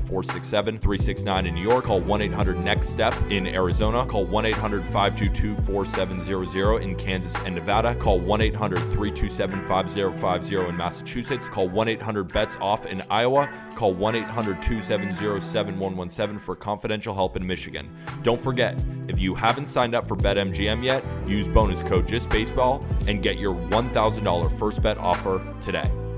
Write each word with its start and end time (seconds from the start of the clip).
467 0.00 0.78
369 0.78 1.46
in 1.46 1.54
New 1.54 1.62
York. 1.62 1.84
Call 1.84 2.00
1 2.00 2.22
800 2.22 2.58
NEXT 2.58 2.90
STEP 2.90 3.14
in 3.30 3.46
Arizona. 3.46 4.04
Call 4.06 4.24
1 4.26 4.46
800 4.46 4.84
522 4.84 5.54
4700 5.62 6.82
in 6.82 6.96
Kansas 6.96 7.34
and 7.44 7.54
Nevada. 7.54 7.94
Call 7.94 8.18
1 8.18 8.40
800 8.40 8.78
327 8.78 9.66
5050 9.66 10.68
in 10.68 10.76
Massachusetts. 10.76 11.46
Call 11.46 11.68
1 11.68 11.88
800 11.88 12.32
BETS 12.32 12.56
OFF 12.60 12.86
in 12.86 13.02
Iowa. 13.10 13.48
Call 13.74 13.94
1 13.94 14.16
800 14.16 14.62
270 14.62 15.40
7117 15.40 16.38
for 16.38 16.56
confidential 16.56 17.14
help 17.14 17.36
in 17.36 17.46
Michigan. 17.46 17.88
Don't 18.22 18.40
forget, 18.40 18.82
if 19.08 19.18
you 19.18 19.34
haven't 19.34 19.66
signed 19.66 19.94
up 19.94 20.06
for 20.06 20.16
BetMGM 20.16 20.82
yet, 20.84 21.04
use 21.26 21.48
bonus 21.48 21.82
code 21.82 22.06
JustBaseball 22.06 23.08
and 23.08 23.22
get 23.22 23.38
your 23.38 23.54
$1,000 23.54 24.58
first 24.58 24.82
bet 24.82 24.98
offer 24.98 25.42
today. 25.60 26.09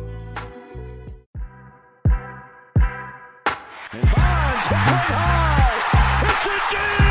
high. 4.74 6.26
It's 6.26 6.46
a 6.46 6.72
game. 6.72 7.01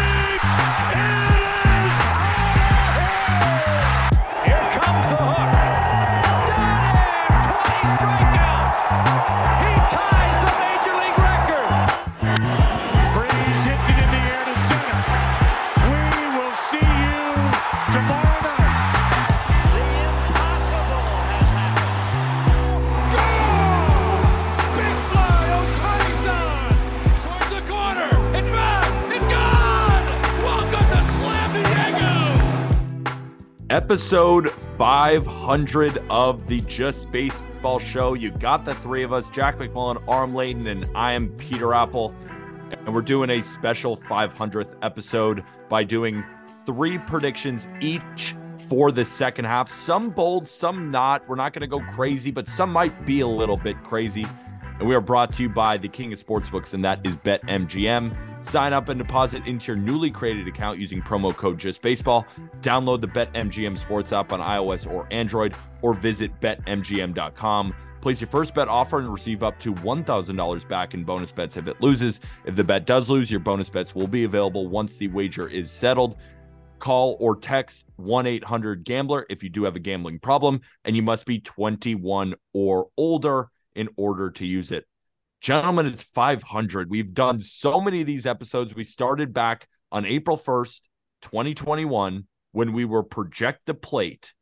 Episode 33.72 34.52
500 34.52 35.98
of 36.10 36.46
the 36.46 36.60
Just 36.60 37.10
Baseball 37.10 37.80
Show. 37.80 38.16
You 38.16 38.32
got 38.32 38.66
the 38.66 38.76
three 38.76 39.02
of 39.02 39.14
us 39.14 39.30
Jack 39.30 39.60
McMullen, 39.60 40.06
Aram 40.10 40.36
Leighton, 40.36 40.68
and 40.68 40.86
I 40.94 41.14
am 41.14 41.30
Peter 41.38 41.74
Appel. 41.74 42.14
And 42.72 42.94
we're 42.94 43.02
doing 43.02 43.30
a 43.30 43.42
special 43.42 43.96
500th 43.96 44.76
episode 44.82 45.46
by 45.70 45.86
doing 45.86 46.22
three 46.66 46.98
predictions 46.98 47.70
each 47.80 48.36
for 48.68 48.92
the 48.92 49.06
second 49.06 49.46
half. 49.46 49.72
Some 49.72 50.10
bold, 50.10 50.50
some 50.50 50.92
not. 50.92 51.26
We're 51.30 51.36
not 51.36 51.54
going 51.54 51.62
to 51.62 51.68
go 51.68 51.80
crazy, 51.94 52.30
but 52.30 52.50
some 52.50 52.74
might 52.74 53.06
be 53.06 53.22
a 53.22 53.28
little 53.28 53.56
bit 53.56 53.82
crazy. 53.84 54.26
And 54.80 54.86
we 54.90 54.96
are 54.96 55.02
brought 55.02 55.32
to 55.36 55.44
you 55.44 55.50
by 55.50 55.78
the 55.78 55.88
King 55.88 56.12
of 56.12 56.22
Sportsbooks, 56.22 56.74
and 56.74 56.84
that 56.84 57.08
is 57.08 57.16
BetMGM. 57.16 58.31
Sign 58.42 58.74
up 58.74 58.90
and 58.90 58.98
deposit 58.98 59.46
into 59.46 59.72
your 59.72 59.82
newly 59.82 60.12
created 60.12 60.48
account 60.48 60.80
using 60.80 61.02
promo 61.02 61.36
code 61.36 61.60
JustBaseball. 61.60 62.26
Download 62.62 63.00
the 63.00 63.08
BetMGM 63.08 63.78
Sports 63.78 64.12
app 64.12 64.34
on 64.34 64.40
iOS 64.40 64.90
or 64.90 65.08
Android, 65.12 65.54
or 65.82 65.94
visit 65.94 66.32
betmgm.com. 66.42 67.76
Place 68.02 68.20
your 68.20 68.30
first 68.30 68.56
bet 68.56 68.68
offer 68.68 68.98
and 68.98 69.12
receive 69.12 69.44
up 69.44 69.60
to 69.60 69.74
$1,000 69.76 70.68
back 70.68 70.96
in 70.96 71.04
bonus 71.04 71.32
bets 71.32 71.56
if 71.56 71.68
it 71.68 71.80
loses. 71.82 72.20
If 72.46 72.56
the 72.56 72.64
bet 72.64 72.86
does 72.86 73.10
lose, 73.10 73.30
your 73.30 73.40
bonus 73.40 73.70
bets 73.70 73.94
will 73.94 74.08
be 74.08 74.24
available 74.24 74.68
once 74.68 74.98
the 74.98 75.08
wager 75.10 75.48
is 75.48 75.70
settled. 75.70 76.18
Call 76.80 77.16
or 77.20 77.36
text 77.36 77.86
1 77.98 78.26
800 78.26 78.84
Gambler 78.84 79.28
if 79.30 79.44
you 79.44 79.50
do 79.50 79.64
have 79.66 79.76
a 79.76 79.80
gambling 79.80 80.18
problem, 80.18 80.62
and 80.84 80.96
you 80.96 81.04
must 81.04 81.28
be 81.28 81.40
21 81.40 82.34
or 82.54 82.88
older 82.98 83.50
in 83.76 83.88
order 83.98 84.32
to 84.32 84.48
use 84.48 84.72
it. 84.72 84.86
Gentlemen, 85.42 85.88
it's 85.88 86.04
500. 86.04 86.92
We've 86.92 87.16
done 87.16 87.42
so 87.42 87.82
many 87.82 88.02
of 88.02 88.08
these 88.08 88.28
episodes. 88.28 88.76
We 88.76 88.84
started 88.84 89.34
back 89.34 89.68
on 89.92 90.06
April 90.06 90.38
1st, 90.38 90.82
2021, 91.24 92.28
when 92.52 92.74
we 92.74 92.86
were 92.86 93.02
Project 93.02 93.62
the 93.66 93.74
Plate. 93.74 94.36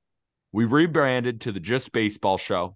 We 0.51 0.65
rebranded 0.65 1.39
to 1.41 1.53
the 1.53 1.61
Just 1.61 1.93
Baseball 1.93 2.37
Show. 2.37 2.75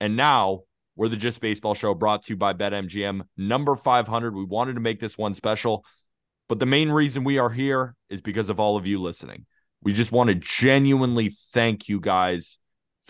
And 0.00 0.16
now 0.16 0.60
we're 0.96 1.08
the 1.08 1.18
Just 1.18 1.42
Baseball 1.42 1.74
Show 1.74 1.94
brought 1.94 2.22
to 2.24 2.32
you 2.32 2.38
by 2.38 2.54
BetMGM, 2.54 3.24
number 3.36 3.76
500. 3.76 4.34
We 4.34 4.44
wanted 4.44 4.74
to 4.74 4.80
make 4.80 4.98
this 4.98 5.18
one 5.18 5.34
special. 5.34 5.84
But 6.48 6.60
the 6.60 6.66
main 6.66 6.90
reason 6.90 7.24
we 7.24 7.38
are 7.38 7.50
here 7.50 7.94
is 8.08 8.22
because 8.22 8.48
of 8.48 8.58
all 8.58 8.78
of 8.78 8.86
you 8.86 9.02
listening. 9.02 9.44
We 9.82 9.92
just 9.92 10.12
want 10.12 10.28
to 10.28 10.34
genuinely 10.34 11.36
thank 11.52 11.90
you 11.90 12.00
guys 12.00 12.58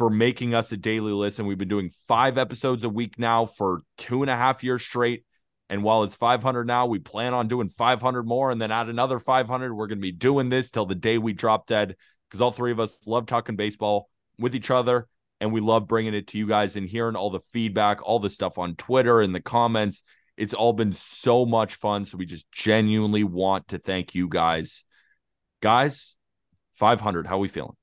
for 0.00 0.08
making 0.08 0.54
us 0.54 0.72
a 0.72 0.78
daily 0.78 1.12
listen. 1.12 1.44
We've 1.44 1.58
been 1.58 1.68
doing 1.68 1.90
five 2.08 2.38
episodes 2.38 2.84
a 2.84 2.88
week 2.88 3.18
now 3.18 3.44
for 3.44 3.82
two 3.98 4.22
and 4.22 4.30
a 4.30 4.34
half 4.34 4.64
years 4.64 4.82
straight. 4.82 5.26
And 5.68 5.82
while 5.82 6.04
it's 6.04 6.16
500 6.16 6.66
now, 6.66 6.86
we 6.86 6.98
plan 6.98 7.34
on 7.34 7.48
doing 7.48 7.68
500 7.68 8.22
more 8.22 8.50
and 8.50 8.62
then 8.62 8.70
add 8.70 8.88
another 8.88 9.20
500. 9.20 9.74
We're 9.74 9.88
going 9.88 9.98
to 9.98 10.02
be 10.02 10.10
doing 10.10 10.48
this 10.48 10.70
till 10.70 10.86
the 10.86 10.94
day 10.94 11.18
we 11.18 11.34
drop 11.34 11.66
dead 11.66 11.96
because 12.26 12.40
all 12.40 12.50
three 12.50 12.72
of 12.72 12.80
us 12.80 13.06
love 13.06 13.26
talking 13.26 13.56
baseball 13.56 14.08
with 14.38 14.54
each 14.54 14.70
other. 14.70 15.06
And 15.38 15.52
we 15.52 15.60
love 15.60 15.86
bringing 15.86 16.14
it 16.14 16.28
to 16.28 16.38
you 16.38 16.46
guys 16.46 16.76
and 16.76 16.88
hearing 16.88 17.14
all 17.14 17.28
the 17.28 17.40
feedback, 17.52 18.00
all 18.02 18.20
the 18.20 18.30
stuff 18.30 18.56
on 18.56 18.76
Twitter 18.76 19.20
and 19.20 19.34
the 19.34 19.42
comments. 19.42 20.02
It's 20.38 20.54
all 20.54 20.72
been 20.72 20.94
so 20.94 21.44
much 21.44 21.74
fun. 21.74 22.06
So 22.06 22.16
we 22.16 22.24
just 22.24 22.50
genuinely 22.50 23.22
want 23.22 23.68
to 23.68 23.78
thank 23.78 24.14
you 24.14 24.28
guys. 24.28 24.82
Guys, 25.60 26.16
500, 26.72 27.26
how 27.26 27.36
we 27.36 27.48
feeling? 27.48 27.76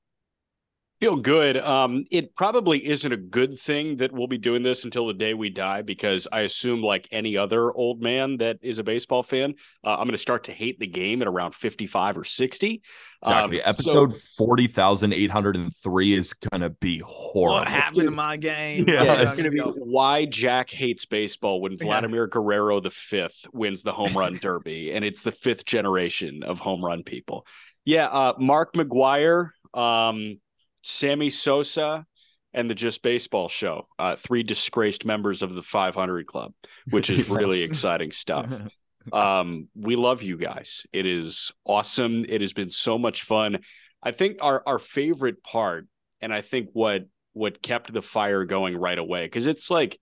Feel 1.00 1.14
good. 1.14 1.56
Um, 1.56 2.06
it 2.10 2.34
probably 2.34 2.84
isn't 2.84 3.12
a 3.12 3.16
good 3.16 3.56
thing 3.56 3.98
that 3.98 4.10
we'll 4.10 4.26
be 4.26 4.36
doing 4.36 4.64
this 4.64 4.82
until 4.82 5.06
the 5.06 5.14
day 5.14 5.32
we 5.32 5.48
die, 5.48 5.82
because 5.82 6.26
I 6.32 6.40
assume, 6.40 6.82
like 6.82 7.06
any 7.12 7.36
other 7.36 7.72
old 7.72 8.02
man 8.02 8.38
that 8.38 8.58
is 8.62 8.80
a 8.80 8.82
baseball 8.82 9.22
fan, 9.22 9.54
uh, 9.84 9.90
I'm 9.90 10.06
going 10.06 10.10
to 10.10 10.18
start 10.18 10.44
to 10.44 10.52
hate 10.52 10.80
the 10.80 10.88
game 10.88 11.22
at 11.22 11.28
around 11.28 11.54
55 11.54 12.18
or 12.18 12.24
60. 12.24 12.82
Exactly. 13.22 13.62
Um, 13.62 13.68
Episode 13.68 14.16
so, 14.16 14.20
40,803 14.38 16.12
is 16.14 16.32
going 16.32 16.62
to 16.62 16.70
be 16.70 16.98
horrible. 16.98 17.60
What 17.60 17.68
happened 17.68 18.06
to 18.06 18.10
my 18.10 18.36
game? 18.36 18.86
Yeah, 18.88 19.04
yeah 19.04 19.22
it's 19.22 19.40
going 19.40 19.44
to 19.44 19.50
be 19.50 19.60
why 19.60 20.24
Jack 20.24 20.68
hates 20.68 21.04
baseball 21.04 21.60
when 21.60 21.78
Vladimir 21.78 22.24
yeah. 22.24 22.30
Guerrero 22.32 22.80
the 22.80 22.90
fifth 22.90 23.46
wins 23.52 23.84
the 23.84 23.92
home 23.92 24.14
run 24.14 24.34
derby, 24.42 24.90
and 24.90 25.04
it's 25.04 25.22
the 25.22 25.32
fifth 25.32 25.64
generation 25.64 26.42
of 26.42 26.58
home 26.58 26.84
run 26.84 27.04
people. 27.04 27.46
Yeah, 27.84 28.06
uh, 28.06 28.34
Mark 28.36 28.72
McGwire. 28.72 29.50
Um, 29.74 30.40
Sammy 30.88 31.30
Sosa, 31.30 32.06
and 32.54 32.68
the 32.68 32.74
Just 32.74 33.02
Baseball 33.02 33.48
Show. 33.48 33.88
Uh, 33.98 34.16
three 34.16 34.42
disgraced 34.42 35.04
members 35.04 35.42
of 35.42 35.54
the 35.54 35.62
500 35.62 36.26
Club, 36.26 36.52
which 36.90 37.10
is 37.10 37.28
really 37.28 37.62
exciting 37.62 38.12
stuff. 38.12 38.50
Um, 39.10 39.68
we 39.74 39.96
love 39.96 40.22
you 40.22 40.36
guys. 40.36 40.82
It 40.92 41.06
is 41.06 41.50
awesome. 41.64 42.26
It 42.28 42.42
has 42.42 42.52
been 42.52 42.68
so 42.68 42.98
much 42.98 43.22
fun. 43.22 43.60
I 44.02 44.10
think 44.10 44.36
our 44.42 44.62
our 44.66 44.78
favorite 44.78 45.42
part, 45.42 45.86
and 46.20 46.30
I 46.30 46.42
think 46.42 46.68
what 46.74 47.04
what 47.32 47.62
kept 47.62 47.90
the 47.90 48.02
fire 48.02 48.44
going 48.44 48.76
right 48.76 48.98
away, 48.98 49.24
because 49.24 49.46
it's 49.46 49.70
like 49.70 49.98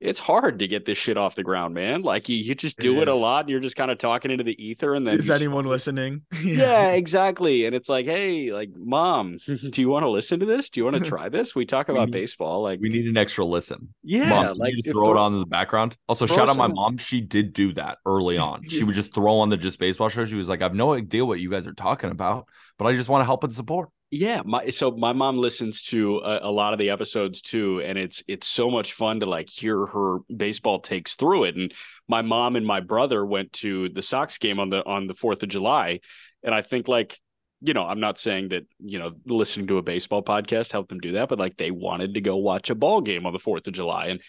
it's 0.00 0.18
hard 0.18 0.60
to 0.60 0.68
get 0.68 0.84
this 0.84 0.96
shit 0.96 1.16
off 1.16 1.34
the 1.34 1.42
ground, 1.42 1.74
man. 1.74 2.02
Like 2.02 2.28
you, 2.28 2.36
you 2.36 2.54
just 2.54 2.78
do 2.78 2.98
it, 2.98 3.02
it 3.02 3.08
a 3.08 3.14
lot 3.14 3.40
and 3.40 3.50
you're 3.50 3.60
just 3.60 3.74
kind 3.74 3.90
of 3.90 3.98
talking 3.98 4.30
into 4.30 4.44
the 4.44 4.54
ether 4.62 4.94
and 4.94 5.06
then 5.06 5.18
is 5.18 5.28
anyone 5.28 5.64
listening? 5.64 6.22
yeah. 6.42 6.54
yeah. 6.54 6.88
exactly. 6.90 7.66
And 7.66 7.74
it's 7.74 7.88
like, 7.88 8.06
hey, 8.06 8.52
like 8.52 8.70
mom, 8.76 9.38
do 9.46 9.80
you 9.80 9.88
want 9.88 10.04
to 10.04 10.08
listen 10.08 10.38
to 10.40 10.46
this? 10.46 10.70
Do 10.70 10.80
you 10.80 10.84
want 10.84 10.96
to 10.96 11.04
try 11.04 11.28
this? 11.28 11.54
We 11.54 11.66
talk 11.66 11.88
about 11.88 12.00
we 12.00 12.06
need, 12.06 12.12
baseball. 12.12 12.62
Like 12.62 12.78
we 12.80 12.90
need 12.90 13.06
an 13.06 13.16
extra 13.16 13.44
listen. 13.44 13.92
Yeah. 14.04 14.28
Mom, 14.28 14.58
like 14.58 14.74
just 14.74 14.84
throw, 14.84 14.92
throw 14.92 15.10
it 15.12 15.16
on 15.16 15.34
in 15.34 15.40
the 15.40 15.46
background. 15.46 15.96
Also, 16.08 16.26
shout 16.26 16.48
out 16.48 16.56
my 16.56 16.68
mom. 16.68 16.96
She 16.96 17.20
did 17.20 17.52
do 17.52 17.72
that 17.72 17.98
early 18.06 18.38
on. 18.38 18.68
She 18.68 18.84
would 18.84 18.94
just 18.94 19.12
throw 19.12 19.38
on 19.38 19.48
the 19.48 19.56
just 19.56 19.80
baseball 19.80 20.08
show. 20.08 20.24
She 20.24 20.36
was 20.36 20.48
like, 20.48 20.60
I 20.60 20.64
have 20.64 20.74
no 20.74 20.94
idea 20.94 21.24
what 21.24 21.40
you 21.40 21.50
guys 21.50 21.66
are 21.66 21.74
talking 21.74 22.10
about, 22.10 22.46
but 22.78 22.86
I 22.86 22.94
just 22.94 23.08
want 23.08 23.22
to 23.22 23.26
help 23.26 23.42
and 23.42 23.54
support. 23.54 23.88
Yeah, 24.10 24.40
my 24.42 24.70
so 24.70 24.90
my 24.90 25.12
mom 25.12 25.36
listens 25.36 25.82
to 25.84 26.18
a, 26.18 26.48
a, 26.48 26.50
lot 26.50 26.72
of 26.72 26.78
the 26.78 26.88
episodes 26.88 27.42
too, 27.42 27.82
and 27.82 27.98
it's 27.98 28.22
it's 28.26 28.46
so 28.46 28.70
much 28.70 28.94
fun 28.94 29.20
to 29.20 29.26
like 29.26 29.50
hear 29.50 29.84
her 29.84 30.20
baseball 30.34 30.80
takes 30.80 31.14
through 31.14 31.44
it. 31.44 31.56
And 31.56 31.74
my 32.08 32.22
mom 32.22 32.56
and 32.56 32.66
my 32.66 32.80
brother 32.80 33.24
went 33.26 33.52
to 33.54 33.90
the 33.90 34.00
Sox 34.00 34.38
game 34.38 34.60
on 34.60 34.70
the 34.70 34.82
on 34.86 35.08
the 35.08 35.14
Fourth 35.14 35.42
of 35.42 35.50
July, 35.50 36.00
and 36.42 36.54
I 36.54 36.62
think 36.62 36.88
like 36.88 37.20
you 37.60 37.74
know 37.74 37.84
I'm 37.84 38.00
not 38.00 38.18
saying 38.18 38.48
that 38.48 38.66
you 38.78 38.98
know 38.98 39.12
listening 39.26 39.66
to 39.66 39.76
a 39.76 39.82
baseball 39.82 40.22
podcast 40.22 40.72
helped 40.72 40.88
them 40.88 41.00
do 41.00 41.12
that, 41.12 41.28
but 41.28 41.38
like 41.38 41.58
they 41.58 41.70
wanted 41.70 42.14
to 42.14 42.22
go 42.22 42.36
watch 42.36 42.70
a 42.70 42.74
ball 42.74 43.02
game 43.02 43.26
on 43.26 43.34
the 43.34 43.38
Fourth 43.38 43.66
of 43.66 43.74
July, 43.74 44.06
and 44.06 44.22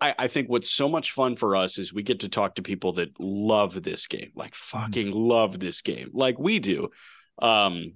I, 0.00 0.14
I, 0.18 0.26
think 0.26 0.48
what's 0.48 0.70
so 0.70 0.88
much 0.88 1.12
fun 1.12 1.36
for 1.36 1.54
us 1.54 1.78
is 1.78 1.94
we 1.94 2.02
get 2.02 2.20
to 2.20 2.28
talk 2.28 2.56
to 2.56 2.62
people 2.62 2.94
that 2.94 3.10
love 3.20 3.80
this 3.80 4.08
game, 4.08 4.32
like 4.34 4.54
mm-hmm. 4.54 4.78
fucking 4.78 5.12
love 5.12 5.60
this 5.60 5.82
game, 5.82 6.10
like 6.12 6.36
we 6.36 6.58
do. 6.58 6.88
Um, 7.40 7.92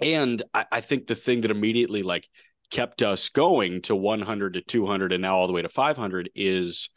and 0.00 0.42
I, 0.54 0.66
I 0.72 0.80
think 0.80 1.06
the 1.06 1.14
thing 1.14 1.42
that 1.42 1.50
immediately 1.50 2.02
like 2.02 2.28
kept 2.70 3.02
us 3.02 3.28
going 3.28 3.82
to 3.82 3.96
100 3.96 4.54
to 4.54 4.60
200 4.60 5.12
and 5.12 5.22
now 5.22 5.36
all 5.38 5.46
the 5.46 5.52
way 5.52 5.62
to 5.62 5.68
500 5.68 6.30
is 6.34 6.90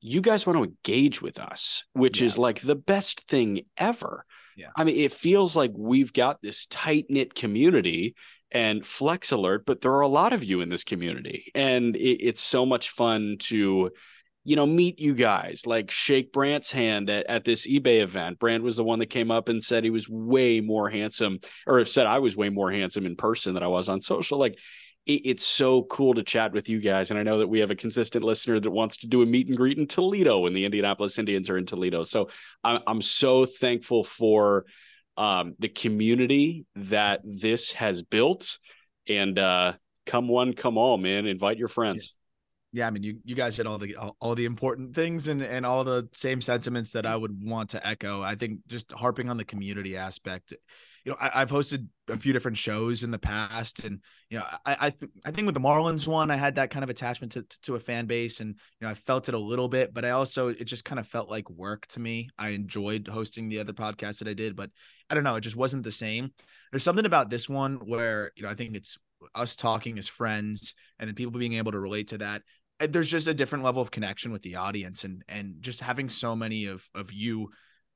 you 0.00 0.20
guys 0.20 0.46
want 0.46 0.56
to 0.56 0.64
engage 0.64 1.20
with 1.20 1.38
us, 1.38 1.84
which 1.92 2.20
yeah. 2.20 2.26
is 2.26 2.38
like 2.38 2.60
the 2.60 2.76
best 2.76 3.22
thing 3.28 3.62
ever. 3.76 4.24
Yeah. 4.56 4.68
I 4.76 4.84
mean, 4.84 4.96
it 4.96 5.12
feels 5.12 5.56
like 5.56 5.72
we've 5.76 6.12
got 6.12 6.40
this 6.42 6.66
tight 6.66 7.06
knit 7.08 7.34
community 7.34 8.14
and 8.50 8.84
Flex 8.84 9.32
Alert, 9.32 9.64
but 9.66 9.80
there 9.80 9.92
are 9.92 10.00
a 10.00 10.08
lot 10.08 10.32
of 10.32 10.42
you 10.42 10.60
in 10.60 10.68
this 10.68 10.84
community, 10.84 11.50
and 11.54 11.94
it, 11.96 12.24
it's 12.26 12.40
so 12.40 12.64
much 12.64 12.90
fun 12.90 13.36
to 13.40 13.90
you 14.48 14.56
know, 14.56 14.64
meet 14.64 14.98
you 14.98 15.14
guys, 15.14 15.66
like 15.66 15.90
shake 15.90 16.32
Brant's 16.32 16.72
hand 16.72 17.10
at, 17.10 17.26
at 17.26 17.44
this 17.44 17.66
eBay 17.66 18.00
event. 18.00 18.38
Brant 18.38 18.64
was 18.64 18.78
the 18.78 18.82
one 18.82 18.98
that 19.00 19.10
came 19.10 19.30
up 19.30 19.50
and 19.50 19.62
said 19.62 19.84
he 19.84 19.90
was 19.90 20.08
way 20.08 20.62
more 20.62 20.88
handsome, 20.88 21.40
or 21.66 21.84
said 21.84 22.06
I 22.06 22.20
was 22.20 22.34
way 22.34 22.48
more 22.48 22.72
handsome 22.72 23.04
in 23.04 23.14
person 23.14 23.52
than 23.52 23.62
I 23.62 23.66
was 23.66 23.90
on 23.90 24.00
social. 24.00 24.38
Like, 24.38 24.58
it, 25.04 25.20
it's 25.26 25.46
so 25.46 25.82
cool 25.82 26.14
to 26.14 26.22
chat 26.22 26.54
with 26.54 26.70
you 26.70 26.80
guys. 26.80 27.10
And 27.10 27.20
I 27.20 27.24
know 27.24 27.40
that 27.40 27.48
we 27.48 27.58
have 27.58 27.70
a 27.70 27.76
consistent 27.76 28.24
listener 28.24 28.58
that 28.58 28.70
wants 28.70 28.96
to 28.98 29.06
do 29.06 29.20
a 29.20 29.26
meet 29.26 29.48
and 29.48 29.56
greet 29.56 29.76
in 29.76 29.86
Toledo 29.86 30.38
when 30.38 30.54
the 30.54 30.64
Indianapolis 30.64 31.18
Indians 31.18 31.50
are 31.50 31.58
in 31.58 31.66
Toledo. 31.66 32.02
So 32.02 32.30
I'm, 32.64 32.80
I'm 32.86 33.02
so 33.02 33.44
thankful 33.44 34.02
for 34.02 34.64
um, 35.18 35.56
the 35.58 35.68
community 35.68 36.64
that 36.74 37.20
this 37.22 37.72
has 37.72 38.00
built. 38.02 38.58
And 39.06 39.38
uh, 39.38 39.74
come 40.06 40.26
one, 40.26 40.54
come 40.54 40.78
all, 40.78 40.96
man. 40.96 41.26
Invite 41.26 41.58
your 41.58 41.68
friends 41.68 42.14
yeah, 42.14 42.17
I 42.86 42.90
mean, 42.90 43.02
you 43.02 43.18
you 43.24 43.34
guys 43.34 43.56
hit 43.56 43.66
all 43.66 43.78
the 43.78 43.96
all, 43.96 44.16
all, 44.20 44.34
the 44.34 44.44
important 44.44 44.94
things 44.94 45.28
and 45.28 45.42
and 45.42 45.66
all 45.66 45.84
the 45.84 46.08
same 46.12 46.40
sentiments 46.40 46.92
that 46.92 47.06
I 47.06 47.16
would 47.16 47.44
want 47.44 47.70
to 47.70 47.86
echo. 47.86 48.22
I 48.22 48.34
think 48.34 48.60
just 48.66 48.92
harping 48.92 49.28
on 49.28 49.36
the 49.36 49.44
community 49.44 49.96
aspect. 49.96 50.54
You 51.04 51.12
know, 51.12 51.18
I, 51.20 51.38
have 51.38 51.50
hosted 51.50 51.86
a 52.08 52.16
few 52.16 52.32
different 52.32 52.58
shows 52.58 53.02
in 53.02 53.10
the 53.10 53.18
past, 53.18 53.84
and 53.84 54.00
you 54.28 54.38
know, 54.38 54.44
I 54.66 54.76
I, 54.80 54.90
th- 54.90 55.10
I 55.24 55.30
think 55.30 55.46
with 55.46 55.54
the 55.54 55.60
Marlins 55.60 56.06
one, 56.06 56.30
I 56.30 56.36
had 56.36 56.56
that 56.56 56.70
kind 56.70 56.84
of 56.84 56.90
attachment 56.90 57.32
to 57.32 57.46
to 57.62 57.76
a 57.76 57.80
fan 57.80 58.06
base, 58.06 58.40
and 58.40 58.50
you 58.50 58.86
know, 58.86 58.90
I 58.90 58.94
felt 58.94 59.28
it 59.28 59.34
a 59.34 59.38
little 59.38 59.68
bit, 59.68 59.94
but 59.94 60.04
I 60.04 60.10
also 60.10 60.48
it 60.48 60.64
just 60.64 60.84
kind 60.84 60.98
of 60.98 61.06
felt 61.06 61.30
like 61.30 61.48
work 61.48 61.86
to 61.88 62.00
me. 62.00 62.28
I 62.38 62.50
enjoyed 62.50 63.08
hosting 63.08 63.48
the 63.48 63.60
other 63.60 63.72
podcasts 63.72 64.18
that 64.18 64.28
I 64.28 64.34
did, 64.34 64.54
but 64.56 64.70
I 65.08 65.14
don't 65.14 65.24
know, 65.24 65.36
it 65.36 65.42
just 65.42 65.56
wasn't 65.56 65.84
the 65.84 65.92
same. 65.92 66.32
There's 66.70 66.82
something 66.82 67.06
about 67.06 67.30
this 67.30 67.48
one 67.48 67.76
where 67.76 68.32
you 68.36 68.42
know 68.42 68.50
I 68.50 68.54
think 68.54 68.76
it's 68.76 68.98
us 69.34 69.56
talking 69.56 69.98
as 69.98 70.08
friends 70.08 70.74
and 70.98 71.08
then 71.08 71.14
people 71.14 71.38
being 71.38 71.54
able 71.54 71.72
to 71.72 71.80
relate 71.80 72.08
to 72.08 72.18
that 72.18 72.42
Uh, 72.80 72.86
there's 72.88 73.10
just 73.10 73.28
a 73.28 73.34
different 73.34 73.64
level 73.64 73.82
of 73.82 73.90
connection 73.90 74.32
with 74.32 74.42
the 74.42 74.56
audience 74.56 75.04
and 75.04 75.22
and 75.28 75.56
just 75.60 75.80
having 75.80 76.08
so 76.08 76.34
many 76.34 76.66
of 76.66 76.88
of 76.94 77.12
you 77.12 77.50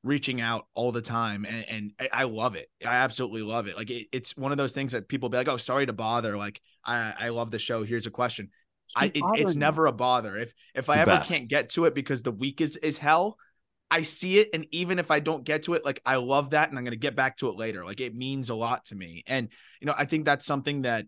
reaching 0.05 0.40
out 0.40 0.67
all 0.75 0.90
the 0.90 1.00
time 1.00 1.46
and, 1.49 1.64
and 1.69 2.08
I 2.12 2.25
love 2.25 2.56
it. 2.56 2.69
I 2.84 2.96
absolutely 2.96 3.43
love 3.43 3.69
it. 3.69 3.76
Like 3.76 3.88
it, 3.88 4.08
it's 4.11 4.37
one 4.37 4.50
of 4.50 4.58
those 4.58 4.73
things 4.73 4.93
that 4.93 5.08
people 5.08 5.29
be 5.29 5.37
like, 5.37 5.49
"Oh, 5.49 5.56
sorry 5.56 5.87
to 5.87 5.93
bother." 5.93 6.37
Like 6.37 6.61
I 6.84 7.14
I 7.19 7.29
love 7.29 7.50
the 7.50 7.58
show. 7.58 7.84
Here's 7.84 8.06
a 8.06 8.11
question. 8.11 8.50
I 8.96 9.06
it, 9.06 9.23
it's 9.34 9.55
never 9.55 9.87
a 9.87 9.93
bother. 9.93 10.37
If 10.37 10.52
if 10.75 10.88
I 10.88 10.99
ever 10.99 11.12
best. 11.12 11.31
can't 11.31 11.49
get 11.49 11.70
to 11.70 11.84
it 11.84 11.94
because 11.94 12.23
the 12.23 12.32
week 12.32 12.61
is 12.61 12.76
is 12.76 12.99
hell, 12.99 13.38
I 13.90 14.02
see 14.02 14.38
it 14.38 14.49
and 14.55 14.67
even 14.70 14.99
if 14.99 15.11
I 15.11 15.20
don't 15.20 15.44
get 15.44 15.64
to 15.64 15.75
it, 15.75 15.84
like 15.84 16.00
I 16.05 16.17
love 16.17 16.50
that 16.50 16.70
and 16.70 16.79
I'm 16.79 16.84
going 16.84 16.93
to 16.93 16.99
get 16.99 17.14
back 17.14 17.37
to 17.38 17.49
it 17.49 17.56
later. 17.56 17.84
Like 17.84 18.00
it 18.00 18.14
means 18.14 18.50
a 18.50 18.55
lot 18.55 18.87
to 18.87 18.94
me. 18.94 19.23
And 19.26 19.49
you 19.81 19.87
know, 19.87 19.94
I 19.96 20.06
think 20.06 20.25
that's 20.25 20.46
something 20.46 20.82
that 20.82 21.06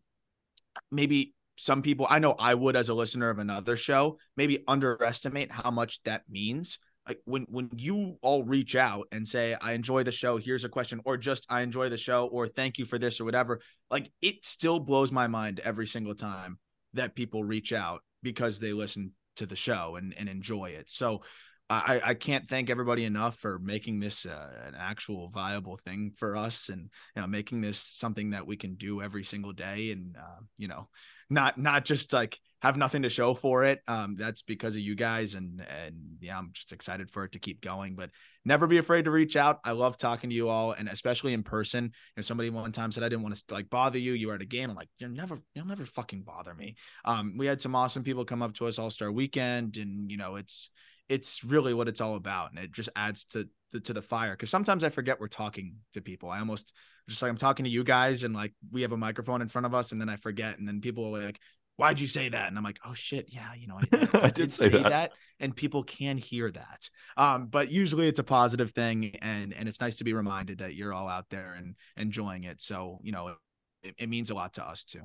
maybe 0.90 1.34
some 1.56 1.82
people 1.82 2.06
I 2.08 2.18
know 2.18 2.34
I 2.38 2.54
would 2.54 2.76
as 2.76 2.88
a 2.88 2.94
listener 2.94 3.30
of 3.30 3.38
another 3.38 3.76
show 3.76 4.18
maybe 4.36 4.64
underestimate 4.66 5.52
how 5.52 5.70
much 5.70 6.02
that 6.02 6.22
means. 6.28 6.78
Like 7.06 7.20
when 7.24 7.46
when 7.50 7.70
you 7.76 8.16
all 8.22 8.44
reach 8.44 8.76
out 8.76 9.08
and 9.12 9.28
say 9.28 9.56
I 9.60 9.72
enjoy 9.72 10.04
the 10.04 10.12
show, 10.12 10.38
here's 10.38 10.64
a 10.64 10.70
question 10.70 11.00
or 11.04 11.16
just 11.16 11.46
I 11.50 11.60
enjoy 11.60 11.90
the 11.90 11.98
show 11.98 12.26
or 12.26 12.48
thank 12.48 12.78
you 12.78 12.86
for 12.86 12.98
this 12.98 13.20
or 13.20 13.24
whatever, 13.24 13.60
like 13.90 14.10
it 14.22 14.44
still 14.44 14.80
blows 14.80 15.12
my 15.12 15.26
mind 15.26 15.60
every 15.60 15.86
single 15.86 16.14
time 16.14 16.58
that 16.94 17.14
people 17.14 17.44
reach 17.44 17.72
out 17.72 18.00
because 18.22 18.58
they 18.58 18.72
listen 18.72 19.12
to 19.36 19.46
the 19.46 19.56
show 19.56 19.96
and 19.96 20.14
and 20.16 20.28
enjoy 20.28 20.70
it. 20.70 20.88
So 20.88 21.22
I, 21.70 22.00
I 22.04 22.14
can't 22.14 22.46
thank 22.46 22.68
everybody 22.68 23.04
enough 23.04 23.38
for 23.38 23.58
making 23.58 23.98
this 23.98 24.26
uh, 24.26 24.50
an 24.66 24.74
actual 24.78 25.30
viable 25.30 25.78
thing 25.78 26.12
for 26.16 26.36
us 26.36 26.68
and 26.68 26.90
you 27.16 27.22
know 27.22 27.26
making 27.26 27.62
this 27.62 27.78
something 27.78 28.30
that 28.30 28.46
we 28.46 28.56
can 28.56 28.74
do 28.74 29.00
every 29.00 29.24
single 29.24 29.52
day 29.52 29.90
and 29.92 30.14
uh, 30.16 30.42
you 30.58 30.68
know 30.68 30.88
not 31.30 31.56
not 31.58 31.86
just 31.86 32.12
like 32.12 32.38
have 32.60 32.76
nothing 32.76 33.02
to 33.02 33.08
show 33.08 33.34
for 33.34 33.64
it. 33.64 33.80
Um 33.88 34.14
that's 34.18 34.42
because 34.42 34.76
of 34.76 34.82
you 34.82 34.94
guys 34.94 35.34
and 35.34 35.60
and 35.60 35.96
yeah 36.20 36.38
i'm 36.38 36.50
just 36.52 36.72
excited 36.72 37.10
for 37.10 37.24
it 37.24 37.32
to 37.32 37.38
keep 37.38 37.60
going 37.60 37.94
but 37.94 38.10
never 38.44 38.66
be 38.66 38.78
afraid 38.78 39.06
to 39.06 39.10
reach 39.10 39.34
out. 39.34 39.60
I 39.64 39.72
love 39.72 39.96
talking 39.96 40.28
to 40.28 40.36
you 40.36 40.50
all 40.50 40.72
and 40.72 40.88
especially 40.88 41.32
in 41.32 41.42
person. 41.42 41.92
Know 42.16 42.20
somebody 42.22 42.50
one 42.50 42.72
time 42.72 42.92
said 42.92 43.02
i 43.04 43.08
didn't 43.08 43.22
want 43.22 43.36
to 43.36 43.54
like 43.54 43.70
bother 43.70 43.98
you. 43.98 44.12
You 44.12 44.28
were 44.28 44.34
at 44.34 44.42
a 44.42 44.46
game. 44.46 44.68
I'm 44.68 44.76
like 44.76 44.90
you're 44.98 45.08
never 45.08 45.38
you'll 45.54 45.66
never 45.66 45.86
fucking 45.86 46.22
bother 46.22 46.54
me. 46.54 46.76
Um 47.06 47.36
we 47.38 47.46
had 47.46 47.62
some 47.62 47.74
awesome 47.74 48.02
people 48.02 48.26
come 48.26 48.42
up 48.42 48.52
to 48.54 48.66
us 48.66 48.78
all-star 48.78 49.10
weekend 49.10 49.78
and 49.78 50.10
you 50.10 50.18
know 50.18 50.36
it's 50.36 50.70
it's 51.08 51.44
really 51.44 51.74
what 51.74 51.88
it's 51.88 52.00
all 52.00 52.14
about 52.14 52.50
and 52.50 52.58
it 52.58 52.72
just 52.72 52.88
adds 52.96 53.24
to 53.26 53.48
the 53.72 53.80
to 53.80 53.92
the 53.92 54.02
fire 54.02 54.32
because 54.32 54.50
sometimes 54.50 54.84
i 54.84 54.88
forget 54.88 55.20
we're 55.20 55.28
talking 55.28 55.76
to 55.92 56.00
people 56.00 56.30
i 56.30 56.38
almost 56.38 56.72
just 57.08 57.20
like 57.20 57.30
i'm 57.30 57.36
talking 57.36 57.64
to 57.64 57.70
you 57.70 57.84
guys 57.84 58.24
and 58.24 58.34
like 58.34 58.52
we 58.72 58.82
have 58.82 58.92
a 58.92 58.96
microphone 58.96 59.42
in 59.42 59.48
front 59.48 59.66
of 59.66 59.74
us 59.74 59.92
and 59.92 60.00
then 60.00 60.08
i 60.08 60.16
forget 60.16 60.58
and 60.58 60.66
then 60.66 60.80
people 60.80 61.14
are 61.16 61.24
like 61.24 61.38
why'd 61.76 62.00
you 62.00 62.06
say 62.06 62.28
that 62.28 62.48
and 62.48 62.56
i'm 62.56 62.64
like 62.64 62.78
oh 62.86 62.94
shit 62.94 63.26
yeah 63.28 63.52
you 63.58 63.66
know 63.66 63.78
i, 63.78 64.08
I, 64.14 64.20
I 64.26 64.30
did, 64.30 64.54
say, 64.54 64.68
that. 64.68 64.82
that. 64.84 65.12
and 65.40 65.54
people 65.54 65.82
can 65.82 66.16
hear 66.16 66.50
that 66.50 66.88
um 67.16 67.46
but 67.46 67.70
usually 67.70 68.08
it's 68.08 68.20
a 68.20 68.24
positive 68.24 68.70
thing 68.70 69.16
and 69.20 69.52
and 69.52 69.68
it's 69.68 69.80
nice 69.80 69.96
to 69.96 70.04
be 70.04 70.14
reminded 70.14 70.58
that 70.58 70.74
you're 70.74 70.94
all 70.94 71.08
out 71.08 71.28
there 71.30 71.54
and 71.58 71.74
enjoying 71.96 72.44
it 72.44 72.60
so 72.60 73.00
you 73.02 73.12
know 73.12 73.34
it, 73.82 73.94
it 73.98 74.08
means 74.08 74.30
a 74.30 74.34
lot 74.34 74.54
to 74.54 74.64
us 74.64 74.84
too 74.84 75.02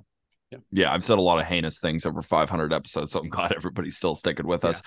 yeah. 0.51 0.57
yeah, 0.71 0.91
I've 0.91 1.03
said 1.03 1.19
a 1.19 1.21
lot 1.21 1.39
of 1.39 1.45
heinous 1.45 1.79
things 1.79 2.07
over 2.07 2.23
500 2.23 2.73
episodes, 2.73 3.11
so 3.11 3.19
I'm 3.19 3.29
glad 3.29 3.51
everybody's 3.55 3.95
still 3.95 4.15
sticking 4.15 4.47
with 4.47 4.63
yeah. 4.63 4.71
us 4.71 4.81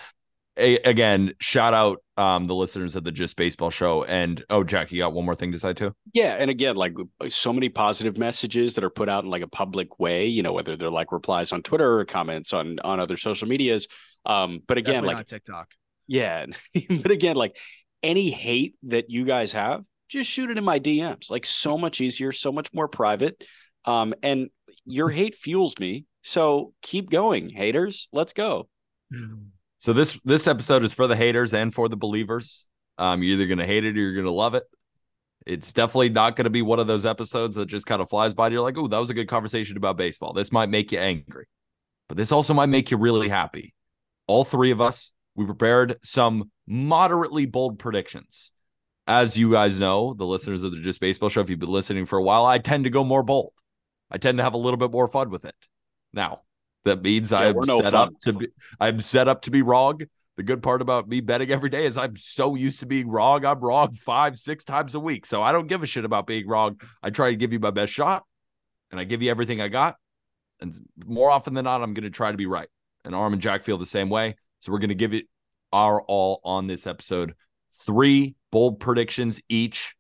a, 0.57 0.77
again, 0.79 1.35
shout 1.39 1.75
out 1.75 2.03
um 2.17 2.47
the 2.47 2.55
listeners 2.55 2.95
of 2.95 3.05
the 3.05 3.13
Just 3.13 3.37
Baseball 3.37 3.71
show. 3.71 4.05
And 4.05 4.45
oh, 4.51 4.65
Jack, 4.65 4.93
you 4.93 4.99
got 4.99 5.13
one 5.13 5.25
more 5.25 5.35
thing 5.35 5.53
to 5.53 5.59
say 5.59 5.73
too? 5.73 5.95
Yeah, 6.13 6.37
and 6.39 6.51
again, 6.51 6.77
like 6.77 6.95
so 7.29 7.53
many 7.53 7.69
positive 7.69 8.19
messages 8.19 8.75
that 8.75 8.85
are 8.85 8.91
put 8.91 9.09
out 9.09 9.25
in 9.25 9.31
like 9.31 9.43
a 9.43 9.49
public 9.49 9.99
way. 9.99 10.27
You 10.27 10.43
know, 10.43 10.53
whether 10.53 10.77
they're 10.77 10.91
like 10.91 11.13
replies 11.13 11.53
on 11.53 11.63
Twitter 11.63 12.01
or 12.01 12.05
comments 12.05 12.53
on 12.53 12.79
on 12.81 13.01
other 13.01 13.17
social 13.17 13.49
medias. 13.49 13.89
Um, 14.27 14.61
but 14.67 14.79
again, 14.79 14.95
Definitely 14.95 15.15
like 15.17 15.27
TikTok. 15.27 15.71
Yeah, 16.07 16.47
but 16.91 17.11
again, 17.11 17.37
like 17.37 17.57
any 18.03 18.31
hate 18.31 18.75
that 18.85 19.11
you 19.11 19.25
guys 19.25 19.53
have, 19.53 19.85
just 20.09 20.29
shoot 20.29 20.51
it 20.51 20.59
in 20.59 20.65
my 20.65 20.79
DMs. 20.79 21.31
Like 21.31 21.47
so 21.47 21.79
much 21.79 22.01
easier, 22.01 22.33
so 22.33 22.53
much 22.53 22.73
more 22.73 22.89
private. 22.89 23.43
Um, 23.85 24.15
and 24.23 24.51
your 24.85 25.09
hate 25.09 25.35
fuels 25.35 25.79
me. 25.79 26.05
So 26.23 26.73
keep 26.83 27.11
going, 27.11 27.49
haters. 27.49 28.09
Let's 28.13 28.33
go. 28.33 28.69
So 29.83 29.93
this 29.93 30.17
this 30.25 30.47
episode 30.47 30.85
is 30.85 30.95
for 30.95 31.09
the 31.09 31.17
haters 31.17 31.53
and 31.53 31.75
for 31.75 31.89
the 31.89 31.97
believers. 31.97 32.67
Um, 32.99 33.21
you're 33.21 33.33
either 33.33 33.47
gonna 33.49 33.67
hate 33.67 33.85
it 33.85 33.97
or 33.97 34.01
you're 34.01 34.15
gonna 34.15 34.31
love 34.31 34.55
it. 34.55 34.63
It's 35.45 35.73
definitely 35.73 36.11
not 36.11 36.37
gonna 36.37 36.51
be 36.51 36.63
one 36.63 36.79
of 36.79 36.87
those 36.87 37.05
episodes 37.05 37.57
that 37.57 37.67
just 37.67 37.85
kind 37.85 38.01
of 38.01 38.09
flies 38.09 38.33
by. 38.33 38.47
You're 38.47 38.61
like, 38.61 38.79
oh, 38.79 38.87
that 38.87 38.99
was 38.99 39.11
a 39.11 39.15
good 39.15 39.27
conversation 39.27 39.77
about 39.77 39.97
baseball. 39.97 40.35
This 40.35 40.53
might 40.53 40.69
make 40.69 40.93
you 40.93 41.01
angry, 41.01 41.47
but 42.09 42.17
this 42.17 42.31
also 42.31 42.55
might 42.55 42.69
make 42.69 42.93
you 42.93 42.97
really 42.97 43.29
happy. 43.29 43.75
All 44.29 44.45
three 44.45 44.71
of 44.71 44.81
us, 44.81 45.11
we 45.35 45.47
prepared 45.47 45.99
some 46.05 46.53
moderately 46.65 47.47
bold 47.47 47.81
predictions. 47.81 48.53
As 49.09 49.37
you 49.37 49.51
guys 49.51 49.81
know, 49.81 50.15
the 50.15 50.25
listeners 50.25 50.63
of 50.63 50.71
the 50.71 50.79
Just 50.79 51.01
Baseball 51.01 51.29
Show, 51.29 51.41
if 51.41 51.51
you've 51.51 51.59
been 51.59 51.69
listening 51.69 52.07
for 52.07 52.21
a 52.21 52.23
while, 52.23 52.47
I 52.47 52.59
tend 52.59 52.85
to 52.85 52.91
go 52.91 53.03
more 53.03 53.25
bold. 53.25 53.55
I 54.13 54.19
tend 54.19 54.39
to 54.39 54.45
have 54.45 54.55
a 54.55 54.59
little 54.59 54.79
bit 54.79 54.93
more 54.93 55.09
fun 55.09 55.29
with 55.29 55.45
it. 55.45 55.57
Now, 56.13 56.43
That 56.85 57.03
means 57.03 57.33
I'm 57.33 57.57
no 57.65 57.81
set 57.81 57.93
fun. 57.93 58.09
up 58.09 58.19
to 58.23 58.33
be 58.33 58.49
I'm 58.81 58.99
set 59.01 59.29
up 59.29 59.43
to 59.43 59.51
be 59.51 59.63
wrong. 59.63 60.01
The 60.37 60.43
good 60.43 60.63
part 60.63 60.81
about 60.81 61.09
me 61.09 61.21
betting 61.21 61.51
every 61.51 61.69
day 61.69 61.85
is 61.85 61.97
I'm 61.97 62.17
so 62.17 62.55
used 62.55 62.81
to 62.81 62.87
being 62.87 63.09
wrong. 63.09 63.45
I'm 63.45 63.61
wrong 63.61 63.93
five, 63.95 64.39
six 64.39 64.65
times 64.65 64.95
a 64.95 65.01
week. 65.01 65.27
So 65.27 65.43
I 65.43 65.53
don't 65.53 65.67
give 65.67 65.83
a 65.83 65.87
shit 65.87 66.05
about 66.05 66.27
being 66.27 66.49
wrong. 66.49 66.81
I 67.03 67.11
try 67.11 67.31
to 67.31 67.37
give 67.37 67.53
you 67.53 67.61
my 67.61 67.71
best 67.71 67.93
shot 67.93 68.25
and 68.91 68.99
I 68.99 69.05
give 69.05 69.23
you 69.23 69.31
everything 69.31 69.61
I 69.61 69.69
got. 69.69 69.97
And 70.61 70.75
more 71.05 71.31
often 71.31 71.55
than 71.55 71.65
not, 71.65 71.83
I'm 71.83 71.93
going 71.93 72.05
to 72.05 72.11
try 72.11 72.31
to 72.31 72.37
be 72.39 72.47
right. 72.47 72.69
And 73.05 73.15
Aram 73.15 73.35
and 73.35 73.43
Jack 73.43 73.63
feel 73.63 73.79
the 73.79 73.87
same 73.87 74.09
way. 74.09 74.37
So 74.61 74.73
we're 74.73 74.79
going 74.79 74.89
to 74.89 74.95
give 74.95 75.13
it 75.13 75.27
our 75.73 76.01
all 76.01 76.41
on 76.45 76.67
this 76.67 76.87
episode. 76.87 77.35
Three 77.85 78.37
bold 78.51 78.81
predictions 78.81 79.41
each. 79.49 79.95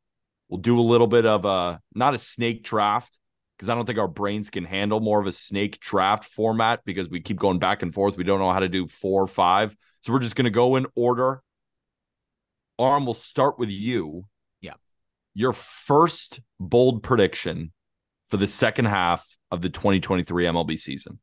We'll 0.49 0.61
do 0.61 0.79
a 0.79 0.83
little 0.83 1.07
bit 1.07 1.27
of 1.27 1.45
a 1.45 1.81
not 1.95 2.15
a 2.15 2.19
snake 2.19 2.63
draft 2.63 3.19
because 3.63 3.71
I 3.71 3.77
don't 3.77 3.87
think 3.87 4.01
our 4.01 4.09
brains 4.09 4.51
can 4.51 4.65
handle 4.65 4.99
more 4.99 5.21
of 5.21 5.29
a 5.29 5.33
snake 5.33 5.79
draft 5.79 6.25
format 6.25 6.81
because 6.85 7.09
we 7.09 7.21
keep 7.21 7.39
going 7.39 7.61
back 7.61 7.83
and 7.83 7.95
forth. 7.95 8.17
We 8.17 8.25
don't 8.25 8.41
know 8.41 8.51
how 8.51 8.59
to 8.59 8.69
do 8.69 8.89
four 8.89 9.23
or 9.23 9.29
five. 9.29 9.77
So 10.01 10.13
we're 10.13 10.19
just 10.19 10.35
going 10.35 10.47
to 10.47 10.51
go 10.51 10.75
in 10.75 10.89
order. 10.97 11.45
Aram, 12.81 13.05
we'll 13.05 13.15
start 13.15 13.61
with 13.61 13.71
you. 13.71 14.25
Yeah. 14.61 14.75
Your 15.35 15.53
first 15.53 16.41
bold 16.59 17.05
prediction 17.05 17.71
for 18.27 18.37
the 18.37 18.49
second 18.49 18.87
half 18.87 19.25
of 19.53 19.63
the 19.63 19.69
2023 19.69 20.47
MLB 20.47 20.77
season. 20.77 21.21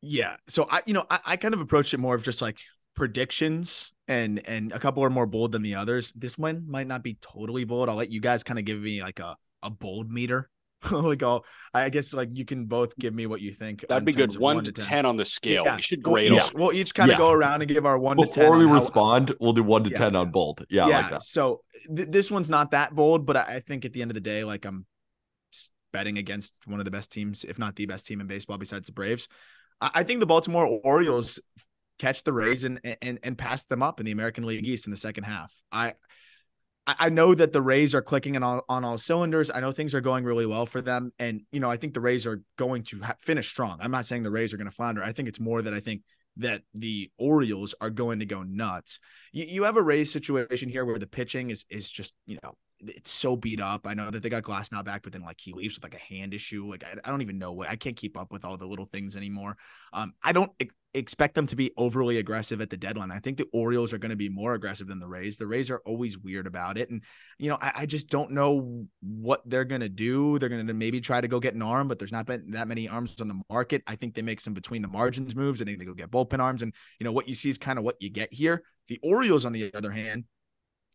Yeah. 0.00 0.36
So 0.46 0.68
I, 0.70 0.82
you 0.86 0.94
know, 0.94 1.06
I, 1.10 1.18
I 1.26 1.36
kind 1.36 1.54
of 1.54 1.60
approach 1.60 1.92
it 1.92 1.98
more 1.98 2.14
of 2.14 2.22
just 2.22 2.40
like 2.40 2.60
predictions 2.94 3.92
and 4.06 4.46
and 4.46 4.70
a 4.70 4.78
couple 4.78 5.02
are 5.02 5.10
more 5.10 5.26
bold 5.26 5.50
than 5.50 5.62
the 5.62 5.74
others. 5.74 6.12
This 6.12 6.38
one 6.38 6.70
might 6.70 6.86
not 6.86 7.02
be 7.02 7.18
totally 7.20 7.64
bold. 7.64 7.88
I'll 7.88 7.96
let 7.96 8.12
you 8.12 8.20
guys 8.20 8.44
kind 8.44 8.60
of 8.60 8.64
give 8.64 8.80
me 8.80 9.02
like 9.02 9.18
a 9.18 9.36
a 9.60 9.70
bold 9.70 10.12
meter. 10.12 10.48
like 10.90 11.22
I'll 11.22 11.44
I 11.72 11.88
guess 11.88 12.12
like 12.14 12.28
you 12.32 12.44
can 12.44 12.66
both 12.66 12.96
give 12.98 13.14
me 13.14 13.26
what 13.26 13.40
you 13.40 13.52
think. 13.52 13.84
That'd 13.88 14.04
be 14.04 14.12
good. 14.12 14.26
terms 14.30 14.36
of 14.36 14.42
One, 14.42 14.64
to 14.64 14.72
10. 14.72 15.06
on 15.06 15.16
the 15.16 15.24
scale. 15.24 15.62
Yeah. 15.64 15.76
We 15.76 15.82
should 15.82 16.06
We'll 16.06 16.14
grade 16.14 16.32
each, 16.32 16.50
them. 16.50 16.60
we'll 16.60 16.72
each 16.72 16.94
kind 16.94 17.10
of 17.10 17.14
Yeah. 17.14 17.18
go 17.18 17.30
around 17.30 17.62
and 17.62 17.68
give 17.68 17.86
our 17.86 17.98
one 17.98 18.16
to 18.16 18.24
ten. 18.26 18.34
Before 18.44 18.56
we 18.58 18.64
on 18.64 18.70
how- 18.70 18.74
respond, 18.80 19.34
we'll 19.40 19.52
do 19.52 19.62
one 19.62 19.84
to 19.84 19.90
Yeah. 19.90 19.98
10 19.98 20.16
on 20.16 20.30
bold. 20.30 20.64
Yeah, 20.70 20.86
I 20.86 20.88
yeah. 20.88 20.96
like 21.00 21.10
that. 21.10 21.22
So 21.22 21.62
th- 21.94 22.08
this 22.10 22.30
one's 22.30 22.50
not 22.50 22.70
that 22.72 22.94
bold, 22.94 23.26
but 23.26 23.36
I, 23.36 23.56
I 23.56 23.60
think 23.60 23.84
at 23.84 23.92
the 23.92 24.02
end 24.02 24.10
of 24.10 24.14
the 24.14 24.20
day, 24.20 24.44
like 24.44 24.64
I'm 24.64 24.86
betting 25.92 26.18
against 26.18 26.54
one 26.66 26.80
of 26.80 26.84
the 26.84 26.90
best 26.90 27.12
teams, 27.12 27.44
if 27.44 27.58
not 27.58 27.76
the 27.76 27.86
best 27.86 28.06
team 28.06 28.20
in 28.20 28.26
baseball 28.26 28.58
besides 28.58 28.86
the 28.86 28.92
Braves. 28.92 29.28
I, 29.80 29.90
I 29.94 30.02
think 30.02 30.20
the 30.20 30.26
Baltimore 30.26 30.66
Orioles 30.84 31.40
catch 31.98 32.24
the 32.24 32.32
Rays 32.32 32.64
and, 32.64 32.80
and 33.02 33.18
and 33.22 33.38
pass 33.38 33.66
them 33.66 33.82
up 33.82 34.00
in 34.00 34.06
the 34.06 34.12
American 34.12 34.44
League 34.44 34.66
East 34.66 34.86
in 34.86 34.90
the 34.90 34.96
second 34.96 35.24
half. 35.24 35.52
I 35.70 35.94
I 36.86 37.08
know 37.08 37.34
that 37.34 37.52
the 37.52 37.62
Rays 37.62 37.94
are 37.94 38.02
clicking 38.02 38.36
on 38.36 38.42
all, 38.42 38.64
on 38.68 38.84
all 38.84 38.98
cylinders. 38.98 39.50
I 39.50 39.60
know 39.60 39.72
things 39.72 39.94
are 39.94 40.02
going 40.02 40.24
really 40.24 40.44
well 40.44 40.66
for 40.66 40.82
them, 40.82 41.12
and 41.18 41.40
you 41.50 41.60
know 41.60 41.70
I 41.70 41.78
think 41.78 41.94
the 41.94 42.00
Rays 42.00 42.26
are 42.26 42.42
going 42.58 42.82
to 42.84 43.00
ha- 43.00 43.16
finish 43.20 43.48
strong. 43.48 43.78
I'm 43.80 43.90
not 43.90 44.04
saying 44.04 44.22
the 44.22 44.30
Rays 44.30 44.52
are 44.52 44.58
going 44.58 44.68
to 44.68 44.74
flounder. 44.74 45.02
I 45.02 45.12
think 45.12 45.28
it's 45.28 45.40
more 45.40 45.62
that 45.62 45.72
I 45.72 45.80
think 45.80 46.02
that 46.36 46.62
the 46.74 47.10
Orioles 47.16 47.74
are 47.80 47.90
going 47.90 48.18
to 48.18 48.26
go 48.26 48.42
nuts. 48.42 48.98
You, 49.32 49.44
you 49.44 49.62
have 49.62 49.76
a 49.76 49.82
Rays 49.82 50.12
situation 50.12 50.68
here 50.68 50.84
where 50.84 50.98
the 50.98 51.06
pitching 51.06 51.50
is 51.50 51.64
is 51.70 51.90
just 51.90 52.12
you 52.26 52.38
know 52.42 52.54
it's 52.80 53.10
so 53.10 53.34
beat 53.34 53.62
up. 53.62 53.86
I 53.86 53.94
know 53.94 54.10
that 54.10 54.22
they 54.22 54.28
got 54.28 54.42
Glasnow 54.42 54.84
back, 54.84 55.02
but 55.02 55.12
then 55.12 55.22
like 55.22 55.40
he 55.40 55.54
leaves 55.54 55.76
with 55.76 55.84
like 55.84 55.94
a 55.94 56.14
hand 56.14 56.34
issue. 56.34 56.68
Like 56.70 56.84
I, 56.84 56.96
I 57.02 57.10
don't 57.10 57.22
even 57.22 57.38
know 57.38 57.52
what 57.52 57.70
I 57.70 57.76
can't 57.76 57.96
keep 57.96 58.18
up 58.18 58.30
with 58.30 58.44
all 58.44 58.58
the 58.58 58.66
little 58.66 58.86
things 58.86 59.16
anymore. 59.16 59.56
Um, 59.94 60.12
I 60.22 60.32
don't 60.32 60.52
expect 60.94 61.34
them 61.34 61.46
to 61.46 61.56
be 61.56 61.72
overly 61.76 62.18
aggressive 62.18 62.60
at 62.60 62.70
the 62.70 62.76
deadline. 62.76 63.10
I 63.10 63.18
think 63.18 63.36
the 63.36 63.48
Orioles 63.52 63.92
are 63.92 63.98
going 63.98 64.10
to 64.10 64.16
be 64.16 64.28
more 64.28 64.54
aggressive 64.54 64.86
than 64.86 65.00
the 65.00 65.06
Rays. 65.06 65.36
The 65.36 65.46
Rays 65.46 65.70
are 65.70 65.82
always 65.84 66.18
weird 66.18 66.46
about 66.46 66.78
it, 66.78 66.90
and 66.90 67.02
you 67.38 67.50
know 67.50 67.58
I, 67.60 67.72
I 67.78 67.86
just 67.86 68.08
don't 68.08 68.30
know 68.30 68.86
what 69.00 69.42
they're 69.44 69.64
going 69.64 69.80
to 69.80 69.88
do. 69.88 70.38
They're 70.38 70.48
going 70.48 70.66
to 70.66 70.74
maybe 70.74 71.00
try 71.00 71.20
to 71.20 71.28
go 71.28 71.40
get 71.40 71.54
an 71.54 71.62
arm, 71.62 71.88
but 71.88 71.98
there's 71.98 72.12
not 72.12 72.26
been 72.26 72.52
that 72.52 72.68
many 72.68 72.88
arms 72.88 73.20
on 73.20 73.28
the 73.28 73.40
market. 73.50 73.82
I 73.86 73.96
think 73.96 74.14
they 74.14 74.22
make 74.22 74.40
some 74.40 74.54
between 74.54 74.82
the 74.82 74.88
margins 74.88 75.34
moves. 75.34 75.60
I 75.60 75.64
think 75.64 75.78
they 75.78 75.84
go 75.84 75.94
get 75.94 76.10
bullpen 76.10 76.40
arms, 76.40 76.62
and 76.62 76.72
you 76.98 77.04
know 77.04 77.12
what 77.12 77.28
you 77.28 77.34
see 77.34 77.50
is 77.50 77.58
kind 77.58 77.78
of 77.78 77.84
what 77.84 77.96
you 78.00 78.10
get 78.10 78.32
here. 78.32 78.62
The 78.88 79.00
Orioles, 79.02 79.46
on 79.46 79.52
the 79.52 79.72
other 79.74 79.90
hand, 79.90 80.24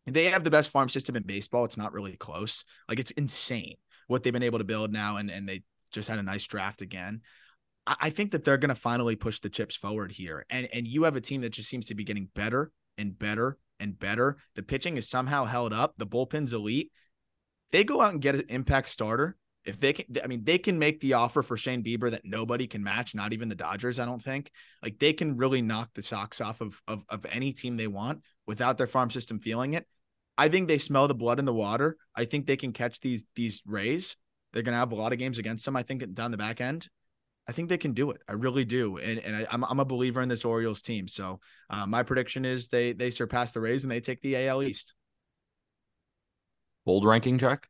they 0.05 0.25
have 0.25 0.43
the 0.43 0.51
best 0.51 0.69
farm 0.69 0.89
system 0.89 1.15
in 1.15 1.23
baseball. 1.23 1.65
It's 1.65 1.77
not 1.77 1.93
really 1.93 2.15
close. 2.15 2.63
Like 2.87 2.99
it's 2.99 3.11
insane 3.11 3.75
what 4.07 4.23
they've 4.23 4.33
been 4.33 4.43
able 4.43 4.59
to 4.59 4.65
build 4.65 4.91
now, 4.91 5.17
and 5.17 5.29
and 5.29 5.47
they 5.47 5.63
just 5.91 6.09
had 6.09 6.19
a 6.19 6.23
nice 6.23 6.45
draft 6.45 6.81
again. 6.81 7.21
I, 7.99 8.09
think 8.09 8.31
that 8.31 8.43
they're 8.43 8.57
going 8.57 8.69
to 8.69 8.75
finally 8.75 9.15
push 9.15 9.39
the 9.39 9.49
chips 9.49 9.75
forward 9.75 10.11
here, 10.11 10.45
and 10.49 10.67
and 10.73 10.87
you 10.87 11.03
have 11.03 11.15
a 11.15 11.21
team 11.21 11.41
that 11.41 11.51
just 11.51 11.69
seems 11.69 11.87
to 11.87 11.95
be 11.95 12.03
getting 12.03 12.29
better 12.35 12.71
and 12.97 13.17
better 13.17 13.57
and 13.79 13.97
better. 13.97 14.37
The 14.55 14.63
pitching 14.63 14.97
is 14.97 15.09
somehow 15.09 15.45
held 15.45 15.73
up. 15.73 15.93
The 15.97 16.07
bullpen's 16.07 16.53
elite. 16.53 16.91
They 17.71 17.83
go 17.83 18.01
out 18.01 18.13
and 18.13 18.21
get 18.21 18.35
an 18.35 18.45
impact 18.49 18.89
starter. 18.89 19.37
If 19.65 19.79
they 19.79 19.93
can, 19.93 20.05
I 20.23 20.27
mean, 20.27 20.43
they 20.43 20.57
can 20.57 20.79
make 20.79 20.99
the 20.99 21.13
offer 21.13 21.41
for 21.41 21.57
Shane 21.57 21.83
Bieber 21.83 22.11
that 22.11 22.25
nobody 22.25 22.67
can 22.67 22.83
match, 22.83 23.13
not 23.13 23.33
even 23.33 23.49
the 23.49 23.55
Dodgers. 23.55 23.99
I 23.99 24.05
don't 24.05 24.21
think. 24.21 24.51
Like 24.81 24.99
they 24.99 25.13
can 25.13 25.37
really 25.37 25.61
knock 25.61 25.89
the 25.93 26.03
socks 26.03 26.41
off 26.41 26.61
of 26.61 26.81
of, 26.87 27.03
of 27.09 27.25
any 27.31 27.53
team 27.53 27.75
they 27.75 27.87
want 27.87 28.21
without 28.47 28.77
their 28.77 28.87
farm 28.87 29.11
system 29.11 29.39
feeling 29.39 29.73
it. 29.73 29.85
I 30.37 30.47
think 30.47 30.67
they 30.67 30.77
smell 30.77 31.07
the 31.07 31.15
blood 31.15 31.39
in 31.39 31.45
the 31.45 31.53
water. 31.53 31.97
I 32.15 32.25
think 32.25 32.47
they 32.47 32.57
can 32.57 32.71
catch 32.71 32.99
these 32.99 33.25
these 33.35 33.61
Rays. 33.65 34.15
They're 34.53 34.63
going 34.63 34.73
to 34.73 34.79
have 34.79 34.91
a 34.91 34.95
lot 34.95 35.13
of 35.13 35.19
games 35.19 35.37
against 35.37 35.65
them. 35.65 35.75
I 35.75 35.83
think 35.83 36.13
down 36.13 36.31
the 36.31 36.37
back 36.37 36.61
end. 36.61 36.87
I 37.49 37.51
think 37.51 37.67
they 37.67 37.79
can 37.79 37.93
do 37.93 38.11
it. 38.11 38.21
I 38.27 38.33
really 38.33 38.63
do, 38.63 38.97
and 38.97 39.17
and 39.17 39.35
I, 39.35 39.47
I'm 39.49 39.63
I'm 39.63 39.79
a 39.79 39.85
believer 39.85 40.21
in 40.21 40.29
this 40.29 40.45
Orioles 40.45 40.83
team. 40.83 41.07
So 41.07 41.39
uh, 41.71 41.87
my 41.87 42.03
prediction 42.03 42.45
is 42.45 42.67
they 42.67 42.93
they 42.93 43.09
surpass 43.09 43.53
the 43.53 43.59
Rays 43.59 43.83
and 43.83 43.91
they 43.91 44.01
take 44.01 44.21
the 44.21 44.47
AL 44.47 44.61
East. 44.61 44.93
Bold 46.85 47.05
ranking, 47.05 47.39
Jack? 47.39 47.67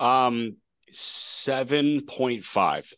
Um, 0.00 0.56
7.5. 0.92 2.92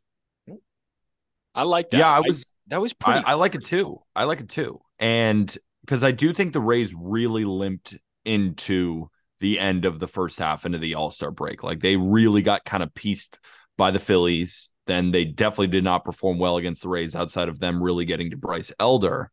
I 1.55 1.63
like 1.65 1.91
that. 1.91 1.99
Yeah, 1.99 2.11
I 2.11 2.21
was 2.21 2.55
that 2.69 2.81
was 2.81 2.95
I. 3.05 3.23
I 3.27 3.35
like 3.35 3.55
it 3.55 3.67
too. 3.67 3.99
I 4.17 4.25
like 4.25 4.41
it 4.41 4.49
too. 4.49 4.79
And 4.99 5.55
because 5.83 6.03
I 6.03 6.13
do 6.13 6.33
think 6.33 6.55
the 6.55 6.61
Rays 6.61 6.95
really 6.95 7.45
limped 7.45 7.95
into 8.25 9.11
the 9.41 9.61
end 9.61 9.85
of 9.85 9.99
the 9.99 10.09
first 10.09 10.39
half 10.39 10.65
into 10.65 10.79
the 10.79 10.95
All 10.95 11.11
Star 11.11 11.31
break. 11.31 11.63
Like 11.63 11.81
they 11.81 11.97
really 11.97 12.41
got 12.41 12.65
kind 12.65 12.83
of 12.83 12.95
pieced 12.95 13.39
by 13.77 13.91
the 13.91 13.99
Phillies. 13.99 14.71
Then 14.87 15.11
they 15.11 15.25
definitely 15.25 15.69
did 15.69 15.85
not 15.85 16.05
perform 16.05 16.39
well 16.39 16.57
against 16.57 16.83
the 16.83 16.89
Rays 16.89 17.15
outside 17.15 17.49
of 17.49 17.59
them 17.59 17.83
really 17.83 18.05
getting 18.05 18.31
to 18.31 18.37
Bryce 18.37 18.73
Elder. 18.79 19.31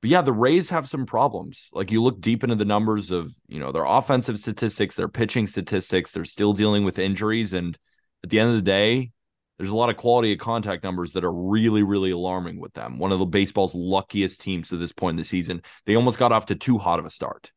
But 0.00 0.10
yeah, 0.10 0.22
the 0.22 0.32
Rays 0.32 0.70
have 0.70 0.88
some 0.88 1.06
problems. 1.06 1.70
Like 1.72 1.90
you 1.90 2.02
look 2.02 2.20
deep 2.20 2.44
into 2.44 2.56
the 2.56 2.64
numbers 2.64 3.10
of, 3.10 3.34
you 3.48 3.58
know, 3.58 3.72
their 3.72 3.84
offensive 3.84 4.38
statistics, 4.38 4.96
their 4.96 5.08
pitching 5.08 5.46
statistics, 5.46 6.12
they're 6.12 6.24
still 6.24 6.52
dealing 6.52 6.84
with 6.84 6.98
injuries. 6.98 7.52
And 7.52 7.76
at 8.22 8.30
the 8.30 8.38
end 8.38 8.50
of 8.50 8.56
the 8.56 8.62
day, 8.62 9.10
there's 9.58 9.70
a 9.70 9.76
lot 9.76 9.90
of 9.90 9.96
quality 9.96 10.32
of 10.32 10.38
contact 10.38 10.84
numbers 10.84 11.12
that 11.12 11.24
are 11.24 11.32
really, 11.32 11.82
really 11.82 12.10
alarming 12.10 12.60
with 12.60 12.74
them. 12.74 12.98
One 12.98 13.12
of 13.12 13.18
the 13.18 13.26
baseball's 13.26 13.74
luckiest 13.74 14.40
teams 14.40 14.68
to 14.68 14.76
this 14.76 14.92
point 14.92 15.14
in 15.14 15.18
the 15.18 15.24
season. 15.24 15.62
They 15.86 15.94
almost 15.94 16.18
got 16.18 16.32
off 16.32 16.46
to 16.46 16.54
too 16.54 16.78
hot 16.78 16.98
of 16.98 17.06
a 17.06 17.10
start. 17.10 17.52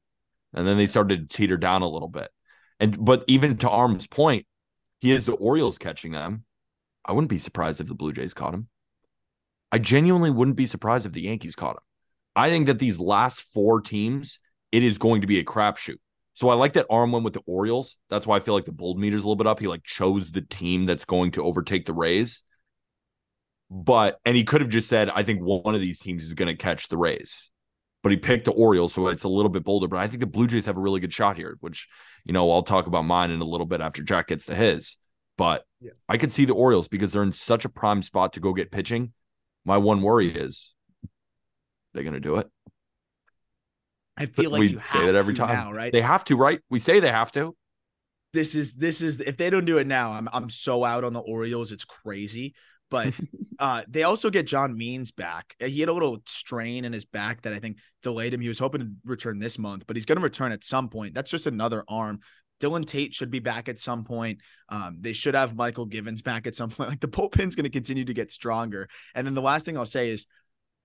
And 0.53 0.65
then 0.65 0.77
they 0.77 0.85
started 0.85 1.29
to 1.29 1.37
teeter 1.37 1.57
down 1.57 1.81
a 1.81 1.89
little 1.89 2.07
bit. 2.07 2.29
And 2.79 3.03
but 3.03 3.23
even 3.27 3.57
to 3.57 3.69
Aram's 3.69 4.07
point, 4.07 4.45
he 4.99 5.09
has 5.11 5.25
the 5.25 5.33
Orioles 5.33 5.77
catching 5.77 6.11
them. 6.11 6.45
I 7.07 7.13
wouldn't 7.13 7.29
be 7.29 7.39
surprised 7.39 7.79
if 7.79 7.87
the 7.87 7.95
Blue 7.95 8.13
Jays 8.13 8.33
caught 8.33 8.53
him. 8.53 8.67
I 9.71 9.79
genuinely 9.79 10.31
wouldn't 10.31 10.57
be 10.57 10.65
surprised 10.65 11.05
if 11.05 11.13
the 11.13 11.21
Yankees 11.21 11.55
caught 11.55 11.75
him. 11.77 11.83
I 12.35 12.49
think 12.49 12.67
that 12.67 12.79
these 12.79 12.99
last 12.99 13.41
four 13.41 13.81
teams, 13.81 14.39
it 14.71 14.83
is 14.83 14.97
going 14.97 15.21
to 15.21 15.27
be 15.27 15.39
a 15.39 15.43
crapshoot. 15.43 15.97
So 16.33 16.49
I 16.49 16.53
like 16.53 16.73
that 16.73 16.85
Aram 16.91 17.11
went 17.11 17.25
with 17.25 17.33
the 17.33 17.41
Orioles. 17.47 17.97
That's 18.09 18.27
why 18.27 18.37
I 18.37 18.41
feel 18.41 18.53
like 18.53 18.65
the 18.65 18.71
bold 18.71 18.99
meter's 18.99 19.21
a 19.21 19.23
little 19.23 19.35
bit 19.35 19.47
up. 19.47 19.59
He 19.59 19.67
like 19.67 19.83
chose 19.83 20.31
the 20.31 20.41
team 20.41 20.85
that's 20.85 21.03
going 21.03 21.31
to 21.31 21.43
overtake 21.43 21.87
the 21.87 21.93
Rays. 21.93 22.43
But 23.71 24.19
and 24.23 24.37
he 24.37 24.43
could 24.43 24.61
have 24.61 24.69
just 24.69 24.87
said, 24.87 25.09
I 25.09 25.23
think 25.23 25.41
one 25.41 25.73
of 25.73 25.81
these 25.81 25.99
teams 25.99 26.23
is 26.23 26.35
going 26.35 26.47
to 26.47 26.55
catch 26.55 26.89
the 26.89 26.97
Rays. 26.97 27.49
But 28.03 28.11
he 28.11 28.17
picked 28.17 28.45
the 28.45 28.51
Orioles, 28.51 28.93
so 28.93 29.07
it's 29.07 29.23
a 29.23 29.27
little 29.27 29.49
bit 29.49 29.63
bolder. 29.63 29.87
But 29.87 29.99
I 29.99 30.07
think 30.07 30.19
the 30.19 30.27
Blue 30.27 30.45
Jays 30.45 30.65
have 30.67 30.77
a 30.77 30.81
really 30.81 30.99
good 30.99 31.11
shot 31.11 31.37
here, 31.37 31.57
which 31.59 31.89
you 32.23 32.33
know 32.33 32.49
I'll 32.51 32.61
talk 32.61 32.85
about 32.85 33.05
mine 33.05 33.31
in 33.31 33.41
a 33.41 33.45
little 33.45 33.65
bit 33.65 33.81
after 33.81 34.03
Jack 34.03 34.27
gets 34.27 34.45
to 34.45 34.55
his. 34.55 34.97
But 35.37 35.65
Yeah. 35.79 35.91
I 36.09 36.17
could 36.17 36.31
see 36.31 36.45
the 36.45 36.53
Orioles 36.53 36.87
because 36.87 37.11
they're 37.11 37.23
in 37.23 37.33
such 37.33 37.63
a 37.65 37.69
prime 37.69 38.01
spot 38.01 38.33
to 38.33 38.39
go 38.39 38.53
get 38.53 38.71
pitching. 38.71 39.13
My 39.65 39.77
one 39.77 40.01
worry 40.01 40.29
is 40.29 40.73
they're 41.93 42.03
going 42.03 42.13
to 42.13 42.19
do 42.19 42.37
it. 42.37 42.47
I 44.17 44.25
feel 44.25 44.49
like 44.49 44.59
we 44.59 44.67
you 44.69 44.79
say 44.79 45.05
that 45.05 45.15
every 45.15 45.35
time. 45.35 45.49
now, 45.49 45.71
right? 45.71 45.91
They 45.91 46.01
have 46.01 46.23
to, 46.25 46.35
right? 46.35 46.59
We 46.69 46.79
say 46.79 46.99
they 46.99 47.11
have 47.11 47.31
to. 47.33 47.55
this 48.33 48.55
is 48.55 48.75
this 48.75 49.01
is 49.01 49.19
if 49.19 49.37
they 49.37 49.49
don't 49.49 49.65
do 49.65 49.77
it 49.77 49.85
now, 49.87 50.11
I'm 50.11 50.27
I'm 50.33 50.49
so 50.49 50.83
out 50.83 51.03
on 51.03 51.13
the 51.13 51.19
Orioles. 51.19 51.71
It's 51.71 51.85
crazy. 51.85 52.55
But 52.89 53.13
uh, 53.59 53.83
they 53.87 54.03
also 54.03 54.29
get 54.31 54.47
John 54.47 54.75
Means 54.75 55.11
back. 55.11 55.53
Uh, 55.61 55.65
He 55.67 55.81
had 55.81 55.89
a 55.89 55.93
little 55.93 56.19
strain 56.25 56.83
in 56.85 56.93
his 56.93 57.05
back 57.05 57.43
that 57.43 57.53
I 57.53 57.59
think 57.59 57.77
delayed 58.01 58.33
him. 58.33 58.41
He 58.41 58.47
was 58.47 58.59
hoping 58.59 58.81
to 58.81 58.89
return 59.05 59.37
this 59.39 59.59
month, 59.59 59.85
but 59.85 59.95
he's 59.95 60.05
going 60.05 60.17
to 60.17 60.23
return 60.23 60.51
at 60.51 60.63
some 60.63 60.89
point. 60.89 61.13
That's 61.13 61.29
just 61.29 61.45
another 61.45 61.83
arm. 61.87 62.21
Dylan 62.59 62.87
Tate 62.87 63.13
should 63.13 63.31
be 63.31 63.39
back 63.39 63.69
at 63.69 63.79
some 63.79 64.03
point. 64.03 64.39
Um, 64.69 64.97
they 64.99 65.13
should 65.13 65.35
have 65.35 65.55
Mychal 65.55 65.89
Givens 65.89 66.21
back 66.21 66.47
at 66.47 66.55
some 66.55 66.69
point. 66.71 66.89
Like 66.89 66.99
the 66.99 67.07
bullpen's 67.07 67.55
going 67.55 67.65
to 67.65 67.69
continue 67.69 68.05
to 68.05 68.13
get 68.13 68.31
stronger. 68.31 68.89
And 69.15 69.25
then 69.25 69.33
the 69.33 69.41
last 69.41 69.65
thing 69.65 69.77
I'll 69.77 69.85
say 69.85 70.09
is, 70.09 70.25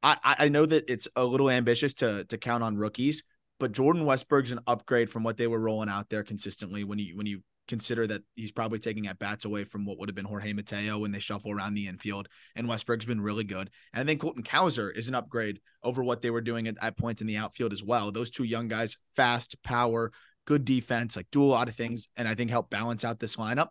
I 0.02 0.16
I 0.22 0.48
know 0.48 0.66
that 0.66 0.90
it's 0.90 1.06
a 1.14 1.24
little 1.24 1.48
ambitious 1.48 1.94
to 1.94 2.24
to 2.24 2.38
count 2.38 2.64
on 2.64 2.76
rookies, 2.76 3.22
but 3.60 3.72
Jordan 3.72 4.04
Westburg's 4.04 4.50
an 4.50 4.60
upgrade 4.66 5.10
from 5.10 5.22
what 5.22 5.36
they 5.36 5.46
were 5.46 5.60
rolling 5.60 5.88
out 5.88 6.08
there 6.08 6.24
consistently 6.24 6.82
when 6.82 6.98
you 6.98 7.16
when 7.16 7.26
you 7.26 7.42
consider 7.68 8.06
that 8.06 8.22
he's 8.34 8.52
probably 8.52 8.78
taking 8.78 9.06
at 9.06 9.18
bats 9.18 9.44
away 9.44 9.64
from 9.64 9.84
what 9.84 9.98
would 9.98 10.08
have 10.08 10.16
been 10.16 10.24
Jorge 10.24 10.52
Mateo 10.52 10.98
when 10.98 11.12
they 11.12 11.18
shuffle 11.18 11.52
around 11.52 11.74
the 11.74 11.86
infield. 11.86 12.28
And 12.56 12.66
Westberg's 12.66 13.06
been 13.06 13.20
really 13.20 13.44
good. 13.44 13.70
And 13.92 14.02
I 14.02 14.04
think 14.04 14.20
Colton 14.20 14.42
Cowser 14.42 14.94
is 14.94 15.08
an 15.08 15.14
upgrade 15.14 15.60
over 15.82 16.02
what 16.02 16.22
they 16.22 16.30
were 16.30 16.40
doing 16.40 16.66
at, 16.66 16.76
at 16.82 16.96
points 16.96 17.20
in 17.20 17.26
the 17.26 17.36
outfield 17.36 17.72
as 17.72 17.82
well. 17.82 18.10
Those 18.10 18.30
two 18.30 18.44
young 18.44 18.68
guys, 18.68 18.98
fast, 19.16 19.62
power, 19.62 20.12
good 20.44 20.64
defense, 20.64 21.16
like 21.16 21.26
do 21.30 21.42
a 21.42 21.46
lot 21.46 21.68
of 21.68 21.74
things, 21.74 22.08
and 22.16 22.26
I 22.26 22.34
think 22.34 22.50
help 22.50 22.70
balance 22.70 23.04
out 23.04 23.20
this 23.20 23.36
lineup. 23.36 23.68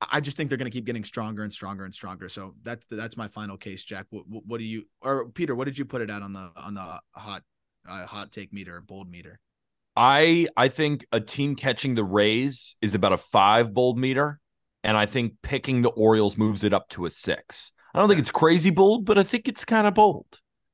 I 0.00 0.20
just 0.20 0.36
think 0.36 0.50
they're 0.50 0.58
going 0.58 0.70
to 0.70 0.76
keep 0.76 0.84
getting 0.84 1.04
stronger 1.04 1.42
and 1.42 1.52
stronger 1.52 1.84
and 1.84 1.94
stronger. 1.94 2.28
So 2.28 2.54
that's 2.62 2.86
that's 2.90 3.16
my 3.16 3.28
final 3.28 3.56
case, 3.56 3.82
Jack. 3.82 4.06
What, 4.10 4.24
what 4.28 4.58
do 4.58 4.64
you 4.64 4.84
or 5.00 5.28
Peter? 5.30 5.54
What 5.54 5.64
did 5.64 5.78
you 5.78 5.84
put 5.84 6.02
it 6.02 6.10
at 6.10 6.22
on 6.22 6.32
the 6.32 6.50
on 6.56 6.74
the 6.74 7.00
hot 7.12 7.42
uh, 7.88 8.06
hot 8.06 8.30
take 8.32 8.52
meter, 8.52 8.80
bold 8.80 9.10
meter? 9.10 9.40
I 9.96 10.48
I 10.56 10.68
think 10.68 11.06
a 11.12 11.20
team 11.20 11.56
catching 11.56 11.94
the 11.94 12.04
Rays 12.04 12.76
is 12.82 12.94
about 12.94 13.14
a 13.14 13.16
five 13.16 13.72
bold 13.72 13.98
meter, 13.98 14.38
and 14.84 14.96
I 14.96 15.06
think 15.06 15.34
picking 15.42 15.80
the 15.80 15.90
Orioles 15.90 16.36
moves 16.36 16.62
it 16.62 16.74
up 16.74 16.88
to 16.90 17.06
a 17.06 17.10
six. 17.10 17.72
I 17.94 17.98
don't 17.98 18.08
think 18.08 18.20
it's 18.20 18.30
crazy 18.30 18.70
bold, 18.70 19.06
but 19.06 19.16
I 19.16 19.22
think 19.22 19.48
it's 19.48 19.64
kind 19.64 19.86
of 19.86 19.94
bold. 19.94 20.26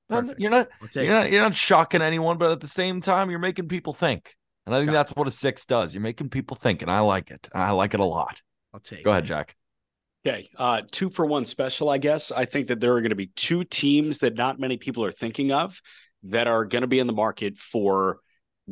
Perfect. 0.08 0.40
You're 0.40 0.50
not 0.50 0.68
you're 0.94 1.06
not 1.06 1.30
you're 1.30 1.42
not 1.42 1.54
shocking 1.54 2.02
anyone, 2.02 2.38
but 2.38 2.50
at 2.50 2.60
the 2.60 2.66
same 2.66 3.00
time, 3.00 3.30
you're 3.30 3.38
making 3.38 3.68
people 3.68 3.92
think. 3.92 4.34
And 4.66 4.74
I 4.74 4.78
think 4.78 4.88
Got 4.88 4.92
that's 4.92 5.10
it. 5.10 5.16
what 5.16 5.26
a 5.28 5.30
six 5.30 5.64
does. 5.64 5.94
You're 5.94 6.02
making 6.02 6.28
people 6.28 6.56
think, 6.56 6.82
and 6.82 6.90
I 6.90 7.00
like 7.00 7.30
it. 7.30 7.48
I 7.54 7.72
like 7.72 7.94
it 7.94 8.00
a 8.00 8.04
lot. 8.04 8.40
I'll 8.72 8.80
take. 8.80 9.04
Go 9.04 9.10
ahead, 9.10 9.26
Jack. 9.26 9.56
Okay, 10.24 10.48
uh, 10.56 10.82
two 10.90 11.10
for 11.10 11.26
one 11.26 11.44
special, 11.44 11.90
I 11.90 11.98
guess. 11.98 12.30
I 12.30 12.44
think 12.44 12.68
that 12.68 12.78
there 12.78 12.94
are 12.94 13.00
going 13.00 13.10
to 13.10 13.16
be 13.16 13.32
two 13.34 13.64
teams 13.64 14.18
that 14.18 14.36
not 14.36 14.60
many 14.60 14.76
people 14.76 15.04
are 15.04 15.10
thinking 15.10 15.50
of 15.50 15.80
that 16.24 16.46
are 16.46 16.64
going 16.64 16.82
to 16.82 16.88
be 16.88 17.00
in 17.00 17.08
the 17.08 17.12
market 17.12 17.58
for 17.58 18.20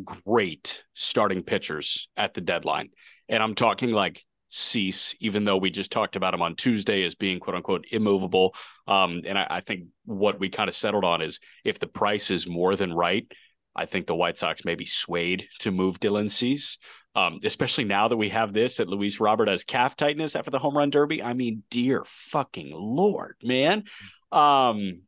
great 0.05 0.85
starting 0.95 1.43
pitchers 1.43 2.09
at 2.17 2.35
the 2.35 2.41
deadline. 2.41 2.91
And 3.29 3.43
I'm 3.43 3.57
talking 3.57 3.91
like 3.91 4.25
Cease, 4.49 5.15
even 5.21 5.45
though 5.45 5.57
we 5.57 5.71
just 5.71 5.91
talked 5.91 6.15
about 6.15 6.35
him 6.35 6.43
on 6.43 6.55
Tuesday 6.55 7.05
as 7.05 7.17
being 7.17 7.41
quote 7.41 7.57
unquote 7.57 7.87
immovable. 7.91 8.55
Um, 8.87 9.23
and 9.27 9.37
I, 9.37 9.47
I 9.51 9.61
think 9.61 9.87
what 10.05 10.39
we 10.39 10.49
kind 10.49 10.69
of 10.69 10.75
settled 10.75 11.05
on 11.05 11.21
is 11.23 11.41
if 11.65 11.81
the 11.81 11.87
price 11.89 12.31
is 12.31 12.49
more 12.49 12.77
than 12.77 12.93
right, 12.93 13.27
I 13.75 13.87
think 13.87 14.07
the 14.07 14.15
White 14.15 14.39
Sox 14.39 14.65
may 14.65 14.75
be 14.75 14.87
swayed 14.87 15.47
to 15.61 15.71
move 15.71 16.01
Dylan 16.01 16.31
Cease 16.31 16.79
um, 17.15 17.41
especially 17.45 17.85
now 17.85 18.09
that 18.09 18.17
we 18.17 18.29
have 18.29 18.53
this 18.53 18.77
that 18.77 18.89
Luis 18.89 19.21
Robert 19.21 19.49
has 19.49 19.65
calf 19.65 19.97
tightness 19.97 20.37
after 20.37 20.51
the 20.51 20.59
home 20.59 20.77
run 20.77 20.91
derby. 20.91 21.23
I 21.23 21.33
mean, 21.33 21.65
dear 21.71 22.05
fucking 22.07 22.71
lord, 22.73 23.37
man. 23.43 23.85
Um, 24.31 25.03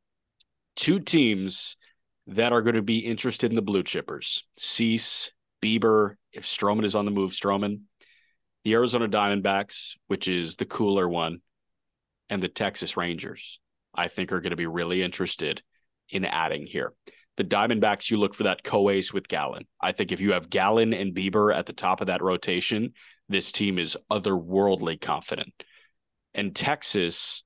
two 0.74 0.98
teams 0.98 1.76
that 2.26 2.52
are 2.52 2.62
going 2.62 2.74
to 2.74 2.82
be 2.82 2.98
interested 2.98 3.50
in 3.50 3.56
the 3.56 3.62
blue 3.62 3.84
chippers: 3.84 4.42
Cease, 4.58 5.30
Bieber. 5.62 6.14
If 6.32 6.44
Stroman 6.44 6.84
is 6.84 6.94
on 6.94 7.04
the 7.04 7.10
move, 7.10 7.32
Stroman, 7.32 7.82
the 8.64 8.72
Arizona 8.72 9.06
Diamondbacks, 9.06 9.96
which 10.06 10.26
is 10.26 10.56
the 10.56 10.64
cooler 10.64 11.08
one, 11.08 11.40
and 12.30 12.42
the 12.42 12.48
Texas 12.48 12.96
Rangers. 12.96 13.60
I 13.94 14.08
think 14.08 14.32
are 14.32 14.40
going 14.40 14.50
to 14.50 14.56
be 14.56 14.66
really 14.66 15.02
interested 15.02 15.62
in 16.08 16.24
adding 16.24 16.66
here 16.66 16.94
the 17.36 17.44
Diamondbacks, 17.44 18.10
you 18.10 18.18
look 18.18 18.34
for 18.34 18.44
that 18.44 18.62
co-ace 18.62 19.12
with 19.12 19.28
Gallen. 19.28 19.64
I 19.80 19.92
think 19.92 20.12
if 20.12 20.20
you 20.20 20.32
have 20.32 20.50
Gallen 20.50 20.92
and 20.92 21.14
Bieber 21.14 21.54
at 21.54 21.66
the 21.66 21.72
top 21.72 22.00
of 22.00 22.08
that 22.08 22.22
rotation, 22.22 22.92
this 23.28 23.52
team 23.52 23.78
is 23.78 23.96
otherworldly 24.10 25.00
confident. 25.00 25.52
And 26.34 26.54
Texas, 26.54 27.42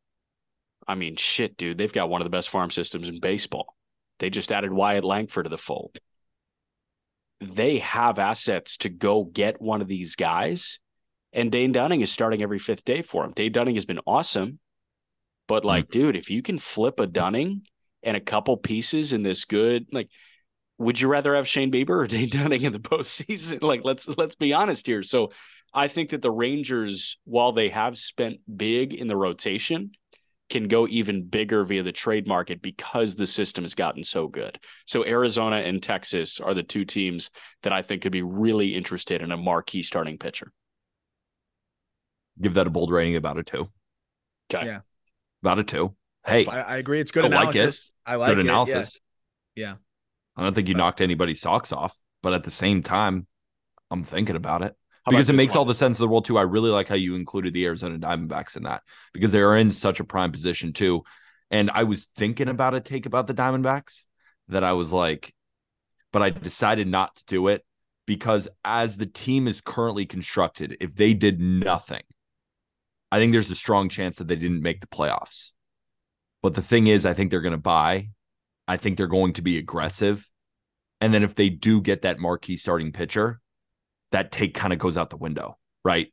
I 0.86 0.96
mean, 0.96 1.16
shit, 1.16 1.56
dude, 1.56 1.78
they've 1.78 1.92
got 1.92 2.10
one 2.10 2.20
of 2.20 2.26
the 2.26 2.30
best 2.30 2.48
farm 2.48 2.70
systems 2.70 3.08
in 3.08 3.20
baseball. 3.20 3.76
They 4.18 4.30
just 4.30 4.50
added 4.50 4.72
Wyatt 4.72 5.04
Langford 5.04 5.44
to 5.44 5.50
the 5.50 5.58
fold. 5.58 5.98
They 7.40 7.78
have 7.78 8.18
assets 8.18 8.78
to 8.78 8.88
go 8.88 9.24
get 9.24 9.60
one 9.60 9.82
of 9.82 9.88
these 9.88 10.16
guys. 10.16 10.78
And 11.32 11.52
Dane 11.52 11.72
Dunning 11.72 12.00
is 12.00 12.10
starting 12.10 12.42
every 12.42 12.58
fifth 12.58 12.84
day 12.84 13.02
for 13.02 13.24
him. 13.24 13.32
Dane 13.32 13.52
Dunning 13.52 13.74
has 13.74 13.84
been 13.84 14.00
awesome. 14.06 14.58
But 15.46 15.64
like, 15.64 15.84
mm-hmm. 15.88 16.00
dude, 16.00 16.16
if 16.16 16.30
you 16.30 16.42
can 16.42 16.58
flip 16.58 16.98
a 16.98 17.06
Dunning 17.06 17.62
and 18.06 18.16
a 18.16 18.20
couple 18.20 18.56
pieces 18.56 19.12
in 19.12 19.22
this 19.22 19.44
good 19.44 19.86
like 19.92 20.08
would 20.78 21.00
you 21.00 21.08
rather 21.08 21.34
have 21.34 21.48
Shane 21.48 21.72
Bieber 21.72 21.90
or 21.90 22.06
Dane 22.06 22.28
Dunning 22.28 22.62
in 22.62 22.72
the 22.72 22.78
postseason? 22.78 23.62
Like, 23.62 23.82
let's 23.84 24.08
let's 24.08 24.34
be 24.34 24.52
honest 24.52 24.86
here. 24.86 25.02
So, 25.02 25.32
I 25.74 25.88
think 25.88 26.10
that 26.10 26.22
the 26.22 26.30
Rangers, 26.30 27.18
while 27.24 27.52
they 27.52 27.68
have 27.70 27.98
spent 27.98 28.38
big 28.56 28.94
in 28.94 29.08
the 29.08 29.16
rotation, 29.16 29.92
can 30.48 30.68
go 30.68 30.86
even 30.86 31.26
bigger 31.26 31.64
via 31.64 31.82
the 31.82 31.92
trade 31.92 32.26
market 32.26 32.62
because 32.62 33.16
the 33.16 33.26
system 33.26 33.64
has 33.64 33.74
gotten 33.74 34.02
so 34.02 34.28
good. 34.28 34.58
So, 34.86 35.04
Arizona 35.04 35.56
and 35.56 35.82
Texas 35.82 36.40
are 36.40 36.54
the 36.54 36.62
two 36.62 36.84
teams 36.84 37.30
that 37.62 37.72
I 37.72 37.82
think 37.82 38.02
could 38.02 38.12
be 38.12 38.22
really 38.22 38.74
interested 38.74 39.22
in 39.22 39.32
a 39.32 39.36
marquee 39.36 39.82
starting 39.82 40.18
pitcher. 40.18 40.52
Give 42.40 42.54
that 42.54 42.66
a 42.66 42.70
bold 42.70 42.90
rating, 42.90 43.16
about 43.16 43.38
a 43.38 43.42
two. 43.42 43.68
Okay. 44.52 44.66
Yeah. 44.66 44.80
About 45.42 45.58
a 45.58 45.64
two. 45.64 45.96
Hey, 46.26 46.46
I, 46.46 46.60
I, 46.62 46.76
agree. 46.76 47.00
It's 47.00 47.10
good 47.10 47.24
I 47.24 47.28
analysis. 47.28 47.92
Like 48.06 48.12
I 48.12 48.16
like 48.16 48.28
good 48.30 48.38
it. 48.38 48.48
analysis. 48.48 49.00
Yeah. 49.54 49.66
yeah. 49.66 49.74
I 50.36 50.42
don't 50.42 50.54
think 50.54 50.68
you 50.68 50.74
knocked 50.74 51.00
anybody's 51.00 51.40
socks 51.40 51.72
off, 51.72 51.98
but 52.22 52.32
at 52.32 52.44
the 52.44 52.50
same 52.50 52.82
time, 52.82 53.26
I'm 53.90 54.02
thinking 54.02 54.36
about 54.36 54.62
it 54.62 54.74
how 55.06 55.12
because 55.12 55.28
about 55.28 55.34
it 55.34 55.36
makes 55.36 55.50
one? 55.52 55.58
all 55.58 55.64
the 55.64 55.74
sense 55.74 55.98
in 55.98 56.02
the 56.02 56.08
world 56.08 56.24
too. 56.24 56.36
I 56.36 56.42
really 56.42 56.70
like 56.70 56.88
how 56.88 56.96
you 56.96 57.14
included 57.14 57.54
the 57.54 57.64
Arizona 57.64 57.96
Diamondbacks 57.96 58.56
in 58.56 58.64
that 58.64 58.82
because 59.12 59.30
they 59.30 59.40
are 59.40 59.56
in 59.56 59.70
such 59.70 60.00
a 60.00 60.04
prime 60.04 60.32
position 60.32 60.72
too. 60.72 61.04
And 61.48 61.70
I 61.70 61.84
was 61.84 62.08
thinking 62.16 62.48
about 62.48 62.74
a 62.74 62.80
take 62.80 63.06
about 63.06 63.28
the 63.28 63.34
Diamondbacks 63.34 64.06
that 64.48 64.64
I 64.64 64.72
was 64.72 64.92
like, 64.92 65.32
but 66.12 66.22
I 66.22 66.30
decided 66.30 66.88
not 66.88 67.14
to 67.16 67.24
do 67.26 67.46
it 67.46 67.64
because 68.04 68.48
as 68.64 68.96
the 68.96 69.06
team 69.06 69.46
is 69.46 69.60
currently 69.60 70.06
constructed, 70.06 70.76
if 70.80 70.96
they 70.96 71.14
did 71.14 71.40
nothing, 71.40 72.02
I 73.12 73.18
think 73.18 73.32
there's 73.32 73.50
a 73.50 73.54
strong 73.54 73.88
chance 73.88 74.16
that 74.18 74.26
they 74.26 74.34
didn't 74.34 74.62
make 74.62 74.80
the 74.80 74.88
playoffs. 74.88 75.52
But 76.46 76.54
the 76.54 76.62
thing 76.62 76.86
is, 76.86 77.04
I 77.04 77.12
think 77.12 77.32
they're 77.32 77.40
going 77.40 77.50
to 77.50 77.58
buy. 77.58 78.10
I 78.68 78.76
think 78.76 78.96
they're 78.96 79.08
going 79.08 79.32
to 79.32 79.42
be 79.42 79.58
aggressive. 79.58 80.30
And 81.00 81.12
then 81.12 81.24
if 81.24 81.34
they 81.34 81.48
do 81.48 81.80
get 81.80 82.02
that 82.02 82.20
marquee 82.20 82.56
starting 82.56 82.92
pitcher, 82.92 83.40
that 84.12 84.30
take 84.30 84.54
kind 84.54 84.72
of 84.72 84.78
goes 84.78 84.96
out 84.96 85.10
the 85.10 85.16
window, 85.16 85.58
right? 85.84 86.06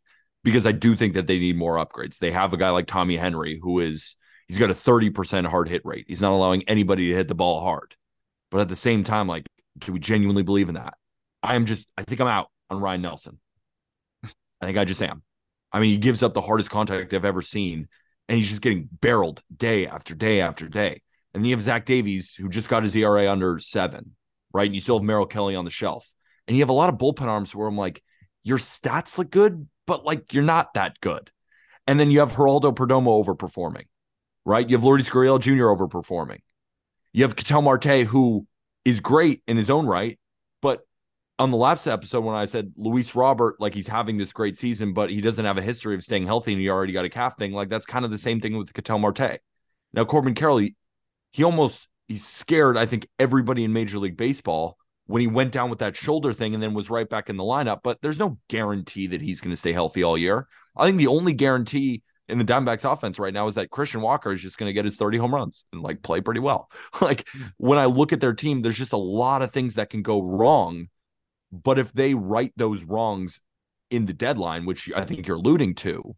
Because 0.44 0.66
I 0.66 0.72
do 0.72 0.96
think 0.96 1.14
that 1.14 1.28
they 1.28 1.38
need 1.38 1.56
more 1.56 1.76
upgrades. 1.76 2.18
They 2.18 2.32
have 2.32 2.52
a 2.52 2.58
guy 2.58 2.72
like 2.72 2.88
Tommy 2.88 3.16
Henry 3.16 3.60
who 3.62 3.80
is 3.80 4.16
he's 4.48 4.58
got 4.58 4.72
a 4.72 4.74
30% 4.74 5.46
hard 5.46 5.70
hit 5.70 5.84
rate. 5.86 6.06
He's 6.08 6.24
not 6.24 6.34
allowing 6.34 6.64
anybody 6.64 7.10
to 7.10 7.16
hit 7.16 7.28
the 7.28 7.36
ball 7.36 7.62
hard. 7.62 7.96
But 8.50 8.62
at 8.62 8.70
the 8.70 8.76
same 8.76 9.04
time, 9.04 9.28
like, 9.28 9.46
do 9.78 9.94
we 9.94 10.00
genuinely 10.00 10.42
believe 10.42 10.68
in 10.68 10.74
that? 10.74 10.96
I 11.44 11.54
am 11.54 11.68
just, 11.68 11.86
I 11.96 12.02
think 12.02 12.20
I'm 12.20 12.28
out 12.28 12.48
on 12.72 12.82
Ryan 12.82 13.04
Nelson. 13.04 13.40
I 14.24 14.66
think 14.66 14.80
I 14.80 14.86
just 14.86 15.04
am. 15.04 15.22
I 15.72 15.80
mean, 15.80 15.92
he 15.92 16.00
gives 16.00 16.24
up 16.24 16.34
the 16.34 16.42
hardest 16.42 16.72
contact 16.72 17.14
I've 17.14 17.24
ever 17.24 17.44
seen 17.44 17.88
and 18.28 18.38
he's 18.38 18.50
just 18.50 18.62
getting 18.62 18.88
barreled 18.92 19.42
day 19.56 19.88
after 19.88 20.16
day 20.16 20.42
after 20.42 20.68
day. 20.68 21.02
And 21.34 21.44
then 21.44 21.50
you 21.50 21.56
have 21.56 21.64
Zach 21.64 21.86
Davies, 21.86 22.36
who 22.36 22.50
just 22.50 22.70
got 22.70 22.84
his 22.84 22.96
ERA 22.96 23.32
under 23.32 23.60
seven, 23.60 24.16
right? 24.54 24.66
And 24.68 24.76
you 24.76 24.82
still 24.82 25.00
have 25.00 25.06
Merrill 25.06 25.26
Kelly 25.26 25.56
on 25.56 25.66
the 25.66 25.72
shelf. 25.72 26.08
And 26.48 26.56
you 26.56 26.62
have 26.62 26.70
a 26.70 26.74
lot 26.74 26.90
of 26.90 26.98
bullpen 26.98 27.28
arms 27.28 27.56
where 27.56 27.68
I'm 27.68 27.78
like, 27.78 28.04
your 28.44 28.58
stats 28.58 29.18
look 29.18 29.32
good, 29.32 29.68
but 29.88 30.06
like 30.06 30.34
you're 30.34 30.44
not 30.44 30.74
that 30.76 31.00
good. 31.00 31.32
And 31.88 32.00
then 32.00 32.12
you 32.12 32.20
have 32.20 32.34
Geraldo 32.34 32.74
Perdomo 32.74 33.24
overperforming, 33.24 33.86
right? 34.46 34.70
You 34.70 34.78
have 34.78 34.84
Lourdes 34.84 35.10
Gurriel 35.10 35.40
Jr. 35.40 35.66
overperforming. 35.66 36.40
You 37.14 37.24
have 37.24 37.36
Ketel 37.36 37.62
Marte, 37.62 38.04
who 38.06 38.48
is 38.86 39.00
great 39.00 39.42
in 39.48 39.58
his 39.58 39.70
own 39.70 39.86
right, 39.86 40.20
but 40.62 40.82
on 41.40 41.52
the 41.52 41.58
last 41.58 41.88
episode 41.88 42.24
when 42.24 42.36
I 42.36 42.46
said 42.46 42.74
Luis 42.78 43.16
Robert, 43.16 43.60
like 43.60 43.74
he's 43.74 43.88
having 43.88 44.18
this 44.18 44.32
great 44.32 44.58
season, 44.58 44.94
but 44.94 45.10
he 45.10 45.22
doesn't 45.22 45.46
have 45.46 45.58
a 45.58 45.64
history 45.64 45.96
of 45.96 46.04
staying 46.04 46.26
healthy 46.26 46.54
and 46.54 46.62
he 46.62 46.70
already 46.70 46.94
got 46.94 47.06
a 47.06 47.10
calf 47.10 47.38
thing. 47.38 47.54
Like 47.54 47.70
that's 47.70 47.86
kind 47.86 48.06
of 48.06 48.12
the 48.12 48.18
same 48.18 48.40
thing 48.40 48.58
with 48.58 48.74
Ketel 48.74 49.00
Marte. 49.00 49.40
Now, 49.94 50.06
Corbin 50.06 50.36
Carroll, 50.36 50.58
he, 50.58 50.76
he 51.32 51.44
almost 51.44 51.88
he's 52.08 52.26
scared, 52.26 52.78
I 52.78 52.86
think, 52.86 53.08
everybody 53.18 53.64
in 53.64 53.74
Major 53.74 53.98
League 53.98 54.18
Baseball 54.18 54.78
when 55.06 55.22
he 55.22 55.28
went 55.28 55.52
down 55.52 55.70
with 55.70 55.80
that 55.80 55.96
shoulder 55.96 56.34
thing 56.34 56.54
and 56.54 56.62
then 56.62 56.74
was 56.74 56.90
right 56.90 57.10
back 57.10 57.30
in 57.30 57.38
the 57.38 57.44
lineup. 57.44 57.80
But 57.84 58.02
there's 58.02 58.20
no 58.20 58.38
guarantee 58.48 59.08
that 59.08 59.22
he's 59.22 59.42
going 59.42 59.52
to 59.52 59.58
stay 59.58 59.74
healthy 59.74 60.04
all 60.04 60.18
year. 60.18 60.48
I 60.78 60.86
think 60.86 60.98
the 60.98 61.08
only 61.08 61.34
guarantee 61.34 62.04
in 62.30 62.38
the 62.38 62.46
Diamondbacks 62.46 62.90
offense 62.90 63.20
right 63.20 63.34
now 63.34 63.48
is 63.48 63.56
that 63.56 63.70
Christian 63.70 64.02
Walker 64.02 64.32
is 64.32 64.42
just 64.42 64.58
going 64.58 64.70
to 64.70 64.74
get 64.74 64.86
his 64.86 64.96
30 64.96 65.18
home 65.18 65.36
runs 65.36 65.66
and 65.74 65.82
like 65.82 66.02
play 66.02 66.22
pretty 66.22 66.40
well. 66.40 66.72
like 67.02 67.28
when 67.58 67.78
I 67.78 67.86
look 67.86 68.14
at 68.14 68.22
their 68.22 68.34
team, 68.34 68.62
there's 68.62 68.78
just 68.78 68.94
a 68.94 68.98
lot 68.98 69.42
of 69.42 69.52
things 69.52 69.76
that 69.76 69.90
can 69.90 70.04
go 70.04 70.22
wrong 70.22 70.88
but 71.54 71.78
if 71.78 71.94
they 71.94 72.16
right 72.16 72.52
those 72.58 72.84
wrongs 72.84 73.40
in 73.92 74.08
the 74.08 74.14
deadline, 74.14 74.66
which 74.66 74.92
I 74.96 75.06
think 75.06 75.28
you're 75.28 75.38
alluding 75.38 75.76
to, 75.76 76.16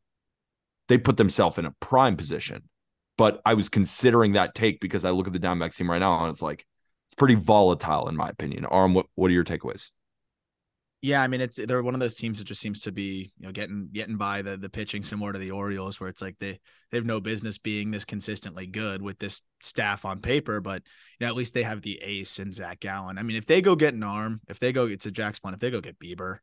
they 0.88 0.98
put 0.98 1.17
themselves 1.17 1.58
in 1.58 1.65
a 1.65 1.76
prime 1.82 2.15
position. 2.15 2.69
But 3.17 3.41
I 3.45 3.54
was 3.54 3.67
considering 3.67 4.34
that 4.34 4.56
take 4.56 4.80
because 4.80 5.04
I 5.04 5.10
look 5.10 5.28
at 5.28 5.34
the 5.34 5.39
Diamondbacks 5.39 5.76
team 5.76 5.91
right 5.91 6.00
now 6.00 6.21
and 6.21 6.32
it's 6.32 6.41
like 6.41 6.65
it's 7.08 7.15
pretty 7.15 7.36
volatile 7.36 8.08
in 8.08 8.15
my 8.15 8.30
opinion. 8.30 8.65
Aram, 8.71 8.93
what 8.93 9.08
what 9.15 9.30
are 9.30 9.34
your 9.34 9.43
takeaways? 9.43 9.91
Yeah, 11.06 11.22
I 11.22 11.28
mean 11.28 11.39
it's 11.39 11.58
they're 11.58 11.84
one 11.84 11.94
of 11.94 12.00
those 12.00 12.15
teams 12.15 12.39
that 12.39 12.46
just 12.46 12.60
seems 12.60 12.80
to 12.80 12.91
be 12.91 13.32
you 13.38 13.46
know 13.46 13.52
getting 13.52 13.89
getting 13.94 14.18
by 14.18 14.41
the 14.41 14.58
the 14.58 14.72
pitching 14.72 15.04
similar 15.04 15.34
to 15.34 15.38
the 15.38 15.52
Orioles, 15.52 16.00
where 16.00 16.10
it's 16.10 16.20
like 16.20 16.36
they 16.39 16.60
they 16.89 16.98
have 16.98 17.06
no 17.06 17.20
business 17.20 17.60
being 17.60 17.91
this 17.91 18.06
consistently 18.06 18.65
good 18.65 19.04
with 19.04 19.20
this 19.20 19.44
staff 19.62 20.04
on 20.04 20.20
paper, 20.20 20.62
but 20.62 20.82
you 21.20 21.26
know 21.26 21.30
at 21.30 21.36
least 21.36 21.54
they 21.54 21.62
have 21.62 21.84
the 21.84 22.00
ace 22.02 22.39
and 22.39 22.56
Zach 22.56 22.80
Gallen. 22.80 23.20
I 23.20 23.22
mean, 23.22 23.36
if 23.36 23.46
they 23.46 23.62
go 23.62 23.76
get 23.76 23.94
an 23.94 24.02
arm, 24.02 24.41
if 24.48 24.58
they 24.58 24.72
go 24.72 24.88
get 24.88 25.02
to 25.02 25.12
Jack's 25.12 25.38
point, 25.38 25.54
if 25.54 25.60
they 25.60 25.70
go 25.70 25.80
get 25.80 26.00
Bieber, 26.00 26.38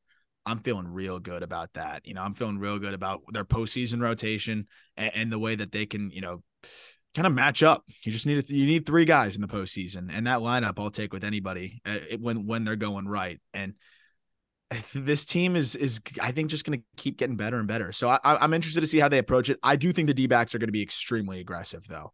I'm 0.46 0.60
feeling 0.60 0.86
real 0.86 1.18
good 1.18 1.42
about 1.42 1.72
that. 1.72 2.06
You 2.06 2.14
know, 2.14 2.22
I'm 2.22 2.34
feeling 2.34 2.60
real 2.60 2.78
good 2.78 2.94
about 2.94 3.22
their 3.32 3.44
postseason 3.44 4.00
rotation 4.00 4.68
and, 4.96 5.10
and 5.12 5.32
the 5.32 5.40
way 5.40 5.56
that 5.56 5.72
they 5.72 5.86
can, 5.86 6.12
you 6.12 6.20
know, 6.20 6.44
kind 7.16 7.26
of 7.26 7.34
match 7.34 7.64
up. 7.64 7.82
You 8.04 8.12
just 8.12 8.26
need 8.26 8.48
you 8.48 8.66
need 8.66 8.86
three 8.86 9.06
guys 9.06 9.34
in 9.34 9.42
the 9.42 9.48
postseason, 9.48 10.08
and 10.12 10.28
that 10.28 10.38
lineup 10.38 10.74
I'll 10.78 10.92
take 10.92 11.12
with 11.12 11.24
anybody 11.24 11.80
uh, 11.84 11.98
when 12.20 12.46
when 12.46 12.64
they're 12.64 12.76
going 12.76 13.08
right. 13.08 13.40
And 13.52 13.74
this 14.94 15.24
team 15.24 15.56
is 15.56 15.74
is 15.76 16.00
I 16.20 16.32
think 16.32 16.50
just 16.50 16.64
going 16.64 16.78
to 16.78 16.84
keep 16.96 17.18
getting 17.18 17.36
better 17.36 17.58
and 17.58 17.68
better. 17.68 17.92
So 17.92 18.08
I, 18.08 18.18
I'm 18.24 18.54
interested 18.54 18.80
to 18.80 18.86
see 18.86 18.98
how 18.98 19.08
they 19.08 19.18
approach 19.18 19.50
it. 19.50 19.58
I 19.62 19.76
do 19.76 19.92
think 19.92 20.08
the 20.08 20.14
D 20.14 20.26
backs 20.26 20.54
are 20.54 20.58
going 20.58 20.68
to 20.68 20.72
be 20.72 20.82
extremely 20.82 21.40
aggressive, 21.40 21.86
though. 21.88 22.12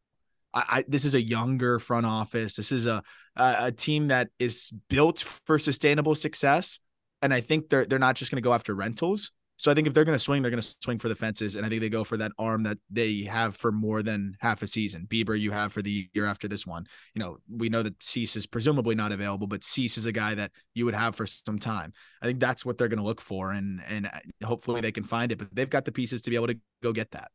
I, 0.55 0.64
I, 0.68 0.85
this 0.88 1.05
is 1.05 1.14
a 1.14 1.23
younger 1.23 1.79
front 1.79 2.07
office. 2.07 2.57
This 2.57 2.73
is 2.73 2.87
a, 2.87 3.03
a 3.37 3.57
a 3.61 3.73
team 3.73 4.09
that 4.09 4.29
is 4.38 4.73
built 4.88 5.21
for 5.47 5.59
sustainable 5.59 6.14
success, 6.14 6.81
and 7.23 7.33
I 7.35 7.40
think 7.40 7.68
they're 7.68 7.87
they're 7.87 7.99
not 7.99 8.16
just 8.16 8.31
going 8.31 8.42
to 8.42 8.47
go 8.47 8.55
after 8.55 8.75
rentals. 8.75 9.33
So 9.59 9.73
I 9.73 9.75
think 9.75 9.88
if 9.88 9.92
they're 9.92 10.05
going 10.05 10.16
to 10.16 10.23
swing, 10.23 10.40
they're 10.40 10.53
going 10.53 10.62
to 10.62 10.75
swing 10.81 11.01
for 11.01 11.09
the 11.09 11.16
fences, 11.16 11.57
and 11.57 11.66
I 11.66 11.68
think 11.68 11.81
they 11.81 11.88
go 11.88 12.05
for 12.05 12.16
that 12.18 12.31
arm 12.38 12.62
that 12.62 12.79
they 12.90 13.23
have 13.25 13.57
for 13.57 13.73
more 13.73 14.05
than 14.05 14.37
half 14.38 14.62
a 14.62 14.68
season. 14.68 15.05
Bieber, 15.09 15.38
you 15.38 15.51
have 15.51 15.73
for 15.73 15.83
the 15.83 16.09
year 16.14 16.27
after 16.27 16.47
this 16.47 16.64
one. 16.64 16.87
You 17.12 17.21
know, 17.21 17.38
we 17.51 17.68
know 17.68 17.83
that 17.83 18.01
Cease 18.01 18.37
is 18.37 18.47
presumably 18.47 18.94
not 18.94 19.11
available, 19.11 19.49
but 19.49 19.64
Cease 19.64 19.99
is 19.99 20.07
a 20.07 20.12
guy 20.12 20.37
that 20.37 20.53
you 20.75 20.85
would 20.85 20.94
have 20.94 21.16
for 21.16 21.27
some 21.27 21.59
time. 21.59 21.92
I 22.23 22.27
think 22.27 22.38
that's 22.38 22.64
what 22.64 22.79
they're 22.79 22.87
going 22.87 23.01
to 23.01 23.05
look 23.05 23.21
for, 23.21 23.51
and 23.51 23.83
and 23.88 24.07
uh, 24.07 24.47
hopefully 24.47 24.81
they 24.81 24.92
can 24.92 25.03
find 25.03 25.33
it. 25.33 25.38
But 25.38 25.49
they've 25.53 25.68
got 25.68 25.85
the 25.85 25.92
pieces 25.92 26.23
to 26.23 26.31
be 26.31 26.37
able 26.37 26.47
to 26.47 26.59
go 26.81 26.92
get 26.92 27.11
that. 27.11 27.33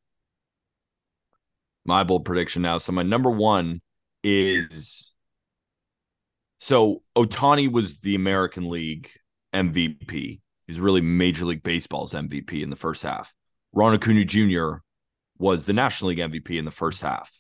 My 1.83 2.05
bold 2.05 2.23
prediction 2.23 2.61
now. 2.61 2.77
So 2.77 2.93
my 2.93 3.03
number 3.03 3.31
one 3.31 3.81
is 4.23 5.13
so 6.61 7.03
Ohtani 7.17 7.69
was 7.69 7.99
the 7.99 8.15
American 8.15 8.69
League 8.69 9.11
MVP 9.53 10.39
He's 10.73 10.79
really 10.79 11.01
Major 11.01 11.45
League 11.45 11.61
Baseball's 11.61 12.13
MVP 12.13 12.63
in 12.63 12.71
the 12.71 12.75
first 12.75 13.03
half. 13.03 13.31
Ron 13.73 13.93
Acuna 13.93 14.25
Jr. 14.25 14.77
was 15.37 15.65
the 15.65 15.73
National 15.73 16.09
League 16.09 16.17
MVP 16.17 16.57
in 16.57 16.65
the 16.65 16.71
first 16.71 17.03
half. 17.03 17.31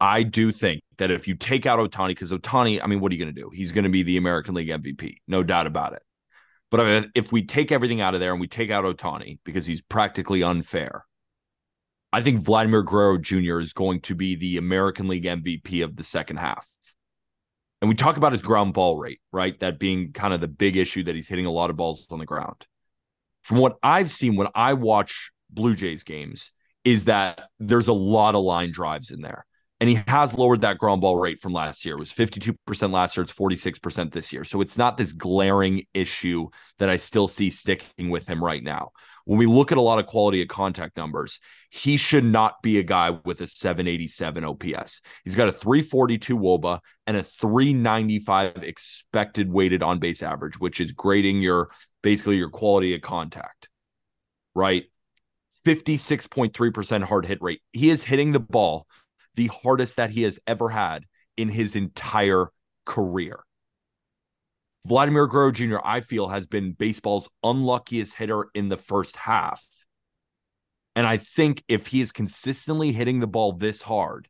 I 0.00 0.24
do 0.24 0.50
think 0.50 0.82
that 0.98 1.12
if 1.12 1.28
you 1.28 1.36
take 1.36 1.64
out 1.64 1.78
Ohtani, 1.78 2.08
because 2.08 2.32
Ohtani, 2.32 2.82
I 2.82 2.88
mean, 2.88 2.98
what 2.98 3.12
are 3.12 3.14
you 3.14 3.24
going 3.24 3.32
to 3.32 3.40
do? 3.40 3.50
He's 3.54 3.70
going 3.70 3.84
to 3.84 3.88
be 3.90 4.02
the 4.02 4.16
American 4.16 4.56
League 4.56 4.66
MVP, 4.66 5.18
no 5.28 5.44
doubt 5.44 5.68
about 5.68 5.92
it. 5.92 6.02
But 6.72 7.10
if 7.14 7.30
we 7.30 7.44
take 7.44 7.70
everything 7.70 8.00
out 8.00 8.14
of 8.14 8.20
there 8.20 8.32
and 8.32 8.40
we 8.40 8.48
take 8.48 8.72
out 8.72 8.84
Ohtani 8.84 9.38
because 9.44 9.64
he's 9.64 9.82
practically 9.82 10.42
unfair, 10.42 11.04
I 12.12 12.20
think 12.20 12.40
Vladimir 12.40 12.82
Guerrero 12.82 13.18
Jr. 13.18 13.60
is 13.60 13.72
going 13.72 14.00
to 14.00 14.16
be 14.16 14.34
the 14.34 14.56
American 14.56 15.06
League 15.06 15.22
MVP 15.22 15.84
of 15.84 15.94
the 15.94 16.02
second 16.02 16.38
half. 16.38 16.66
And 17.80 17.88
we 17.88 17.94
talk 17.94 18.16
about 18.16 18.32
his 18.32 18.42
ground 18.42 18.74
ball 18.74 18.96
rate, 18.96 19.20
right? 19.32 19.58
That 19.60 19.78
being 19.78 20.12
kind 20.12 20.32
of 20.32 20.40
the 20.40 20.48
big 20.48 20.76
issue 20.76 21.02
that 21.04 21.14
he's 21.14 21.28
hitting 21.28 21.46
a 21.46 21.50
lot 21.50 21.70
of 21.70 21.76
balls 21.76 22.06
on 22.10 22.18
the 22.18 22.26
ground. 22.26 22.66
From 23.42 23.58
what 23.58 23.76
I've 23.82 24.10
seen 24.10 24.36
when 24.36 24.48
I 24.54 24.72
watch 24.72 25.30
Blue 25.50 25.74
Jays 25.74 26.02
games, 26.02 26.52
is 26.84 27.04
that 27.04 27.48
there's 27.58 27.88
a 27.88 27.92
lot 27.92 28.34
of 28.34 28.42
line 28.42 28.70
drives 28.70 29.10
in 29.10 29.20
there. 29.20 29.44
And 29.78 29.90
he 29.90 29.98
has 30.08 30.32
lowered 30.32 30.62
that 30.62 30.78
ground 30.78 31.02
ball 31.02 31.18
rate 31.18 31.40
from 31.40 31.52
last 31.52 31.84
year. 31.84 31.96
It 31.96 32.00
was 32.00 32.12
52% 32.12 32.92
last 32.92 33.16
year. 33.16 33.24
It's 33.24 33.32
46% 33.32 34.12
this 34.12 34.32
year. 34.32 34.42
So 34.42 34.62
it's 34.62 34.78
not 34.78 34.96
this 34.96 35.12
glaring 35.12 35.84
issue 35.92 36.48
that 36.78 36.88
I 36.88 36.96
still 36.96 37.28
see 37.28 37.50
sticking 37.50 38.08
with 38.08 38.26
him 38.26 38.42
right 38.42 38.62
now. 38.62 38.92
When 39.26 39.38
we 39.38 39.44
look 39.44 39.72
at 39.72 39.78
a 39.78 39.82
lot 39.82 39.98
of 39.98 40.06
quality 40.06 40.40
of 40.40 40.48
contact 40.48 40.96
numbers, 40.96 41.40
he 41.68 41.98
should 41.98 42.24
not 42.24 42.62
be 42.62 42.78
a 42.78 42.82
guy 42.82 43.18
with 43.24 43.40
a 43.42 43.46
787 43.46 44.44
OPS. 44.44 45.02
He's 45.24 45.34
got 45.34 45.48
a 45.48 45.52
342 45.52 46.38
WOBA 46.38 46.80
and 47.06 47.18
a 47.18 47.22
395 47.22 48.62
expected 48.62 49.52
weighted 49.52 49.82
on 49.82 49.98
base 49.98 50.22
average, 50.22 50.58
which 50.58 50.80
is 50.80 50.92
grading 50.92 51.42
your 51.42 51.70
basically 52.02 52.36
your 52.36 52.50
quality 52.50 52.94
of 52.94 53.02
contact, 53.02 53.68
right? 54.54 54.84
56.3% 55.66 57.02
hard 57.02 57.26
hit 57.26 57.42
rate. 57.42 57.60
He 57.72 57.90
is 57.90 58.04
hitting 58.04 58.30
the 58.30 58.40
ball 58.40 58.86
the 59.36 59.48
hardest 59.48 59.96
that 59.96 60.10
he 60.10 60.22
has 60.22 60.38
ever 60.46 60.70
had 60.70 61.04
in 61.36 61.48
his 61.48 61.76
entire 61.76 62.48
career. 62.84 63.40
Vladimir 64.86 65.26
Guerrero 65.26 65.50
Jr., 65.50 65.78
I 65.84 66.00
feel, 66.00 66.28
has 66.28 66.46
been 66.46 66.72
baseball's 66.72 67.28
unluckiest 67.42 68.14
hitter 68.14 68.46
in 68.54 68.68
the 68.68 68.76
first 68.76 69.16
half. 69.16 69.64
And 70.94 71.06
I 71.06 71.16
think 71.16 71.62
if 71.68 71.88
he 71.88 72.00
is 72.00 72.12
consistently 72.12 72.92
hitting 72.92 73.20
the 73.20 73.26
ball 73.26 73.52
this 73.52 73.82
hard, 73.82 74.28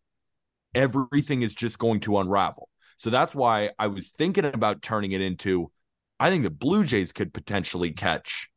everything 0.74 1.42
is 1.42 1.54
just 1.54 1.78
going 1.78 2.00
to 2.00 2.18
unravel. 2.18 2.68
So 2.96 3.10
that's 3.10 3.34
why 3.34 3.70
I 3.78 3.88
was 3.88 4.08
thinking 4.08 4.46
about 4.46 4.82
turning 4.82 5.12
it 5.12 5.20
into 5.20 5.70
I 6.18 6.30
think 6.30 6.44
the 6.44 6.50
Blue 6.50 6.84
Jays 6.84 7.12
could 7.12 7.34
potentially 7.34 7.92
catch 7.92 8.48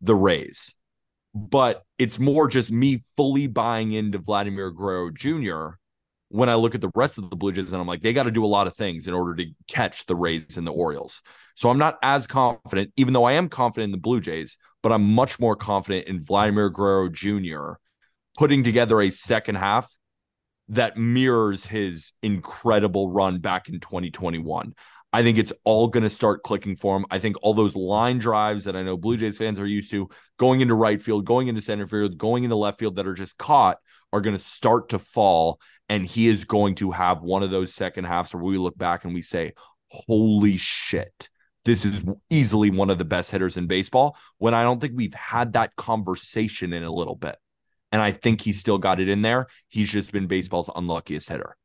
the 0.00 0.14
Rays. 0.14 0.76
But 1.34 1.82
it's 1.98 2.18
more 2.18 2.48
just 2.48 2.70
me 2.70 3.02
fully 3.16 3.46
buying 3.46 3.92
into 3.92 4.18
Vladimir 4.18 4.70
Guerrero 4.70 5.10
Jr. 5.10 5.76
when 6.28 6.48
I 6.48 6.54
look 6.54 6.74
at 6.74 6.80
the 6.80 6.90
rest 6.94 7.18
of 7.18 7.30
the 7.30 7.36
Blue 7.36 7.52
Jays 7.52 7.72
and 7.72 7.80
I'm 7.80 7.86
like, 7.86 8.02
they 8.02 8.12
got 8.12 8.24
to 8.24 8.30
do 8.30 8.44
a 8.44 8.46
lot 8.46 8.66
of 8.66 8.74
things 8.74 9.06
in 9.06 9.14
order 9.14 9.34
to 9.36 9.46
catch 9.68 10.06
the 10.06 10.16
Rays 10.16 10.56
and 10.56 10.66
the 10.66 10.72
Orioles. 10.72 11.22
So 11.54 11.70
I'm 11.70 11.78
not 11.78 11.98
as 12.02 12.26
confident, 12.26 12.92
even 12.96 13.12
though 13.12 13.24
I 13.24 13.32
am 13.32 13.48
confident 13.48 13.86
in 13.86 13.92
the 13.92 13.98
Blue 13.98 14.20
Jays, 14.20 14.56
but 14.82 14.92
I'm 14.92 15.12
much 15.12 15.38
more 15.38 15.56
confident 15.56 16.06
in 16.06 16.24
Vladimir 16.24 16.70
Guerrero 16.70 17.08
Jr. 17.08 17.72
putting 18.36 18.62
together 18.62 19.00
a 19.00 19.10
second 19.10 19.56
half 19.56 19.90
that 20.68 20.96
mirrors 20.96 21.64
his 21.66 22.12
incredible 22.22 23.10
run 23.10 23.38
back 23.38 23.68
in 23.68 23.80
2021. 23.80 24.74
I 25.12 25.22
think 25.22 25.38
it's 25.38 25.52
all 25.64 25.88
going 25.88 26.02
to 26.02 26.10
start 26.10 26.42
clicking 26.42 26.76
for 26.76 26.96
him. 26.96 27.06
I 27.10 27.18
think 27.18 27.36
all 27.40 27.54
those 27.54 27.74
line 27.74 28.18
drives 28.18 28.64
that 28.64 28.76
I 28.76 28.82
know 28.82 28.96
Blue 28.96 29.16
Jays 29.16 29.38
fans 29.38 29.58
are 29.58 29.66
used 29.66 29.90
to 29.92 30.10
going 30.38 30.60
into 30.60 30.74
right 30.74 31.00
field, 31.00 31.24
going 31.24 31.48
into 31.48 31.62
center 31.62 31.86
field, 31.86 32.18
going 32.18 32.44
into 32.44 32.56
left 32.56 32.78
field 32.78 32.96
that 32.96 33.06
are 33.06 33.14
just 33.14 33.38
caught 33.38 33.78
are 34.12 34.20
going 34.20 34.36
to 34.36 34.42
start 34.42 34.90
to 34.90 34.98
fall. 34.98 35.60
And 35.88 36.04
he 36.04 36.28
is 36.28 36.44
going 36.44 36.74
to 36.76 36.90
have 36.90 37.22
one 37.22 37.42
of 37.42 37.50
those 37.50 37.74
second 37.74 38.04
halves 38.04 38.34
where 38.34 38.42
we 38.42 38.58
look 38.58 38.76
back 38.76 39.04
and 39.04 39.14
we 39.14 39.22
say, 39.22 39.54
holy 39.86 40.58
shit, 40.58 41.30
this 41.64 41.86
is 41.86 42.04
easily 42.28 42.70
one 42.70 42.90
of 42.90 42.98
the 42.98 43.04
best 43.06 43.30
hitters 43.30 43.56
in 43.56 43.66
baseball. 43.66 44.16
When 44.36 44.52
I 44.52 44.62
don't 44.62 44.80
think 44.80 44.92
we've 44.94 45.14
had 45.14 45.54
that 45.54 45.74
conversation 45.76 46.74
in 46.74 46.82
a 46.82 46.92
little 46.92 47.16
bit. 47.16 47.36
And 47.90 48.02
I 48.02 48.12
think 48.12 48.42
he's 48.42 48.58
still 48.58 48.76
got 48.76 49.00
it 49.00 49.08
in 49.08 49.22
there. 49.22 49.46
He's 49.68 49.88
just 49.88 50.12
been 50.12 50.26
baseball's 50.26 50.68
unluckiest 50.74 51.30
hitter. 51.30 51.56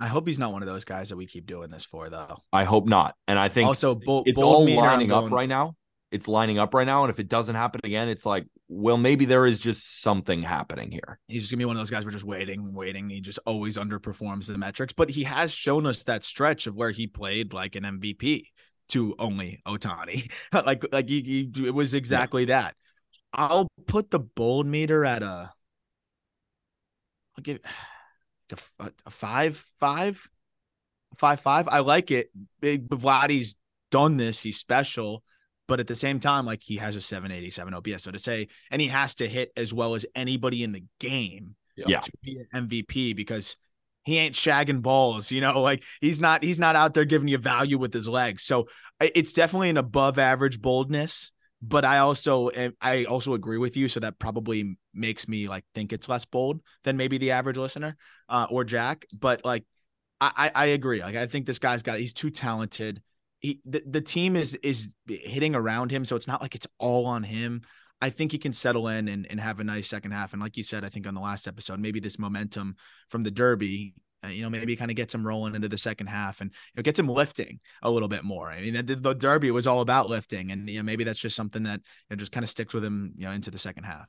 I 0.00 0.06
hope 0.06 0.28
he's 0.28 0.38
not 0.38 0.52
one 0.52 0.62
of 0.62 0.68
those 0.68 0.84
guys 0.84 1.08
that 1.08 1.16
we 1.16 1.26
keep 1.26 1.46
doing 1.46 1.70
this 1.70 1.84
for, 1.84 2.08
though. 2.08 2.38
I 2.52 2.64
hope 2.64 2.86
not. 2.86 3.16
And 3.26 3.38
I 3.38 3.48
think 3.48 3.66
also 3.66 3.94
bo- 3.96 4.22
it's 4.26 4.40
all 4.40 4.68
lining 4.68 5.12
up 5.12 5.30
right 5.30 5.48
now. 5.48 5.74
It's 6.10 6.28
lining 6.28 6.58
up 6.58 6.72
right 6.72 6.86
now. 6.86 7.04
And 7.04 7.10
if 7.10 7.18
it 7.18 7.28
doesn't 7.28 7.54
happen 7.54 7.80
again, 7.84 8.08
it's 8.08 8.24
like, 8.24 8.46
well, 8.68 8.96
maybe 8.96 9.24
there 9.24 9.44
is 9.44 9.60
just 9.60 10.00
something 10.00 10.42
happening 10.42 10.90
here. 10.90 11.18
He's 11.26 11.42
just 11.42 11.52
gonna 11.52 11.58
be 11.58 11.64
one 11.64 11.76
of 11.76 11.80
those 11.80 11.90
guys 11.90 12.04
we're 12.04 12.12
just 12.12 12.24
waiting, 12.24 12.72
waiting. 12.72 13.10
He 13.10 13.20
just 13.20 13.40
always 13.44 13.76
underperforms 13.76 14.46
the 14.46 14.56
metrics, 14.56 14.92
but 14.92 15.10
he 15.10 15.24
has 15.24 15.52
shown 15.52 15.84
us 15.84 16.04
that 16.04 16.22
stretch 16.22 16.66
of 16.66 16.74
where 16.74 16.92
he 16.92 17.06
played 17.06 17.52
like 17.52 17.74
an 17.74 17.82
MVP 17.82 18.44
to 18.90 19.14
only 19.18 19.60
Ohtani. 19.66 20.30
like, 20.52 20.84
like 20.92 21.08
he, 21.08 21.50
he, 21.54 21.66
it 21.66 21.74
was 21.74 21.92
exactly 21.92 22.42
yeah. 22.42 22.62
that. 22.62 22.76
I'll 23.32 23.68
put 23.86 24.10
the 24.10 24.20
bold 24.20 24.66
meter 24.66 25.04
at 25.04 25.22
a. 25.22 25.50
I'll 27.36 27.42
give 27.42 27.60
a, 28.52 28.84
uh, 28.84 28.90
a 29.06 29.10
five, 29.10 29.64
five, 29.78 30.28
five, 31.16 31.40
five. 31.40 31.68
I 31.68 31.80
like 31.80 32.10
it. 32.10 32.30
Big 32.60 32.88
Vladdy's 32.88 33.56
done 33.90 34.16
this. 34.16 34.40
He's 34.40 34.58
special, 34.58 35.22
but 35.66 35.80
at 35.80 35.86
the 35.86 35.96
same 35.96 36.20
time, 36.20 36.46
like 36.46 36.62
he 36.62 36.76
has 36.76 36.96
a 36.96 37.00
787 37.00 37.74
OPS. 37.74 38.02
So 38.02 38.10
to 38.10 38.18
say, 38.18 38.48
and 38.70 38.80
he 38.80 38.88
has 38.88 39.14
to 39.16 39.28
hit 39.28 39.52
as 39.56 39.72
well 39.72 39.94
as 39.94 40.06
anybody 40.14 40.62
in 40.62 40.72
the 40.72 40.84
game 40.98 41.54
yeah. 41.76 42.00
to 42.00 42.12
be 42.22 42.38
an 42.52 42.68
MVP 42.68 43.14
because 43.14 43.56
he 44.04 44.18
ain't 44.18 44.34
shagging 44.34 44.82
balls, 44.82 45.30
you 45.30 45.40
know, 45.40 45.60
like 45.62 45.84
he's 46.00 46.20
not 46.20 46.42
he's 46.42 46.58
not 46.58 46.76
out 46.76 46.94
there 46.94 47.04
giving 47.04 47.28
you 47.28 47.38
value 47.38 47.78
with 47.78 47.92
his 47.92 48.08
legs. 48.08 48.42
So 48.42 48.68
it's 49.00 49.32
definitely 49.32 49.70
an 49.70 49.76
above 49.76 50.18
average 50.18 50.60
boldness 50.60 51.32
but 51.60 51.84
I 51.84 51.98
also 51.98 52.50
I 52.80 53.04
also 53.04 53.34
agree 53.34 53.58
with 53.58 53.76
you. 53.76 53.88
So 53.88 54.00
that 54.00 54.18
probably 54.18 54.78
makes 54.94 55.28
me 55.28 55.48
like 55.48 55.64
think 55.74 55.92
it's 55.92 56.08
less 56.08 56.24
bold 56.24 56.60
than 56.84 56.96
maybe 56.96 57.18
the 57.18 57.32
average 57.32 57.56
listener 57.56 57.96
uh, 58.28 58.46
or 58.50 58.64
Jack. 58.64 59.06
But 59.18 59.44
like 59.44 59.64
I 60.20 60.50
I 60.54 60.66
agree. 60.66 61.00
Like 61.02 61.16
I 61.16 61.26
think 61.26 61.46
this 61.46 61.58
guy's 61.58 61.82
got 61.82 61.98
he's 61.98 62.12
too 62.12 62.30
talented. 62.30 63.02
He 63.40 63.60
the, 63.64 63.82
the 63.86 64.00
team 64.00 64.36
is 64.36 64.54
is 64.62 64.88
hitting 65.08 65.54
around 65.54 65.90
him, 65.90 66.04
so 66.04 66.16
it's 66.16 66.28
not 66.28 66.42
like 66.42 66.54
it's 66.54 66.66
all 66.78 67.06
on 67.06 67.22
him. 67.24 67.62
I 68.00 68.10
think 68.10 68.30
he 68.30 68.38
can 68.38 68.52
settle 68.52 68.86
in 68.86 69.08
and, 69.08 69.26
and 69.28 69.40
have 69.40 69.58
a 69.58 69.64
nice 69.64 69.88
second 69.88 70.12
half. 70.12 70.32
And 70.32 70.40
like 70.40 70.56
you 70.56 70.62
said, 70.62 70.84
I 70.84 70.88
think 70.88 71.08
on 71.08 71.14
the 71.14 71.20
last 71.20 71.48
episode, 71.48 71.80
maybe 71.80 71.98
this 71.98 72.18
momentum 72.18 72.76
from 73.08 73.24
the 73.24 73.30
Derby 73.32 73.94
uh, 74.24 74.28
you 74.28 74.42
know, 74.42 74.50
maybe 74.50 74.76
kind 74.76 74.90
of 74.90 74.96
gets 74.96 75.14
him 75.14 75.26
rolling 75.26 75.54
into 75.54 75.68
the 75.68 75.78
second 75.78 76.08
half 76.08 76.40
and 76.40 76.50
you 76.50 76.78
know, 76.78 76.82
gets 76.82 76.98
him 76.98 77.08
lifting 77.08 77.60
a 77.82 77.90
little 77.90 78.08
bit 78.08 78.24
more. 78.24 78.50
I 78.50 78.60
mean, 78.60 78.86
the, 78.86 78.96
the 78.96 79.14
Derby 79.14 79.50
was 79.50 79.66
all 79.66 79.80
about 79.80 80.08
lifting, 80.08 80.50
and 80.50 80.68
you 80.68 80.78
know, 80.78 80.82
maybe 80.82 81.04
that's 81.04 81.20
just 81.20 81.36
something 81.36 81.62
that 81.64 81.80
you 81.80 82.16
know, 82.16 82.16
just 82.16 82.32
kind 82.32 82.44
of 82.44 82.50
sticks 82.50 82.74
with 82.74 82.84
him, 82.84 83.12
you 83.16 83.26
know, 83.26 83.32
into 83.32 83.50
the 83.50 83.58
second 83.58 83.84
half. 83.84 84.06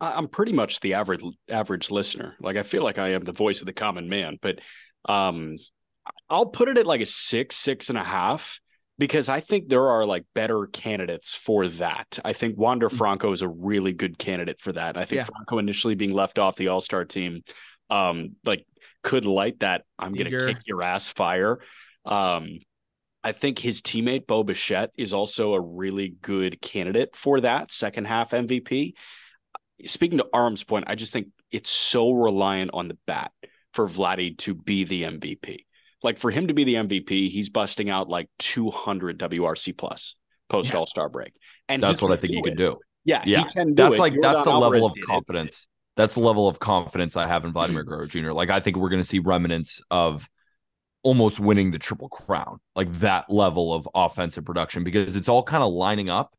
I'm 0.00 0.26
pretty 0.26 0.52
much 0.52 0.80
the 0.80 0.94
average 0.94 1.22
average 1.48 1.90
listener. 1.90 2.34
Like 2.40 2.56
I 2.56 2.62
feel 2.64 2.82
like 2.82 2.98
I 2.98 3.10
am 3.10 3.22
the 3.24 3.32
voice 3.32 3.60
of 3.60 3.66
the 3.66 3.72
common 3.72 4.08
man, 4.08 4.38
but 4.42 4.58
um, 5.08 5.56
I'll 6.28 6.46
put 6.46 6.68
it 6.68 6.78
at 6.78 6.86
like 6.86 7.00
a 7.00 7.06
six, 7.06 7.56
six 7.56 7.88
and 7.88 7.98
a 7.98 8.02
half 8.02 8.58
because 8.98 9.28
I 9.28 9.40
think 9.40 9.68
there 9.68 9.88
are 9.88 10.04
like 10.04 10.24
better 10.34 10.66
candidates 10.66 11.34
for 11.34 11.68
that. 11.68 12.18
I 12.24 12.32
think 12.32 12.58
Wander 12.58 12.88
Mm. 12.88 12.98
Franco 12.98 13.32
is 13.32 13.42
a 13.42 13.48
really 13.48 13.92
good 13.92 14.18
candidate 14.18 14.60
for 14.60 14.72
that. 14.72 14.96
I 14.96 15.04
think 15.04 15.18
Yeah. 15.18 15.24
Franco 15.24 15.58
initially 15.58 15.94
being 15.94 16.12
left 16.12 16.38
off 16.38 16.56
the 16.56 16.68
All 16.68 16.80
Star 16.80 17.04
team, 17.04 17.42
um, 17.88 18.36
like 18.44 18.66
could 19.02 19.24
light 19.26 19.60
that 19.60 19.84
I'm 19.98 20.12
going 20.12 20.30
to 20.30 20.46
kick 20.54 20.62
your 20.66 20.82
ass 20.82 21.08
fire. 21.08 21.60
Um, 22.04 22.58
I 23.24 23.32
think 23.32 23.58
his 23.58 23.82
teammate 23.82 24.26
Bo 24.26 24.42
Bichette 24.42 24.90
is 24.96 25.12
also 25.12 25.54
a 25.54 25.60
really 25.60 26.14
good 26.22 26.60
candidate 26.60 27.14
for 27.14 27.40
that 27.40 27.70
second 27.70 28.06
half 28.06 28.30
MVP. 28.30 28.94
Speaking 29.84 30.18
to 30.18 30.26
Aram's 30.34 30.64
point, 30.64 30.84
I 30.88 30.94
just 30.94 31.12
think 31.12 31.28
it's 31.50 31.70
so 31.70 32.12
reliant 32.12 32.70
on 32.74 32.88
the 32.88 32.96
bat 33.06 33.30
for 33.74 33.88
Vladdy 33.88 34.36
to 34.38 34.54
be 34.54 34.84
the 34.84 35.02
MVP. 35.04 35.66
Like 36.02 36.18
for 36.18 36.30
him 36.30 36.48
to 36.48 36.54
be 36.54 36.64
the 36.64 36.74
MVP, 36.74 37.30
he's 37.30 37.48
busting 37.48 37.88
out 37.90 38.08
like 38.08 38.28
200 38.40 39.18
WRC 39.18 39.76
plus 39.76 40.16
post 40.48 40.70
Yeah. 40.70 40.76
All 40.78 40.86
Star 40.86 41.08
break, 41.08 41.32
and 41.68 41.82
That's 41.82 42.02
what 42.02 42.10
I 42.12 42.16
think 42.16 42.32
do 42.32 42.34
he 42.34 42.40
it. 42.40 42.44
can 42.44 42.56
do. 42.56 42.78
Yeah, 43.04 43.22
Yeah. 43.24 43.44
he 43.44 43.50
can 43.50 43.68
do 43.68 43.74
That's 43.84 43.96
it. 43.96 44.00
like 44.00 44.14
that's 44.20 44.40
Yordan 44.40 44.44
the 44.44 44.58
level 44.58 44.86
of 44.86 44.94
did 44.94 45.04
it. 45.04 45.06
confidence. 45.06 45.68
That's 46.02 46.14
the 46.14 46.20
level 46.20 46.48
of 46.48 46.58
confidence 46.58 47.16
I 47.16 47.28
have 47.28 47.44
in. 47.44 47.52
Vladimir 47.52 47.84
Guerrero 47.84 48.08
Jr. 48.08 48.32
Like 48.32 48.50
I 48.50 48.58
think 48.58 48.76
we're 48.76 48.88
going 48.88 49.00
to 49.00 49.08
see 49.08 49.20
remnants 49.20 49.80
of 49.88 50.28
almost 51.04 51.38
winning 51.38 51.70
the 51.70 51.78
triple 51.78 52.08
crown, 52.08 52.58
like 52.74 52.92
that 52.94 53.30
level 53.30 53.72
of 53.72 53.88
offensive 53.94 54.44
production 54.44 54.82
because 54.82 55.14
it's 55.14 55.28
all 55.28 55.44
kind 55.44 55.62
of 55.62 55.72
lining 55.72 56.10
up, 56.10 56.34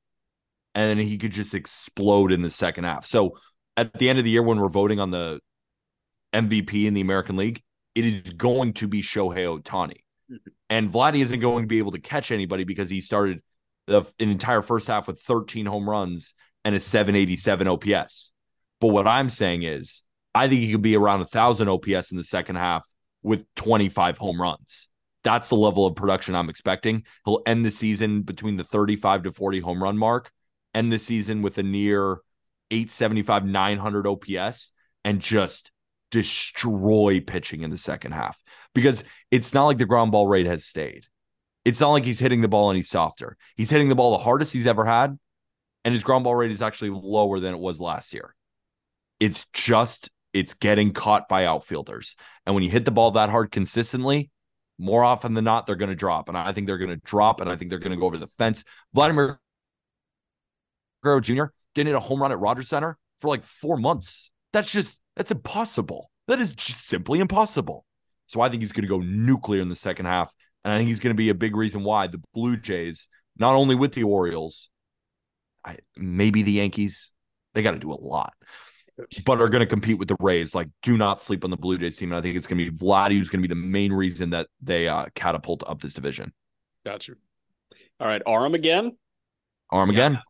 and 0.76 0.90
then 1.00 1.06
he 1.08 1.18
could 1.18 1.32
just 1.32 1.54
explode 1.54 2.34
in 2.34 2.42
the 2.42 2.50
second 2.50 2.84
half. 2.84 3.06
So 3.06 3.38
at 3.78 3.94
the 3.94 4.10
end 4.10 4.20
of 4.20 4.26
the 4.26 4.32
year, 4.32 4.44
when 4.44 4.60
we're 4.60 4.68
voting 4.68 5.00
on 5.00 5.12
the 5.12 5.40
MVP 6.34 6.86
in 6.86 6.94
the 6.94 7.00
American 7.00 7.38
League, 7.38 7.62
it 7.96 8.06
is 8.06 8.34
going 8.34 8.74
to 8.74 8.88
be 8.90 9.02
Shohei 9.02 9.48
Ohtani, 9.62 10.02
Mhm. 10.30 10.40
and 10.70 10.92
Vladdy 10.92 11.22
isn't 11.22 11.40
going 11.40 11.64
to 11.64 11.68
be 11.68 11.78
able 11.78 11.94
to 11.94 12.02
catch 12.02 12.32
anybody 12.32 12.66
because 12.66 12.90
he 12.90 13.00
started 13.00 13.42
the 13.88 14.02
an 14.20 14.28
entire 14.30 14.62
first 14.62 14.88
half 14.88 15.08
with 15.08 15.22
13 15.22 15.68
home 15.68 15.90
runs 15.90 16.34
and 16.66 16.76
a 16.76 16.82
787 16.82 17.66
OPS. 17.66 18.33
But 18.84 18.92
what 18.92 19.08
I'm 19.08 19.30
saying 19.30 19.64
is, 19.64 20.04
I 20.36 20.50
think 20.50 20.60
he 20.60 20.74
could 20.74 20.82
be 20.82 20.98
around 20.98 21.22
a 21.22 21.26
thousand 21.26 21.70
OPS 21.70 22.12
in 22.12 22.18
the 22.18 22.24
second 22.26 22.58
half 22.58 22.86
with 23.22 23.46
25 23.56 24.18
home 24.18 24.42
runs. 24.42 24.90
That's 25.24 25.48
the 25.48 25.56
level 25.56 25.86
of 25.86 25.96
production 25.96 26.36
I'm 26.36 26.50
expecting. 26.50 27.06
He'll 27.24 27.42
end 27.46 27.66
the 27.66 27.72
season 27.72 28.24
between 28.24 28.58
the 28.58 28.66
35 28.66 29.24
to 29.24 29.32
40 29.32 29.62
home 29.62 29.82
run 29.82 29.98
mark, 29.98 30.34
end 30.74 30.92
the 30.92 31.00
season 31.00 31.42
with 31.42 31.58
a 31.60 31.64
near 31.64 32.18
875, 32.72 33.46
900 33.46 34.06
OPS, 34.06 34.74
and 35.06 35.22
just 35.22 35.72
destroy 36.12 37.22
pitching 37.26 37.62
in 37.62 37.70
the 37.70 37.78
second 37.78 38.12
half 38.12 38.44
because 38.76 39.06
it's 39.32 39.54
not 39.54 39.68
like 39.68 39.78
the 39.78 39.86
ground 39.86 40.12
ball 40.12 40.28
rate 40.28 40.46
has 40.46 40.66
stayed. 40.66 41.06
It's 41.64 41.80
not 41.80 41.92
like 41.92 42.04
he's 42.04 42.20
hitting 42.20 42.42
the 42.42 42.50
ball 42.50 42.70
any 42.70 42.82
softer. 42.82 43.38
He's 43.56 43.70
hitting 43.70 43.88
the 43.88 43.96
ball 43.96 44.12
the 44.12 44.26
hardest 44.26 44.52
he's 44.52 44.68
ever 44.68 44.84
had, 44.84 45.18
and 45.86 45.94
his 45.94 46.04
ground 46.04 46.26
ball 46.26 46.36
rate 46.36 46.52
is 46.52 46.62
actually 46.62 46.90
lower 46.90 47.40
than 47.40 47.54
it 47.54 47.62
was 47.62 47.80
last 47.80 48.14
year. 48.14 48.36
It's 49.24 49.46
just 49.54 50.10
it's 50.34 50.54
getting 50.54 50.92
caught 50.92 51.30
by 51.30 51.46
outfielders. 51.46 52.18
And 52.46 52.54
when 52.54 52.64
you 52.64 52.70
hit 52.70 52.84
the 52.84 52.92
ball 52.92 53.12
that 53.12 53.30
hard 53.30 53.52
consistently, 53.52 54.32
more 54.78 55.02
often 55.02 55.34
than 55.34 55.46
not, 55.46 55.66
they're 55.66 55.78
going 55.78 55.92
to 55.92 55.96
drop. 55.96 56.28
And 56.28 56.38
I 56.38 56.52
think 56.52 56.68
they're 56.68 56.78
going 56.78 56.90
to 56.90 57.02
drop, 57.06 57.40
and 57.40 57.50
I 57.50 57.56
think 57.56 57.70
they're 57.70 57.80
going 57.80 57.94
to 57.94 57.98
go 57.98 58.08
over 58.08 58.18
the 58.18 58.28
fence. 58.28 58.66
Vladimir 58.94 59.40
Guerrero 61.04 61.22
Jr. 61.22 61.46
didn't 61.74 61.88
hit 61.88 61.96
a 61.96 62.02
home 62.02 62.22
run 62.22 62.34
at 62.34 62.40
Rogers 62.40 62.68
Centre 62.68 62.98
for 63.22 63.30
like 63.30 63.44
four 63.44 63.78
months. 63.78 64.30
That's 64.52 64.70
just 64.70 65.00
that's 65.16 65.32
impossible. 65.32 66.10
That 66.28 66.42
is 66.42 66.54
just 66.54 66.86
simply 66.88 67.22
impossible. 67.22 67.86
So 68.28 68.42
I 68.42 68.50
think 68.50 68.62
he's 68.62 68.74
going 68.74 68.84
to 68.84 68.90
go 68.90 69.00
nuclear 69.00 69.62
in 69.62 69.70
the 69.70 69.76
second 69.76 70.06
half. 70.06 70.34
And 70.66 70.74
I 70.74 70.78
think 70.78 70.90
he's 70.90 71.00
going 71.00 71.14
to 71.14 71.18
be 71.18 71.30
a 71.30 71.36
big 71.36 71.56
reason 71.56 71.84
why 71.84 72.08
the 72.08 72.22
Blue 72.34 72.58
Jays, 72.58 73.08
not 73.38 73.54
only 73.54 73.76
with 73.76 73.94
the 73.94 74.04
Orioles, 74.04 74.70
I, 75.64 75.78
maybe 75.96 76.42
the 76.42 76.54
Yankees, 76.54 77.12
they 77.54 77.64
got 77.64 77.72
to 77.72 77.80
do 77.80 77.92
a 77.92 77.96
lot, 78.02 78.34
but 79.26 79.42
are 79.42 79.50
going 79.50 79.62
to 79.62 79.66
compete 79.66 79.98
with 79.98 80.08
the 80.08 80.18
Rays. 80.20 80.54
Like, 80.54 80.70
do 80.82 80.98
not 80.98 81.22
sleep 81.22 81.44
on 81.44 81.50
the 81.50 81.58
Blue 81.58 81.78
Jays 81.78 81.96
team. 81.98 82.12
And 82.12 82.18
I 82.18 82.22
think 82.22 82.36
it's 82.38 82.48
going 82.48 82.64
to 82.64 82.72
be 82.72 82.78
Vladdy 82.78 83.18
who's 83.18 83.30
going 83.30 83.42
to 83.42 83.48
be 83.48 83.54
the 83.54 83.60
main 83.60 83.92
reason 83.92 84.30
that 84.32 84.48
they 84.62 84.88
uh, 84.88 85.06
catapult 85.16 85.64
up 85.68 85.82
this 85.82 85.94
division. 85.94 86.32
Gotcha. 86.86 87.14
All 88.00 88.08
right, 88.08 88.22
arm 88.26 88.54
again. 88.56 88.98
Arm 89.70 89.90
Yeah. 89.92 90.08
again. 90.08 90.22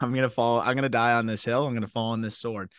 I'm 0.00 0.14
gonna 0.14 0.30
fall. 0.30 0.60
I'm 0.60 0.74
gonna 0.74 0.88
die 0.88 1.12
on 1.12 1.26
this 1.26 1.44
hill. 1.44 1.66
I'm 1.66 1.74
gonna 1.74 1.86
fall 1.86 2.12
on 2.12 2.22
this 2.22 2.38
sword. 2.38 2.72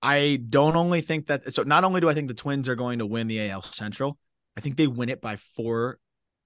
I 0.00 0.38
don't 0.48 0.76
only 0.76 1.00
think 1.00 1.26
that. 1.26 1.52
So 1.52 1.64
not 1.64 1.82
only 1.82 2.00
do 2.00 2.08
I 2.08 2.14
think 2.14 2.28
the 2.28 2.34
Twins 2.34 2.68
are 2.68 2.76
going 2.76 3.00
to 3.00 3.06
win 3.06 3.26
the 3.26 3.50
AL 3.50 3.62
Central, 3.62 4.16
I 4.56 4.60
think 4.60 4.76
they 4.76 4.86
win 4.86 5.08
it 5.08 5.20
by 5.20 5.34
four 5.36 5.98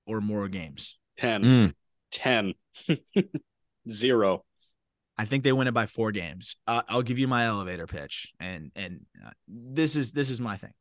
or 0.07 0.23
more 0.23 0.49
games. 0.49 0.97
10, 1.19 1.43
Mm. 1.43 1.75
10, 2.11 2.55
0. 3.91 4.45
I 5.19 5.25
think 5.25 5.45
they 5.45 5.53
win 5.53 5.69
it 5.69 5.75
by 5.75 5.87
four 5.87 6.13
games. 6.13 6.57
Uh, 6.67 6.83
I'll 6.89 7.03
give 7.03 7.19
you 7.19 7.29
my 7.29 7.47
elevator 7.47 7.87
pitch, 7.87 8.33
and 8.39 8.71
and 8.77 9.07
uh, 9.25 9.31
this 9.49 9.97
is 9.97 10.13
this 10.13 10.31
is 10.31 10.41
my 10.41 10.57
thing. 10.57 10.73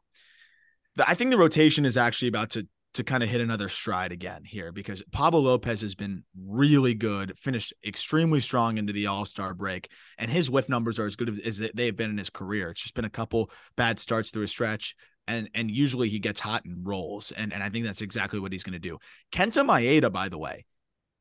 The, 0.95 1.09
I 1.09 1.15
think 1.15 1.31
the 1.31 1.37
rotation 1.37 1.85
is 1.85 1.97
actually 1.97 2.27
about 2.29 2.51
to 2.51 2.67
to 2.95 3.03
kind 3.03 3.23
of 3.23 3.29
hit 3.29 3.41
another 3.41 3.67
stride 3.67 4.13
again 4.13 4.43
here 4.45 4.71
because 4.71 5.03
Pablo 5.11 5.41
Lopez 5.41 5.81
has 5.81 5.95
been 5.95 6.23
really 6.47 6.93
good, 6.93 7.37
finished 7.37 7.73
extremely 7.85 8.39
strong 8.39 8.77
into 8.77 8.93
the 8.93 9.07
All 9.07 9.25
Star 9.25 9.53
break, 9.53 9.89
and 10.17 10.31
his 10.31 10.49
whiff 10.49 10.69
numbers 10.69 10.97
are 10.97 11.05
as 11.05 11.15
good 11.15 11.41
as 11.45 11.57
they 11.57 11.85
have 11.87 11.97
been 11.97 12.09
in 12.09 12.17
his 12.17 12.29
career. 12.29 12.71
It's 12.71 12.81
just 12.81 12.95
been 12.95 13.05
a 13.05 13.09
couple 13.09 13.51
bad 13.75 13.99
starts 13.99 14.31
through 14.31 14.43
a 14.43 14.47
stretch. 14.47 14.95
And, 15.27 15.49
and 15.55 15.71
usually 15.71 16.07
he 16.07 16.19
gets 16.19 16.39
hot 16.39 16.65
and 16.65 16.85
rolls. 16.85 17.31
And, 17.31 17.51
and 17.51 17.63
I 17.63 17.69
think 17.69 17.83
that's 17.83 18.01
exactly 18.01 18.39
what 18.39 18.51
he's 18.51 18.61
going 18.61 18.73
to 18.73 18.79
do. 18.79 18.99
Kenta 19.31 19.65
Maeda, 19.65 20.11
by 20.11 20.29
the 20.29 20.37
way, 20.37 20.65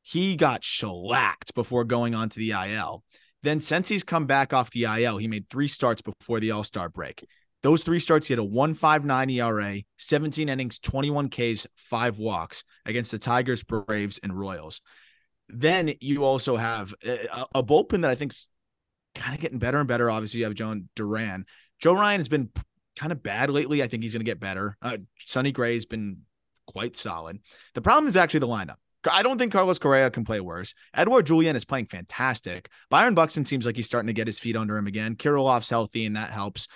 he 0.07 0.35
got 0.35 0.63
shellacked 0.63 1.55
before 1.55 1.83
going 1.83 2.13
on 2.13 2.29
to 2.29 2.37
the 2.37 2.51
IL. 2.51 3.03
Then 3.41 3.59
since 3.59 3.87
he's 3.87 4.03
come 4.03 4.27
back 4.27 4.53
off 4.53 4.69
the 4.69 4.83
IL, 4.83 5.17
he 5.17 5.27
made 5.27 5.49
three 5.49 5.67
starts 5.67 6.03
before 6.03 6.39
the 6.39 6.51
All 6.51 6.63
Star 6.63 6.89
break. 6.89 7.25
Those 7.63 7.81
three 7.81 7.99
starts, 7.99 8.27
he 8.27 8.33
had 8.33 8.39
a 8.39 8.47
1.59 8.47 9.31
ERA, 9.31 9.81
17 9.97 10.47
innings, 10.47 10.77
21 10.77 11.29
Ks, 11.29 11.65
five 11.89 12.19
walks 12.19 12.63
against 12.85 13.09
the 13.09 13.17
Tigers, 13.17 13.63
Braves, 13.63 14.19
and 14.21 14.37
Royals. 14.37 14.81
Then 15.49 15.91
you 15.99 16.23
also 16.23 16.55
have 16.55 16.93
a, 17.03 17.47
a 17.55 17.63
bullpen 17.63 18.03
that 18.03 18.11
I 18.11 18.15
think's 18.15 18.47
kind 19.15 19.33
of 19.33 19.41
getting 19.41 19.57
better 19.57 19.79
and 19.79 19.87
better. 19.87 20.11
Obviously, 20.11 20.41
you 20.41 20.45
have 20.45 20.53
Jhoan 20.53 20.85
Duran. 20.95 21.47
Joe 21.79 21.93
Ryan 21.93 22.19
has 22.19 22.29
been 22.29 22.51
kind 22.95 23.11
of 23.11 23.23
bad 23.23 23.49
lately. 23.49 23.81
I 23.81 23.87
think 23.87 24.03
he's 24.03 24.13
going 24.13 24.23
to 24.23 24.25
get 24.29 24.39
better. 24.39 24.77
Uh, 24.83 24.97
Sonny 25.25 25.51
Gray 25.51 25.73
has 25.73 25.87
been 25.87 26.19
quite 26.67 26.95
solid. 26.95 27.39
The 27.73 27.81
problem 27.81 28.07
is 28.07 28.17
actually 28.17 28.41
the 28.41 28.47
lineup. 28.47 28.77
I 29.11 29.23
don't 29.23 29.37
think 29.37 29.51
Carlos 29.51 29.79
Correa 29.79 30.09
can 30.09 30.25
play 30.25 30.39
worse. 30.39 30.73
Edouard 30.93 31.25
Julien 31.25 31.55
is 31.55 31.65
playing 31.65 31.85
fantastic. 31.85 32.69
Byron 32.89 33.15
Buxton 33.15 33.45
seems 33.45 33.65
like 33.65 33.75
he's 33.75 33.85
starting 33.85 34.07
to 34.07 34.13
get 34.13 34.27
his 34.27 34.39
feet 34.39 34.55
under 34.55 34.77
him 34.77 34.87
again. 34.87 35.15
Kirilloff's 35.15 35.69
healthy, 35.69 36.05
and 36.05 36.15
that 36.15 36.31
helps. 36.31 36.67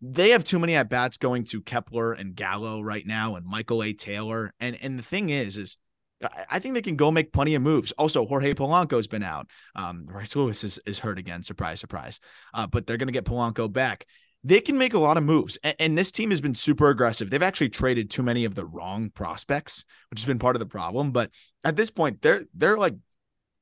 They 0.00 0.30
have 0.30 0.44
too 0.44 0.58
many 0.58 0.74
at 0.74 0.88
bats 0.88 1.16
going 1.16 1.44
to 1.46 1.60
Kepler 1.60 2.12
and 2.12 2.34
Gallo 2.34 2.80
right 2.80 3.06
now, 3.06 3.36
and 3.36 3.44
Michael 3.44 3.82
A. 3.82 3.92
Taylor. 3.92 4.52
And 4.60 4.78
and 4.80 4.98
the 4.98 5.02
thing 5.02 5.30
is, 5.30 5.58
is 5.58 5.76
I- 6.22 6.46
I 6.50 6.58
think 6.58 6.74
they 6.74 6.82
can 6.82 6.96
go 6.96 7.10
make 7.10 7.32
plenty 7.32 7.54
of 7.54 7.62
moves. 7.62 7.92
Also, 7.92 8.26
Jorge 8.26 8.54
Polanco's 8.54 9.08
been 9.08 9.22
out. 9.22 9.48
Um, 9.74 10.06
Royce 10.06 10.34
Lewis 10.36 10.64
is, 10.64 10.78
is 10.86 10.98
hurt 11.00 11.18
again. 11.18 11.42
Surprise, 11.42 11.80
surprise. 11.80 12.20
Uh, 12.54 12.66
but 12.66 12.86
they're 12.86 12.96
going 12.96 13.08
to 13.08 13.12
get 13.12 13.24
Polanco 13.24 13.72
back. 13.72 14.06
They 14.44 14.60
can 14.60 14.78
make 14.78 14.94
a 14.94 14.98
lot 15.00 15.16
of 15.16 15.24
moves. 15.24 15.58
And, 15.64 15.74
and 15.78 15.98
this 15.98 16.12
team 16.12 16.30
has 16.30 16.40
been 16.40 16.54
super 16.54 16.90
aggressive. 16.90 17.28
They've 17.28 17.42
actually 17.42 17.70
traded 17.70 18.10
too 18.10 18.22
many 18.22 18.44
of 18.44 18.54
the 18.54 18.64
wrong 18.64 19.10
prospects, 19.10 19.84
which 20.10 20.20
has 20.20 20.26
been 20.26 20.38
part 20.38 20.56
of 20.56 20.60
the 20.60 20.66
problem. 20.66 21.10
But 21.10 21.30
at 21.64 21.76
this 21.76 21.90
point, 21.90 22.22
they're 22.22 22.44
they're 22.54 22.78
like 22.78 22.94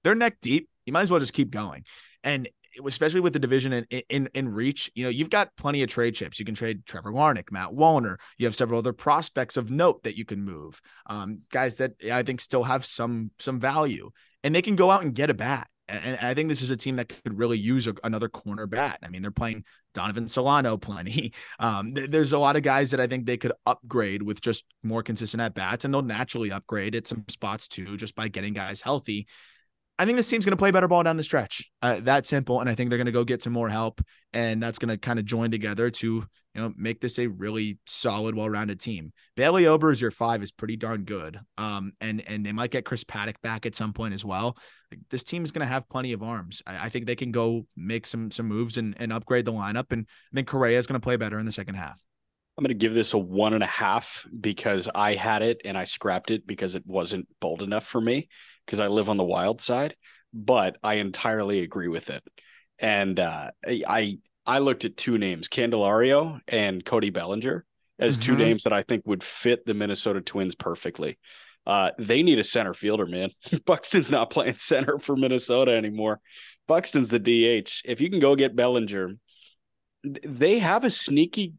they're 0.05 0.15
neck 0.15 0.39
deep. 0.41 0.69
You 0.85 0.93
might 0.93 1.03
as 1.03 1.11
well 1.11 1.21
just 1.21 1.33
keep 1.33 1.51
going. 1.51 1.85
And 2.23 2.49
especially 2.85 3.21
with 3.21 3.33
the 3.33 3.39
division 3.39 3.73
in, 3.73 3.85
in 4.09 4.29
in 4.35 4.49
reach, 4.49 4.91
you 4.95 5.05
know, 5.05 5.11
you've 5.11 5.31
got 5.31 5.57
plenty 5.57 5.83
of 5.83 5.89
trade 5.89 6.15
chips. 6.15 6.39
You 6.39 6.45
can 6.45 6.55
trade 6.55 6.85
Trevor 6.87 7.13
Warnick, 7.13 7.51
Matt 7.51 7.71
Wallner. 7.71 8.17
You 8.39 8.47
have 8.47 8.57
several 8.57 8.79
other 8.79 8.93
prospects 8.93 9.57
of 9.57 9.71
note 9.71 10.03
that 10.03 10.17
you 10.17 10.25
can 10.25 10.43
move. 10.43 10.81
Um, 11.07 11.41
guys 11.51 11.77
that 11.77 11.93
I 12.11 12.23
think 12.23 12.41
still 12.41 12.65
have 12.65 12.85
some 12.85 13.31
some 13.39 13.61
value, 13.61 14.11
and 14.45 14.55
they 14.55 14.63
can 14.63 14.77
go 14.77 14.91
out 14.91 15.03
and 15.03 15.15
get 15.15 15.31
a 15.31 15.35
bat. 15.35 15.69
And 15.89 16.19
I 16.21 16.35
think 16.35 16.49
this 16.49 16.63
is 16.63 16.71
a 16.71 16.77
team 16.77 16.97
that 16.97 17.09
could 17.09 17.39
really 17.39 17.59
use 17.59 17.87
a, 17.87 17.95
another 18.03 18.29
corner 18.29 18.67
bat. 18.67 18.99
I 19.03 19.09
mean, 19.09 19.23
they're 19.23 19.31
playing 19.31 19.65
Donovan 19.95 20.29
Solano 20.29 20.77
plenty. 20.77 21.33
Um, 21.59 21.95
th- 21.95 22.11
there's 22.11 22.33
a 22.33 22.39
lot 22.39 22.57
of 22.57 22.63
guys 22.63 22.91
that 22.91 23.01
I 23.01 23.07
think 23.07 23.25
they 23.25 23.37
could 23.37 23.53
upgrade 23.65 24.23
with 24.23 24.41
just 24.41 24.65
more 24.83 25.03
consistent 25.03 25.41
at 25.41 25.55
bats, 25.55 25.85
and 25.85 25.95
they'll 25.95 26.03
naturally 26.03 26.53
upgrade 26.53 26.95
at 26.95 27.07
some 27.07 27.25
spots 27.29 27.67
too, 27.67 27.97
just 27.97 28.15
by 28.15 28.29
getting 28.29 28.53
guys 28.53 28.83
healthy. 28.83 29.27
I 29.99 30.05
think 30.05 30.17
this 30.17 30.29
team's 30.29 30.45
going 30.45 30.53
to 30.53 30.59
play 30.59 30.71
better 30.71 30.89
ball 30.89 31.03
down 31.03 31.17
the 31.17 31.25
stretch. 31.25 31.71
Uh, 31.81 32.01
that 32.01 32.27
simple, 32.27 32.61
and 32.61 32.69
I 32.69 32.75
think 32.75 32.91
they're 32.91 32.99
going 32.99 33.07
to 33.07 33.13
go 33.13 33.25
get 33.25 33.43
some 33.43 33.53
more 33.53 33.69
help, 33.69 34.03
and 34.33 34.63
that's 34.63 34.79
going 34.79 34.91
to 34.91 34.99
kind 34.99 35.19
of 35.19 35.25
join 35.25 35.51
together 35.51 35.91
to 35.91 36.07
you 36.07 36.61
know 36.61 36.73
make 36.77 37.01
this 37.01 37.19
a 37.19 37.29
really 37.29 37.79
solid, 37.87 38.35
well-rounded 38.35 38.79
team. 38.79 39.13
Bailey 39.37 39.67
Ober 39.67 39.91
as 39.91 40.01
your 40.01 40.11
five 40.11 40.43
is 40.43 40.51
pretty 40.51 40.77
darn 40.77 41.05
good. 41.05 41.41
Um, 41.57 41.93
and 42.01 42.23
and 42.27 42.45
they 42.45 42.53
might 42.53 42.71
get 42.71 42.85
Chris 42.85 43.05
Paddack 43.05 43.41
back 43.43 43.65
at 43.65 43.75
some 43.75 43.95
point 43.95 44.13
as 44.13 44.25
well. 44.25 44.59
Like, 44.91 45.01
this 45.11 45.23
team 45.23 45.45
is 45.45 45.51
going 45.51 45.67
to 45.67 45.73
have 45.73 45.89
plenty 45.89 46.13
of 46.13 46.23
arms. 46.23 46.63
I, 46.67 46.87
I 46.87 46.89
think 46.91 47.07
they 47.07 47.17
can 47.17 47.33
go 47.33 47.67
make 47.75 48.07
some 48.07 48.31
some 48.31 48.47
moves 48.47 48.77
and 48.77 48.95
and 48.99 49.13
upgrade 49.13 49.47
the 49.47 49.53
lineup, 49.53 49.93
and 49.93 50.07
I 50.33 50.37
think 50.37 50.49
Correa 50.49 50.79
is 50.79 50.87
going 50.87 51.01
to 51.01 51.05
play 51.05 51.17
better 51.17 51.39
in 51.39 51.47
the 51.47 51.53
second 51.53 51.77
half. 51.77 52.03
I'm 52.59 52.65
going 52.65 52.69
to 52.69 52.75
give 52.75 52.95
this 52.95 53.13
a 53.13 53.19
one 53.19 53.53
and 53.53 53.63
a 53.63 53.67
half 53.67 54.27
because 54.41 54.89
I 54.95 55.15
had 55.15 55.43
it 55.43 55.61
and 55.67 55.77
I 55.77 55.85
scrapped 55.85 56.31
it 56.31 56.47
because 56.47 56.75
it 56.75 56.85
wasn't 56.87 57.29
bold 57.39 57.61
enough 57.63 57.87
for 57.87 58.01
me 58.01 58.29
because 58.67 58.81
I 58.81 58.89
live 58.89 59.09
on 59.09 59.17
the 59.17 59.25
wild 59.25 59.61
side. 59.61 59.97
But 60.35 60.77
I 60.83 60.95
entirely 60.95 61.61
agree 61.61 61.89
with 61.89 62.11
it, 62.11 62.23
and 62.79 63.19
uh, 63.19 63.53
I 63.67 64.19
I 64.45 64.59
looked 64.59 64.85
at 64.85 64.97
two 64.97 65.17
names, 65.19 65.49
Candelario 65.49 66.41
and 66.47 66.85
Cody 66.85 67.11
Bellinger, 67.11 67.65
as 67.99 68.19
mm-hmm. 68.19 68.23
two 68.23 68.37
names 68.37 68.65
that 68.65 68.73
I 68.73 68.83
think 68.83 69.07
would 69.07 69.25
fit 69.25 69.65
the 69.65 69.75
Minnesota 69.75 70.21
Twins 70.21 70.55
perfectly. 70.55 71.19
Uh, 71.67 71.91
they 71.99 72.23
need 72.23 72.39
a 72.39 72.45
center 72.45 72.75
fielder, 72.75 73.07
man. 73.07 73.31
Buxton's 73.67 74.11
not 74.11 74.31
playing 74.31 74.59
center 74.59 74.99
for 74.99 75.17
Minnesota 75.17 75.73
anymore. 75.73 76.21
Buxton's 76.69 77.11
the 77.11 77.19
DH. 77.19 77.83
If 77.85 78.01
you 78.01 78.09
can 78.09 78.21
go 78.21 78.37
get 78.37 78.55
Bellinger, 78.55 79.17
they 80.05 80.61
have 80.61 80.85
a 80.85 80.91
sneaky 80.91 81.55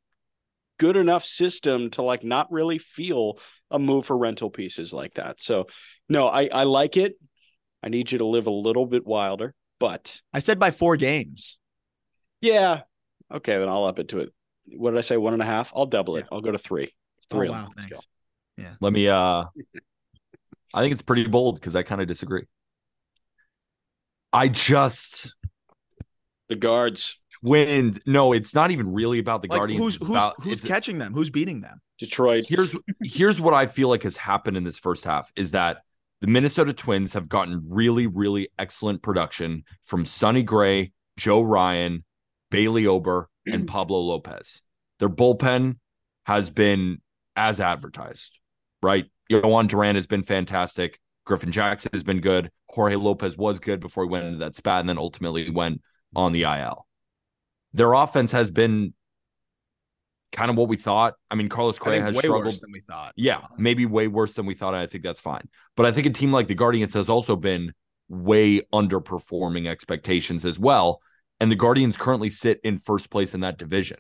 good 0.80 0.96
enough 0.96 1.26
system 1.26 1.90
to 1.92 2.02
like 2.04 2.24
not 2.24 2.52
really 2.52 2.78
feel 2.78 3.40
a 3.72 3.80
move 3.80 4.06
for 4.06 4.18
rental 4.18 4.50
pieces 4.50 4.94
like 4.94 5.16
that. 5.16 5.40
So 5.40 5.68
no, 6.10 6.28
I, 6.28 6.50
I 6.52 6.64
like 6.64 6.98
it. 6.98 7.16
I 7.84 7.90
need 7.90 8.12
you 8.12 8.20
to 8.20 8.26
live 8.26 8.48
a 8.48 8.52
little 8.52 8.86
bit 8.86 9.06
wilder, 9.06 9.54
but 9.80 10.22
I 10.34 10.40
said 10.40 10.60
by 10.60 10.72
four 10.72 10.98
games. 10.98 11.60
Yeah. 12.42 12.82
Okay, 13.32 13.58
then 13.58 13.70
I'll 13.70 13.86
up 13.86 14.00
it 14.00 14.10
to 14.10 14.20
it. 14.20 14.34
What 14.76 14.92
did 14.92 14.98
I 14.98 15.02
say? 15.02 15.18
One 15.18 15.34
and 15.34 15.42
a 15.42 15.46
half? 15.46 15.72
I'll 15.76 15.86
double 15.86 16.18
it. 16.18 16.22
Yeah. 16.22 16.36
I'll 16.36 16.42
go 16.42 16.52
to 16.52 16.58
three. 16.58 16.94
Three. 17.30 17.50
Oh, 17.50 17.52
wow. 17.52 17.70
Thanks. 17.76 17.92
Go. 17.92 18.64
Yeah. 18.64 18.74
Let 18.80 18.94
me 18.94 19.08
uh 19.08 19.46
I 20.74 20.82
think 20.82 20.94
it's 20.94 21.02
pretty 21.02 21.28
bold 21.28 21.56
because 21.56 21.76
I 21.76 21.84
kind 21.84 22.02
of 22.02 22.08
disagree. 22.08 22.44
I 24.34 24.48
just 24.50 25.36
the 26.50 26.56
guards. 26.56 27.20
Wind. 27.44 28.00
No, 28.06 28.34
it's 28.34 28.54
not 28.54 28.72
even 28.72 28.94
really 28.94 29.20
about 29.20 29.42
the 29.42 29.48
like, 29.48 29.60
Guardians. 29.60 29.84
Who's 29.84 29.96
who's 29.98 30.10
about, 30.10 30.42
who's 30.42 30.62
catching 30.62 30.98
them? 30.98 31.14
Who's 31.14 31.30
beating 31.30 31.62
them? 31.62 31.82
Detroit. 32.00 32.46
Here's 32.48 32.76
here's 33.04 33.42
what 33.42 33.54
I 33.54 33.68
feel 33.68 33.90
like 33.90 34.04
has 34.04 34.18
happened 34.18 34.58
in 34.58 34.64
this 34.64 34.80
first 34.80 35.06
half 35.06 35.32
is 35.36 35.52
that 35.52 35.78
the 36.22 36.28
Minnesota 36.28 36.74
Twins 36.74 37.14
have 37.14 37.30
gotten 37.30 37.64
really, 37.70 38.08
really 38.08 38.50
excellent 38.58 39.02
production 39.04 39.64
from 39.86 40.06
Sonny 40.06 40.44
Gray, 40.44 40.92
Joe 41.18 41.42
Ryan, 41.42 42.04
Bailey 42.50 42.88
Ober, 42.88 43.30
and 43.46 43.68
Pablo 43.68 44.00
Lopez. 44.00 44.62
Their 45.00 45.10
bullpen 45.10 45.78
has 46.26 46.50
been 46.50 47.02
as 47.36 47.60
advertised, 47.60 48.40
right? 48.82 49.06
Jhoan 49.32 49.68
Duran 49.68 49.96
has 49.96 50.08
been 50.08 50.24
fantastic. 50.24 51.00
Griffin 51.26 51.52
Jax 51.52 51.86
has 51.92 52.04
been 52.04 52.22
good. 52.22 52.50
Jorge 52.70 52.96
Lopez 52.96 53.38
was 53.38 53.60
good 53.60 53.80
before 53.80 54.06
he 54.06 54.10
went 54.10 54.26
into 54.26 54.40
that 54.40 54.56
spat 54.56 54.80
and 54.80 54.90
then 54.90 54.98
ultimately 54.98 55.50
went 55.50 55.82
on 56.16 56.32
the 56.32 56.44
IL. 56.44 56.87
Their 57.78 57.94
offense 57.94 58.32
has 58.32 58.50
been 58.50 58.94
kind 60.32 60.50
of 60.50 60.58
what 60.58 60.68
we 60.68 60.78
thought. 60.78 61.14
I 61.30 61.36
mean, 61.36 61.48
Carlos 61.48 61.78
Correa 61.78 62.02
has 62.02 62.16
way 62.16 62.24
struggled 62.24 62.56
than 62.60 62.72
we 62.72 62.82
thought. 62.82 63.14
Yeah, 63.16 63.42
maybe 63.58 63.86
way 63.86 64.08
worse 64.08 64.34
than 64.34 64.48
we 64.48 64.56
thought. 64.56 64.74
And 64.74 64.82
I 64.82 64.88
think 64.88 65.04
that's 65.04 65.22
fine. 65.22 65.48
But 65.76 65.86
I 65.86 65.92
think 65.92 66.08
a 66.08 66.10
team 66.10 66.32
like 66.32 66.48
the 66.48 66.56
Guardians 66.56 66.96
has 66.96 67.08
also 67.08 67.36
been 67.36 67.74
way 68.10 68.62
underperforming 68.74 69.68
expectations 69.68 70.44
as 70.44 70.58
well. 70.58 71.02
And 71.40 71.52
the 71.52 71.56
Guardians 71.56 71.98
currently 71.98 72.32
sit 72.32 72.60
in 72.64 72.80
first 72.80 73.12
place 73.12 73.36
in 73.36 73.42
that 73.42 73.60
division. 73.60 73.98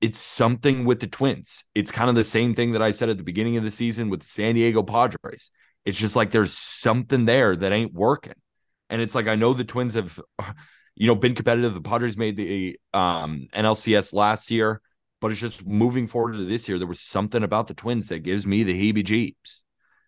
It's 0.00 0.18
something 0.18 0.84
with 0.84 1.00
the 1.00 1.08
Twins. 1.08 1.64
It's 1.74 1.90
kind 1.90 2.08
of 2.08 2.14
the 2.14 2.24
same 2.24 2.54
thing 2.54 2.72
that 2.72 2.82
I 2.82 2.92
said 2.92 3.08
at 3.08 3.18
the 3.18 3.24
beginning 3.24 3.56
of 3.56 3.64
the 3.64 3.72
season 3.72 4.08
with 4.08 4.20
the 4.20 4.26
San 4.26 4.54
Diego 4.54 4.84
Padres. 4.84 5.50
It's 5.84 5.98
just 5.98 6.14
like 6.14 6.30
there's 6.30 6.56
something 6.56 7.24
there 7.24 7.56
that 7.56 7.72
ain't 7.72 7.92
working. 7.92 8.34
And 8.88 9.02
it's 9.02 9.16
like 9.16 9.26
I 9.26 9.34
know 9.34 9.52
the 9.52 9.64
Twins 9.64 9.94
have 9.94 10.20
you 10.94 11.06
know, 11.06 11.14
been 11.14 11.34
competitive. 11.34 11.74
The 11.74 11.80
Padres 11.80 12.16
made 12.18 12.36
the 12.36 12.78
um, 12.92 13.48
NLCS 13.54 14.12
last 14.12 14.50
year, 14.50 14.80
but 15.20 15.30
it's 15.30 15.40
just 15.40 15.66
moving 15.66 16.06
forward 16.06 16.32
to 16.32 16.44
this 16.44 16.68
year. 16.68 16.78
There 16.78 16.86
was 16.86 17.00
something 17.00 17.42
about 17.42 17.66
the 17.66 17.74
Twins 17.74 18.08
that 18.08 18.20
gives 18.20 18.46
me 18.46 18.62
the 18.62 18.92
heebie-jeebies, 18.92 19.62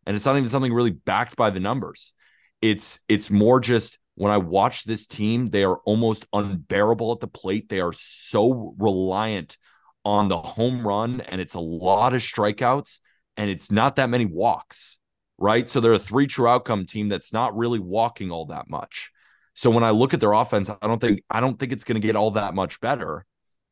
and 0.07 0.17
it's 0.17 0.27
not 0.27 0.37
even 0.37 0.49
something 0.49 0.73
really 0.73 0.91
backed 0.91 1.37
by 1.37 1.51
the 1.51 1.61
numbers. 1.61 2.13
It's 2.61 2.99
it's 3.09 3.31
more 3.31 3.61
just 3.61 3.99
when 4.17 4.33
I 4.33 4.39
watch 4.39 4.85
this 4.85 5.07
team, 5.07 5.47
they 5.47 5.65
are 5.65 5.79
almost 5.85 6.27
unbearable 6.33 7.13
at 7.13 7.21
the 7.21 7.27
plate. 7.27 7.69
They 7.69 7.81
are 7.81 7.93
so 7.93 8.75
reliant 8.79 9.57
on 10.05 10.29
the 10.29 10.39
home 10.39 10.87
run, 10.87 11.21
and 11.23 11.41
it's 11.41 11.55
a 11.55 11.61
lot 11.61 12.15
of 12.15 12.21
strikeouts, 12.21 12.99
and 13.37 13.51
it's 13.51 13.71
not 13.73 13.97
that 13.97 14.11
many 14.11 14.27
walks, 14.27 14.99
right? 15.39 15.69
So 15.69 15.81
they're 15.81 15.93
a 15.93 15.99
three 15.99 16.27
true 16.27 16.47
outcome 16.47 16.87
team 16.87 17.09
that's 17.09 17.33
not 17.33 17.57
really 17.57 17.79
walking 17.79 18.31
all 18.31 18.47
that 18.47 18.69
much. 18.69 19.11
So 19.55 19.71
when 19.71 19.85
I 19.85 19.91
look 19.91 20.13
at 20.15 20.21
their 20.21 20.33
offense, 20.33 20.69
I 20.69 20.87
don't 20.87 21.01
think 21.01 21.23
I 21.31 21.41
don't 21.41 21.59
think 21.59 21.73
it's 21.73 21.85
going 21.85 22.01
to 22.01 22.07
get 22.07 22.17
all 22.17 22.33
that 22.33 22.55
much 22.55 22.81
better. 22.81 23.25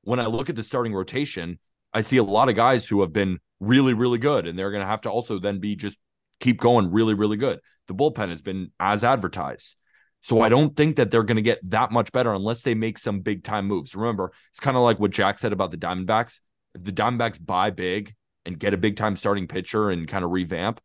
When 0.02 0.20
I 0.20 0.26
look 0.26 0.48
at 0.48 0.56
the 0.56 0.62
starting 0.62 0.94
rotation, 0.94 1.58
I 1.92 2.00
see 2.00 2.16
a 2.16 2.22
lot 2.22 2.48
of 2.48 2.56
guys 2.56 2.86
who 2.86 3.00
have 3.00 3.12
been 3.12 3.38
really 3.60 3.94
really 3.94 4.18
good 4.18 4.46
and 4.46 4.58
they're 4.58 4.70
going 4.70 4.82
to 4.82 4.90
have 4.90 5.02
to 5.02 5.10
also 5.10 5.38
then 5.38 5.60
be 5.60 5.76
just 5.76 5.98
keep 6.40 6.60
going 6.60 6.90
really 6.90 7.14
really 7.14 7.36
good. 7.36 7.60
The 7.88 7.94
bullpen 7.94 8.28
has 8.30 8.42
been 8.42 8.70
as 8.80 9.04
advertised. 9.04 9.76
So 10.24 10.40
I 10.40 10.48
don't 10.48 10.76
think 10.76 10.96
that 10.96 11.10
they're 11.10 11.24
going 11.24 11.36
to 11.36 11.42
get 11.42 11.58
that 11.70 11.90
much 11.90 12.12
better 12.12 12.32
unless 12.32 12.62
they 12.62 12.76
make 12.76 12.96
some 12.96 13.20
big 13.20 13.42
time 13.42 13.66
moves. 13.66 13.96
Remember, 13.96 14.32
it's 14.50 14.60
kind 14.60 14.76
of 14.76 14.84
like 14.84 15.00
what 15.00 15.10
Jack 15.10 15.36
said 15.36 15.52
about 15.52 15.72
the 15.72 15.76
Diamondbacks. 15.76 16.40
If 16.76 16.84
the 16.84 16.92
Diamondbacks 16.92 17.44
buy 17.44 17.70
big 17.70 18.14
and 18.46 18.56
get 18.56 18.72
a 18.72 18.76
big 18.76 18.94
time 18.94 19.16
starting 19.16 19.48
pitcher 19.48 19.90
and 19.90 20.06
kind 20.06 20.24
of 20.24 20.30
revamp, 20.30 20.80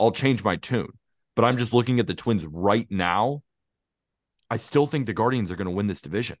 I'll 0.00 0.10
change 0.10 0.42
my 0.42 0.56
tune. 0.56 0.88
But 1.36 1.44
I'm 1.44 1.58
just 1.58 1.72
looking 1.72 2.00
at 2.00 2.08
the 2.08 2.14
Twins 2.14 2.44
right 2.44 2.88
now 2.90 3.42
I 4.52 4.56
still 4.56 4.86
think 4.86 5.06
the 5.06 5.14
Guardians 5.14 5.50
are 5.50 5.56
going 5.56 5.64
to 5.64 5.70
win 5.70 5.86
this 5.86 6.02
division. 6.02 6.36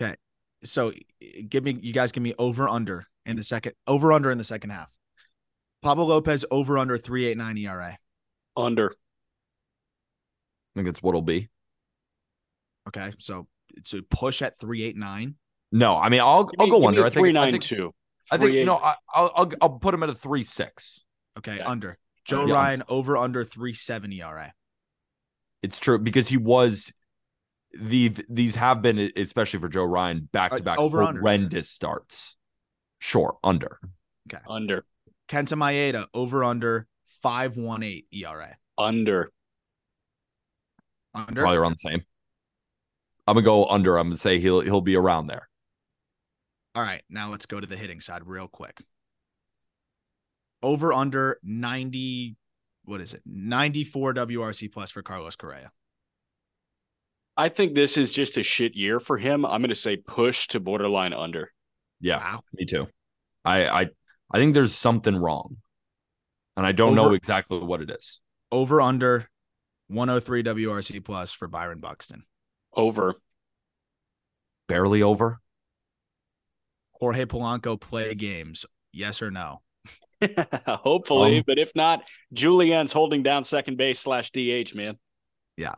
Okay. 0.00 0.16
So 0.64 0.94
give 1.46 1.62
me, 1.62 1.78
you 1.82 1.92
guys 1.92 2.10
give 2.10 2.22
me 2.22 2.32
over 2.38 2.66
under 2.66 3.04
in 3.26 3.36
the 3.36 3.42
second, 3.42 3.74
over 3.86 4.14
under 4.14 4.30
in 4.30 4.38
the 4.38 4.44
second 4.44 4.70
half. 4.70 4.90
Pablo 5.82 6.06
Lopez 6.06 6.46
over 6.50 6.78
under 6.78 6.96
389 6.96 7.58
ERA. 7.58 7.98
Under. 8.56 8.92
I 8.92 8.94
think 10.74 10.88
it's 10.88 11.02
what'll 11.02 11.20
be. 11.20 11.50
Okay. 12.88 13.12
So 13.18 13.46
it's 13.76 13.92
a 13.92 14.00
push 14.04 14.40
at 14.40 14.58
389. 14.58 15.34
No, 15.70 15.98
I 15.98 16.08
mean, 16.08 16.20
I'll, 16.20 16.50
I'll 16.58 16.66
go 16.66 16.88
under. 16.88 17.04
I 17.04 17.10
think, 17.10 17.36
I 17.36 17.50
think, 17.50 17.62
two. 17.62 17.92
I 18.32 18.38
think, 18.38 18.54
you 18.54 18.64
know, 18.64 18.76
I, 18.76 18.94
will 19.14 19.32
I'll, 19.36 19.52
I'll 19.60 19.78
put 19.78 19.92
him 19.92 20.02
at 20.02 20.08
a 20.08 20.14
three 20.14 20.44
six. 20.44 21.04
Okay. 21.36 21.58
Yeah. 21.58 21.68
Under. 21.68 21.98
Joe 22.24 22.46
yeah. 22.46 22.54
Ryan 22.54 22.84
over 22.88 23.18
under 23.18 23.44
370 23.44 24.22
ERA. 24.22 24.54
It's 25.62 25.78
true 25.78 25.98
because 25.98 26.26
he 26.26 26.38
was 26.38 26.90
the 27.78 28.14
these 28.28 28.54
have 28.56 28.82
been 28.82 29.10
especially 29.16 29.60
for 29.60 29.68
Joe 29.68 29.84
Ryan 29.84 30.28
back 30.32 30.52
uh, 30.52 30.58
to 30.58 30.62
back 30.62 30.78
horrendous 30.78 31.68
starts. 31.68 32.36
Sure, 32.98 33.38
under. 33.42 33.78
Okay. 34.32 34.42
Under. 34.48 34.84
Kenta 35.28 35.56
Maeda 35.56 36.06
over 36.12 36.44
under 36.44 36.86
518 37.22 38.04
ERA. 38.12 38.56
Under. 38.76 39.30
Under. 41.14 41.40
Probably 41.40 41.56
around 41.56 41.72
the 41.72 41.90
same. 41.90 42.02
I'm 43.26 43.34
gonna 43.34 43.44
go 43.44 43.64
under. 43.66 43.96
I'm 43.96 44.08
gonna 44.08 44.16
say 44.16 44.40
he'll 44.40 44.60
he'll 44.60 44.80
be 44.80 44.96
around 44.96 45.28
there. 45.28 45.48
All 46.74 46.82
right, 46.82 47.02
now 47.10 47.30
let's 47.30 47.46
go 47.46 47.58
to 47.58 47.66
the 47.66 47.76
hitting 47.76 48.00
side 48.00 48.22
real 48.24 48.46
quick. 48.46 48.80
Over 50.62 50.92
under 50.92 51.38
90 51.42 52.36
what 52.84 53.00
is 53.00 53.14
it? 53.14 53.22
94 53.24 54.14
WRC 54.14 54.72
plus 54.72 54.90
for 54.90 55.02
Carlos 55.02 55.36
Correa. 55.36 55.70
I 57.40 57.48
think 57.48 57.74
this 57.74 57.96
is 57.96 58.12
just 58.12 58.36
a 58.36 58.42
shit 58.42 58.76
year 58.76 59.00
for 59.00 59.16
him. 59.16 59.46
I'm 59.46 59.62
going 59.62 59.70
to 59.70 59.74
say 59.74 59.96
push 59.96 60.46
to 60.48 60.60
borderline 60.60 61.14
under. 61.14 61.50
Yeah, 61.98 62.18
wow. 62.18 62.40
me 62.52 62.66
too. 62.66 62.86
I 63.46 63.66
I 63.66 63.86
I 64.30 64.38
think 64.38 64.52
there's 64.52 64.74
something 64.74 65.16
wrong, 65.16 65.56
and 66.54 66.66
I 66.66 66.72
don't 66.72 66.98
over, 66.98 67.08
know 67.08 67.14
exactly 67.14 67.58
what 67.58 67.80
it 67.80 67.90
is. 67.90 68.20
Over 68.52 68.82
under 68.82 69.30
103 69.88 70.42
WRC 70.42 71.02
plus 71.02 71.32
for 71.32 71.48
Byron 71.48 71.80
Buxton. 71.80 72.24
Over. 72.74 73.14
Barely 74.68 75.02
over. 75.02 75.40
Jorge 76.92 77.24
Polanco 77.24 77.80
play 77.80 78.14
games. 78.14 78.66
Yes 78.92 79.22
or 79.22 79.30
no? 79.30 79.62
Hopefully, 80.66 81.38
um, 81.38 81.44
but 81.46 81.58
if 81.58 81.72
not, 81.74 82.02
Julien's 82.34 82.92
holding 82.92 83.22
down 83.22 83.44
second 83.44 83.78
base 83.78 83.98
slash 83.98 84.30
DH, 84.30 84.74
man. 84.74 84.98
Yeah, 85.56 85.76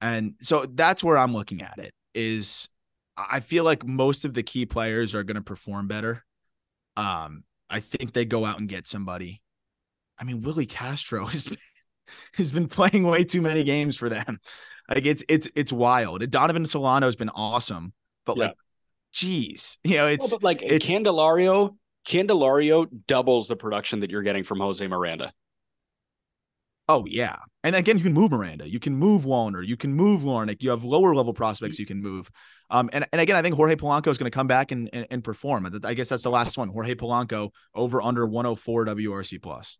and 0.00 0.34
so 0.42 0.66
that's 0.66 1.02
where 1.02 1.18
I'm 1.18 1.32
looking 1.32 1.62
at 1.62 1.78
it 1.78 1.94
is 2.14 2.68
I 3.16 3.40
feel 3.40 3.64
like 3.64 3.86
most 3.86 4.24
of 4.24 4.34
the 4.34 4.42
key 4.42 4.66
players 4.66 5.14
are 5.14 5.24
going 5.24 5.36
to 5.36 5.42
perform 5.42 5.88
better. 5.88 6.24
Um, 6.96 7.44
I 7.70 7.80
think 7.80 8.12
they 8.12 8.24
go 8.24 8.44
out 8.44 8.58
and 8.58 8.68
get 8.68 8.86
somebody. 8.86 9.40
I 10.18 10.24
mean, 10.24 10.42
Willi 10.42 10.66
Castro 10.66 11.26
has 11.26 11.46
been, 11.46 11.58
has 12.34 12.52
been 12.52 12.68
playing 12.68 13.04
way 13.04 13.24
too 13.24 13.40
many 13.40 13.64
games 13.64 13.96
for 13.96 14.08
them. 14.08 14.38
Like 14.88 15.06
it's 15.06 15.24
it's 15.28 15.48
it's 15.54 15.72
wild. 15.72 16.28
Donovan 16.30 16.66
Solano 16.66 17.06
has 17.06 17.16
been 17.16 17.30
awesome, 17.30 17.94
but 18.26 18.36
yeah. 18.36 18.44
like, 18.46 18.56
geez, 19.12 19.78
you 19.84 19.96
know, 19.96 20.06
it's 20.06 20.30
well, 20.30 20.40
like 20.42 20.62
it's, 20.62 20.86
Candelario. 20.86 21.76
Candelario 22.06 22.86
doubles 23.06 23.48
the 23.48 23.56
production 23.56 24.00
that 24.00 24.10
you're 24.10 24.22
getting 24.22 24.44
from 24.44 24.60
Jose 24.60 24.86
Miranda. 24.86 25.32
Oh 26.86 27.06
yeah, 27.06 27.36
and 27.64 27.74
again, 27.74 27.96
you 27.96 28.04
can 28.04 28.12
move 28.12 28.30
Miranda, 28.30 28.68
you 28.68 28.78
can 28.78 28.94
move 28.94 29.24
Wallner, 29.24 29.66
you 29.66 29.76
can 29.76 29.94
move 29.94 30.20
Larnach. 30.20 30.62
You 30.62 30.68
have 30.68 30.84
lower 30.84 31.14
level 31.14 31.32
prospects 31.32 31.78
you 31.78 31.86
can 31.86 32.02
move. 32.02 32.30
Um, 32.68 32.90
and, 32.92 33.06
and 33.10 33.22
again, 33.22 33.36
I 33.36 33.42
think 33.42 33.56
Jorge 33.56 33.74
Polanco 33.74 34.08
is 34.08 34.18
going 34.18 34.30
to 34.30 34.34
come 34.34 34.46
back 34.46 34.70
and, 34.70 34.90
and, 34.92 35.06
and 35.10 35.24
perform. 35.24 35.66
I 35.82 35.94
guess 35.94 36.10
that's 36.10 36.22
the 36.22 36.30
last 36.30 36.58
one. 36.58 36.68
Jorge 36.68 36.94
Polanco 36.94 37.50
over 37.74 38.02
under 38.02 38.26
104 38.26 38.84
WRC 38.86 39.42
plus. 39.42 39.78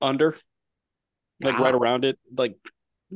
Under, 0.00 0.36
like 1.42 1.58
right 1.58 1.74
around 1.74 2.04
it, 2.04 2.16
like 2.36 2.54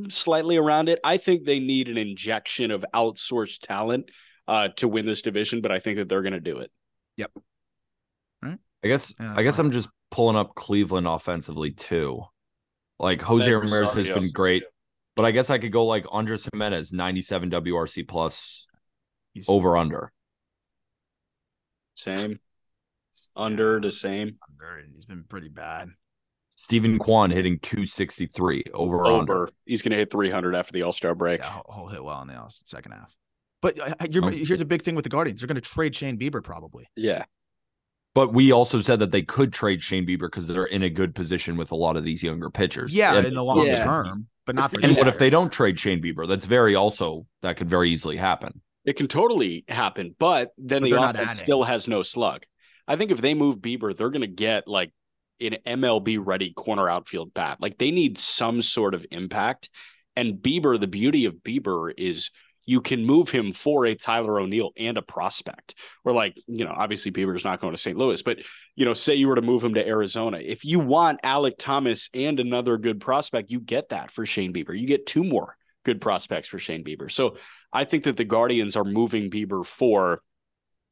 slightly 0.09 0.57
around 0.57 0.89
it. 0.89 0.99
I 1.05 1.17
think 1.17 1.45
they 1.45 1.61
need 1.61 1.89
an 1.89 1.97
injection 1.97 2.73
of 2.73 2.85
outsourced 2.93 3.61
talent 3.61 4.11
uh, 4.49 4.69
to 4.77 4.89
win 4.89 5.07
this 5.07 5.23
division, 5.23 5.61
but 5.61 5.71
I 5.71 5.79
think 5.79 5.99
that 5.99 6.09
they're 6.09 6.23
going 6.23 6.33
to 6.33 6.41
do 6.41 6.59
it. 6.59 6.73
Yep. 7.19 7.33
Right. 8.43 8.59
I 8.85 8.89
guess. 8.89 9.15
Yeah, 9.19 9.35
I 9.37 9.43
guess 9.43 9.59
I'm 9.59 9.71
just 9.71 9.89
pulling 10.11 10.37
up 10.37 10.55
Cleveland 10.55 11.07
offensively 11.07 11.73
too. 11.73 12.23
Like 12.99 13.23
Jose 13.23 13.51
Ramirez 13.51 13.95
has 13.95 14.09
been 14.09 14.31
great, 14.31 14.65
but 15.17 15.25
I 15.25 15.31
guess 15.31 15.51
I 15.51 15.59
could 15.59 15.73
go 15.73 15.87
like 15.87 16.05
Andres 16.11 16.49
Gimenez, 16.53 16.93
97 16.93 17.51
WRC 17.51 18.09
plus 18.09 18.67
He's 19.33 19.49
over 19.49 19.77
under. 19.77 20.13
Same. 21.95 22.41
Under 23.37 23.81
the 23.81 23.93
same. 23.93 24.39
Under. 24.49 24.83
He's 24.95 25.05
been 25.05 25.25
pretty 25.29 25.49
bad. 25.49 25.91
Steven 26.57 26.99
Kwan 26.99 27.31
hitting 27.31 27.61
263 27.61 28.65
over 28.75 29.07
over. 29.07 29.21
Under. 29.21 29.49
He's 29.65 29.83
going 29.83 29.93
to 29.93 29.97
hit 29.97 30.11
300 30.11 30.57
after 30.57 30.73
the 30.73 30.83
All 30.83 30.93
Star 30.93 31.15
break. 31.15 31.41
Yeah, 31.41 31.61
he'll 31.73 31.87
hit 31.87 32.03
well 32.03 32.21
in 32.23 32.29
the 32.29 32.45
second 32.49 32.93
half. 32.93 33.15
But 33.63 33.79
uh, 33.79 33.95
oh. 34.01 34.29
here's 34.29 34.61
a 34.61 34.65
big 34.65 34.83
thing 34.83 34.97
with 34.97 35.05
the 35.05 35.09
Guardians: 35.09 35.41
they're 35.41 35.47
going 35.47 35.55
to 35.55 35.61
trade 35.61 35.95
Shane 35.95 36.19
Bieber 36.19 36.43
probably. 36.43 36.89
Yeah. 36.97 37.25
But 38.15 38.33
we 38.33 38.53
also 38.53 38.81
said 38.81 38.99
that 39.01 39.13
they 39.13 39.23
could 39.23 39.53
trade 39.53 39.83
Shane 39.83 40.07
Bieber 40.07 40.31
because 40.31 40.47
they're 40.47 40.65
in 40.65 40.83
a 40.83 40.91
good 40.91 41.15
position 41.15 41.57
with 41.57 41.71
a 41.71 41.77
lot 41.77 41.97
of 41.97 42.05
these 42.05 42.23
younger 42.23 42.51
pitchers. 42.51 42.93
Yeah, 42.93 43.15
and, 43.15 43.27
in 43.27 43.35
the 43.35 43.45
long 43.45 43.67
yeah. 43.67 43.85
term, 43.85 44.27
but 44.45 44.57
not 44.57 44.73
for. 44.73 44.81
And 44.83 44.97
what 44.97 45.09
if 45.09 45.19
they 45.19 45.31
don't 45.31 45.53
trade 45.53 45.79
Shane 45.79 46.03
Bieber? 46.03 46.27
That's 46.27 46.47
very 46.47 46.75
also 46.75 47.27
that 47.43 47.57
could 47.57 47.69
very 47.69 47.91
easily 47.91 48.17
happen. 48.17 48.61
It 48.85 48.97
can 48.97 49.07
totally 49.07 49.65
happen, 49.69 50.17
but 50.19 50.53
then 50.57 50.83
but 50.83 50.91
the 50.91 51.01
offense 51.01 51.39
still 51.39 51.63
has 51.63 51.87
no 51.87 52.03
slug. 52.03 52.45
I 52.87 52.97
think 52.97 53.11
if 53.11 53.21
they 53.21 53.35
move 53.35 53.59
Bieber, 53.59 53.95
they're 53.95 54.11
going 54.11 54.23
to 54.23 54.27
get 54.27 54.67
like 54.67 54.93
an 55.41 55.57
MLB 55.67 56.19
ready 56.21 56.53
corner 56.53 56.89
outfield 56.89 57.35
bat. 57.35 57.59
Like 57.61 57.79
they 57.79 57.91
need 57.91 58.19
some 58.19 58.63
sort 58.63 58.95
of 58.95 59.07
impact. 59.11 59.71
And 60.17 60.37
Bieber, 60.37 60.81
the 60.81 60.87
beauty 60.87 61.27
of 61.27 61.35
Bieber 61.35 61.93
is 61.97 62.31
you 62.69 62.83
can 62.83 63.03
move 63.03 63.31
him 63.31 63.51
for 63.51 63.87
a 63.87 63.95
Tyler 63.95 64.39
O'Neill 64.39 64.73
and 64.77 64.99
a 64.99 65.03
prospect. 65.03 65.75
Or 66.05 66.13
like, 66.13 66.37
you 66.47 66.67
know, 66.67 66.75
obviously 66.77 67.11
Bieber's 67.11 67.43
not 67.43 67.63
going 67.63 67.73
to 67.73 67.81
St. 67.81 67.97
Louis, 67.97 68.21
but 68.21 68.41
you 68.77 68.85
know, 68.85 68.93
say 68.93 69.15
you 69.15 69.27
were 69.27 69.37
to 69.37 69.43
move 69.43 69.65
him 69.65 69.73
to 69.73 69.87
Arizona. 69.87 70.37
If 70.37 70.67
you 70.67 70.79
want 70.79 71.21
Alec 71.23 71.55
Thomas 71.59 72.11
and 72.13 72.39
another 72.39 72.77
good 72.77 73.01
prospect, 73.01 73.51
you 73.51 73.59
get 73.59 73.89
that 73.89 74.11
for 74.11 74.27
Shane 74.27 74.53
Bieber. 74.53 74.79
You 74.79 74.87
get 74.87 75.07
two 75.07 75.25
more 75.25 75.57
good 75.87 75.99
prospects 76.03 76.47
for 76.47 76.59
Shane 76.59 76.85
Bieber. 76.85 77.11
So 77.11 77.39
I 77.73 77.85
think 77.85 78.05
that 78.05 78.19
the 78.19 78.25
Guardians 78.25 78.77
are 78.77 78.85
moving 78.85 79.31
Bieber 79.31 79.65
for 79.65 80.21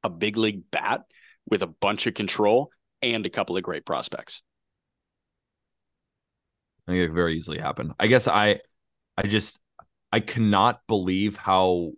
a 0.02 0.08
big 0.08 0.38
league 0.38 0.70
bat 0.70 1.02
with 1.46 1.60
a 1.60 1.66
bunch 1.66 2.06
of 2.06 2.14
control 2.14 2.70
and 3.02 3.26
a 3.26 3.30
couple 3.30 3.54
of 3.58 3.62
great 3.62 3.84
prospects. 3.84 4.40
I 6.88 6.92
think 6.92 7.02
it 7.02 7.06
could 7.08 7.16
very 7.16 7.36
easily 7.36 7.58
happen. 7.58 7.92
I 8.00 8.06
guess 8.06 8.28
I 8.28 8.60
I 9.18 9.26
just 9.26 9.60
I 10.12 10.20
cannot 10.20 10.80
believe 10.86 11.36
how 11.36 11.92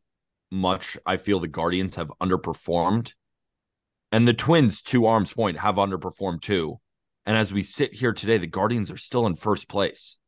much 0.51 0.97
I 1.05 1.17
feel 1.17 1.41
the 1.41 1.49
Guardians 1.49 1.97
have 1.97 2.13
underperformed. 2.21 3.13
And 4.11 4.27
the 4.27 4.35
Twins, 4.35 4.83
to 4.83 5.07
Aram's 5.07 5.33
point, 5.33 5.59
have 5.59 5.75
underperformed 5.75 6.41
too. 6.41 6.81
And 7.27 7.37
as 7.37 7.53
we 7.53 7.63
sit 7.63 7.93
here 7.93 8.13
today, 8.13 8.39
the 8.39 8.47
Guardians 8.47 8.91
are 8.91 8.97
still 8.97 9.27
in 9.27 9.37
first 9.37 9.69
place. 9.69 10.19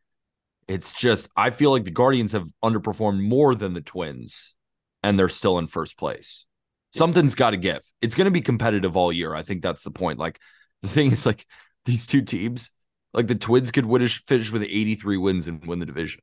It's 0.68 0.92
just, 0.92 1.28
I 1.34 1.50
feel 1.50 1.70
like 1.70 1.84
the 1.84 1.90
Guardians 1.90 2.32
have 2.32 2.48
underperformed 2.62 3.22
more 3.22 3.54
than 3.54 3.72
the 3.72 3.80
Twins, 3.80 4.54
and 5.02 5.18
they're 5.18 5.30
still 5.30 5.58
in 5.58 5.66
first 5.66 5.96
place 5.96 6.44
something's 6.92 7.34
got 7.34 7.50
to 7.50 7.56
give. 7.56 7.80
It's 8.00 8.14
going 8.14 8.26
to 8.26 8.30
be 8.30 8.40
competitive 8.40 8.96
all 8.96 9.12
year. 9.12 9.34
I 9.34 9.42
think 9.42 9.62
that's 9.62 9.82
the 9.82 9.90
point. 9.90 10.18
Like 10.18 10.40
the 10.82 10.88
thing 10.88 11.12
is, 11.12 11.26
like 11.26 11.44
these 11.84 12.06
two 12.06 12.22
teams, 12.22 12.70
like 13.12 13.26
the 13.26 13.34
Twins 13.34 13.70
could 13.70 13.86
win, 13.86 14.06
finish 14.06 14.52
with 14.52 14.62
83 14.62 15.16
wins 15.16 15.48
and 15.48 15.64
win 15.66 15.78
the 15.78 15.86
division. 15.86 16.20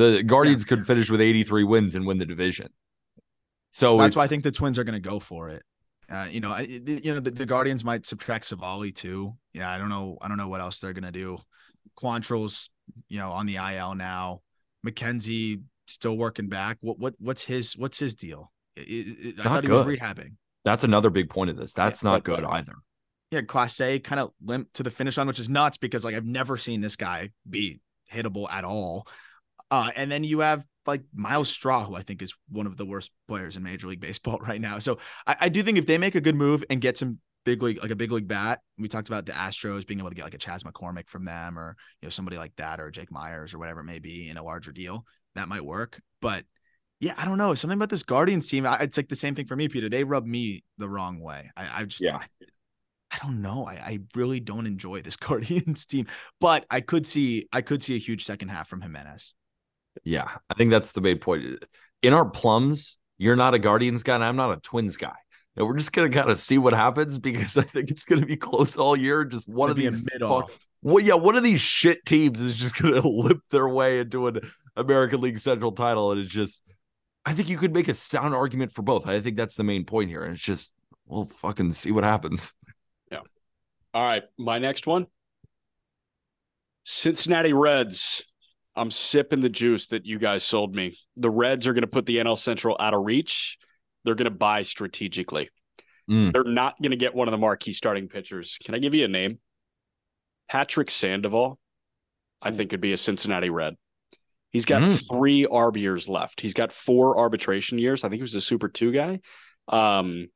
The 0.00 0.22
Guardians 0.22 0.64
yeah. 0.64 0.76
could 0.76 0.86
finish 0.86 1.10
with 1.10 1.20
83 1.20 1.64
wins 1.64 1.94
and 1.94 2.06
win 2.06 2.18
the 2.18 2.26
division. 2.26 2.68
So 3.72 3.98
that's 3.98 4.16
why 4.16 4.24
I 4.24 4.26
think 4.26 4.42
the 4.42 4.50
Twins 4.50 4.78
are 4.78 4.84
going 4.84 5.00
to 5.00 5.08
go 5.08 5.20
for 5.20 5.50
it. 5.50 5.62
Uh, 6.10 6.26
you 6.28 6.40
know, 6.40 6.50
I, 6.50 6.62
you 6.62 7.14
know, 7.14 7.20
the, 7.20 7.30
the, 7.30 7.46
Guardians 7.46 7.84
might 7.84 8.04
subtract 8.04 8.46
Civale 8.46 8.92
too. 8.92 9.36
Yeah, 9.52 9.70
I 9.70 9.78
don't 9.78 9.90
know. 9.90 10.18
I 10.20 10.26
don't 10.26 10.38
know 10.38 10.48
what 10.48 10.60
else 10.60 10.80
they're 10.80 10.92
going 10.92 11.04
to 11.04 11.12
do. 11.12 11.38
Quantrill's, 11.96 12.70
you 13.08 13.18
know, 13.18 13.30
on 13.30 13.46
the 13.46 13.56
IL 13.56 13.94
now. 13.94 14.40
McKenzie 14.84 15.62
still 15.86 16.16
working 16.16 16.48
back. 16.48 16.78
What 16.80 16.98
what 16.98 17.14
what's 17.18 17.44
his 17.44 17.76
what's 17.76 17.98
his 17.98 18.14
deal? 18.14 18.50
It, 18.74 18.82
it, 18.82 19.34
I 19.40 19.44
thought 19.44 19.64
good. 19.64 19.86
he 19.86 19.90
was 19.90 19.98
rehabbing. 19.98 20.32
That's 20.64 20.82
another 20.82 21.10
big 21.10 21.30
point 21.30 21.50
of 21.50 21.56
this. 21.56 21.72
That's 21.72 22.02
yeah, 22.02 22.10
not 22.10 22.24
good 22.24 22.44
either. 22.44 22.72
Yeah, 23.30 23.42
Clase 23.42 24.02
kind 24.02 24.20
of 24.20 24.32
limp 24.44 24.72
to 24.74 24.82
the 24.82 24.90
finish 24.90 25.16
line, 25.16 25.28
which 25.28 25.38
is 25.38 25.48
nuts 25.48 25.76
because 25.76 26.04
like 26.04 26.14
I've 26.14 26.24
never 26.24 26.56
seen 26.56 26.80
this 26.80 26.96
guy 26.96 27.30
be 27.48 27.80
hittable 28.12 28.50
at 28.50 28.64
all. 28.64 29.06
Uh, 29.70 29.90
and 29.94 30.10
then 30.10 30.24
you 30.24 30.40
have 30.40 30.66
like 30.86 31.02
Myles 31.14 31.48
Straw, 31.48 31.84
who 31.84 31.94
I 31.94 32.02
think 32.02 32.22
is 32.22 32.34
one 32.48 32.66
of 32.66 32.76
the 32.76 32.86
worst 32.86 33.12
players 33.28 33.56
in 33.56 33.62
Major 33.62 33.86
League 33.86 34.00
Baseball 34.00 34.38
right 34.46 34.60
now. 34.60 34.78
So 34.78 34.98
I, 35.26 35.36
I 35.42 35.48
do 35.48 35.62
think 35.62 35.78
if 35.78 35.86
they 35.86 35.98
make 35.98 36.14
a 36.14 36.20
good 36.20 36.36
move 36.36 36.64
and 36.70 36.80
get 36.80 36.96
some 36.96 37.18
big 37.44 37.62
league, 37.62 37.80
like 37.80 37.90
a 37.90 37.96
big 37.96 38.12
league 38.12 38.28
bat, 38.28 38.60
we 38.78 38.88
talked 38.88 39.08
about 39.08 39.26
the 39.26 39.32
Astros 39.32 39.86
being 39.86 40.00
able 40.00 40.10
to 40.10 40.16
get 40.16 40.24
like 40.24 40.34
a 40.34 40.38
Chas 40.38 40.64
McCormick 40.64 41.08
from 41.08 41.24
them, 41.24 41.58
or 41.58 41.76
you 42.00 42.06
know 42.06 42.10
somebody 42.10 42.36
like 42.36 42.56
that, 42.56 42.80
or 42.80 42.90
Jake 42.90 43.12
Meyers 43.12 43.54
or 43.54 43.58
whatever 43.58 43.80
it 43.80 43.84
may 43.84 43.98
be 43.98 44.28
in 44.28 44.36
a 44.36 44.42
larger 44.42 44.72
deal. 44.72 45.04
That 45.36 45.48
might 45.48 45.64
work, 45.64 46.00
but 46.20 46.44
yeah, 47.00 47.14
I 47.16 47.24
don't 47.24 47.38
know. 47.38 47.54
Something 47.54 47.78
about 47.78 47.88
this 47.88 48.02
Guardians 48.02 48.46
team. 48.46 48.66
It's 48.66 48.98
like 48.98 49.08
the 49.08 49.16
same 49.16 49.34
thing 49.34 49.46
for 49.46 49.56
me, 49.56 49.68
Peter. 49.68 49.88
They 49.88 50.04
rub 50.04 50.26
me 50.26 50.64
the 50.76 50.88
wrong 50.88 51.18
way. 51.18 51.50
I, 51.56 51.80
I 51.80 51.84
just, 51.84 52.02
yeah. 52.02 52.18
I, 52.18 52.26
I 53.10 53.18
don't 53.22 53.40
know. 53.40 53.66
I, 53.66 53.72
I 53.72 53.98
really 54.14 54.38
don't 54.38 54.66
enjoy 54.66 55.00
this 55.00 55.16
Guardians 55.16 55.86
team, 55.86 56.06
but 56.40 56.66
I 56.70 56.82
could 56.82 57.06
see, 57.06 57.48
I 57.52 57.62
could 57.62 57.82
see 57.82 57.94
a 57.94 57.98
huge 57.98 58.26
second 58.26 58.48
half 58.48 58.68
from 58.68 58.82
Gimenez. 58.82 59.34
Yeah, 60.04 60.28
I 60.48 60.54
think 60.54 60.70
that's 60.70 60.92
the 60.92 61.00
main 61.00 61.18
point. 61.18 61.64
In 62.02 62.12
our 62.14 62.28
plums, 62.28 62.98
you're 63.18 63.36
not 63.36 63.54
a 63.54 63.58
Guardians 63.58 64.02
guy, 64.02 64.14
and 64.14 64.24
I'm 64.24 64.36
not 64.36 64.56
a 64.56 64.60
Twins 64.60 64.96
guy. 64.96 65.16
And 65.56 65.66
we're 65.66 65.76
just 65.76 65.92
gonna 65.92 66.10
kind 66.10 66.30
of 66.30 66.38
see 66.38 66.58
what 66.58 66.72
happens 66.72 67.18
because 67.18 67.56
I 67.58 67.62
think 67.62 67.90
it's 67.90 68.04
gonna 68.04 68.26
be 68.26 68.36
close 68.36 68.76
all 68.76 68.96
year. 68.96 69.24
Just 69.24 69.48
one 69.48 69.70
of 69.70 69.76
these 69.76 70.04
mid 70.12 70.22
off. 70.22 70.58
Well, 70.82 71.04
yeah, 71.04 71.14
one 71.14 71.36
of 71.36 71.42
these 71.42 71.60
shit 71.60 72.04
teams 72.06 72.40
is 72.40 72.56
just 72.56 72.78
gonna 72.82 73.06
limp 73.06 73.42
their 73.50 73.68
way 73.68 74.00
into 74.00 74.26
an 74.26 74.40
American 74.76 75.20
League 75.20 75.38
Central 75.38 75.72
title, 75.72 76.12
and 76.12 76.20
it's 76.20 76.30
just 76.30 76.62
I 77.24 77.32
think 77.32 77.48
you 77.48 77.58
could 77.58 77.74
make 77.74 77.88
a 77.88 77.94
sound 77.94 78.34
argument 78.34 78.72
for 78.72 78.82
both. 78.82 79.06
I 79.06 79.20
think 79.20 79.36
that's 79.36 79.56
the 79.56 79.64
main 79.64 79.84
point 79.84 80.10
here. 80.10 80.22
And 80.22 80.34
it's 80.34 80.42
just, 80.42 80.72
we'll 81.06 81.26
fucking 81.26 81.72
see 81.72 81.92
what 81.92 82.04
happens. 82.04 82.54
Yeah. 83.12 83.20
All 83.92 84.06
right. 84.06 84.22
My 84.38 84.58
next 84.58 84.86
one 84.86 85.06
Cincinnati 86.84 87.52
Reds. 87.52 88.24
I'm 88.76 88.90
sipping 88.90 89.40
the 89.40 89.48
juice 89.48 89.88
that 89.88 90.06
you 90.06 90.18
guys 90.18 90.44
sold 90.44 90.74
me. 90.74 90.96
The 91.16 91.30
Reds 91.30 91.66
are 91.66 91.72
going 91.72 91.82
to 91.82 91.88
put 91.88 92.06
the 92.06 92.18
NL 92.18 92.38
Central 92.38 92.76
out 92.78 92.94
of 92.94 93.04
reach. 93.04 93.58
They're 94.04 94.14
going 94.14 94.30
to 94.30 94.30
buy 94.30 94.62
strategically. 94.62 95.50
Mm. 96.10 96.32
They're 96.32 96.44
not 96.44 96.76
going 96.80 96.92
to 96.92 96.96
get 96.96 97.14
one 97.14 97.28
of 97.28 97.32
the 97.32 97.38
marquee 97.38 97.72
starting 97.72 98.08
pitchers. 98.08 98.58
Can 98.64 98.74
I 98.74 98.78
give 98.78 98.94
you 98.94 99.04
a 99.04 99.08
name? 99.08 99.38
Patrick 100.48 100.90
Sandoval, 100.90 101.58
I 102.42 102.50
think 102.50 102.70
could 102.70 102.80
be 102.80 102.92
a 102.92 102.96
Cincinnati 102.96 103.50
Red. 103.50 103.74
He's 104.50 104.64
got 104.64 104.82
mm. 104.82 105.08
three 105.08 105.46
ARB 105.46 105.76
years 105.76 106.08
left. 106.08 106.40
He's 106.40 106.54
got 106.54 106.72
four 106.72 107.18
arbitration 107.18 107.78
years. 107.78 108.02
I 108.02 108.08
think 108.08 108.18
he 108.18 108.22
was 108.22 108.34
a 108.34 108.40
Super 108.40 108.68
Two 108.68 108.90
guy. 108.90 109.20
Um, 109.68 110.28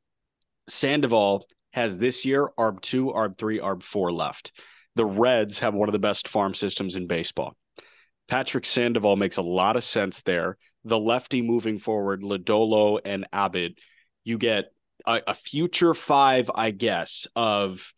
Sandoval 0.68 1.46
has 1.72 1.98
this 1.98 2.24
year 2.24 2.48
ARB 2.56 2.80
two, 2.80 3.06
ARB 3.06 3.36
three, 3.36 3.58
ARB 3.58 3.82
four 3.82 4.12
left. 4.12 4.52
The 4.94 5.04
Reds 5.04 5.58
have 5.58 5.74
one 5.74 5.88
of 5.88 5.92
the 5.92 5.98
best 5.98 6.28
farm 6.28 6.54
systems 6.54 6.94
in 6.94 7.08
baseball. 7.08 7.56
Patrick 8.28 8.64
Sandoval 8.64 9.16
makes 9.16 9.36
a 9.36 9.42
lot 9.42 9.76
of 9.76 9.84
sense 9.84 10.22
there. 10.22 10.56
The 10.84 10.98
lefty 10.98 11.42
moving 11.42 11.78
forward, 11.78 12.22
Lodolo 12.22 13.00
and 13.04 13.26
Abbott, 13.32 13.78
you 14.24 14.38
get 14.38 14.66
a, 15.06 15.20
a 15.26 15.34
future 15.34 15.94
five, 15.94 16.50
I 16.54 16.70
guess, 16.70 17.26
of 17.34 17.92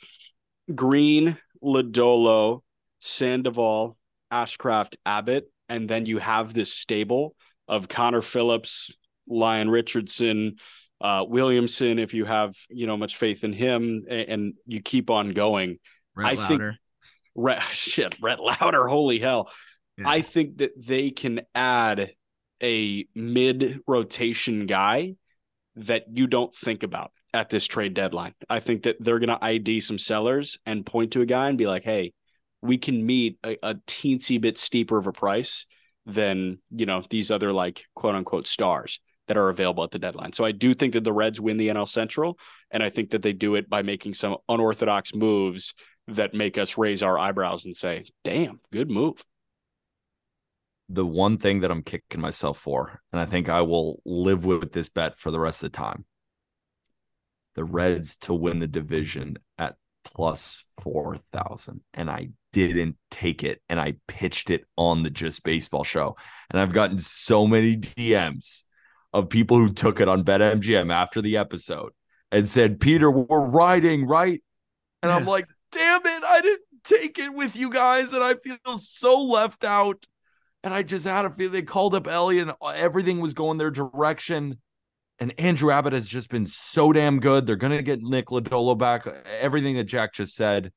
Greene, 0.74 1.37
Lodolo, 1.62 2.62
Sandoval, 3.01 3.97
Ashcraft, 4.33 4.97
Abbott 5.05 5.51
and 5.68 5.89
then 5.89 6.07
you 6.07 6.18
have 6.18 6.55
this 6.55 6.72
stable 6.72 7.35
of 7.68 7.89
Connor 7.89 8.22
Phillips, 8.22 8.91
Lyon 9.29 9.68
Richardson, 9.68 10.57
uh, 11.01 11.24
Williamson, 11.27 11.99
if 11.99 12.14
you 12.14 12.24
have 12.24 12.55
you 12.70 12.87
know 12.87 12.97
much 12.97 13.16
faith 13.16 13.45
in 13.45 13.53
him, 13.53 14.05
and, 14.09 14.29
and 14.29 14.55
you 14.66 14.81
keep 14.81 15.11
on 15.11 15.31
going. 15.31 15.79
Rhett 16.14 16.27
I 16.27 16.33
Lowder. 16.35 16.64
think 16.66 16.79
Rhett, 17.35 17.62
shit, 17.72 18.16
Rhett 18.20 18.39
Lowder, 18.41 18.87
holy 18.87 19.18
hell! 19.18 19.51
Yeah. 19.99 20.09
I 20.09 20.20
think 20.20 20.59
that 20.59 20.72
they 20.76 21.11
can 21.11 21.42
add 21.55 22.12
a 22.62 23.07
mid 23.14 23.80
rotation 23.86 24.66
guy 24.66 25.14
that 25.76 26.05
you 26.12 26.26
don't 26.26 26.55
think 26.55 26.82
about 26.82 27.12
at 27.34 27.51
this 27.51 27.66
trade 27.66 27.94
deadline. 27.94 28.34
I 28.49 28.61
think 28.61 28.84
that 28.84 28.97
they're 28.99 29.18
going 29.18 29.28
to 29.28 29.44
ID 29.44 29.80
some 29.80 29.99
sellers 29.99 30.59
and 30.64 30.86
point 30.86 31.12
to 31.12 31.20
a 31.20 31.26
guy 31.26 31.49
and 31.49 31.59
be 31.59 31.66
like, 31.66 31.84
"Hey, 31.84 32.12
we 32.62 32.78
can 32.78 33.05
meet 33.05 33.38
a, 33.44 33.57
a 33.62 33.74
teensy 33.86 34.40
bit 34.40 34.59
steeper 34.59 34.99
of 34.99 35.07
a 35.07 35.12
price 35.12 35.66
than 36.07 36.59
you 36.70 36.86
know 36.86 37.03
these 37.11 37.30
other 37.30 37.53
like 37.53 37.84
quote 37.94 38.14
unquote 38.14 38.47
stars 38.47 39.01
that 39.28 39.36
are 39.36 39.49
available 39.49 39.84
at 39.84 39.90
the 39.90 39.99
deadline." 39.99 40.32
So 40.32 40.44
I 40.44 40.53
do 40.53 40.74
think 40.74 40.94
that 40.94 41.05
the 41.05 41.12
Reds 41.12 41.40
win 41.40 41.59
the 41.59 41.68
NL 41.68 41.88
Central, 41.88 42.38
and 42.70 42.82
I 42.82 42.90
think 42.90 43.11
that 43.11 43.22
they 43.22 43.32
do 43.32 43.55
it 43.55 43.68
by 43.68 43.82
making 43.82 44.14
some 44.14 44.36
unorthodox 44.49 45.14
moves 45.14 45.74
that 46.09 46.34
make 46.34 46.57
us 46.57 46.78
raise 46.78 47.03
our 47.03 47.18
eyebrows 47.18 47.64
and 47.66 47.76
say, 47.76 48.05
"Damn, 48.24 48.61
good 48.72 48.90
move." 48.90 49.22
The 50.89 51.07
one 51.07 51.39
thing 51.39 51.61
that 51.61 51.70
I'm 51.70 51.82
kicking 51.82 52.20
myself 52.20 52.59
for, 52.59 53.01
and 53.12 53.20
I 53.20 53.26
think 53.26 53.49
I 53.49 53.62
will 53.62 54.01
live 54.05 54.45
with 54.47 54.72
this 54.72 54.89
bet 54.89 55.18
for 55.18 55.30
the 55.30 55.41
rest 55.41 55.62
of 55.62 55.72
the 55.72 55.76
time 55.76 56.05
the 57.57 57.64
Reds 57.64 58.16
to 58.18 58.34
win 58.34 58.61
the 58.61 58.68
division 58.68 59.39
at 59.59 59.76
plus 60.05 60.64
4,000. 60.82 61.80
And 61.95 62.09
I 62.09 62.28
didn't 62.53 62.97
take 63.11 63.43
it 63.43 63.61
and 63.68 63.80
I 63.80 63.97
pitched 64.07 64.51
it 64.51 64.64
on 64.76 65.03
the 65.03 65.11
Just 65.11 65.43
Baseball 65.43 65.82
show. 65.82 66.16
And 66.51 66.61
I've 66.61 66.72
gotten 66.72 66.99
so 66.99 67.47
many 67.47 67.76
DMs 67.76 68.62
of 69.12 69.30
people 69.30 69.57
who 69.57 69.72
took 69.72 70.01
it 70.01 70.09
on 70.09 70.22
BetMGM 70.22 70.93
after 70.93 71.20
the 71.20 71.39
episode 71.39 71.93
and 72.30 72.49
said, 72.49 72.78
Peter, 72.78 73.11
we're 73.11 73.49
riding, 73.49 74.07
right? 74.07 74.43
And 75.03 75.11
I'm 75.11 75.24
like, 75.26 75.47
damn 75.72 76.03
it, 76.05 76.22
I 76.28 76.41
didn't 76.43 76.62
take 76.84 77.18
it 77.18 77.34
with 77.34 77.57
you 77.57 77.70
guys. 77.70 78.12
And 78.12 78.22
I 78.22 78.34
feel 78.34 78.76
so 78.76 79.22
left 79.22 79.64
out. 79.64 80.05
And 80.66 80.74
I 80.74 80.82
just 80.82 81.06
had 81.06 81.24
a 81.24 81.30
feeling 81.30 81.52
they 81.52 81.62
called 81.62 81.94
up 81.94 82.08
Ellie 82.08 82.40
and 82.40 82.50
everything 82.74 83.20
was 83.20 83.34
going 83.34 83.56
their 83.56 83.70
direction 83.70 84.58
and 85.18 85.32
Andrew 85.38 85.70
Abbott 85.70 85.92
has 85.92 86.06
just 86.06 86.28
been 86.28 86.46
so 86.46 86.92
damn 86.92 87.20
good. 87.20 87.46
They're 87.46 87.56
going 87.56 87.76
to 87.76 87.82
get 87.82 88.02
Nick 88.02 88.26
Lodolo 88.26 88.76
back. 88.76 89.06
Everything 89.40 89.76
that 89.76 89.84
Jack 89.84 90.12
just 90.12 90.34
said. 90.34 90.72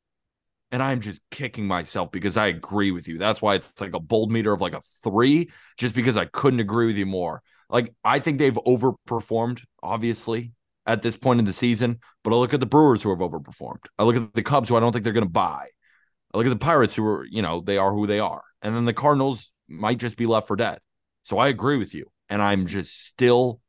And 0.72 0.84
I'm 0.84 1.02
just 1.02 1.22
kicking 1.32 1.66
myself 1.66 2.12
because 2.12 2.38
I 2.38 2.48
agree 2.48 2.92
with 2.92 3.08
you. 3.08 3.18
That's 3.18 3.42
why 3.42 3.56
it's 3.56 3.82
like 3.82 3.96
a 3.96 4.00
bold 4.00 4.32
meter 4.32 4.54
of 4.54 4.62
like 4.62 4.74
a 4.74 4.82
three, 5.04 5.50
just 5.78 5.96
because 5.96 6.16
I 6.16 6.26
couldn't 6.26 6.60
agree 6.60 6.86
with 6.86 6.96
you 6.96 7.08
more. 7.08 7.42
Like, 7.70 7.92
I 8.04 8.20
think 8.20 8.38
they've 8.38 8.54
overperformed, 8.54 9.64
obviously, 9.82 10.54
at 10.86 11.02
this 11.02 11.18
point 11.18 11.40
in 11.40 11.46
the 11.46 11.54
season. 11.54 12.00
But 12.24 12.34
I 12.34 12.36
look 12.36 12.54
at 12.54 12.60
the 12.60 12.68
Brewers 12.68 13.02
who 13.02 13.10
have 13.10 13.20
overperformed. 13.20 13.88
I 13.98 14.04
look 14.04 14.16
at 14.16 14.34
the 14.34 14.44
Cubs 14.44 14.70
who 14.70 14.76
I 14.76 14.80
don't 14.80 14.94
think 14.94 15.04
they're 15.04 15.14
going 15.14 15.26
to 15.26 15.32
buy. 15.32 15.70
I 16.32 16.38
look 16.38 16.46
at 16.46 16.52
the 16.52 16.56
Pirates 16.58 16.96
who 16.96 17.06
are, 17.08 17.26
you 17.26 17.42
know, 17.42 17.60
they 17.60 17.80
are 17.80 17.92
who 17.92 18.06
they 18.06 18.20
are. 18.20 18.44
And 18.62 18.76
then 18.76 18.86
the 18.86 18.94
Cardinals 18.94 19.52
might 19.70 19.98
just 19.98 20.18
be 20.18 20.26
left 20.26 20.48
for 20.48 20.56
dead. 20.56 20.80
So 21.24 21.38
I 21.38 21.48
agree 21.50 21.78
with 21.78 21.94
you. 21.94 22.06
And 22.30 22.42
I'm 22.42 22.66
just 22.68 23.06
still 23.08 23.60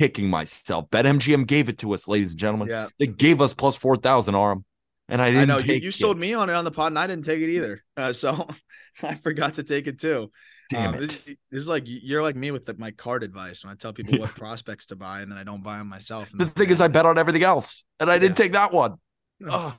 kicking 0.00 0.28
myself. 0.30 0.88
BetMGM 0.90 1.46
gave 1.46 1.68
it 1.68 1.78
to 1.78 1.92
us, 1.94 2.08
ladies 2.08 2.30
and 2.32 2.40
gentlemen. 2.40 2.68
Yeah. 2.68 2.88
They 2.98 3.06
gave 3.06 3.40
us 3.40 3.54
plus 3.54 3.76
4,000 3.76 4.34
Aram. 4.34 4.64
And 5.08 5.20
I 5.20 5.30
didn't 5.30 5.42
I 5.42 5.44
know 5.54 5.58
you, 5.58 5.64
take 5.64 5.82
you 5.82 5.88
it. 5.90 5.94
sold 5.94 6.18
me 6.18 6.32
on 6.34 6.48
it 6.48 6.54
on 6.54 6.64
the 6.64 6.70
pod, 6.70 6.92
and 6.92 6.98
I 6.98 7.06
didn't 7.06 7.24
take 7.24 7.40
it 7.40 7.50
either. 7.50 7.82
Uh, 7.96 8.12
so 8.12 8.48
I 9.02 9.14
forgot 9.16 9.54
to 9.54 9.62
take 9.62 9.86
it 9.86 10.00
too. 10.00 10.30
Damn 10.70 10.90
Um, 10.90 10.94
it. 10.94 11.00
This, 11.00 11.18
this 11.50 11.62
is 11.62 11.68
like 11.68 11.82
you're 11.86 12.22
like 12.22 12.36
me 12.36 12.50
with 12.50 12.64
the, 12.64 12.74
my 12.74 12.92
card 12.92 13.22
advice 13.22 13.62
when 13.62 13.72
I 13.72 13.76
tell 13.76 13.92
people 13.92 14.18
what 14.18 14.30
prospects 14.34 14.86
to 14.86 14.96
buy, 14.96 15.20
and 15.20 15.30
then 15.30 15.38
I 15.38 15.44
don't 15.44 15.62
buy 15.62 15.78
them 15.78 15.88
myself. 15.88 16.30
and 16.32 16.40
The 16.40 16.46
thing 16.46 16.70
is, 16.70 16.80
I 16.80 16.88
bet 16.88 17.04
on 17.04 17.18
everything 17.18 17.42
else, 17.42 17.84
and 18.00 18.10
I 18.10 18.18
didn't 18.18 18.38
Yeah. 18.38 18.44
take 18.44 18.52
that 18.52 18.72
one. 18.72 18.94
Ugh. 19.46 19.74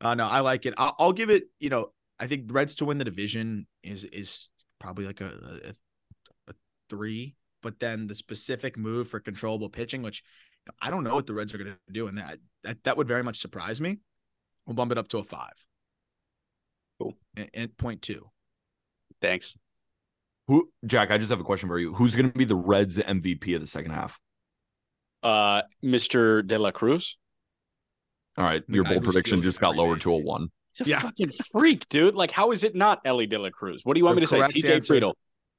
Uh, 0.00 0.14
no, 0.14 0.26
I 0.26 0.40
like 0.40 0.66
it. 0.66 0.74
I'll, 0.76 0.94
I'll 0.98 1.12
give 1.12 1.30
it. 1.30 1.44
You 1.58 1.70
know, 1.70 1.86
I 2.20 2.26
think 2.28 2.44
Reds 2.52 2.76
to 2.76 2.84
win 2.84 2.98
the 2.98 3.04
division 3.04 3.66
is 3.82 4.04
is 4.04 4.48
probably 4.78 5.06
like 5.06 5.20
a, 5.20 5.60
a, 5.64 6.50
a 6.50 6.54
three. 6.88 7.34
But 7.62 7.80
then 7.80 8.06
the 8.06 8.14
specific 8.14 8.76
move 8.76 9.08
for 9.08 9.18
controllable 9.18 9.68
pitching, 9.68 10.02
which 10.02 10.22
you 10.64 10.70
know, 10.70 10.76
I 10.80 10.90
don't 10.90 11.04
know 11.04 11.14
what 11.14 11.26
the 11.26 11.34
Reds 11.34 11.54
are 11.54 11.58
going 11.58 11.72
to 11.72 11.92
do, 11.92 12.06
and 12.06 12.18
that, 12.18 12.38
that 12.64 12.84
that 12.84 12.96
would 12.96 13.08
very 13.08 13.24
much 13.24 13.40
surprise 13.40 13.80
me. 13.80 13.98
We'll 14.66 14.74
bump 14.74 14.92
it 14.92 14.98
up 14.98 15.08
to 15.08 15.18
a 15.18 15.24
five. 15.24 15.54
Cool. 17.00 17.14
And, 17.36 17.50
and 17.54 17.76
point 17.76 18.02
two. 18.02 18.30
Thanks. 19.20 19.54
Who, 20.48 20.70
Jack? 20.84 21.10
I 21.10 21.18
just 21.18 21.30
have 21.30 21.40
a 21.40 21.44
question 21.44 21.68
for 21.68 21.78
you. 21.78 21.92
Who's 21.94 22.14
going 22.14 22.30
to 22.30 22.38
be 22.38 22.44
the 22.44 22.54
Reds 22.54 22.98
MVP 22.98 23.54
of 23.54 23.60
the 23.60 23.66
second 23.66 23.92
half? 23.92 24.20
Uh, 25.22 25.62
Mr. 25.82 26.46
De 26.46 26.58
La 26.58 26.70
Cruz. 26.70 27.16
All 28.38 28.44
right, 28.44 28.62
your 28.68 28.84
bold 28.84 29.02
prediction 29.02 29.40
just 29.42 29.60
got 29.60 29.70
every 29.70 29.80
lowered 29.80 30.00
to 30.02 30.12
a 30.12 30.18
one. 30.18 30.50
He's 30.78 30.86
a 30.86 30.90
Yeah. 30.90 31.00
fucking 31.00 31.30
freak, 31.52 31.88
dude. 31.88 32.14
Like, 32.14 32.30
how 32.30 32.50
is 32.52 32.64
it 32.64 32.74
not 32.74 33.00
Ellie 33.04 33.26
De 33.26 33.38
La 33.38 33.50
Cruz? 33.50 33.80
What 33.84 33.94
do 33.94 34.00
you 34.00 34.04
want 34.04 34.16
The 34.16 34.20
me 34.20 34.26
to 34.26 34.30
say? 34.30 34.36
correct 34.38 34.54
TJ 34.54 34.74
answer- 34.74 34.94
Friedl. 34.94 35.14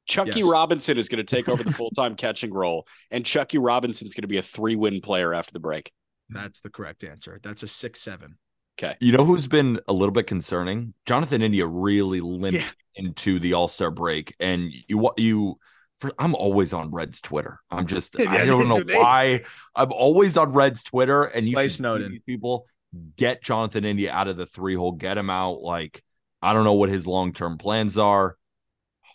Chuckie 0.07 0.39
Yes. 0.39 0.49
Robinson 0.49 0.97
is 0.97 1.09
going 1.09 1.25
to 1.25 1.35
take 1.35 1.49
over 1.49 1.61
the 1.63 1.73
full 1.73 1.89
time 1.91 2.15
catching 2.15 2.53
role, 2.53 2.87
and 3.11 3.25
Chuckie 3.25 3.57
Robinson's 3.57 4.13
going 4.13 4.21
to 4.21 4.27
be 4.27 4.37
a 4.37 4.41
three 4.41 4.75
win 4.75 5.01
player 5.01 5.33
after 5.33 5.51
the 5.51 5.59
break. 5.59 5.91
That's 6.29 6.61
the 6.61 6.69
correct 6.69 7.03
answer. 7.03 7.39
That's 7.43 7.63
a 7.63 7.67
six 7.67 8.01
seven. 8.01 8.37
Okay. 8.79 8.95
You 9.01 9.11
know 9.11 9.25
who's 9.25 9.47
been 9.47 9.79
a 9.87 9.93
little 9.93 10.13
bit 10.13 10.27
concerning? 10.27 10.93
Jonathan 11.05 11.41
India 11.41 11.65
really 11.65 12.21
limped 12.21 12.59
Yeah. 12.59 12.69
into 12.95 13.39
the 13.39 13.53
All 13.53 13.67
Star 13.67 13.91
break, 13.91 14.33
and 14.39 14.71
you 14.87 15.09
you. 15.17 15.57
For, 15.99 16.11
I'm 16.19 16.35
always 16.35 16.73
on 16.73 16.91
Reds 16.91 17.21
Twitter. 17.21 17.59
I'm 17.71 17.87
just 17.87 18.15
Yeah, 18.19 18.31
I 18.31 18.45
don't 18.45 18.69
know 18.69 18.83
why. 18.99 19.43
I'm 19.75 19.91
always 19.91 20.37
on 20.37 20.51
Reds 20.53 20.83
Twitter, 20.83 21.23
and 21.23 21.47
you 21.49 21.55
Play 21.55 21.63
should 21.63 21.71
see 21.71 21.77
Snowden. 21.77 22.11
these 22.11 22.21
people 22.23 22.67
get 23.15 23.43
Jonathan 23.43 23.85
India 23.85 24.11
out 24.11 24.27
of 24.27 24.37
the 24.37 24.45
three 24.45 24.75
hole, 24.75 24.93
get 24.93 25.17
him 25.17 25.29
out. 25.29 25.61
Like 25.61 26.03
I 26.41 26.53
don't 26.53 26.63
know 26.63 26.73
what 26.73 26.89
his 26.89 27.07
long 27.07 27.33
term 27.33 27.57
plans 27.57 27.97
are. 27.97 28.37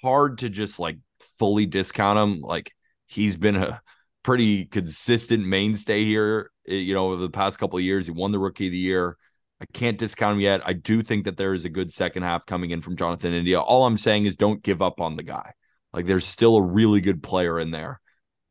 Hard 0.03 0.39
to 0.39 0.51
just 0.51 0.79
like 0.79 0.99
fully 1.39 1.67
discount 1.67 2.19
him. 2.19 2.41
Like 2.41 2.73
he's 3.07 3.37
been 3.37 3.57
a 3.57 3.81
pretty 4.23 4.67
consistent 4.67 5.47
mainstay 5.47 6.05
here. 6.05 6.51
eh, 6.69 6.75
You 6.75 6.95
know, 6.95 7.13
over 7.13 7.23
the 7.23 7.31
past 7.31 7.59
couple 7.59 7.79
of 7.79 7.85
years, 7.85 8.07
he 8.07 8.13
won 8.13 8.33
the 8.33 8.39
Rookie 8.39 8.67
of 8.67 8.73
the 8.73 8.79
Year. 8.79 9.17
I 9.61 9.67
can't 9.73 9.99
discount 9.99 10.35
him 10.35 10.41
yet. 10.41 10.63
I 10.67 10.73
do 10.73 11.03
think 11.03 11.25
that 11.25 11.37
there 11.37 11.55
is 11.55 11.65
a 11.65 11.69
good 11.71 11.93
second 11.93 12.25
half 12.25 12.47
coming 12.47 12.71
in 12.73 12.81
from 12.81 12.97
Jonathan 12.97 13.33
India. 13.33 13.61
All 13.61 13.87
I'm 13.87 13.99
saying 13.99 14.27
is 14.27 14.35
don't 14.37 14.63
give 14.63 14.83
up 14.83 15.01
on 15.01 15.17
the 15.17 15.23
guy. 15.23 15.53
Like 15.93 16.07
there's 16.07 16.27
still 16.27 16.57
a 16.57 16.63
really 16.63 17.01
good 17.01 17.23
player 17.23 17.61
in 17.61 17.71
there. 17.71 18.01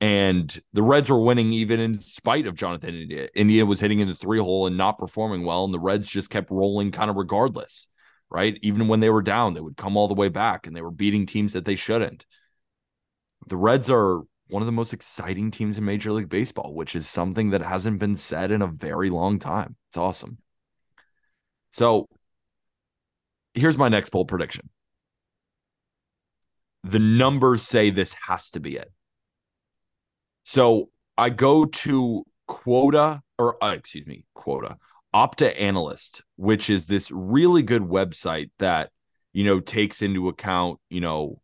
And 0.02 0.60
the 0.74 0.82
Reds 0.82 1.12
were 1.12 1.22
winning 1.22 1.54
even 1.54 1.80
in 1.80 1.96
spite 1.96 2.48
of 2.48 2.56
Jonathan 2.56 2.96
India. 2.96 3.30
India 3.36 3.66
was 3.68 3.80
hitting 3.80 4.00
in 4.00 4.08
the 4.08 4.16
three 4.16 4.40
hole 4.40 4.66
and 4.66 4.76
not 4.76 4.98
performing 4.98 5.46
well. 5.46 5.64
And 5.64 5.74
the 5.74 5.80
Reds 5.80 6.10
just 6.10 6.32
kept 6.32 6.50
rolling 6.50 6.92
kind 6.92 7.12
of 7.12 7.18
regardless, 7.18 7.88
right? 8.28 8.58
Even 8.64 8.88
when 8.88 9.00
they 9.00 9.12
were 9.12 9.22
down, 9.22 9.54
they 9.54 9.62
would 9.62 9.78
come 9.78 9.96
all 9.96 10.08
the 10.08 10.16
way 10.16 10.28
back 10.28 10.66
and 10.66 10.76
they 10.76 10.82
were 10.82 10.90
beating 10.90 11.28
teams 11.28 11.54
that 11.54 11.66
they 11.66 11.76
shouldn't. 11.76 12.26
The 13.46 13.58
Reds 13.58 13.92
are 13.92 14.22
one 14.48 14.64
of 14.64 14.66
the 14.66 14.72
most 14.72 14.92
exciting 14.92 15.52
teams 15.52 15.78
in 15.78 15.86
Major 15.86 16.12
League 16.12 16.30
Baseball, 16.30 16.74
which 16.74 16.96
is 16.96 17.08
something 17.08 17.52
that 17.52 17.62
hasn't 17.62 18.00
been 18.00 18.16
said 18.16 18.50
in 18.50 18.64
a 18.64 18.68
very 18.68 19.12
long 19.12 19.38
time. 19.38 19.76
It's 19.90 19.98
awesome. 19.98 20.40
So 21.72 22.08
here's 23.54 23.78
my 23.78 23.88
next 23.88 24.10
bold 24.10 24.28
prediction. 24.28 24.70
The 26.84 27.00
numbers 27.00 27.62
say 27.62 27.92
this 27.92 28.16
has 28.28 28.50
to 28.52 28.60
be 28.60 28.78
it. 28.78 28.92
So 30.44 30.90
I 31.18 31.30
go 31.30 31.66
to 31.66 32.26
quota 32.48 33.22
or 33.38 33.64
uh, 33.64 33.74
excuse 33.74 34.06
me, 34.06 34.26
quota 34.34 34.78
Opta 35.14 35.60
Analyst, 35.60 36.24
which 36.38 36.70
is 36.70 36.86
this 36.86 37.12
really 37.12 37.64
good 37.64 37.82
website 37.82 38.50
that 38.60 38.92
you 39.34 39.44
know 39.44 39.60
takes 39.60 40.02
into 40.02 40.30
account, 40.30 40.80
you 40.90 41.02
know, 41.02 41.42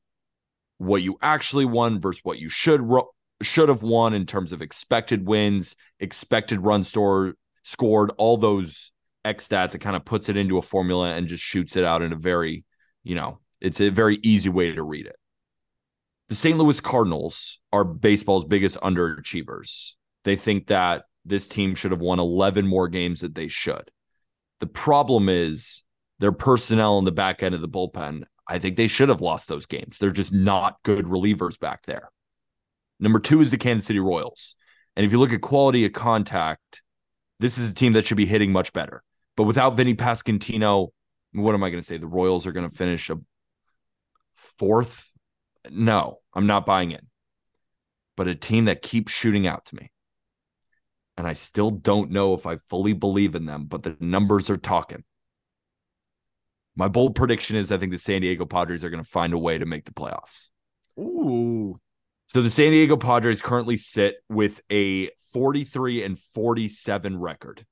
what 0.78 1.02
you 1.02 1.18
actually 1.22 1.66
won 1.66 2.00
versus 2.00 2.22
what 2.24 2.40
you 2.40 2.50
should 2.50 2.82
ro- 2.82 3.10
should 3.42 3.70
have 3.70 3.82
won 3.82 4.14
in 4.14 4.26
terms 4.26 4.52
of 4.52 4.62
expected 4.62 5.28
wins, 5.28 5.76
expected 6.00 6.64
run 6.64 6.84
store 6.84 7.36
scored, 7.64 8.12
all 8.18 8.38
those 8.38 8.92
X 9.26 9.48
stats. 9.48 9.76
It 9.76 9.80
kind 9.80 9.96
of 9.96 10.06
puts 10.06 10.30
it 10.30 10.38
into 10.38 10.58
a 10.58 10.62
formula 10.62 11.14
and 11.14 11.28
just 11.28 11.44
shoots 11.44 11.76
it 11.76 11.84
out 11.84 12.02
in 12.02 12.14
a 12.14 12.18
very, 12.18 12.64
you 13.04 13.16
know, 13.16 13.40
it's 13.60 13.82
a 13.82 13.90
very 13.90 14.20
easy 14.24 14.50
way 14.50 14.72
to 14.72 14.84
read 14.84 15.08
it. 15.08 15.17
The 16.30 16.36
St. 16.36 16.58
Louis 16.58 16.80
Cardinals 16.80 17.60
are 17.72 17.86
baseball's 17.86 18.46
biggest 18.46 18.78
underachievers. 18.82 19.94
They 20.26 20.36
think 20.36 20.68
that 20.68 21.04
this 21.24 21.48
team 21.48 21.74
should 21.74 21.92
have 21.92 22.02
won 22.02 22.20
11 22.20 22.68
more 22.68 22.88
games 22.88 23.22
that 23.22 23.36
they 23.36 23.48
should. 23.48 23.92
The 24.60 24.68
problem 24.68 25.30
is 25.30 25.84
their 26.20 26.32
personnel 26.32 26.98
in 27.00 27.06
the 27.06 27.12
back 27.12 27.44
end 27.44 27.56
of 27.56 27.62
the 27.62 27.70
bullpen. 27.70 28.24
I 28.48 28.60
think 28.60 28.76
they 28.76 28.88
should 28.88 29.10
have 29.10 29.22
lost 29.22 29.48
those 29.48 29.66
games. 29.66 29.98
They're 29.98 30.10
just 30.10 30.34
not 30.34 30.78
good 30.84 31.06
relievers 31.06 31.60
back 31.60 31.86
there. 31.86 32.10
Number 33.00 33.20
two 33.20 33.42
is 33.42 33.52
the 33.52 33.58
Kansas 33.58 33.86
City 33.86 34.00
Royals. 34.00 34.56
And 34.96 35.06
if 35.06 35.12
you 35.12 35.20
look 35.20 35.32
at 35.32 35.42
quality 35.42 35.86
of 35.86 35.94
contact, 35.94 36.82
this 37.40 37.58
is 37.58 37.70
a 37.70 37.74
team 37.74 37.94
that 37.94 38.08
should 38.08 38.18
be 38.18 38.26
hitting 38.26 38.52
much 38.52 38.74
better. 38.74 39.04
But 39.36 39.44
without 39.44 39.78
Vinnie 39.78 39.96
Pasquantino, 39.96 40.90
what 41.34 41.54
am 41.54 41.64
I 41.64 41.70
going 41.70 41.82
to 41.82 41.86
say? 41.86 41.98
The 41.98 42.08
Royals 42.08 42.48
are 42.48 42.52
going 42.52 42.70
to 42.70 42.76
finish 42.76 43.10
a 43.10 43.18
fourth? 44.34 45.12
No, 45.72 46.20
I'm 46.34 46.48
not 46.48 46.66
buying 46.66 46.92
in. 46.92 47.08
But 48.16 48.28
a 48.28 48.36
team 48.36 48.66
that 48.66 48.82
keeps 48.82 49.12
shooting 49.12 49.46
out 49.48 49.66
to 49.66 49.76
me. 49.76 49.92
And 51.18 51.26
I 51.26 51.34
still 51.34 51.72
don't 51.72 52.12
know 52.12 52.34
if 52.34 52.46
I 52.46 52.58
fully 52.70 52.94
believe 52.94 53.36
in 53.36 53.46
them, 53.46 53.66
but 53.66 53.84
the 53.84 53.98
numbers 54.00 54.50
are 54.50 54.58
talking. 54.58 55.04
My 56.76 56.88
bold 56.88 57.16
prediction 57.16 57.56
is 57.56 57.72
I 57.72 57.78
think 57.78 57.92
the 57.92 57.98
San 57.98 58.22
Diego 58.22 58.46
Padres 58.46 58.84
are 58.84 58.92
going 58.92 59.04
to 59.04 59.10
find 59.10 59.34
a 59.34 59.38
way 59.38 59.58
to 59.58 59.66
make 59.66 59.86
the 59.86 59.94
playoffs. 59.94 60.50
Ooh. 61.00 61.80
So 62.28 62.42
the 62.42 62.52
San 62.52 62.72
Diego 62.72 62.98
Padres 62.98 63.42
currently 63.42 63.78
sit 63.78 64.18
with 64.30 64.62
a 64.72 65.10
43 65.34 66.04
and 66.04 66.20
47 66.20 67.18
record. 67.20 67.66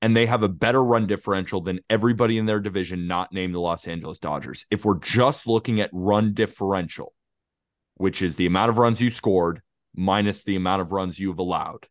And 0.00 0.16
they 0.16 0.26
have 0.26 0.42
a 0.42 0.48
better 0.48 0.82
run 0.82 1.06
differential 1.06 1.60
than 1.60 1.78
everybody 1.88 2.36
in 2.36 2.46
their 2.46 2.58
division, 2.58 3.06
not 3.06 3.32
named 3.32 3.54
the 3.54 3.60
Los 3.60 3.86
Angeles 3.86 4.18
Dodgers. 4.18 4.66
If 4.68 4.84
we're 4.84 4.98
just 4.98 5.46
looking 5.46 5.80
at 5.80 5.90
run 5.92 6.34
differential, 6.34 7.14
which 8.02 8.20
is 8.20 8.34
the 8.34 8.46
amount 8.46 8.68
of 8.68 8.78
runs 8.78 9.00
you 9.00 9.12
scored 9.12 9.62
minus 9.94 10.42
the 10.42 10.56
amount 10.56 10.82
of 10.82 10.90
runs 10.90 11.20
you've 11.20 11.38
allowed, 11.38 11.86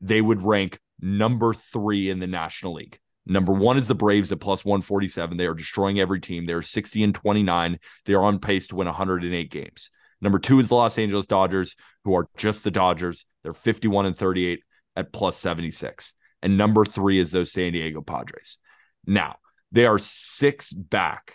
they 0.00 0.20
would 0.20 0.42
rank 0.42 0.80
number 0.98 1.54
three 1.54 2.10
in 2.10 2.18
the 2.18 2.26
National 2.26 2.74
League. 2.74 2.98
Number 3.24 3.52
one 3.52 3.78
is 3.78 3.86
the 3.86 3.94
Braves 3.94 4.32
at 4.32 4.40
plus 4.40 4.64
147. 4.64 5.36
They 5.36 5.46
are 5.46 5.54
destroying 5.54 6.00
every 6.00 6.18
team. 6.18 6.44
They're 6.44 6.60
60 6.60 7.04
and 7.04 7.14
29. 7.14 7.78
They 8.04 8.14
are 8.14 8.24
on 8.24 8.40
pace 8.40 8.66
to 8.66 8.74
win 8.74 8.88
108 8.88 9.48
games. 9.48 9.90
Number 10.20 10.40
two 10.40 10.58
is 10.58 10.70
the 10.70 10.74
Los 10.74 10.98
Angeles 10.98 11.26
Dodgers, 11.26 11.76
who 12.02 12.16
are 12.16 12.28
just 12.36 12.64
the 12.64 12.72
Dodgers. 12.72 13.24
They're 13.44 13.54
51 13.54 14.06
and 14.06 14.16
38 14.18 14.64
at 14.96 15.12
plus 15.12 15.36
76. 15.36 16.14
And 16.42 16.58
number 16.58 16.84
three 16.84 17.20
is 17.20 17.30
those 17.30 17.52
San 17.52 17.74
Diego 17.74 18.02
Padres. 18.02 18.58
Now, 19.06 19.36
they 19.70 19.86
are 19.86 20.00
six 20.00 20.72
back 20.72 21.34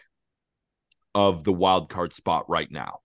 of 1.16 1.46
the 1.46 1.54
wild 1.54 1.88
card 1.88 2.12
spot 2.12 2.50
right 2.50 2.70
now. 2.70 3.00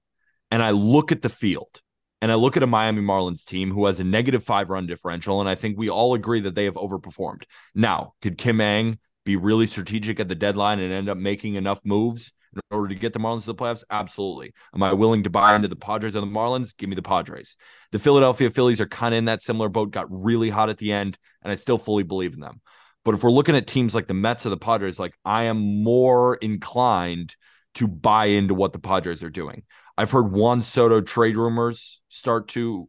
And 0.50 0.62
I 0.62 0.70
look 0.70 1.12
at 1.12 1.22
the 1.22 1.28
field 1.28 1.80
and 2.20 2.32
I 2.32 2.34
look 2.34 2.56
at 2.56 2.62
a 2.62 2.66
Miami 2.66 3.02
Marlins 3.02 3.44
team 3.44 3.70
who 3.70 3.86
has 3.86 4.00
a 4.00 4.04
negative 4.04 4.42
five 4.42 4.70
run 4.70 4.86
differential, 4.86 5.40
and 5.40 5.48
I 5.48 5.54
think 5.54 5.78
we 5.78 5.88
all 5.88 6.14
agree 6.14 6.40
that 6.40 6.54
they 6.54 6.64
have 6.64 6.74
overperformed. 6.74 7.44
Now, 7.74 8.14
could 8.22 8.38
Kim 8.38 8.60
Ng 8.60 8.98
be 9.24 9.36
really 9.36 9.66
strategic 9.66 10.18
at 10.18 10.28
the 10.28 10.34
deadline 10.34 10.80
and 10.80 10.92
end 10.92 11.08
up 11.08 11.18
making 11.18 11.54
enough 11.54 11.80
moves 11.84 12.32
in 12.54 12.60
order 12.70 12.88
to 12.88 12.98
get 12.98 13.12
the 13.12 13.20
Marlins 13.20 13.40
to 13.40 13.46
the 13.48 13.54
playoffs? 13.54 13.84
Absolutely. 13.90 14.52
Am 14.74 14.82
I 14.82 14.94
willing 14.94 15.22
to 15.24 15.30
buy 15.30 15.54
into 15.54 15.68
the 15.68 15.76
Padres 15.76 16.16
or 16.16 16.20
the 16.20 16.26
Marlins? 16.26 16.76
Give 16.76 16.88
me 16.88 16.96
the 16.96 17.02
Padres. 17.02 17.56
The 17.92 17.98
Philadelphia 17.98 18.50
Phillies 18.50 18.80
are 18.80 18.86
kind 18.86 19.14
of 19.14 19.18
in 19.18 19.26
that 19.26 19.42
similar 19.42 19.68
boat, 19.68 19.90
got 19.90 20.06
really 20.10 20.50
hot 20.50 20.70
at 20.70 20.78
the 20.78 20.92
end, 20.92 21.18
and 21.42 21.52
I 21.52 21.54
still 21.54 21.78
fully 21.78 22.02
believe 22.02 22.34
in 22.34 22.40
them. 22.40 22.60
But 23.04 23.14
if 23.14 23.22
we're 23.22 23.30
looking 23.30 23.56
at 23.56 23.66
teams 23.66 23.94
like 23.94 24.06
the 24.06 24.14
Mets 24.14 24.44
or 24.44 24.50
the 24.50 24.56
Padres, 24.56 24.98
like 24.98 25.14
I 25.24 25.44
am 25.44 25.84
more 25.84 26.34
inclined 26.36 27.36
to 27.74 27.86
buy 27.86 28.26
into 28.26 28.54
what 28.54 28.72
the 28.72 28.78
Padres 28.78 29.22
are 29.22 29.30
doing. 29.30 29.62
I've 29.98 30.12
heard 30.12 30.30
Juan 30.30 30.62
Soto 30.62 31.00
trade 31.00 31.36
rumors 31.36 32.00
start 32.08 32.46
to 32.50 32.88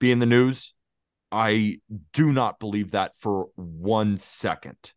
be 0.00 0.10
in 0.10 0.18
the 0.18 0.24
news. 0.24 0.72
I 1.30 1.76
do 2.14 2.32
not 2.32 2.58
believe 2.58 2.92
that 2.92 3.18
for 3.18 3.48
one 3.54 4.16
second. 4.16 4.94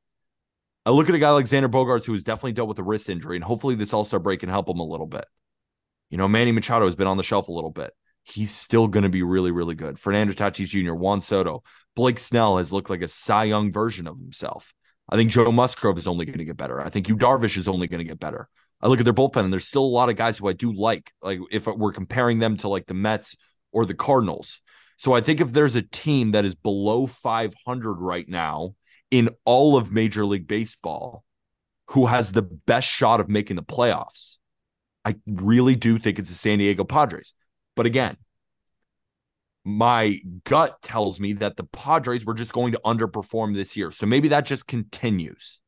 I 0.85 0.91
look 0.91 1.09
at 1.09 1.15
a 1.15 1.19
guy 1.19 1.29
like 1.31 1.43
Xander 1.43 1.69
Bogaerts, 1.69 2.05
who 2.05 2.13
has 2.13 2.23
definitely 2.23 2.53
dealt 2.53 2.69
with 2.69 2.79
a 2.79 2.83
wrist 2.83 3.09
injury, 3.09 3.35
and 3.35 3.43
hopefully 3.43 3.75
this 3.75 3.93
All 3.93 4.05
Star 4.05 4.21
break 4.21 4.39
can 4.39 4.47
help 4.47 4.69
him 4.69 4.79
a 4.79 4.85
little 4.85 5.07
bit. 5.07 5.25
You 6.09 6.17
know, 6.17 6.29
Manny 6.29 6.53
Machado 6.53 6.85
has 6.85 6.95
been 6.95 7.05
on 7.05 7.17
the 7.17 7.23
shelf 7.23 7.49
a 7.49 7.51
little 7.51 7.69
bit. 7.69 7.91
He's 8.23 8.51
still 8.51 8.87
going 8.87 9.03
to 9.03 9.09
be 9.09 9.21
really, 9.21 9.51
really 9.51 9.75
good. 9.75 9.99
Fernando 9.99 10.31
Tatis 10.31 10.67
Jr., 10.67 10.93
Juan 10.93 11.19
Soto, 11.19 11.63
Blake 11.97 12.17
Snell 12.17 12.59
has 12.59 12.71
looked 12.71 12.89
like 12.89 13.01
a 13.01 13.09
Cy 13.09 13.43
Young 13.43 13.73
version 13.73 14.07
of 14.07 14.17
himself. 14.17 14.73
I 15.09 15.17
think 15.17 15.31
Joe 15.31 15.51
Musgrove 15.51 15.97
is 15.97 16.07
only 16.07 16.25
going 16.25 16.37
to 16.37 16.45
get 16.45 16.55
better. 16.55 16.79
I 16.79 16.89
think 16.89 17.09
Yu 17.09 17.17
Darvish 17.17 17.57
is 17.57 17.67
only 17.67 17.87
going 17.87 17.99
to 17.99 18.05
get 18.05 18.21
better. 18.21 18.47
I 18.81 18.87
look 18.87 18.99
at 18.99 19.05
their 19.05 19.13
bullpen 19.13 19.43
and 19.43 19.53
there's 19.53 19.67
still 19.67 19.83
a 19.83 19.85
lot 19.85 20.09
of 20.09 20.15
guys 20.15 20.37
who 20.37 20.47
I 20.47 20.53
do 20.53 20.73
like. 20.73 21.13
Like 21.21 21.39
if 21.51 21.67
we're 21.67 21.91
comparing 21.91 22.39
them 22.39 22.57
to 22.57 22.67
like 22.67 22.87
the 22.87 22.93
Mets 22.93 23.35
or 23.71 23.85
the 23.85 23.93
Cardinals. 23.93 24.61
So 24.97 25.13
I 25.13 25.21
think 25.21 25.39
if 25.39 25.51
there's 25.51 25.75
a 25.75 25.81
team 25.81 26.31
that 26.31 26.45
is 26.45 26.55
below 26.55 27.07
500 27.07 27.93
right 27.95 28.27
now 28.27 28.75
in 29.09 29.29
all 29.45 29.77
of 29.77 29.91
Major 29.91 30.25
League 30.25 30.47
Baseball 30.47 31.23
who 31.87 32.07
has 32.07 32.31
the 32.31 32.41
best 32.41 32.87
shot 32.87 33.19
of 33.19 33.29
making 33.29 33.55
the 33.55 33.63
playoffs, 33.63 34.37
I 35.03 35.15
really 35.25 35.75
do 35.75 35.97
think 35.97 36.19
it's 36.19 36.29
the 36.29 36.35
San 36.35 36.59
Diego 36.59 36.83
Padres. 36.83 37.33
But 37.75 37.85
again, 37.85 38.17
my 39.63 40.19
gut 40.43 40.81
tells 40.81 41.19
me 41.19 41.33
that 41.33 41.55
the 41.57 41.63
Padres 41.63 42.25
were 42.25 42.33
just 42.33 42.53
going 42.53 42.71
to 42.73 42.81
underperform 42.85 43.53
this 43.53 43.77
year. 43.77 43.91
So 43.91 44.05
maybe 44.05 44.27
that 44.29 44.45
just 44.45 44.67
continues 44.67 45.60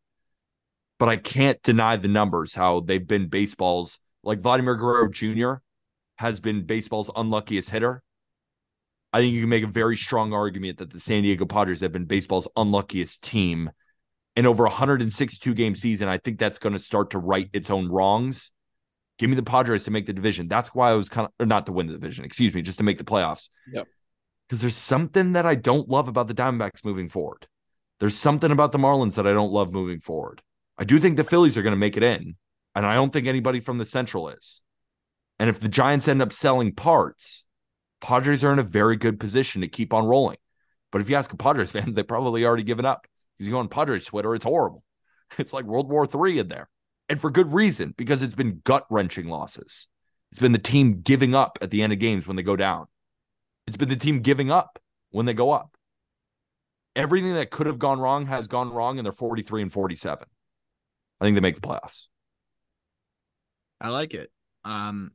but 0.99 1.09
I 1.09 1.17
can't 1.17 1.61
deny 1.61 1.97
the 1.97 2.07
numbers, 2.07 2.53
how 2.53 2.79
they've 2.79 3.05
been 3.05 3.27
baseball's 3.27 3.99
like 4.23 4.39
Vladimir 4.39 4.75
Guerrero 4.75 5.09
Jr. 5.09 5.55
has 6.17 6.39
been 6.39 6.65
baseball's 6.65 7.11
unluckiest 7.15 7.69
hitter. 7.69 8.01
I 9.11 9.19
think 9.19 9.33
you 9.33 9.41
can 9.41 9.49
make 9.49 9.63
a 9.63 9.67
very 9.67 9.95
strong 9.95 10.33
argument 10.33 10.79
that 10.79 10.91
the 10.91 10.99
San 10.99 11.23
Diego 11.23 11.45
Padres 11.45 11.81
have 11.81 11.91
been 11.91 12.05
baseball's 12.05 12.47
unluckiest 12.55 13.21
team 13.21 13.69
in 14.35 14.45
over 14.45 14.63
162 14.63 15.53
game 15.53 15.75
season. 15.75 16.07
I 16.07 16.17
think 16.17 16.39
that's 16.39 16.57
going 16.57 16.73
to 16.73 16.79
start 16.79 17.11
to 17.11 17.19
right 17.19 17.49
its 17.53 17.69
own 17.69 17.89
wrongs. 17.89 18.51
Give 19.19 19.29
me 19.29 19.35
the 19.35 19.43
Padres 19.43 19.83
to 19.83 19.91
make 19.91 20.07
the 20.07 20.13
division. 20.13 20.47
That's 20.47 20.73
why 20.73 20.89
I 20.89 20.93
was 20.93 21.09
kind 21.09 21.29
of 21.39 21.47
not 21.47 21.67
to 21.67 21.71
win 21.71 21.87
the 21.87 21.93
division, 21.93 22.25
excuse 22.25 22.55
me, 22.55 22.63
just 22.63 22.79
to 22.79 22.83
make 22.83 22.97
the 22.97 23.03
playoffs. 23.03 23.49
Yep. 23.71 23.87
Because 24.47 24.61
there's 24.61 24.75
something 24.75 25.33
that 25.33 25.45
I 25.45 25.55
don't 25.55 25.87
love 25.87 26.07
about 26.07 26.27
the 26.27 26.33
Diamondbacks 26.33 26.83
moving 26.83 27.09
forward. 27.09 27.47
There's 27.99 28.17
something 28.17 28.51
about 28.51 28.71
the 28.71 28.79
Marlins 28.79 29.15
that 29.15 29.27
I 29.27 29.33
don't 29.33 29.51
love 29.51 29.71
moving 29.71 29.99
forward. 29.99 30.41
I 30.77 30.83
do 30.83 30.99
think 30.99 31.17
the 31.17 31.23
Phillies 31.23 31.57
are 31.57 31.61
going 31.61 31.73
to 31.73 31.77
make 31.77 31.97
it 31.97 32.03
in, 32.03 32.35
and 32.75 32.85
I 32.85 32.95
don't 32.95 33.11
think 33.11 33.27
anybody 33.27 33.59
from 33.59 33.77
the 33.77 33.85
Central 33.85 34.29
is. 34.29 34.61
And 35.39 35.49
if 35.49 35.59
the 35.59 35.69
Giants 35.69 36.07
end 36.07 36.21
up 36.21 36.33
selling 36.33 36.73
parts, 36.73 37.45
Padres 38.01 38.43
are 38.43 38.53
in 38.53 38.59
a 38.59 38.63
very 38.63 38.97
good 38.97 39.19
position 39.19 39.61
to 39.61 39.67
keep 39.67 39.93
on 39.93 40.05
rolling. 40.05 40.37
But 40.91 41.01
if 41.01 41.09
you 41.09 41.15
ask 41.15 41.31
a 41.33 41.37
Padres 41.37 41.71
fan, 41.73 41.93
they 41.93 42.03
probably 42.03 42.45
already 42.45 42.63
given 42.63 42.85
up. 42.85 43.07
If 43.39 43.45
you 43.45 43.51
go 43.51 43.59
on 43.59 43.67
Padres 43.67 44.05
Twitter, 44.05 44.35
it's 44.35 44.45
horrible. 44.45 44.83
It's 45.39 45.53
like 45.53 45.65
World 45.65 45.89
War 45.89 46.05
III 46.05 46.39
in 46.39 46.47
there. 46.47 46.69
And 47.09 47.19
for 47.19 47.31
good 47.31 47.53
reason, 47.53 47.95
because 47.97 48.21
it's 48.21 48.35
been 48.35 48.61
gut 48.63 48.85
wrenching 48.91 49.27
losses. 49.27 49.87
It's 50.31 50.39
been 50.39 50.51
the 50.51 50.59
team 50.59 51.01
giving 51.01 51.33
up 51.33 51.57
at 51.59 51.71
the 51.71 51.81
end 51.81 51.91
of 51.91 51.97
games 51.97 52.27
when 52.27 52.35
they 52.35 52.43
go 52.43 52.55
down. 52.55 52.85
It's 53.65 53.77
been 53.77 53.89
the 53.89 53.95
team 53.95 54.21
giving 54.21 54.51
up 54.51 54.77
when 55.09 55.25
they 55.25 55.33
go 55.33 55.49
up. 55.49 55.75
Everything 56.95 57.33
that 57.33 57.49
could 57.49 57.65
have 57.65 57.79
gone 57.79 57.99
wrong 57.99 58.27
has 58.27 58.47
gone 58.47 58.71
wrong, 58.71 58.99
and 58.99 59.05
they're 59.05 59.11
43 59.11 59.63
and 59.63 59.73
47. 59.73 60.27
I 61.23 61.25
think 61.25 61.35
they 61.35 61.41
make 61.41 61.55
the 61.55 61.61
playoffs. 61.61 62.07
I 63.79 63.89
like 63.89 64.13
it. 64.13 64.29
Um, 64.65 65.11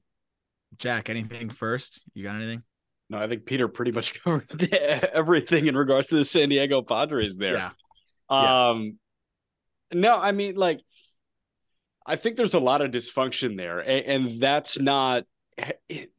Jack, 0.79 1.11
anything 1.11 1.51
first? 1.51 2.01
You 2.15 2.23
got 2.23 2.37
anything? 2.37 2.63
No, 3.11 3.19
I 3.19 3.29
think 3.29 3.45
Peter 3.45 3.69
pretty 3.69 3.93
much 3.93 4.19
covered 4.25 4.73
everything 4.73 5.67
in 5.67 5.77
regards 5.77 6.07
to 6.07 6.17
the 6.17 6.25
San 6.25 6.49
Diego 6.49 6.81
Padres 6.81 7.37
there. 7.37 7.53
Yeah. 7.53 7.71
Um, 8.31 8.99
yeah. 9.93 10.01
no, 10.01 10.19
I 10.19 10.33
mean, 10.33 10.57
like, 10.57 10.81
I 12.07 12.17
think 12.17 12.39
there's 12.39 12.55
a 12.55 12.59
lot 12.59 12.81
of 12.81 12.91
dysfunction 12.91 13.59
there, 13.59 13.81
and, 13.81 14.25
and 14.25 14.41
that's 14.41 14.79
not. 14.79 15.25
It, 15.91 16.11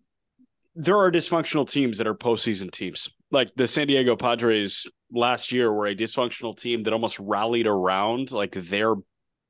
there 0.76 0.98
are 0.98 1.12
dysfunctional 1.12 1.68
teams 1.68 1.98
that 1.98 2.06
are 2.06 2.14
postseason 2.14 2.72
teams. 2.72 3.10
Like 3.32 3.52
the 3.56 3.68
San 3.68 3.88
Diego 3.88 4.16
Padres 4.16 4.86
last 5.12 5.52
year 5.52 5.74
were 5.74 5.88
a 5.88 5.96
dysfunctional 5.96 6.56
team 6.56 6.84
that 6.84 6.94
almost 6.94 7.20
rallied 7.20 7.66
around 7.66 8.32
like 8.32 8.52
their 8.52 8.94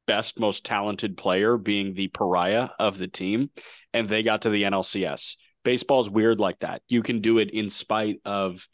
best, 0.09 0.39
most 0.39 0.63
talented 0.63 1.15
player 1.17 1.55
being 1.55 1.93
the 1.93 2.07
pariah 2.07 2.69
of 2.79 2.97
the 2.97 3.07
team, 3.07 3.51
and 3.93 4.09
they 4.09 4.23
got 4.23 4.41
to 4.41 4.49
the 4.49 4.63
NLCS. 4.63 5.35
Baseball's 5.63 6.09
weird 6.09 6.39
like 6.39 6.57
that. 6.59 6.81
You 6.87 7.03
can 7.03 7.21
do 7.21 7.37
it 7.37 7.51
in 7.51 7.69
spite 7.69 8.19
of, 8.25 8.67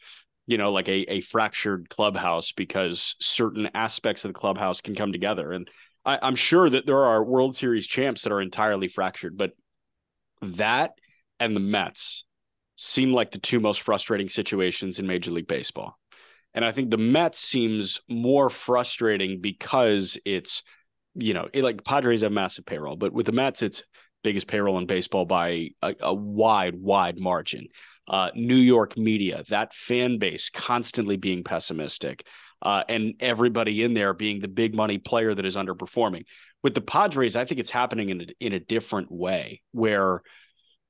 you 0.46 0.56
know, 0.56 0.72
like 0.72 0.88
a, 0.88 1.12
a 1.12 1.20
fractured 1.20 1.90
clubhouse 1.90 2.52
because 2.52 3.16
certain 3.20 3.68
aspects 3.74 4.24
of 4.24 4.30
the 4.30 4.38
clubhouse 4.38 4.80
can 4.80 4.94
come 4.94 5.12
together. 5.12 5.52
And 5.52 5.68
I, 6.06 6.18
I'm 6.22 6.36
sure 6.36 6.70
that 6.70 6.86
there 6.86 7.04
are 7.04 7.22
World 7.22 7.54
Series 7.54 7.86
champs 7.86 8.22
that 8.22 8.32
are 8.32 8.40
entirely 8.40 8.88
fractured, 8.88 9.36
but 9.36 9.50
that 10.40 10.92
and 11.38 11.54
the 11.54 11.60
Mets 11.60 12.24
seem 12.76 13.12
like 13.12 13.30
the 13.30 13.38
two 13.38 13.60
most 13.60 13.82
frustrating 13.82 14.30
situations 14.30 14.98
in 14.98 15.06
Major 15.06 15.32
League 15.32 15.48
Baseball. 15.48 15.98
And 16.54 16.64
I 16.64 16.72
think 16.72 16.90
the 16.90 16.96
Mets 16.96 17.38
seems 17.38 18.00
more 18.08 18.48
frustrating 18.48 19.42
because 19.42 20.16
it's 20.24 20.62
you 21.16 21.34
know, 21.34 21.48
it, 21.52 21.62
like 21.62 21.84
Padres 21.84 22.22
have 22.22 22.32
massive 22.32 22.66
payroll, 22.66 22.96
but 22.96 23.12
with 23.12 23.26
the 23.26 23.32
Mets, 23.32 23.62
it's 23.62 23.82
biggest 24.22 24.46
payroll 24.46 24.78
in 24.78 24.86
baseball 24.86 25.24
by 25.24 25.70
a, 25.82 25.94
a 26.00 26.14
wide, 26.14 26.74
wide 26.74 27.18
margin. 27.18 27.68
Uh, 28.08 28.30
New 28.34 28.56
York 28.56 28.96
media, 28.96 29.42
that 29.48 29.74
fan 29.74 30.18
base 30.18 30.48
constantly 30.48 31.16
being 31.16 31.42
pessimistic, 31.42 32.24
uh, 32.62 32.84
and 32.88 33.14
everybody 33.20 33.82
in 33.82 33.94
there 33.94 34.14
being 34.14 34.40
the 34.40 34.48
big 34.48 34.74
money 34.74 34.98
player 34.98 35.34
that 35.34 35.44
is 35.44 35.56
underperforming. 35.56 36.24
With 36.62 36.74
the 36.74 36.80
Padres, 36.80 37.34
I 37.34 37.44
think 37.44 37.60
it's 37.60 37.70
happening 37.70 38.10
in 38.10 38.20
a, 38.20 38.26
in 38.40 38.52
a 38.52 38.60
different 38.60 39.10
way 39.10 39.62
where 39.72 40.22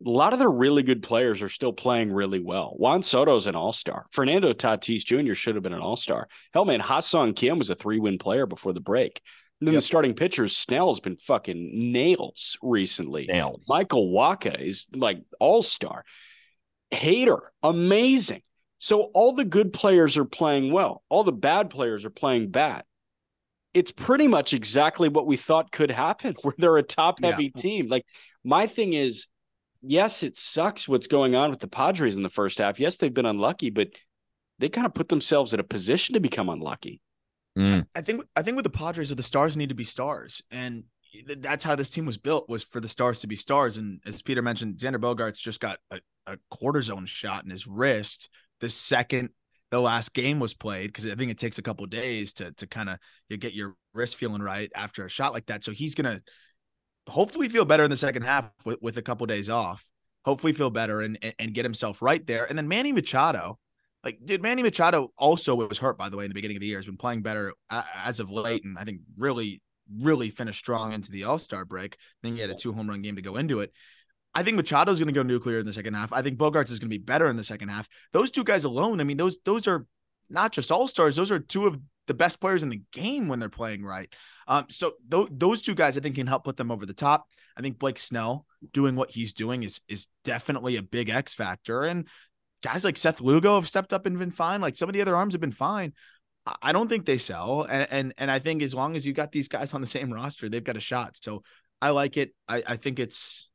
a 0.04 0.10
lot 0.10 0.34
of 0.34 0.38
the 0.38 0.48
really 0.48 0.82
good 0.82 1.02
players 1.02 1.40
are 1.40 1.48
still 1.48 1.72
playing 1.72 2.12
really 2.12 2.40
well. 2.40 2.74
Juan 2.76 3.02
Soto's 3.02 3.46
an 3.46 3.56
all 3.56 3.72
star. 3.72 4.06
Fernando 4.12 4.52
Tatis 4.52 5.04
Jr. 5.04 5.32
should 5.32 5.54
have 5.54 5.64
been 5.64 5.72
an 5.72 5.80
all 5.80 5.96
star. 5.96 6.28
Hell, 6.52 6.66
man, 6.66 6.80
Ha-Seong 6.80 7.34
Kim 7.34 7.58
was 7.58 7.70
a 7.70 7.74
three 7.74 7.98
win 7.98 8.18
player 8.18 8.46
before 8.46 8.74
the 8.74 8.80
break. 8.80 9.22
And 9.61 9.68
then 9.68 9.74
yep. 9.74 9.82
the 9.82 9.86
starting 9.86 10.14
pitchers, 10.14 10.57
Snell's 10.57 11.00
been 11.00 11.16
fucking 11.16 11.92
nails 11.92 12.59
recently. 12.62 13.26
Nails. 13.26 13.66
Michael 13.68 14.12
Wacha 14.12 14.61
is 14.61 14.86
like 14.94 15.22
all 15.40 15.62
star. 15.62 16.04
Hader, 16.92 17.40
amazing. 17.62 18.42
So 18.78 19.02
all 19.14 19.32
the 19.32 19.46
good 19.46 19.72
players 19.72 20.18
are 20.18 20.26
playing 20.26 20.72
well. 20.72 21.02
All 21.09 21.24
the 21.24 21.32
bad 21.32 21.70
players 21.70 22.04
are 22.04 22.11
playing 22.11 22.50
bad. 22.50 22.84
It's 23.72 23.92
pretty 23.92 24.28
much 24.28 24.52
exactly 24.52 25.09
what 25.09 25.26
we 25.26 25.36
thought 25.36 25.72
could 25.72 25.90
happen, 25.90 26.34
where 26.42 26.54
they're 26.59 26.76
a 26.76 26.82
top 26.82 27.22
heavy 27.22 27.52
yeah. 27.54 27.62
team. 27.62 27.88
Like 27.88 28.04
my 28.44 28.66
thing 28.66 28.92
is, 28.92 29.26
yes, 29.80 30.22
it 30.22 30.36
sucks 30.36 30.86
what's 30.86 31.07
going 31.07 31.34
on 31.34 31.50
with 31.50 31.61
the 31.61 31.68
Padres 31.68 32.16
in 32.16 32.22
the 32.22 32.28
first 32.28 32.59
half. 32.59 32.78
Yes, 32.78 32.98
they've 32.98 33.12
been 33.12 33.26
unlucky, 33.26 33.70
but 33.70 33.88
they 34.59 34.68
kind 34.68 34.86
of 34.86 34.94
put 34.94 35.09
themselves 35.09 35.54
in 35.54 35.61
a 35.61 35.64
position 35.64 36.12
to 36.14 36.20
become 36.20 36.48
unlucky. 36.50 37.00
Mm. 37.57 37.86
I 37.94 38.00
think 38.02 38.24
I 38.36 38.42
think 38.42 38.57
with 38.57 38.64
the 38.64 38.70
Padres, 38.70 39.14
the 39.14 39.22
stars 39.22 39.57
need 39.57 39.70
to 39.70 39.74
be 39.74 39.84
stars, 39.84 40.42
and 40.50 40.84
that's 41.38 41.64
how 41.64 41.74
this 41.74 41.88
team 41.88 42.04
was 42.04 42.18
built 42.18 42.48
was 42.48 42.62
for 42.62 42.80
the 42.80 42.88
stars 42.88 43.20
to 43.20 43.26
be 43.26 43.36
stars. 43.36 43.78
And 43.78 44.00
as 44.04 44.20
Peter 44.20 44.42
mentioned, 44.42 44.76
Xander 44.76 45.00
Bogaerts 45.00 45.38
just 45.38 45.61
got 45.61 45.78
a, 45.90 46.00
a 46.26 46.36
cortisone 46.52 47.07
shot 47.07 47.44
in 47.44 47.50
his 47.50 47.66
wrist 47.66 48.28
the 48.61 48.68
second 48.68 49.30
the 49.70 49.80
last 49.80 50.14
game 50.14 50.38
was 50.38 50.54
played 50.54 50.88
because 50.88 51.07
I 51.11 51.16
think 51.16 51.30
it 51.30 51.38
takes 51.38 51.59
a 51.59 51.62
couple 51.62 51.84
days 51.86 52.32
to 52.34 52.52
to 52.52 52.66
kind 52.66 52.88
of 52.88 52.98
you 53.28 53.36
get 53.36 53.52
your 53.52 53.74
wrist 53.94 54.16
feeling 54.16 54.42
right 54.42 54.70
after 54.74 55.04
a 55.04 55.09
shot 55.09 55.32
like 55.32 55.46
that. 55.46 55.64
So 55.64 55.72
he's 55.72 55.94
gonna 55.94 56.22
hopefully 57.09 57.48
feel 57.48 57.64
better 57.64 57.84
in 57.84 57.90
the 57.90 57.96
second 57.96 58.22
half 58.22 58.50
with, 58.64 58.80
with 58.80 58.96
a 58.96 59.02
couple 59.02 59.26
days 59.26 59.50
off. 59.50 59.84
Hopefully 60.24 60.52
feel 60.52 60.70
better 60.70 61.00
and, 61.00 61.18
and 61.20 61.34
and 61.38 61.54
get 61.54 61.64
himself 61.64 62.00
right 62.00 62.24
there. 62.26 62.44
And 62.44 62.57
then 62.57 62.68
Manny 62.68 62.92
Machado, 62.92 63.59
like 64.07 64.24
dude, 64.24 64.40
Manny 64.40 64.62
Machado 64.62 65.12
also 65.18 65.57
was 65.57 65.78
hurt 65.78 65.98
by 65.98 66.09
the 66.09 66.16
way 66.16 66.24
in 66.24 66.30
the 66.30 66.34
beginning 66.34 66.57
of 66.57 66.61
the 66.61 66.66
year. 66.68 66.78
Has 66.78 66.86
been 66.86 66.96
playing 66.96 67.22
better 67.22 67.52
as 67.68 68.20
of 68.20 68.30
late, 68.30 68.62
and 68.62 68.78
I 68.78 68.84
think 68.84 69.00
really 69.18 69.61
really 70.00 70.30
finished 70.30 70.61
strong 70.61 70.92
into 70.92 71.11
the 71.11 71.24
All 71.24 71.40
Star 71.40 71.64
break. 71.64 71.96
Then 72.22 72.36
he 72.36 72.40
had 72.40 72.50
a 72.50 72.54
two 72.54 72.72
home 72.72 72.88
run 72.88 73.02
game 73.02 73.16
to 73.16 73.22
go 73.22 73.34
into 73.36 73.61
it. 73.61 73.72
I 74.32 74.44
think 74.44 74.57
Machado 74.57 74.92
is 74.92 75.00
going 75.00 75.09
to 75.09 75.12
go 75.12 75.24
nuclear 75.24 75.59
in 75.59 75.66
the 75.66 75.72
second 75.72 75.94
half. 75.94 76.12
I 76.12 76.22
think 76.22 76.38
Bogaerts 76.38 76.70
is 76.70 76.78
going 76.78 76.88
to 76.88 76.98
be 76.98 76.98
better 76.98 77.26
in 77.26 77.36
the 77.36 77.42
second 77.42 77.68
half. 77.68 77.88
Those 78.12 78.30
two 78.30 78.44
guys 78.44 78.62
alone, 78.62 79.00
I 79.00 79.04
mean, 79.04 79.16
those 79.16 79.38
those 79.44 79.66
are 79.66 79.86
not 80.30 80.52
just 80.52 80.70
all 80.70 80.86
stars; 80.86 81.16
those 81.16 81.32
are 81.32 81.40
two 81.40 81.66
of 81.66 81.76
the 82.07 82.14
best 82.14 82.40
players 82.40 82.62
in 82.62 82.68
the 82.68 82.82
game 82.92 83.26
when 83.26 83.40
they're 83.40 83.48
playing 83.48 83.84
right. 83.84 84.09
Um, 84.46 84.66
so 84.70 84.92
th- 85.11 85.30
those 85.32 85.62
two 85.62 85.74
guys, 85.74 85.98
I 85.98 86.00
think, 86.00 86.14
can 86.14 86.28
help 86.28 86.44
put 86.44 86.57
them 86.57 86.70
over 86.70 86.86
the 86.86 86.94
top. 86.94 87.26
I 87.57 87.61
think 87.61 87.80
Blake 87.80 87.98
Snell 87.98 88.46
doing 88.72 88.94
what 88.94 89.11
he's 89.11 89.32
doing 89.32 89.64
is 89.64 89.80
is 89.88 90.07
definitely 90.22 90.76
a 90.76 90.82
big 90.82 91.09
X 91.09 91.34
factor, 91.34 91.82
and 91.82 92.07
guys 92.62 92.84
like 92.84 92.96
Seth 92.96 93.20
Lugo 93.20 93.57
have 93.57 93.68
stepped 93.68 93.92
up 93.92 94.07
and 94.07 94.18
been 94.18 94.30
fine. 94.30 94.61
Like 94.61 94.76
some 94.76 94.88
of 94.88 94.92
the 94.92 95.02
other 95.02 95.16
arms 95.16 95.34
have 95.34 95.40
been 95.40 95.52
fine. 95.52 95.92
I 96.62 96.72
don't 96.72 96.88
think 96.88 97.07
they 97.07 97.18
sell, 97.18 97.66
and 97.68 97.88
and 97.90 98.14
and 98.18 98.30
I 98.30 98.38
think 98.38 98.62
as 98.62 98.74
long 98.74 98.94
as 98.94 99.04
you 99.04 99.12
got 99.12 99.32
these 99.32 99.48
guys 99.48 99.74
on 99.74 99.80
the 99.80 99.86
same 99.86 100.12
roster, 100.12 100.48
they've 100.48 100.62
got 100.62 100.76
a 100.76 100.80
shot. 100.80 101.16
So 101.16 101.42
I 101.82 101.90
like 101.90 102.16
it. 102.16 102.34
I 102.48 102.62
I 102.66 102.76
think 102.76 102.98
it's 102.98 103.50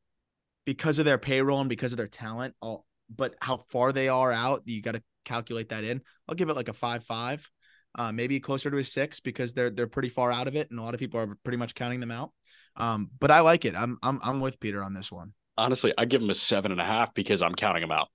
because 0.65 0.99
of 0.99 1.05
their 1.05 1.17
payroll 1.17 1.61
and 1.61 1.69
because 1.69 1.93
of 1.93 1.97
their 1.97 2.07
talent. 2.07 2.53
All, 2.61 2.85
but 3.13 3.35
how 3.41 3.57
far 3.57 3.91
they 3.91 4.09
are 4.09 4.31
out, 4.31 4.63
you 4.65 4.81
got 4.81 4.93
to 4.93 5.03
calculate 5.25 5.69
that 5.69 5.83
in. 5.83 6.01
I'll 6.27 6.35
give 6.35 6.49
it 6.49 6.55
like 6.55 6.67
a 6.67 6.73
five 6.73 7.03
five, 7.03 7.49
uh, 7.95 8.11
maybe 8.11 8.39
closer 8.39 8.69
to 8.69 8.77
a 8.77 8.83
six 8.83 9.21
because 9.21 9.53
they're 9.53 9.69
they're 9.69 9.87
pretty 9.87 10.09
far 10.09 10.31
out 10.31 10.47
of 10.47 10.55
it, 10.55 10.69
and 10.69 10.79
a 10.79 10.83
lot 10.83 10.93
of 10.93 10.99
people 10.99 11.19
are 11.19 11.37
pretty 11.43 11.57
much 11.57 11.75
counting 11.75 12.01
them 12.01 12.11
out. 12.11 12.31
Um, 12.75 13.09
but 13.19 13.31
I 13.31 13.39
like 13.39 13.63
it. 13.63 13.75
I'm 13.75 13.97
I'm 14.03 14.19
I'm 14.21 14.41
with 14.41 14.59
Peter 14.59 14.83
on 14.83 14.93
this 14.93 15.11
one. 15.11 15.33
Honestly, 15.57 15.93
I 15.97 16.05
give 16.05 16.21
them 16.21 16.29
a 16.29 16.33
seven 16.33 16.71
and 16.71 16.81
a 16.81 16.85
half 16.85 17.13
because 17.13 17.41
I'm 17.41 17.55
counting 17.55 17.81
them 17.81 17.91
out. 17.91 18.09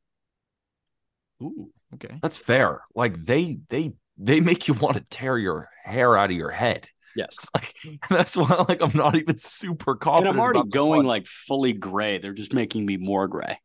Ooh, 1.43 1.70
okay, 1.95 2.18
that's 2.22 2.39
fair. 2.39 2.82
Like 2.95 3.16
they 3.16 3.59
they 3.68 3.93
they 4.18 4.41
make 4.41 4.68
you 4.68 4.74
want 4.74 4.97
to 4.97 5.05
tear 5.11 5.39
your 5.39 5.68
hair 5.84 6.16
out 6.16 6.30
of 6.30 6.37
your 6.37 6.51
head. 6.51 6.89
Yes. 7.14 7.37
Like, 7.55 7.74
that's 8.11 8.37
why 8.37 8.64
like 8.68 8.82
I'm 8.82 8.95
not 8.95 9.16
even 9.16 9.39
super 9.39 9.97
confident. 9.97 10.37
And 10.37 10.37
I'm 10.37 10.43
already 10.43 10.68
going 10.68 11.07
like 11.07 11.26
fully 11.26 11.72
gray. 11.72 12.18
They're 12.18 12.34
just 12.34 12.53
making 12.53 12.84
me 12.84 12.99
more 12.99 13.26
gray. 13.26 13.59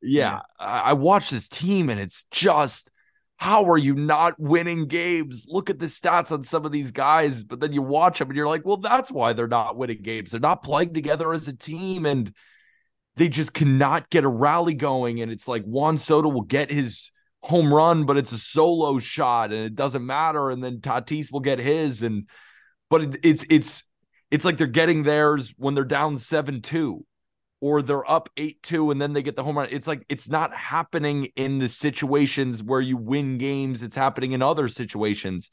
Yeah. 0.00 0.36
yeah. 0.36 0.40
I, 0.58 0.80
I 0.80 0.92
watch 0.94 1.30
this 1.30 1.48
team 1.48 1.90
and 1.90 2.00
it's 2.00 2.24
just 2.30 2.90
how 3.36 3.68
are 3.68 3.78
you 3.78 3.94
not 3.94 4.38
winning 4.38 4.86
games? 4.86 5.46
Look 5.48 5.68
at 5.68 5.78
the 5.78 5.86
stats 5.86 6.32
on 6.32 6.44
some 6.44 6.64
of 6.64 6.72
these 6.72 6.92
guys, 6.92 7.44
but 7.44 7.60
then 7.60 7.72
you 7.72 7.82
watch 7.82 8.18
them 8.18 8.28
and 8.28 8.36
you're 8.36 8.48
like, 8.48 8.64
well, 8.64 8.76
that's 8.76 9.10
why 9.10 9.32
they're 9.32 9.48
not 9.48 9.76
winning 9.76 10.02
games. 10.02 10.30
They're 10.30 10.40
not 10.40 10.62
playing 10.62 10.94
together 10.94 11.32
as 11.34 11.48
a 11.48 11.56
team 11.56 12.06
and 12.06 12.32
they 13.16 13.28
just 13.28 13.54
cannot 13.54 14.10
get 14.10 14.24
a 14.24 14.28
rally 14.28 14.74
going. 14.74 15.20
And 15.20 15.30
it's 15.30 15.48
like 15.48 15.62
Juan 15.64 15.98
Soto 15.98 16.28
will 16.28 16.42
get 16.42 16.70
his 16.70 17.10
home 17.42 17.72
run, 17.72 18.04
but 18.04 18.16
it's 18.16 18.32
a 18.32 18.38
solo 18.38 18.98
shot 18.98 19.52
and 19.52 19.64
it 19.64 19.74
doesn't 19.74 20.04
matter. 20.04 20.50
And 20.50 20.62
then 20.64 20.78
Tatis 20.78 21.30
will 21.30 21.40
get 21.40 21.58
his. 21.58 22.02
And 22.02 22.28
but 22.90 23.02
it, 23.02 23.16
it's 23.22 23.44
it's 23.50 23.84
it's 24.30 24.44
like 24.44 24.58
they're 24.58 24.66
getting 24.66 25.02
theirs 25.02 25.54
when 25.56 25.74
they're 25.74 25.84
down 25.84 26.16
seven 26.16 26.60
two, 26.60 27.06
or 27.60 27.82
they're 27.82 28.10
up 28.10 28.30
eight 28.36 28.62
two, 28.62 28.90
and 28.90 29.00
then 29.00 29.12
they 29.12 29.22
get 29.22 29.36
the 29.36 29.44
home 29.44 29.58
run. 29.58 29.68
It's 29.70 29.86
like 29.86 30.04
it's 30.08 30.28
not 30.28 30.56
happening 30.56 31.28
in 31.36 31.58
the 31.58 31.68
situations 31.68 32.62
where 32.62 32.80
you 32.80 32.96
win 32.96 33.38
games. 33.38 33.82
It's 33.82 33.96
happening 33.96 34.32
in 34.32 34.42
other 34.42 34.68
situations. 34.68 35.50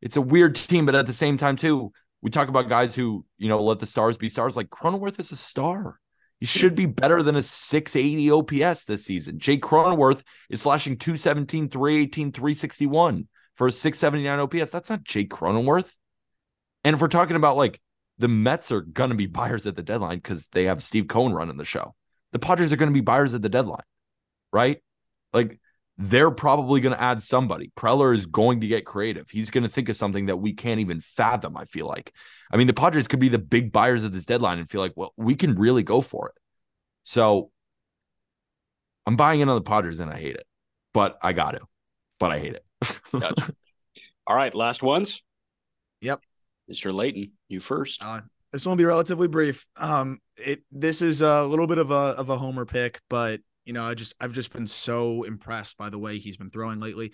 It's 0.00 0.16
a 0.16 0.22
weird 0.22 0.54
team, 0.54 0.86
but 0.86 0.94
at 0.94 1.06
the 1.06 1.12
same 1.12 1.36
time, 1.36 1.56
too, 1.56 1.92
we 2.22 2.30
talk 2.30 2.48
about 2.48 2.68
guys 2.68 2.94
who 2.94 3.24
you 3.36 3.48
know 3.48 3.62
let 3.62 3.80
the 3.80 3.86
stars 3.86 4.16
be 4.16 4.28
stars. 4.28 4.56
Like 4.56 4.70
Cronenworth 4.70 5.20
is 5.20 5.32
a 5.32 5.36
star. 5.36 5.98
He 6.40 6.46
should 6.46 6.74
be 6.74 6.86
better 6.86 7.22
than 7.22 7.36
a 7.36 7.42
680 7.42 8.30
OPS 8.30 8.84
this 8.84 9.04
season. 9.04 9.38
Jake 9.38 9.62
Cronenworth 9.62 10.22
is 10.50 10.60
slashing 10.60 10.98
217, 10.98 11.70
318, 11.70 12.32
361 12.32 13.28
for 13.54 13.66
a 13.68 13.72
679 13.72 14.40
OPS. 14.40 14.70
That's 14.70 14.90
not 14.90 15.04
Jake 15.04 15.30
Cronenworth. 15.30 15.94
And 16.84 16.94
if 16.94 17.00
we're 17.00 17.08
talking 17.08 17.36
about 17.36 17.56
like 17.56 17.80
the 18.18 18.28
Mets 18.28 18.70
are 18.70 18.82
going 18.82 19.10
to 19.10 19.16
be 19.16 19.26
buyers 19.26 19.66
at 19.66 19.76
the 19.76 19.82
deadline 19.82 20.18
because 20.18 20.46
they 20.48 20.64
have 20.64 20.82
Steve 20.82 21.08
Cohen 21.08 21.32
running 21.32 21.56
the 21.56 21.64
show, 21.64 21.94
the 22.32 22.38
Padres 22.38 22.72
are 22.72 22.76
going 22.76 22.90
to 22.90 22.94
be 22.94 23.00
buyers 23.00 23.34
at 23.34 23.40
the 23.40 23.48
deadline, 23.48 23.84
right? 24.52 24.82
Like 25.32 25.58
they're 25.98 26.30
probably 26.30 26.80
going 26.80 26.94
to 26.94 27.02
add 27.02 27.22
somebody. 27.22 27.72
Preller 27.76 28.14
is 28.14 28.26
going 28.26 28.60
to 28.60 28.66
get 28.66 28.84
creative. 28.84 29.30
He's 29.30 29.50
going 29.50 29.64
to 29.64 29.70
think 29.70 29.88
of 29.88 29.96
something 29.96 30.26
that 30.26 30.36
we 30.36 30.52
can't 30.52 30.80
even 30.80 31.00
fathom. 31.00 31.56
I 31.56 31.64
feel 31.64 31.86
like, 31.86 32.12
I 32.52 32.56
mean, 32.56 32.66
the 32.66 32.74
Padres 32.74 33.08
could 33.08 33.20
be 33.20 33.30
the 33.30 33.38
big 33.38 33.72
buyers 33.72 34.04
of 34.04 34.12
this 34.12 34.26
deadline 34.26 34.58
and 34.58 34.68
feel 34.68 34.82
like, 34.82 34.92
well, 34.94 35.14
we 35.16 35.34
can 35.34 35.54
really 35.54 35.82
go 35.82 36.02
for 36.02 36.28
it. 36.28 36.34
So 37.04 37.50
I'm 39.06 39.16
buying 39.16 39.40
in 39.40 39.48
on 39.48 39.54
the 39.54 39.62
Padres 39.62 40.00
and 40.00 40.10
I 40.10 40.18
hate 40.18 40.34
it, 40.36 40.44
but 40.92 41.18
I 41.22 41.32
got 41.32 41.52
to, 41.52 41.60
but 42.20 42.30
I 42.30 42.40
hate 42.40 42.54
it. 42.54 42.64
gotcha. 43.12 43.54
All 44.26 44.36
right, 44.36 44.54
last 44.54 44.82
ones. 44.82 45.22
Yep. 46.00 46.20
Mr. 46.70 46.92
Leighton, 46.92 47.30
you 47.48 47.60
first. 47.60 48.02
Uh, 48.02 48.20
this 48.52 48.66
one 48.66 48.72
will 48.72 48.78
be 48.78 48.84
relatively 48.84 49.28
brief. 49.28 49.66
Um, 49.76 50.18
it 50.36 50.62
this 50.72 51.00
is 51.00 51.22
a 51.22 51.44
little 51.44 51.66
bit 51.66 51.78
of 51.78 51.90
a 51.90 51.94
of 51.94 52.28
a 52.28 52.36
homer 52.36 52.64
pick, 52.64 53.00
but 53.08 53.40
you 53.66 53.72
know, 53.72 53.84
I 53.84 53.94
just 53.94 54.14
I've 54.20 54.32
just 54.32 54.52
been 54.52 54.66
so 54.66 55.24
impressed 55.24 55.76
by 55.76 55.90
the 55.90 55.98
way 55.98 56.18
he's 56.18 56.36
been 56.36 56.50
throwing 56.50 56.80
lately. 56.80 57.06
I'm 57.06 57.12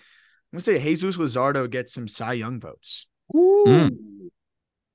gonna 0.53 0.61
say 0.61 0.81
Jesus 0.81 1.17
Luzardo 1.17 1.69
gets 1.69 1.93
some 1.93 2.07
Cy 2.07 2.33
Young 2.33 2.59
votes. 2.61 3.07
Mm. 3.33 3.97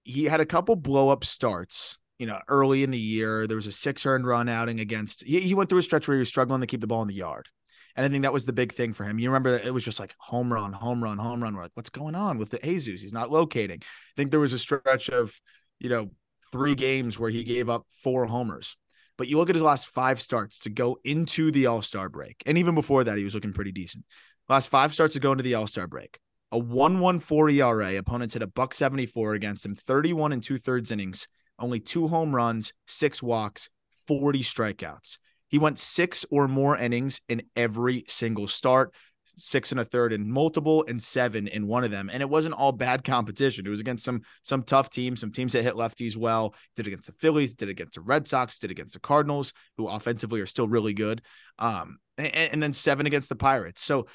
He 0.04 0.24
had 0.24 0.40
a 0.40 0.46
couple 0.46 0.76
blow 0.76 1.10
up 1.10 1.24
starts, 1.24 1.98
you 2.18 2.26
know, 2.26 2.38
early 2.48 2.84
in 2.84 2.90
the 2.90 2.98
year. 2.98 3.46
There 3.46 3.56
was 3.56 3.66
a 3.66 3.72
six 3.72 4.06
earned 4.06 4.26
run 4.26 4.48
outing 4.48 4.80
against. 4.80 5.24
He, 5.24 5.40
he 5.40 5.54
went 5.54 5.68
through 5.68 5.80
a 5.80 5.82
stretch 5.82 6.06
where 6.06 6.14
he 6.14 6.20
was 6.20 6.28
struggling 6.28 6.60
to 6.60 6.66
keep 6.66 6.80
the 6.80 6.86
ball 6.86 7.02
in 7.02 7.08
the 7.08 7.14
yard. 7.14 7.48
And 7.96 8.06
I 8.06 8.08
think 8.08 8.22
that 8.22 8.32
was 8.32 8.44
the 8.44 8.52
big 8.52 8.74
thing 8.74 8.94
for 8.94 9.02
him. 9.02 9.18
You 9.18 9.28
remember 9.28 9.56
it 9.56 9.74
was 9.74 9.84
just 9.84 9.98
like 9.98 10.14
home 10.20 10.52
run, 10.52 10.72
home 10.72 11.02
run, 11.02 11.18
home 11.18 11.42
run. 11.42 11.56
We're 11.56 11.62
like, 11.62 11.72
what's 11.74 11.90
going 11.90 12.14
on 12.14 12.38
with 12.38 12.50
the 12.50 12.58
Jesus? 12.58 13.02
He's 13.02 13.12
not 13.12 13.32
locating. 13.32 13.80
I 13.82 14.12
think 14.16 14.30
there 14.30 14.38
was 14.38 14.52
a 14.52 14.58
stretch 14.58 15.10
of, 15.10 15.34
you 15.80 15.88
know, 15.88 16.10
three 16.52 16.76
games 16.76 17.18
where 17.18 17.30
he 17.30 17.42
gave 17.42 17.68
up 17.68 17.86
four 17.90 18.26
homers. 18.26 18.76
But 19.18 19.28
you 19.28 19.36
look 19.36 19.50
at 19.50 19.56
his 19.56 19.62
last 19.62 19.88
five 19.88 20.20
starts 20.20 20.60
to 20.60 20.70
go 20.70 20.98
into 21.04 21.50
the 21.50 21.66
All 21.66 21.82
Star 21.82 22.08
break. 22.08 22.42
And 22.46 22.56
even 22.56 22.74
before 22.74 23.04
that, 23.04 23.18
he 23.18 23.24
was 23.24 23.34
looking 23.34 23.52
pretty 23.52 23.72
decent. 23.72 24.04
Last 24.48 24.68
five 24.68 24.94
starts 24.94 25.12
to 25.14 25.20
go 25.20 25.32
into 25.32 25.44
the 25.44 25.54
All 25.54 25.66
Star 25.66 25.86
break. 25.86 26.18
A 26.52 26.58
114 26.58 27.58
ERA. 27.58 27.98
Opponents 27.98 28.34
hit 28.34 28.42
a 28.42 28.46
buck 28.46 28.72
74 28.72 29.34
against 29.34 29.66
him, 29.66 29.74
31 29.74 30.32
and 30.32 30.42
two 30.42 30.56
thirds 30.56 30.90
innings, 30.90 31.28
only 31.58 31.80
two 31.80 32.08
home 32.08 32.34
runs, 32.34 32.72
six 32.86 33.22
walks, 33.22 33.68
40 34.06 34.42
strikeouts. 34.42 35.18
He 35.48 35.58
went 35.58 35.78
six 35.78 36.24
or 36.30 36.46
more 36.46 36.76
innings 36.76 37.20
in 37.28 37.42
every 37.56 38.04
single 38.06 38.46
start, 38.46 38.94
six 39.38 39.70
and 39.70 39.80
a 39.80 39.84
third 39.84 40.12
in 40.12 40.30
multiple, 40.30 40.84
and 40.88 41.02
seven 41.02 41.48
in 41.48 41.66
one 41.66 41.84
of 41.84 41.90
them. 41.90 42.10
And 42.12 42.22
it 42.22 42.28
wasn't 42.28 42.54
all 42.54 42.72
bad 42.72 43.04
competition. 43.04 43.66
It 43.66 43.70
was 43.70 43.80
against 43.80 44.04
some 44.04 44.22
some 44.42 44.62
tough 44.62 44.90
teams, 44.90 45.20
some 45.20 45.32
teams 45.32 45.52
that 45.52 45.62
hit 45.62 45.74
lefties 45.74 46.16
well. 46.16 46.54
Did 46.76 46.86
against 46.86 47.06
the 47.06 47.12
Phillies, 47.12 47.54
did 47.54 47.68
against 47.68 47.94
the 47.94 48.02
Red 48.02 48.28
Sox, 48.28 48.58
did 48.58 48.70
against 48.70 48.94
the 48.94 49.00
Cardinals, 49.00 49.52
who 49.76 49.88
offensively 49.88 50.40
are 50.40 50.46
still 50.46 50.68
really 50.68 50.94
good. 50.94 51.22
Um, 51.58 51.98
and, 52.18 52.34
and 52.34 52.62
then 52.62 52.72
seven 52.72 53.06
against 53.06 53.28
the 53.28 53.36
Pirates. 53.36 53.82
So 53.82 54.06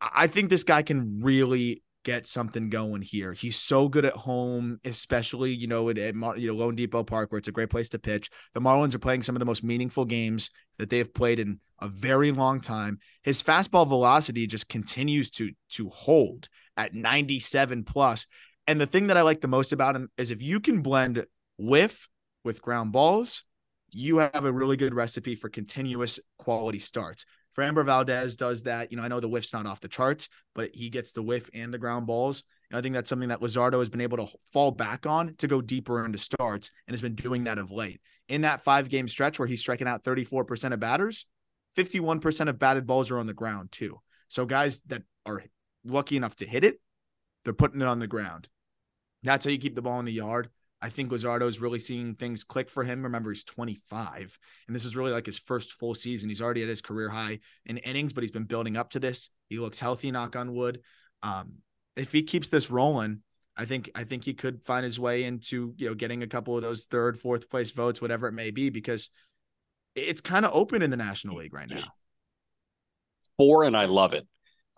I 0.00 0.26
think 0.26 0.50
this 0.50 0.64
guy 0.64 0.82
can 0.82 1.20
really 1.22 1.82
get 2.06 2.24
something 2.24 2.70
going 2.70 3.02
here. 3.02 3.32
He's 3.32 3.56
so 3.56 3.88
good 3.88 4.04
at 4.04 4.12
home, 4.12 4.78
especially 4.84 5.52
you 5.52 5.66
know 5.66 5.88
at, 5.90 5.98
at 5.98 6.14
you 6.14 6.54
know 6.54 6.54
loanDepot 6.54 7.04
Park, 7.04 7.32
where 7.32 7.38
it's 7.40 7.48
a 7.48 7.52
great 7.52 7.68
place 7.68 7.88
to 7.90 7.98
pitch. 7.98 8.30
The 8.54 8.60
Marlins 8.60 8.94
are 8.94 9.00
playing 9.00 9.24
some 9.24 9.34
of 9.34 9.40
the 9.40 9.44
most 9.46 9.64
meaningful 9.64 10.04
games 10.04 10.50
that 10.78 10.88
they 10.88 10.98
have 10.98 11.12
played 11.12 11.40
in 11.40 11.58
a 11.80 11.88
very 11.88 12.30
long 12.30 12.60
time. 12.60 13.00
His 13.24 13.42
fastball 13.42 13.88
velocity 13.88 14.46
just 14.46 14.68
continues 14.68 15.30
to 15.32 15.50
to 15.70 15.88
hold 15.88 16.48
at 16.76 16.94
97 16.94 17.82
plus. 17.82 18.28
And 18.68 18.80
the 18.80 18.86
thing 18.86 19.08
that 19.08 19.16
I 19.16 19.22
like 19.22 19.40
the 19.40 19.48
most 19.48 19.72
about 19.72 19.96
him 19.96 20.08
is 20.16 20.30
if 20.30 20.40
you 20.40 20.60
can 20.60 20.82
blend 20.82 21.26
whiff 21.58 22.08
with 22.44 22.62
ground 22.62 22.92
balls, 22.92 23.42
you 23.90 24.18
have 24.18 24.44
a 24.44 24.52
really 24.52 24.76
good 24.76 24.94
recipe 24.94 25.34
for 25.34 25.48
continuous 25.48 26.20
quality 26.38 26.78
starts. 26.78 27.26
Framber 27.56 27.84
Valdez 27.84 28.36
does 28.36 28.64
that. 28.64 28.90
You 28.90 28.98
know, 28.98 29.02
I 29.02 29.08
know 29.08 29.20
the 29.20 29.28
whiff's 29.28 29.52
not 29.52 29.66
off 29.66 29.80
the 29.80 29.88
charts, 29.88 30.28
but 30.54 30.70
he 30.74 30.90
gets 30.90 31.12
the 31.12 31.22
whiff 31.22 31.48
and 31.54 31.72
the 31.72 31.78
ground 31.78 32.06
balls. 32.06 32.44
And 32.70 32.78
I 32.78 32.82
think 32.82 32.94
that's 32.94 33.08
something 33.08 33.28
that 33.28 33.40
Luzardo 33.40 33.78
has 33.78 33.88
been 33.88 34.00
able 34.00 34.18
to 34.18 34.26
fall 34.52 34.70
back 34.70 35.06
on 35.06 35.34
to 35.36 35.46
go 35.46 35.60
deeper 35.60 36.04
into 36.04 36.18
starts 36.18 36.70
and 36.86 36.92
has 36.92 37.00
been 37.00 37.14
doing 37.14 37.44
that 37.44 37.58
of 37.58 37.70
late. 37.70 38.00
In 38.28 38.42
that 38.42 38.64
five 38.64 38.88
game 38.88 39.08
stretch 39.08 39.38
where 39.38 39.48
he's 39.48 39.60
striking 39.60 39.86
out 39.86 40.04
34% 40.04 40.72
of 40.72 40.80
batters, 40.80 41.26
51% 41.76 42.48
of 42.48 42.58
batted 42.58 42.86
balls 42.86 43.10
are 43.10 43.18
on 43.18 43.26
the 43.26 43.34
ground 43.34 43.70
too. 43.70 44.00
So 44.28 44.44
guys 44.44 44.82
that 44.82 45.02
are 45.24 45.44
lucky 45.84 46.16
enough 46.16 46.36
to 46.36 46.46
hit 46.46 46.64
it, 46.64 46.80
they're 47.44 47.54
putting 47.54 47.80
it 47.80 47.86
on 47.86 48.00
the 48.00 48.06
ground. 48.06 48.48
That's 49.22 49.44
how 49.44 49.50
you 49.50 49.58
keep 49.58 49.76
the 49.76 49.82
ball 49.82 50.00
in 50.00 50.04
the 50.04 50.12
yard. 50.12 50.50
I 50.86 50.88
think 50.88 51.10
Luzardo 51.10 51.48
is 51.48 51.60
really 51.60 51.80
seeing 51.80 52.14
things 52.14 52.44
click 52.44 52.70
for 52.70 52.84
him. 52.84 53.02
Remember, 53.02 53.32
he's 53.32 53.42
25, 53.42 54.38
and 54.68 54.76
this 54.76 54.84
is 54.84 54.94
really 54.94 55.10
like 55.10 55.26
his 55.26 55.36
first 55.36 55.72
full 55.72 55.96
season. 55.96 56.28
He's 56.28 56.40
already 56.40 56.62
at 56.62 56.68
his 56.68 56.80
career 56.80 57.08
high 57.08 57.40
in 57.64 57.78
innings, 57.78 58.12
but 58.12 58.22
he's 58.22 58.30
been 58.30 58.44
building 58.44 58.76
up 58.76 58.90
to 58.90 59.00
this. 59.00 59.30
He 59.48 59.58
looks 59.58 59.80
healthy, 59.80 60.12
knock 60.12 60.36
on 60.36 60.54
wood. 60.54 60.82
Um, 61.24 61.54
if 61.96 62.12
he 62.12 62.22
keeps 62.22 62.50
this 62.50 62.70
rolling, 62.70 63.22
I 63.56 63.64
think 63.64 63.90
I 63.96 64.04
think 64.04 64.22
he 64.22 64.32
could 64.32 64.62
find 64.62 64.84
his 64.84 65.00
way 65.00 65.24
into 65.24 65.74
you 65.76 65.88
know 65.88 65.94
getting 65.96 66.22
a 66.22 66.28
couple 66.28 66.54
of 66.54 66.62
those 66.62 66.84
third, 66.84 67.18
fourth 67.18 67.50
place 67.50 67.72
votes, 67.72 68.00
whatever 68.00 68.28
it 68.28 68.32
may 68.32 68.52
be, 68.52 68.70
because 68.70 69.10
it's 69.96 70.20
kind 70.20 70.46
of 70.46 70.52
open 70.54 70.82
in 70.82 70.90
the 70.90 70.96
National 70.96 71.38
League 71.38 71.52
right 71.52 71.68
now. 71.68 71.88
Four, 73.36 73.64
and 73.64 73.76
I 73.76 73.86
love 73.86 74.14
it. 74.14 74.24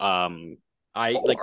Um, 0.00 0.56
I 0.94 1.12
Four. 1.12 1.24
like. 1.26 1.38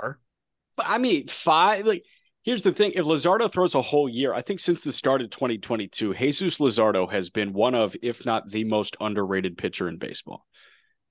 I 0.78 0.98
mean, 0.98 1.28
five. 1.28 1.86
Like, 1.86 2.04
here's 2.46 2.62
the 2.62 2.72
thing: 2.72 2.92
if 2.94 3.04
Luzardo 3.04 3.52
throws 3.52 3.74
a 3.74 3.82
whole 3.82 4.08
year, 4.08 4.32
I 4.32 4.40
think 4.40 4.60
since 4.60 4.82
the 4.82 4.92
start 4.92 5.20
of 5.20 5.28
2022, 5.28 6.14
Jesus 6.14 6.58
Luzardo 6.58 7.12
has 7.12 7.28
been 7.28 7.52
one 7.52 7.74
of, 7.74 7.94
if 8.00 8.24
not 8.24 8.48
the 8.48 8.64
most 8.64 8.96
underrated 8.98 9.58
pitcher 9.58 9.86
in 9.86 9.98
baseball. 9.98 10.46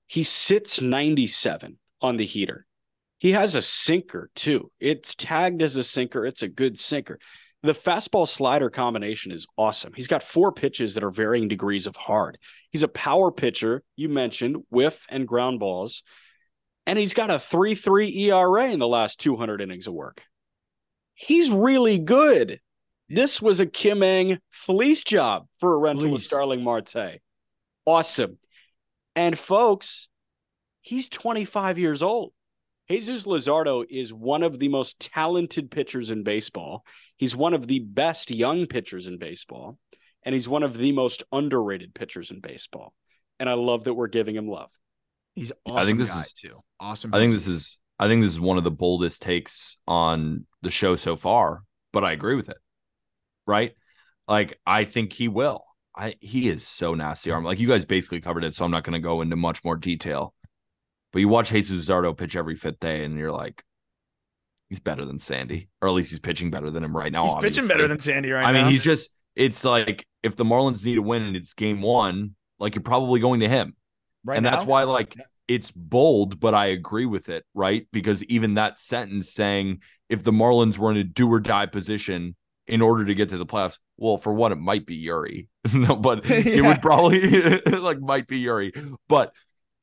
He 0.08 0.24
sits 0.24 0.80
97 0.80 1.78
on 2.00 2.16
the 2.16 2.26
heater. 2.26 2.66
He 3.18 3.32
has 3.32 3.54
a 3.54 3.62
sinker 3.62 4.30
too. 4.34 4.70
It's 4.80 5.14
tagged 5.14 5.62
as 5.62 5.76
a 5.76 5.84
sinker. 5.84 6.26
It's 6.26 6.42
a 6.42 6.48
good 6.48 6.78
sinker. 6.78 7.18
The 7.62 7.72
fastball 7.72 8.28
slider 8.28 8.70
combination 8.70 9.32
is 9.32 9.46
awesome. 9.56 9.92
He's 9.96 10.06
got 10.06 10.22
four 10.22 10.52
pitches 10.52 10.94
that 10.94 11.04
are 11.04 11.10
varying 11.10 11.48
degrees 11.48 11.86
of 11.86 11.96
hard. 11.96 12.38
He's 12.70 12.82
a 12.82 12.88
power 12.88 13.32
pitcher, 13.32 13.82
you 13.96 14.08
mentioned, 14.08 14.58
whiff 14.70 15.06
and 15.08 15.26
ground 15.26 15.58
balls. 15.58 16.02
And 16.86 16.98
he's 16.98 17.14
got 17.14 17.30
a 17.30 17.40
3 17.40 17.74
3 17.74 18.16
ERA 18.30 18.70
in 18.70 18.78
the 18.78 18.86
last 18.86 19.18
200 19.18 19.60
innings 19.60 19.86
of 19.86 19.94
work. 19.94 20.22
He's 21.16 21.50
really 21.50 21.98
good. 21.98 22.60
This 23.08 23.40
was 23.42 23.58
a 23.58 23.66
Kim 23.66 24.02
Ng 24.02 24.38
fleece 24.50 25.02
job 25.02 25.46
for 25.58 25.74
a 25.74 25.78
rental 25.78 26.04
with 26.04 26.20
Fleece. 26.20 26.26
Starling 26.26 26.62
Marte. 26.62 27.20
Awesome. 27.86 28.38
And 29.14 29.38
folks, 29.38 30.08
he's 30.82 31.08
25 31.08 31.78
years 31.78 32.02
old. 32.02 32.32
Jesus 32.90 33.24
Luzardo 33.24 33.84
is 33.88 34.12
one 34.14 34.42
of 34.42 34.58
the 34.58 34.68
most 34.68 35.00
talented 35.00 35.70
pitchers 35.70 36.10
in 36.10 36.22
baseball. 36.22 36.84
He's 37.16 37.34
one 37.34 37.54
of 37.54 37.66
the 37.66 37.80
best 37.80 38.30
young 38.30 38.66
pitchers 38.66 39.06
in 39.08 39.18
baseball, 39.18 39.78
and 40.22 40.34
he's 40.34 40.48
one 40.48 40.62
of 40.62 40.76
the 40.78 40.92
most 40.92 41.22
underrated 41.32 41.94
pitchers 41.94 42.30
in 42.30 42.40
baseball. 42.40 42.92
And 43.40 43.48
I 43.48 43.54
love 43.54 43.84
that 43.84 43.94
we're 43.94 44.06
giving 44.06 44.36
him 44.36 44.48
love. 44.48 44.70
He's 45.34 45.50
awesome 45.64 45.76
I 45.76 45.80
awesome 45.80 45.86
think 45.86 45.98
this 46.00 46.10
guy 46.12 46.20
is- 46.20 46.32
too. 46.32 46.60
Awesome. 46.78 47.14
I 47.14 47.18
think 47.18 47.32
this 47.32 47.46
is 47.46 47.78
I 47.98 48.08
think 48.08 48.22
this 48.22 48.32
is 48.32 48.40
one 48.40 48.58
of 48.58 48.64
the 48.64 48.70
boldest 48.70 49.22
takes 49.22 49.78
on 49.86 50.46
the 50.62 50.70
show 50.70 50.96
so 50.96 51.16
far, 51.16 51.62
but 51.92 52.04
I 52.04 52.12
agree 52.12 52.34
with 52.34 52.48
it. 52.48 52.58
Right? 53.46 53.74
Like 54.28 54.58
I 54.66 54.84
think 54.84 55.12
he 55.12 55.28
will. 55.28 55.64
I 55.94 56.14
he 56.20 56.48
is 56.48 56.66
so 56.66 56.94
nasty 56.94 57.30
Aram. 57.30 57.44
Like 57.44 57.60
you 57.60 57.68
guys 57.68 57.84
basically 57.84 58.20
covered 58.20 58.44
it, 58.44 58.54
so 58.54 58.64
I'm 58.64 58.70
not 58.70 58.84
going 58.84 58.94
to 58.94 58.98
go 59.00 59.20
into 59.22 59.36
much 59.36 59.64
more 59.64 59.76
detail. 59.76 60.34
But 61.12 61.20
you 61.20 61.28
watch 61.28 61.50
Jesus 61.50 61.88
Zardo 61.88 62.16
pitch 62.16 62.36
every 62.36 62.56
fifth 62.56 62.80
day, 62.80 63.04
and 63.04 63.16
you're 63.16 63.32
like, 63.32 63.62
he's 64.68 64.80
better 64.80 65.04
than 65.04 65.18
Sandy, 65.18 65.68
or 65.80 65.88
at 65.88 65.94
least 65.94 66.10
he's 66.10 66.20
pitching 66.20 66.50
better 66.50 66.70
than 66.70 66.84
him 66.84 66.94
right 66.94 67.12
now. 67.12 67.24
he's 67.24 67.52
pitching 67.52 67.68
better 67.68 67.88
than 67.88 68.00
Sandy 68.00 68.30
right 68.30 68.44
I 68.44 68.52
now. 68.52 68.58
I 68.58 68.62
mean, 68.62 68.70
he's 68.72 68.82
just. 68.82 69.10
It's 69.34 69.64
like 69.64 70.06
if 70.22 70.34
the 70.34 70.44
Marlins 70.44 70.84
need 70.84 70.98
a 70.98 71.02
win 71.02 71.22
and 71.22 71.36
it's 71.36 71.52
game 71.54 71.82
one, 71.82 72.34
like 72.58 72.74
you're 72.74 72.82
probably 72.82 73.20
going 73.20 73.40
to 73.40 73.48
him 73.48 73.74
right 74.24 74.36
and 74.36 74.44
that's 74.44 74.64
why 74.64 74.82
like 74.82 75.14
Yeah. 75.16 75.24
It's 75.48 75.70
bold 75.70 76.40
but 76.40 76.54
i 76.54 76.66
agree 76.66 77.06
with 77.06 77.28
it 77.28 77.44
right 77.54 77.86
because 77.92 78.22
even 78.24 78.54
that 78.54 78.78
sentence 78.78 79.32
saying 79.32 79.80
if 80.08 80.22
the 80.22 80.32
marlins 80.32 80.78
were 80.78 80.90
in 80.90 80.96
a 80.96 81.04
do 81.04 81.30
or 81.32 81.40
die 81.40 81.66
position 81.66 82.34
in 82.66 82.82
order 82.82 83.04
to 83.04 83.14
get 83.14 83.28
to 83.28 83.38
the 83.38 83.46
playoffs 83.46 83.78
well 83.96 84.18
for 84.18 84.32
one 84.32 84.52
it 84.52 84.56
might 84.58 84.86
be 84.86 84.96
yuri 84.96 85.48
no 85.72 85.94
but 85.94 86.22
it 86.24 86.62
would 86.62 86.82
probably 86.82 87.60
like 87.78 88.00
might 88.00 88.26
be 88.26 88.38
yuri 88.38 88.72
but 89.08 89.32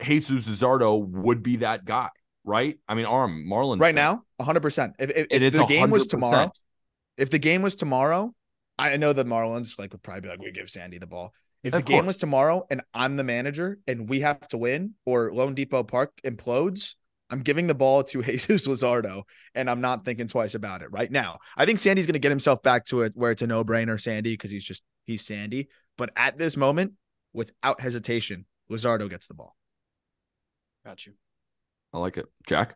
jesus 0.01 0.47
Luzardo 0.47 1.05
would 1.07 1.41
be 1.43 1.57
that 1.57 1.85
guy 1.85 2.09
right 2.43 2.77
i 2.89 2.93
mean 2.93 3.05
Aram 3.05 3.45
marlins 3.49 3.79
right 3.79 3.95
fan. 3.95 4.03
now, 4.03 4.23
100. 4.37 4.59
percent 4.61 4.93
If, 4.99 5.09
if, 5.11 5.27
if 5.29 5.53
the 5.53 5.65
game 5.65 5.89
was 5.89 6.05
100%. 6.05 6.09
tomorrow, 6.09 6.51
if 7.17 7.29
the 7.29 7.39
game 7.39 7.61
was 7.61 7.75
tomorrow, 7.75 8.33
I 8.77 8.97
know 8.97 9.13
the 9.13 9.23
Marlins 9.23 9.77
like 9.77 9.91
would 9.91 10.01
probably 10.01 10.21
be 10.21 10.29
like, 10.29 10.39
we 10.39 10.51
give 10.51 10.69
Sandy 10.69 10.97
the 10.97 11.07
ball. 11.07 11.33
If 11.63 11.73
Of 11.73 11.85
the 11.85 11.91
game 11.91 12.05
was 12.05 12.17
tomorrow 12.17 12.65
and 12.69 12.81
I'm 12.93 13.15
the 13.15 13.23
manager 13.23 13.79
and 13.87 14.09
we 14.09 14.19
have 14.19 14.45
to 14.49 14.57
win 14.57 14.95
or 15.05 15.31
loanDepot 15.31 15.87
Park 15.87 16.11
implodes, 16.25 16.95
I'm 17.29 17.41
giving 17.41 17.67
the 17.67 17.73
ball 17.73 18.03
to 18.03 18.21
Jesus 18.23 18.67
Luzardo 18.67 19.23
and 19.55 19.69
I'm 19.69 19.79
not 19.79 20.03
thinking 20.03 20.27
twice 20.27 20.55
about 20.55 20.81
it 20.81 20.91
right 20.91 21.09
now. 21.09 21.39
I 21.55 21.65
think 21.65 21.79
Sandy's 21.79 22.05
going 22.05 22.13
to 22.13 22.19
get 22.19 22.31
himself 22.31 22.61
back 22.61 22.85
to 22.87 23.01
it 23.01 23.13
where 23.15 23.31
it's 23.31 23.41
a 23.41 23.47
no 23.47 23.63
brainer, 23.63 23.99
Sandy, 23.99 24.33
because 24.33 24.51
he's 24.51 24.63
just, 24.63 24.83
he's 25.05 25.25
Sandy. 25.25 25.69
But 25.97 26.11
at 26.17 26.37
this 26.37 26.57
moment, 26.57 26.93
without 27.31 27.79
hesitation, 27.79 28.45
Luzardo 28.69 29.09
gets 29.09 29.27
the 29.27 29.33
ball. 29.33 29.55
Got 30.85 31.05
you. 31.05 31.13
i 31.93 31.97
like 31.97 32.17
it 32.17 32.25
jack 32.45 32.75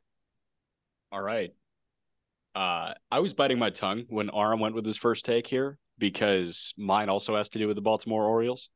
All 1.11 1.21
right. 1.21 1.53
Uh, 2.55 2.93
I 3.11 3.19
was 3.19 3.33
biting 3.33 3.59
my 3.59 3.69
tongue 3.69 4.05
when 4.07 4.29
Aram 4.33 4.61
went 4.61 4.75
with 4.75 4.85
his 4.85 4.97
first 4.97 5.25
take 5.25 5.45
here 5.45 5.77
because 5.99 6.73
mine 6.77 7.09
also 7.09 7.35
has 7.35 7.49
to 7.49 7.59
do 7.59 7.67
with 7.67 7.75
the 7.75 7.81
Baltimore 7.81 8.23
Orioles. 8.23 8.69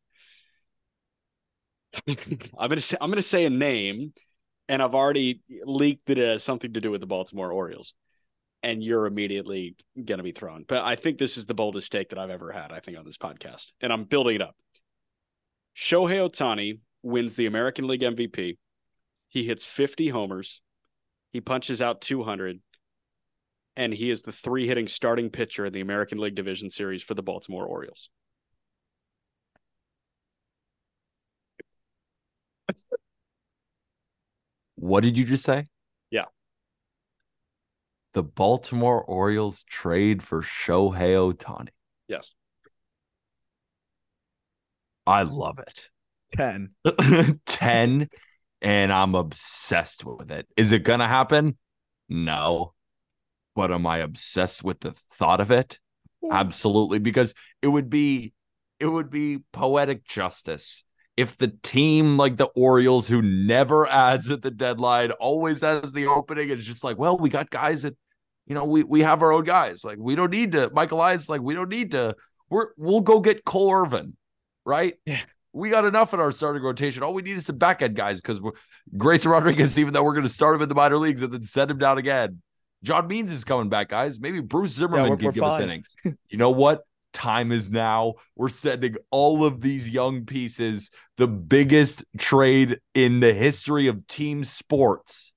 I'm 2.07 2.69
gonna 2.69 2.81
say 2.81 2.97
I'm 2.99 3.09
gonna 3.09 3.21
say 3.21 3.45
a 3.45 3.49
name, 3.49 4.13
and 4.67 4.81
I've 4.81 4.95
already 4.95 5.41
leaked 5.65 6.07
that 6.07 6.17
it 6.17 6.27
has 6.27 6.43
something 6.43 6.73
to 6.73 6.81
do 6.81 6.91
with 6.91 7.01
the 7.01 7.07
Baltimore 7.07 7.51
Orioles, 7.51 7.93
and 8.63 8.83
you're 8.83 9.05
immediately 9.05 9.75
gonna 10.03 10.23
be 10.23 10.31
thrown. 10.31 10.65
But 10.67 10.83
I 10.83 10.95
think 10.95 11.17
this 11.17 11.37
is 11.37 11.45
the 11.45 11.53
boldest 11.53 11.91
take 11.91 12.09
that 12.09 12.19
I've 12.19 12.29
ever 12.29 12.51
had. 12.51 12.71
I 12.71 12.79
think 12.79 12.97
on 12.97 13.05
this 13.05 13.17
podcast, 13.17 13.71
and 13.81 13.91
I'm 13.91 14.05
building 14.05 14.35
it 14.35 14.41
up. 14.41 14.55
Shohei 15.75 16.29
Ohtani 16.29 16.79
wins 17.03 17.35
the 17.35 17.45
American 17.45 17.87
League 17.87 18.01
MVP. 18.01 18.57
He 19.27 19.43
hits 19.45 19.63
50 19.65 20.09
homers. 20.09 20.61
He 21.31 21.39
punches 21.39 21.81
out 21.81 22.01
200, 22.01 22.59
and 23.77 23.93
he 23.93 24.09
is 24.09 24.21
the 24.21 24.33
three 24.33 24.67
hitting 24.67 24.87
starting 24.87 25.29
pitcher 25.29 25.65
in 25.65 25.73
the 25.73 25.79
American 25.81 26.17
League 26.17 26.35
Division 26.35 26.69
Series 26.69 27.01
for 27.01 27.13
the 27.13 27.23
Baltimore 27.23 27.65
Orioles. 27.65 28.09
What 34.75 35.01
did 35.01 35.17
you 35.17 35.25
just 35.25 35.43
say 35.43 35.65
Yeah. 36.09 36.25
the 38.13 38.23
baltimore 38.23 39.03
orioles 39.03 39.63
trade 39.63 40.23
for 40.23 40.41
shohei 40.41 41.15
ohtani 41.33 41.69
Yes. 42.07 42.33
i 45.07 45.23
love 45.23 45.59
it 45.59 45.89
10. 46.33 46.71
10 47.45 48.07
and 48.61 48.93
I'm 48.93 49.15
obsessed 49.15 50.05
with 50.05 50.31
it. 50.31 50.47
Is 50.55 50.71
it 50.71 50.83
going 50.83 50.99
to 50.99 51.07
happen? 51.07 51.57
No. 52.07 52.73
But 53.55 53.71
am 53.71 53.85
I 53.87 53.97
obsessed 53.97 54.63
with 54.63 54.79
the 54.81 54.91
thought 54.91 55.41
of 55.41 55.51
it? 55.51 55.79
Absolutely 56.31 56.99
because 56.99 57.33
it 57.61 57.67
would 57.67 57.89
be 57.89 58.33
it 58.79 58.85
would 58.85 59.09
be 59.09 59.39
poetic 59.51 60.05
justice 60.05 60.85
if 61.17 61.37
the 61.37 61.49
team 61.63 62.17
like 62.17 62.37
the 62.37 62.49
Orioles 62.55 63.07
who 63.07 63.21
never 63.21 63.87
adds 63.87 64.31
at 64.31 64.41
the 64.41 64.51
deadline 64.51 65.11
always 65.11 65.61
has 65.61 65.91
the 65.91 66.07
opening 66.07 66.49
it's 66.49 66.65
just 66.65 66.83
like, 66.83 66.97
well, 66.97 67.17
we 67.17 67.29
got 67.29 67.49
guys 67.49 67.83
that 67.83 67.95
you 68.47 68.55
know, 68.55 68.65
we 68.65 68.83
we 68.83 69.01
have 69.01 69.21
our 69.21 69.31
own 69.31 69.43
guys. 69.43 69.83
Like 69.83 69.97
we 69.99 70.15
don't 70.15 70.31
need 70.31 70.53
to 70.53 70.69
Michael 70.73 70.99
Eyes 70.99 71.29
like 71.29 71.41
we 71.41 71.53
don't 71.53 71.69
need 71.69 71.91
to 71.91 72.15
we're 72.49 72.67
we'll 72.75 73.01
go 73.01 73.19
get 73.19 73.45
Cole 73.45 73.73
Irvin, 73.73 74.17
right? 74.65 74.95
Yeah. 75.05 75.21
We 75.53 75.69
got 75.69 75.85
enough 75.85 76.13
in 76.13 76.19
our 76.19 76.31
starting 76.31 76.63
rotation. 76.63 77.03
All 77.03 77.13
we 77.13 77.21
need 77.21 77.37
is 77.37 77.45
some 77.45 77.57
back 77.57 77.81
end 77.81 77.95
guys 77.95 78.21
because 78.21 78.41
we're 78.41 78.51
Grayson 78.97 79.31
Rodriguez, 79.31 79.77
even 79.79 79.93
though 79.93 80.03
we're 80.03 80.13
going 80.13 80.25
to 80.25 80.29
start 80.29 80.55
him 80.55 80.61
in 80.61 80.69
the 80.69 80.75
minor 80.75 80.97
leagues 80.97 81.21
and 81.21 81.31
then 81.31 81.43
send 81.43 81.69
him 81.69 81.77
down 81.77 81.97
again. 81.97 82.41
John 82.83 83.07
Means 83.07 83.31
is 83.31 83.43
coming 83.43 83.69
back, 83.69 83.89
guys. 83.89 84.19
Maybe 84.19 84.39
Bruce 84.39 84.71
Zimmermann 84.71 85.09
we're- 85.09 85.17
can 85.17 85.31
give 85.31 85.43
us 85.43 85.61
innings. 85.61 85.95
You 86.03 86.37
know 86.37 86.51
what? 86.51 86.83
Time 87.13 87.51
is 87.51 87.69
now. 87.69 88.15
We're 88.35 88.49
sending 88.49 88.95
all 89.09 89.43
of 89.45 89.61
these 89.61 89.89
young 89.89 90.25
pieces, 90.25 90.89
the 91.17 91.27
biggest 91.27 92.03
trade 92.17 92.79
in 92.93 93.19
the 93.19 93.33
history 93.33 93.87
of 93.87 94.07
team 94.07 94.43
sports. 94.43 95.33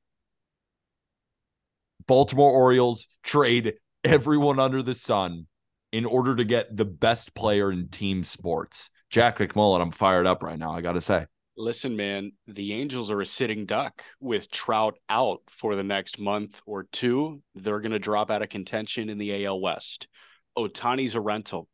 Baltimore 2.06 2.52
Orioles 2.52 3.06
trade 3.22 3.74
everyone 4.04 4.58
under 4.58 4.82
the 4.82 4.94
sun 4.94 5.46
in 5.92 6.04
order 6.04 6.36
to 6.36 6.44
get 6.44 6.76
the 6.76 6.84
best 6.84 7.34
player 7.34 7.72
in 7.72 7.88
team 7.88 8.24
sports. 8.24 8.90
Jack 9.10 9.38
McMullen, 9.38 9.80
I'm 9.80 9.90
fired 9.90 10.26
up 10.26 10.42
right 10.42 10.58
now. 10.58 10.72
I 10.72 10.80
got 10.80 10.94
to 10.94 11.00
say. 11.00 11.26
Listen, 11.56 11.94
man, 11.94 12.32
the 12.48 12.72
Angels 12.72 13.12
are 13.12 13.20
a 13.20 13.26
sitting 13.26 13.64
duck 13.64 14.02
with 14.18 14.50
Trout 14.50 14.98
out 15.08 15.42
for 15.48 15.76
the 15.76 15.84
next 15.84 16.18
month 16.18 16.60
or 16.66 16.88
two. 16.90 17.42
They're 17.54 17.78
going 17.78 17.92
to 17.92 18.00
drop 18.00 18.30
out 18.32 18.42
of 18.42 18.48
contention 18.48 19.08
in 19.08 19.18
the 19.18 19.46
AL 19.46 19.60
West. 19.60 20.08
Ohtani's 20.56 21.14
a 21.14 21.20
rental. 21.20 21.68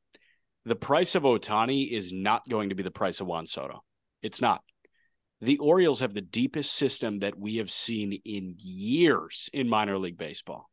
The 0.65 0.77
price 0.77 1.15
of 1.15 1.23
Ohtani 1.23 1.91
is 1.91 2.13
not 2.13 2.49
going 2.49 2.69
to 2.69 2.75
be 2.75 2.83
the 2.83 2.91
price 2.91 3.21
of 3.21 3.27
Juan 3.27 3.47
Soto. 3.47 3.83
It's 4.23 4.41
not. 4.41 4.63
the 5.41 5.59
Orioles 5.59 6.01
have 6.01 6.13
the 6.13 6.21
deepest 6.21 6.75
system 6.75 7.21
that 7.21 7.39
we 7.39 7.57
have 7.57 7.71
seen 7.71 8.21
in 8.25 8.57
years 8.59 9.49
in 9.53 9.69
minor 9.69 9.99
league 9.99 10.19
baseball. 10.19 10.69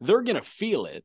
They're 0.00 0.22
going 0.22 0.36
to 0.36 0.42
feel 0.42 0.84
it. 0.84 1.04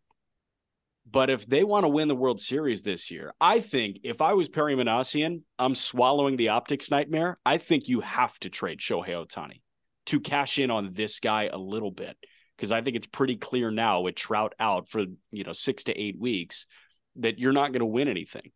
But 1.10 1.30
if 1.30 1.48
they 1.48 1.64
want 1.64 1.86
to 1.86 1.90
win 1.90 2.08
the 2.08 2.16
World 2.16 2.40
Series 2.40 2.84
this 2.84 3.10
year, 3.10 3.34
I 3.42 3.62
think 3.62 4.00
if 4.04 4.22
I 4.22 4.34
was 4.34 4.48
Perry 4.48 4.76
Minasian, 4.76 5.42
I'm 5.58 5.74
swallowing 5.74 6.38
the 6.38 6.50
optics 6.50 6.92
nightmare. 6.92 7.40
I 7.46 7.58
think 7.58 7.88
you 7.88 8.02
have 8.02 8.38
to 8.40 8.50
trade 8.50 8.80
Shohei 8.80 9.26
Ohtani 9.26 9.62
to 10.08 10.20
cash 10.20 10.60
in 10.60 10.70
on 10.70 10.92
this 10.94 11.20
guy 11.20 11.50
a 11.52 11.58
little 11.58 11.92
bit 11.92 12.18
because 12.60 12.74
I 12.74 12.82
think 12.82 12.98
it's 12.98 13.08
pretty 13.08 13.38
clear 13.38 13.72
now 13.72 14.02
with 14.02 14.16
Trout 14.16 14.54
out 14.60 14.90
for 14.90 15.06
you 15.32 15.44
know 15.46 15.54
six 15.54 15.86
to 15.86 15.98
eight 15.98 16.20
weeks 16.20 16.68
that 17.16 17.40
you're 17.40 17.54
not 17.54 17.72
going 17.72 17.80
to 17.80 17.86
win 17.86 18.10
anything. 18.10 18.52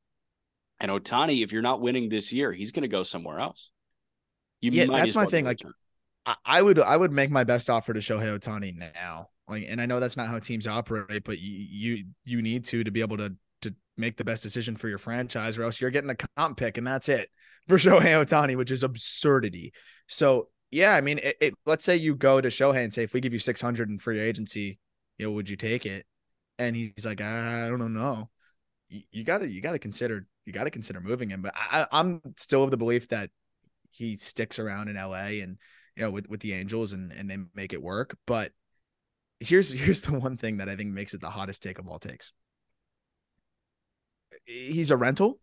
And 0.81 0.91
Ohtani, 0.91 1.41
if 1.41 1.53
you're 1.53 1.61
not 1.61 1.79
winning 1.79 2.09
this 2.09 2.33
year, 2.33 2.51
he's 2.51 2.73
going 2.73 2.81
to 2.81 2.89
go 2.89 3.03
somewhere 3.03 3.39
else. 3.39 3.71
You 4.59 4.71
yeah, 4.71 4.87
that's 4.87 5.15
my 5.15 5.25
thing. 5.25 5.45
Like, 5.45 5.61
I 6.45 6.61
would 6.61 6.79
I 6.79 6.97
would 6.97 7.13
make 7.13 7.31
my 7.31 7.45
best 7.45 7.69
offer 7.69 7.93
to 7.93 8.01
Shohei 8.01 8.37
Ohtani 8.37 8.75
now. 8.75 9.29
Like, 9.47 9.65
and 9.69 9.79
I 9.79 9.85
know 9.85 10.01
that's 10.01 10.17
not 10.17 10.27
how 10.27 10.39
teams 10.39 10.67
operate, 10.67 11.23
but 11.23 11.39
you 11.39 11.95
you 11.95 12.05
you 12.25 12.41
need 12.41 12.65
to 12.65 12.83
to 12.83 12.91
be 12.91 12.99
able 12.99 13.17
to 13.17 13.33
to 13.61 13.73
make 13.95 14.17
the 14.17 14.25
best 14.25 14.43
decision 14.43 14.75
for 14.75 14.89
your 14.89 14.97
franchise, 14.97 15.57
or 15.57 15.63
else 15.63 15.79
you're 15.79 15.91
getting 15.91 16.09
a 16.09 16.15
comp 16.35 16.57
pick, 16.57 16.77
and 16.77 16.85
that's 16.85 17.07
it 17.07 17.29
for 17.69 17.77
Shohei 17.77 18.25
Ohtani, 18.25 18.57
which 18.57 18.71
is 18.71 18.83
absurdity. 18.83 19.71
So 20.07 20.49
yeah, 20.73 20.95
I 20.95 21.01
mean, 21.01 21.19
it, 21.19 21.37
it, 21.39 21.53
let's 21.67 21.85
say 21.85 21.95
you 21.95 22.15
go 22.15 22.41
to 22.41 22.49
Shohei 22.49 22.83
and 22.83 22.91
say, 22.91 23.03
if 23.03 23.13
we 23.13 23.21
give 23.21 23.31
you 23.31 23.37
six 23.37 23.61
hundred 23.61 23.89
in 23.89 23.99
free 23.99 24.19
agency, 24.19 24.79
you 25.19 25.27
know, 25.27 25.31
would 25.33 25.47
you 25.47 25.55
take 25.55 25.85
it? 25.85 26.07
And 26.57 26.75
he's 26.75 27.05
like, 27.05 27.21
I 27.21 27.67
don't 27.67 27.93
know. 27.93 28.31
You, 28.89 29.01
you 29.11 29.23
gotta 29.23 29.47
you 29.47 29.61
gotta 29.61 29.77
consider 29.77 30.25
you 30.45 30.51
gotta 30.51 30.71
consider 30.71 30.99
moving 30.99 31.29
him. 31.29 31.43
But 31.43 31.53
I, 31.55 31.85
I'm 31.91 32.21
still 32.37 32.63
of 32.63 32.71
the 32.71 32.77
belief 32.77 33.07
that 33.09 33.29
he 33.91 34.15
sticks 34.15 34.57
around 34.57 34.87
in 34.87 34.95
LA 34.95 35.43
and 35.43 35.59
you 35.95 36.03
know 36.03 36.09
with 36.09 36.27
with 36.27 36.39
the 36.39 36.53
Angels 36.53 36.93
and 36.93 37.11
and 37.11 37.29
they 37.29 37.37
make 37.53 37.73
it 37.73 37.81
work. 37.81 38.17
But 38.25 38.51
here's 39.39 39.71
here's 39.79 40.01
the 40.01 40.17
one 40.17 40.37
thing 40.37 40.57
that 40.57 40.69
I 40.69 40.75
think 40.75 40.91
makes 40.91 41.13
it 41.13 41.21
the 41.21 41.29
hottest 41.29 41.61
take 41.61 41.77
of 41.77 41.87
all 41.87 41.99
takes. 41.99 42.33
He's 44.45 44.89
a 44.89 44.97
rental. 44.97 45.39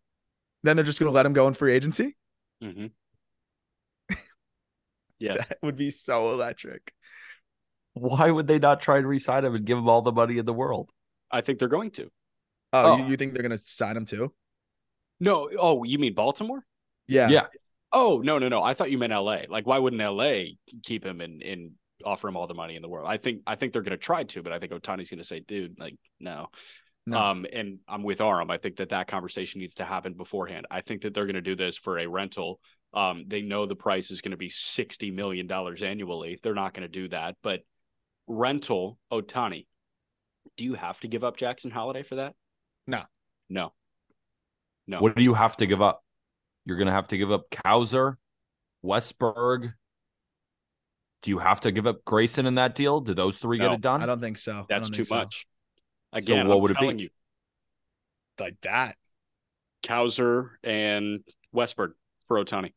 Then 0.65 0.77
they're 0.77 0.85
just 0.85 0.99
going 0.99 1.11
to 1.11 1.15
let 1.15 1.25
him 1.25 1.33
go 1.33 1.47
in 1.49 1.55
free 1.55 1.73
agency. 1.73 2.17
Mm-hmm. 2.63 2.87
Yeah, 5.21 5.37
that 5.37 5.59
would 5.63 5.77
be 5.77 5.91
so 5.91 6.33
electric. 6.33 6.93
Why 7.95 8.31
would 8.31 8.47
they 8.47 8.59
not 8.59 8.81
try 8.81 8.99
and 8.99 9.07
resign 9.07 9.45
him 9.45 9.55
and 9.55 9.65
give 9.65 9.79
him 9.79 9.89
all 9.89 10.03
the 10.03 10.13
money 10.13 10.39
in 10.39 10.47
the 10.47 10.55
world? 10.55 10.91
I 11.31 11.41
think 11.41 11.59
they're 11.59 11.69
going 11.69 11.91
to. 11.93 12.11
Oh, 12.73 12.93
oh. 12.93 12.97
You, 12.97 13.05
you 13.07 13.17
think 13.17 13.35
they're 13.35 13.43
going 13.43 13.57
to 13.57 13.59
sign 13.59 13.97
him 13.97 14.05
too? 14.05 14.33
No. 15.19 15.49
Oh, 15.59 15.85
you 15.85 15.99
mean 15.99 16.15
Baltimore? 16.15 16.65
Yeah. 17.07 17.29
Yeah. 17.29 17.47
Oh 17.93 18.21
no 18.23 18.39
no 18.39 18.49
no! 18.49 18.63
I 18.63 18.75
thought 18.75 18.91
you 18.91 18.99
meant 18.99 19.13
L.A. 19.13 19.47
Like, 19.49 19.67
why 19.67 19.79
wouldn't 19.79 20.01
L.A. 20.01 20.57
keep 20.85 21.05
him 21.05 21.21
and 21.21 21.43
and 21.43 21.73
offer 22.05 22.29
him 22.29 22.37
all 22.37 22.47
the 22.47 22.55
money 22.55 22.77
in 22.77 22.83
the 22.83 22.89
world? 22.89 23.09
I 23.09 23.17
think 23.17 23.43
I 23.47 23.57
think 23.57 23.73
they're 23.73 23.83
going 23.83 23.91
to 23.91 23.97
try 23.97 24.23
to, 24.23 24.43
but 24.43 24.53
I 24.53 24.61
think 24.61 24.71
Ohtani's 24.73 25.11
going 25.11 25.19
to 25.19 25.25
say, 25.25 25.41
"Dude, 25.41 25.79
like, 25.79 25.97
no." 26.21 26.49
no. 27.07 27.19
Um, 27.19 27.47
and 27.53 27.81
I'm 27.89 28.05
with 28.05 28.21
Aram. 28.21 28.51
I 28.51 28.59
think 28.59 28.77
that 28.77 28.91
that 28.91 29.09
conversation 29.09 29.61
needs 29.61 29.75
to 29.77 29.85
happen 29.85 30.13
beforehand. 30.13 30.67
I 30.71 30.83
think 30.83 31.03
that 31.03 31.15
they're 31.15 31.27
going 31.27 31.35
to 31.35 31.41
do 31.41 31.57
this 31.57 31.77
for 31.77 31.99
a 31.99 32.07
rental. 32.07 32.61
Um, 32.93 33.25
they 33.29 33.43
know 33.43 33.67
the 33.67 33.77
price 33.77 34.11
is 34.11 34.21
going 34.21 34.33
to 34.33 34.37
be 34.37 34.49
sixty 34.49 35.11
million 35.11 35.47
dollars 35.47 35.83
annually. 35.83 36.39
They're 36.43 36.55
not 36.55 36.75
going 36.75 36.83
to 36.83 36.89
do 36.89 37.09
that, 37.09 37.37
but 37.43 37.61
rental 38.27 38.99
Ohtani. 39.13 39.67
Do 40.57 40.65
you 40.65 40.75
have 40.75 40.99
to 41.01 41.09
give 41.09 41.23
up 41.23 41.37
Jackson 41.37 41.71
Holliday 41.71 42.03
for 42.03 42.17
that? 42.17 42.35
No, 42.87 43.03
no, 43.49 43.73
no. 44.87 45.01
What 45.01 45.15
do 45.15 45.23
you 45.23 45.35
have 45.35 45.57
to 45.59 45.67
give 45.67 45.81
up? 45.81 46.03
You're 46.65 46.77
going 46.77 46.87
to 46.87 46.93
have 46.93 47.09
to 47.09 47.19
give 47.19 47.31
up 47.31 47.51
Cowser, 47.51 48.17
Westburg. 48.85 49.75
Do 51.23 51.31
you 51.31 51.39
have 51.39 51.61
to 51.61 51.73
give 51.73 51.87
up 51.87 52.05
Grayson 52.05 52.47
in 52.47 52.57
that 52.57 52.75
deal? 52.75 53.01
Did 53.01 53.17
those 53.17 53.39
three 53.39 53.59
no, 53.59 53.69
get 53.69 53.75
it 53.75 53.81
done? 53.83 54.03
I 54.03 54.07
don't 54.07 54.21
think 54.21 54.39
so. 54.39 54.67
That's 54.69 54.91
too 54.91 55.05
so. 55.05 55.15
much. 55.15 55.47
Again, 56.13 56.47
so 56.47 56.49
what 56.49 56.57
I'm 56.57 56.63
would 56.63 56.71
it 56.73 56.97
be? 56.99 57.03
You, 57.05 57.11
like 58.39 58.61
that. 58.63 58.97
Cowser 59.83 60.51
and 60.65 61.21
Westburg 61.55 61.93
for 62.27 62.43
Ohtani. 62.43 62.73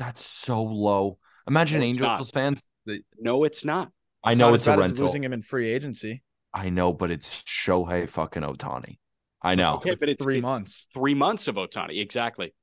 That's 0.00 0.24
so 0.24 0.62
low. 0.62 1.18
Imagine 1.46 1.80
no, 1.80 1.86
Angels 1.86 2.00
not. 2.00 2.30
fans. 2.32 2.70
That... 2.86 3.02
No, 3.18 3.44
it's 3.44 3.66
not. 3.66 3.90
I 4.24 4.32
know 4.32 4.54
it's, 4.54 4.66
a 4.66 4.74
rental. 4.74 5.04
losing 5.04 5.22
him 5.22 5.34
in 5.34 5.42
free 5.42 5.68
agency. 5.68 6.22
I 6.54 6.70
know, 6.70 6.94
but 6.94 7.10
it's 7.10 7.42
Shohei 7.42 8.08
fucking 8.08 8.42
Ohtani. 8.42 8.96
I 9.42 9.56
know. 9.56 9.74
Okay, 9.74 9.94
but 10.00 10.08
it's 10.08 10.22
three 10.22 10.38
it's 10.38 10.42
months. 10.42 10.88
Three 10.94 11.12
months 11.12 11.48
of 11.48 11.56
Ohtani, 11.56 12.00
Exactly. 12.00 12.54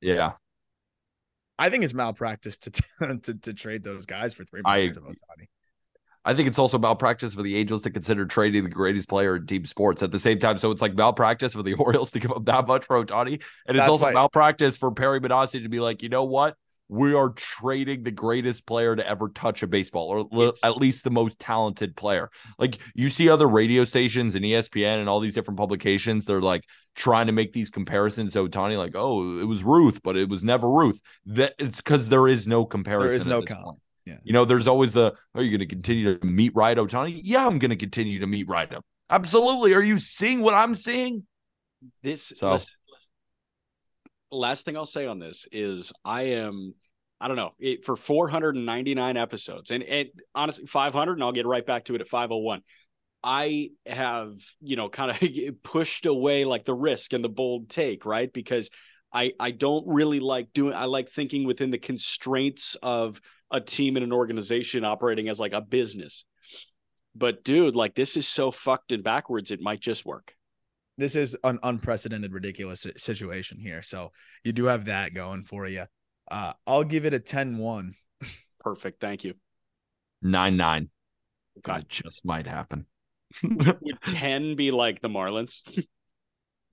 Yeah. 0.00 0.34
I 1.58 1.70
think 1.70 1.82
it's 1.82 1.94
malpractice 1.94 2.58
to 2.58 2.70
to, 3.22 3.34
to 3.34 3.52
trade 3.52 3.82
those 3.82 4.06
guys 4.06 4.32
for 4.32 4.44
three 4.44 4.62
months 4.62 4.96
I, 4.96 5.00
of 5.00 5.06
Ohtani. 5.06 5.48
I 6.24 6.34
think 6.34 6.46
it's 6.46 6.58
also 6.58 6.78
malpractice 6.78 7.34
for 7.34 7.42
the 7.42 7.56
Angels 7.56 7.82
to 7.82 7.90
consider 7.90 8.26
trading 8.26 8.62
the 8.62 8.70
greatest 8.70 9.08
player 9.08 9.34
in 9.36 9.46
team 9.46 9.64
sports 9.64 10.04
at 10.04 10.12
the 10.12 10.20
same 10.20 10.38
time. 10.38 10.58
So 10.58 10.70
it's 10.70 10.82
like 10.82 10.94
malpractice 10.94 11.54
for 11.54 11.64
the 11.64 11.74
Orioles 11.78 12.12
to 12.12 12.20
give 12.20 12.30
up 12.30 12.44
that 12.44 12.68
much 12.68 12.84
for 12.84 13.04
Ohtani. 13.04 13.42
And 13.66 13.76
it's 13.76 13.78
That's 13.78 13.88
also 13.88 14.12
malpractice 14.12 14.76
for 14.76 14.92
Perry 14.92 15.20
Minasian 15.20 15.64
to 15.64 15.68
be 15.68 15.80
like, 15.80 16.04
you 16.04 16.08
know 16.08 16.24
what? 16.24 16.56
We 16.88 17.14
are 17.14 17.30
trading 17.30 18.02
the 18.02 18.10
greatest 18.10 18.66
player 18.66 18.94
to 18.94 19.06
ever 19.06 19.28
touch 19.28 19.62
a 19.62 19.66
baseball, 19.66 20.08
or 20.08 20.48
it's, 20.48 20.60
at 20.62 20.76
least 20.76 21.04
the 21.04 21.10
most 21.10 21.38
talented 21.38 21.96
player. 21.96 22.30
Like 22.58 22.78
you 22.94 23.10
see 23.10 23.28
other 23.28 23.48
radio 23.48 23.84
stations 23.84 24.34
and 24.34 24.44
ESPN 24.44 25.00
and 25.00 25.08
all 25.08 25.20
these 25.20 25.34
different 25.34 25.58
publications, 25.58 26.24
they're 26.24 26.40
like 26.40 26.64
trying 26.94 27.26
to 27.26 27.32
make 27.32 27.52
these 27.52 27.70
comparisons 27.70 28.32
to 28.34 28.48
Ohtani, 28.48 28.78
like, 28.78 28.92
oh, 28.94 29.38
it 29.38 29.44
was 29.44 29.64
Ruth, 29.64 30.00
but 30.02 30.16
it 30.16 30.28
was 30.28 30.44
never 30.44 30.70
Ruth. 30.70 31.00
That 31.26 31.54
it's 31.58 31.78
because 31.78 32.08
there 32.08 32.28
is 32.28 32.46
no 32.46 32.64
comparison. 32.64 33.08
There 33.08 33.16
is 33.18 33.26
no 33.26 33.42
count. 33.42 33.78
Yeah. 34.04 34.18
You 34.22 34.32
know, 34.32 34.44
there's 34.44 34.68
always 34.68 34.92
the, 34.92 35.12
are 35.34 35.42
you 35.42 35.50
going 35.50 35.68
to 35.68 35.74
continue 35.74 36.16
to 36.16 36.24
meet 36.24 36.52
right 36.54 36.76
Ohtani? 36.76 37.20
Yeah, 37.22 37.46
I'm 37.46 37.58
going 37.58 37.70
to 37.70 37.76
continue 37.76 38.20
to 38.20 38.26
meet 38.28 38.48
right 38.48 38.70
him. 38.70 38.82
Absolutely. 39.10 39.74
Are 39.74 39.82
you 39.82 39.98
seeing 39.98 40.40
what 40.40 40.54
I'm 40.54 40.74
seeing? 40.74 41.26
This 42.02 42.32
so. 42.36 42.52
Listen, 42.52 42.76
last 44.30 44.64
thing 44.64 44.76
I'll 44.76 44.86
say 44.86 45.06
on 45.06 45.18
this 45.18 45.46
is 45.52 45.92
I 46.04 46.22
am 46.22 46.74
I 47.20 47.28
don't 47.28 47.36
know 47.36 47.52
it, 47.58 47.84
for 47.84 47.96
499 47.96 49.16
episodes 49.16 49.70
and 49.70 49.82
and 49.82 50.08
honestly 50.34 50.66
500 50.66 51.12
and 51.14 51.22
I'll 51.22 51.32
get 51.32 51.46
right 51.46 51.64
back 51.64 51.86
to 51.86 51.94
it 51.94 52.00
at 52.00 52.08
501. 52.08 52.62
I 53.22 53.70
have 53.86 54.34
you 54.60 54.76
know 54.76 54.88
kind 54.88 55.10
of 55.10 55.62
pushed 55.62 56.06
away 56.06 56.44
like 56.44 56.64
the 56.64 56.74
risk 56.74 57.12
and 57.12 57.24
the 57.24 57.28
bold 57.28 57.68
take 57.68 58.04
right 58.04 58.32
because 58.32 58.70
I 59.12 59.32
I 59.40 59.50
don't 59.50 59.86
really 59.86 60.20
like 60.20 60.52
doing 60.52 60.74
I 60.74 60.84
like 60.84 61.10
thinking 61.10 61.44
within 61.44 61.70
the 61.70 61.78
constraints 61.78 62.76
of 62.82 63.20
a 63.50 63.60
team 63.60 63.96
and 63.96 64.04
an 64.04 64.12
organization 64.12 64.84
operating 64.84 65.28
as 65.28 65.38
like 65.38 65.52
a 65.52 65.60
business. 65.60 66.24
But 67.14 67.44
dude, 67.44 67.74
like 67.74 67.94
this 67.94 68.16
is 68.16 68.28
so 68.28 68.50
fucked 68.50 68.92
and 68.92 69.02
backwards 69.02 69.50
it 69.50 69.60
might 69.60 69.80
just 69.80 70.04
work 70.04 70.34
this 70.98 71.16
is 71.16 71.36
an 71.44 71.58
unprecedented, 71.62 72.32
ridiculous 72.32 72.86
situation 72.96 73.58
here. 73.58 73.82
So 73.82 74.12
you 74.44 74.52
do 74.52 74.64
have 74.64 74.86
that 74.86 75.14
going 75.14 75.44
for 75.44 75.66
you. 75.66 75.84
Uh, 76.30 76.52
I'll 76.66 76.84
give 76.84 77.04
it 77.04 77.14
a 77.14 77.18
10 77.18 77.58
1. 77.58 77.94
Perfect. 78.60 79.00
Thank 79.00 79.24
you. 79.24 79.34
9 80.22 80.56
9. 80.56 80.90
Okay. 81.58 81.72
That 81.72 81.88
just 81.88 82.24
might 82.24 82.46
happen. 82.46 82.86
would 83.42 84.00
10 84.06 84.56
be 84.56 84.70
like 84.70 85.00
the 85.00 85.08
Marlins? 85.08 85.62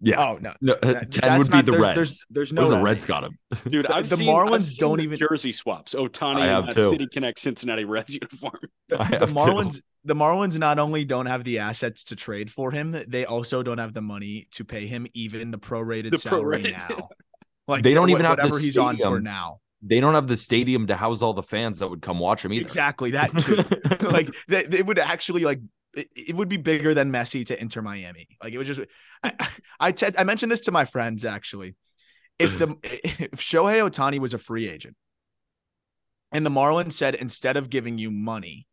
Yeah. 0.02 0.20
Oh 0.20 0.38
no. 0.42 0.54
no 0.60 0.74
uh, 0.84 1.06
ten 1.10 1.38
would 1.38 1.50
not, 1.50 1.66
be 1.66 1.72
the 1.72 1.78
there's, 1.78 1.82
Reds. 1.82 1.96
There's 1.96 2.26
there's 2.30 2.54
no 2.54 2.70
the 2.70 2.80
Reds 2.80 3.06
got 3.06 3.24
him. 3.24 3.38
Dude, 3.70 3.88
I've 3.88 4.10
the 4.10 4.18
seen, 4.18 4.28
Marlins 4.28 4.66
seen 4.66 4.78
don't 4.80 5.00
even 5.00 5.18
jersey 5.18 5.52
swaps. 5.52 5.96
Ohtani 5.96 6.42
and 6.42 6.74
City 6.74 7.08
Connect 7.08 7.40
Cincinnati 7.40 7.86
Reds 7.86 8.14
uniform. 8.22 8.60
the 8.90 8.98
Marlins 8.98 9.76
too. 9.76 9.82
the 10.04 10.14
Marlins 10.14 10.58
not 10.58 10.78
only 10.78 11.06
don't 11.06 11.28
have 11.28 11.44
the 11.46 11.60
assets 11.60 12.04
to 12.06 12.16
trade 12.16 12.52
for 12.52 12.72
him, 12.72 12.98
they 13.08 13.26
also 13.26 13.64
don't 13.64 13.78
have 13.78 13.94
the 13.94 14.02
money 14.02 14.48
to 14.52 14.66
pay 14.66 14.88
him 14.88 15.08
even 15.14 15.52
the 15.52 15.60
prorated 15.60 16.12
the 16.12 16.18
salary 16.18 16.64
prorated. 16.64 16.90
now. 16.90 17.10
Like 17.68 17.84
they 17.84 17.94
don't 17.94 18.10
even 18.10 18.26
have 18.26 18.38
whatever 18.38 18.60
he's 18.60 18.78
on 18.78 18.98
for 18.98 19.22
now. 19.22 19.60
They 19.82 20.00
don't 20.00 20.14
have 20.14 20.28
the 20.28 20.38
stadium 20.38 20.88
to 20.88 20.96
house 20.96 21.22
all 21.22 21.34
the 21.34 21.44
fans 21.44 21.80
that 21.80 21.90
would 21.90 22.02
come 22.02 22.20
watch 22.20 22.44
him 22.44 22.52
either. 22.54 22.66
Exactly 22.66 23.12
that 23.12 23.32
too. 23.38 24.08
like 24.08 24.30
they, 24.48 24.64
they 24.64 24.82
would 24.82 25.00
actually 25.00 25.44
like 25.44 25.60
it, 25.96 26.10
it, 26.16 26.36
would 26.36 26.50
be 26.50 26.58
bigger 26.58 26.94
than 26.94 27.12
Messi 27.12 27.46
to 27.48 27.60
enter 27.60 27.82
Miami. 27.82 28.28
Like 28.42 28.54
it 28.54 28.58
was 28.58 28.68
just, 28.68 28.82
I, 29.24 29.34
I, 29.80 29.94
I 30.18 30.24
mentioned 30.24 30.52
this 30.52 30.62
to 30.62 30.72
my 30.72 30.86
friends 30.86 31.26
actually. 31.26 31.76
If 32.40 32.58
the 32.58 32.76
if 32.84 33.40
Shohei 33.40 33.88
Ohtani 33.88 34.20
was 34.20 34.34
a 34.34 34.40
free 34.40 34.68
agent, 34.68 34.96
and 36.32 36.46
the 36.46 36.50
Marlins 36.50 36.94
said 36.94 37.16
instead 37.16 37.58
of 37.58 37.70
giving 37.70 37.98
you 37.98 38.10
money, 38.10 38.68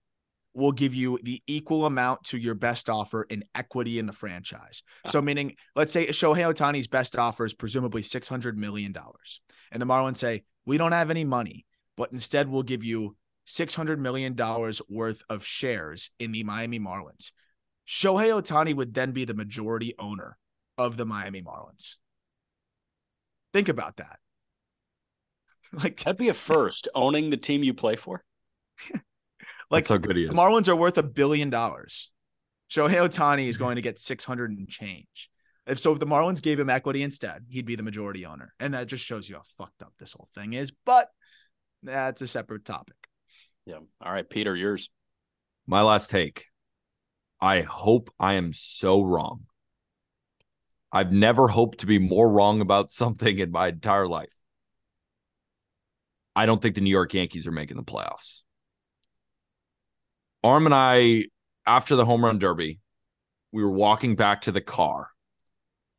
we'll 0.55 0.73
give 0.73 0.95
you 0.95 1.19
the 1.23 1.43
equal 1.47 1.87
amount 1.87 2.25
to 2.25 2.39
your 2.39 2.55
best 2.55 2.89
offer 2.89 3.25
in 3.25 3.45
equity 3.55 3.99
in 3.99 4.07
the 4.07 4.13
franchise. 4.13 4.83
So 5.09 5.19
ah. 5.19 5.23
meaning, 5.23 5.57
let's 5.77 5.93
say 5.93 6.07
Shohei 6.09 6.53
Ohtani's 6.53 6.89
best 6.89 7.17
offer 7.17 7.45
is 7.45 7.55
presumably 7.55 8.03
six 8.03 8.29
hundred 8.29 8.57
million 8.59 8.93
dollars, 8.93 9.41
and 9.71 9.81
the 9.81 9.87
Marlins 9.87 10.19
say 10.19 10.45
we 10.65 10.79
don't 10.79 10.93
have 10.93 11.11
any 11.11 11.25
money, 11.25 11.67
but 11.97 12.13
instead 12.13 12.49
we'll 12.49 12.63
give 12.63 12.83
you 12.83 13.17
$600 13.51 13.99
million 13.99 14.37
worth 14.89 15.23
of 15.29 15.45
shares 15.45 16.11
in 16.19 16.33
the 16.33 16.45
Miami 16.45 16.79
Marlins. 16.79 17.33
Shohei 17.87 18.31
Ohtani 18.41 18.75
would 18.75 18.95
then 18.95 19.11
be 19.11 19.25
the 19.25 19.35
majority 19.35 19.95
owner 19.99 20.39
of 20.79 20.97
the 20.97 21.05
Miami 21.05 21.43
Marlins. 21.43 21.97
Think 23.53 23.69
about 23.69 23.97
that. 23.97 24.19
Like, 25.73 25.99
That'd 26.01 26.17
be 26.17 26.29
a 26.29 26.35
first, 26.35 26.89
owning 26.97 27.31
the 27.31 27.37
team 27.37 27.63
you 27.63 27.75
play 27.75 27.95
for. 27.95 28.25
like 29.71 29.85
That's 29.85 29.89
how 29.89 29.99
good 29.99 30.17
he 30.17 30.25
is. 30.25 30.31
the 30.31 30.35
Marlins 30.35 30.67
are 30.67 30.75
worth 30.75 30.99
a 30.99 31.03
billion 31.05 31.49
dollars. 31.49 32.11
Shohei 32.69 32.97
Ohtani 32.97 33.47
is 33.47 33.57
going 33.59 33.77
to 33.77 33.83
get 33.83 34.01
600 34.01 34.51
and 34.51 34.69
change. 34.69 35.31
If 35.69 35.79
so, 35.79 35.93
if 35.93 36.01
the 36.01 36.07
Marlins 36.07 36.43
gave 36.43 36.59
him 36.59 36.71
equity 36.71 37.05
instead, 37.05 37.45
he'd 37.49 37.67
be 37.67 37.77
the 37.77 37.85
majority 37.85 38.27
owner. 38.27 38.53
And 38.59 38.75
that 38.75 38.89
just 38.89 39.05
shows 39.05 39.29
you 39.29 39.37
how 39.37 39.43
fucked 39.59 39.83
up 39.83 39.93
this 40.01 40.13
whole 40.13 40.29
thing 40.35 40.55
is. 40.55 40.73
But 40.85 41.09
that's 41.85 42.21
a 42.21 42.27
separate 42.27 42.65
topic. 42.65 42.97
Yeah. 43.67 43.79
All 44.01 44.13
right, 44.13 44.29
Peter, 44.29 44.57
yours. 44.57 44.91
My 45.67 45.83
last 45.83 46.11
take. 46.11 46.47
I 47.41 47.63
hope 47.63 48.11
I 48.19 48.35
am 48.35 48.53
so 48.53 49.03
wrong. 49.03 49.47
I've 50.93 51.13
never 51.13 51.49
hoped 51.49 51.79
to 51.79 51.87
be 51.87 51.99
more 51.99 52.31
wrong 52.31 52.61
about 52.61 52.91
something 52.93 53.39
in 53.39 53.51
my 53.51 53.69
entire 53.69 54.07
life. 54.07 54.35
I 56.35 56.47
don't 56.47 56.63
think 56.63 56.75
the 56.75 56.81
New 56.81 56.91
York 56.91 57.15
Yankees 57.15 57.47
are 57.47 57.53
making 57.53 57.77
the 57.77 57.83
playoffs. 57.83 58.43
Aram 60.45 60.67
and 60.67 60.75
I, 60.75 61.25
after 61.67 61.97
the 61.97 62.05
home 62.05 62.25
run 62.25 62.39
derby, 62.39 62.81
we 63.53 63.63
were 63.63 63.71
walking 63.71 64.17
back 64.17 64.43
to 64.43 64.53
the 64.53 64.61
car 64.61 65.09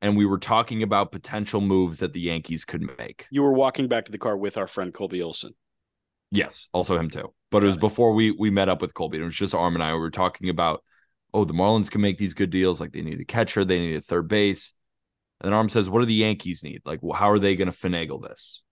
and 0.02 0.18
we 0.18 0.26
were 0.26 0.40
talking 0.40 0.82
about 0.82 1.12
potential 1.12 1.62
moves 1.62 2.00
that 2.00 2.14
the 2.14 2.20
Yankees 2.20 2.66
could 2.66 2.98
make. 2.98 3.28
You 3.30 3.44
were 3.44 3.54
walking 3.54 3.88
back 3.88 4.06
to 4.06 4.12
the 4.12 4.18
car 4.18 4.36
with 4.36 4.58
our 4.58 4.68
friend 4.68 4.94
Colby 4.94 5.22
Olson. 5.22 5.54
Yes, 6.32 6.70
also 6.74 6.98
him 6.98 7.10
too. 7.10 7.34
But 7.52 7.64
it 7.64 7.68
was 7.68 7.78
before 7.78 8.14
we 8.14 8.32
we 8.32 8.50
met 8.50 8.70
up 8.70 8.82
with 8.82 8.94
Colby. 8.94 9.20
It 9.20 9.24
was 9.24 9.36
just 9.36 9.54
Aram 9.54 9.76
and 9.76 9.84
I. 9.84 9.94
We 9.94 10.00
were 10.00 10.10
talking 10.10 10.50
about, 10.50 10.84
oh, 11.34 11.44
the 11.44 11.54
Marlins 11.54 11.92
can 11.92 12.02
make 12.02 12.18
these 12.18 12.34
good 12.34 12.50
deals. 12.50 12.80
Like 12.80 12.94
they 12.94 13.02
need 13.02 13.20
a 13.20 13.26
catcher, 13.26 13.66
they 13.66 13.80
need 13.80 13.96
a 13.96 14.02
third 14.02 14.28
base. 14.28 14.74
And 15.40 15.48
then 15.48 15.54
Aram 15.54 15.70
says, 15.70 15.90
what 15.90 16.00
do 16.00 16.06
the 16.06 16.14
Yankees 16.14 16.64
need? 16.64 16.82
Like, 16.86 17.00
well, 17.02 17.18
how 17.18 17.30
are 17.30 17.40
they 17.40 17.56
going 17.56 17.72
to 17.72 17.78
finagle 17.78 18.22
this? 18.22 18.64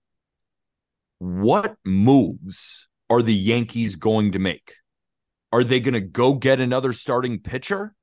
What 1.17 1.75
moves 1.83 2.87
are 3.09 3.21
the 3.21 3.33
Yankees 3.33 3.95
going 3.95 4.31
to 4.33 4.39
make? 4.39 4.75
Are 5.51 5.63
they 5.63 5.79
going 5.79 5.95
to 5.95 6.01
go 6.01 6.35
get 6.35 6.59
another 6.59 6.93
starting 6.93 7.39
pitcher? 7.39 7.95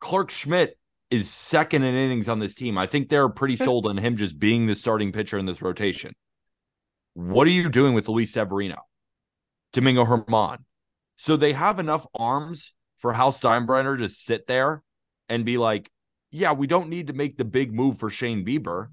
Clarke 0.00 0.30
Schmidt 0.30 0.78
is 1.10 1.30
second 1.30 1.84
in 1.84 1.94
innings 1.94 2.28
on 2.28 2.38
this 2.38 2.54
team. 2.54 2.78
I 2.78 2.86
think 2.86 3.08
they're 3.08 3.28
pretty 3.28 3.56
sold 3.64 3.86
on 3.86 3.98
him 3.98 4.16
just 4.16 4.38
being 4.38 4.66
the 4.66 4.74
starting 4.74 5.12
pitcher 5.12 5.38
in 5.38 5.46
this 5.46 5.62
rotation. 5.62 6.14
What 7.14 7.46
are 7.46 7.50
you 7.50 7.68
doing 7.68 7.92
with 7.92 8.08
Luis 8.08 8.32
Severino? 8.32 8.76
Domingo 9.72 10.04
Germán. 10.04 10.58
So 11.16 11.36
they 11.36 11.52
have 11.52 11.78
enough 11.78 12.06
arms 12.14 12.72
for 12.98 13.12
Hal 13.12 13.32
Steinbrenner 13.32 13.98
to 13.98 14.08
sit 14.08 14.46
there 14.46 14.82
and 15.28 15.44
be 15.44 15.58
like, 15.58 15.90
yeah, 16.30 16.52
we 16.52 16.66
don't 16.66 16.88
need 16.88 17.08
to 17.08 17.12
make 17.12 17.36
the 17.36 17.44
big 17.44 17.74
move 17.74 17.98
for 17.98 18.10
Shane 18.10 18.44
Bieber, 18.44 18.88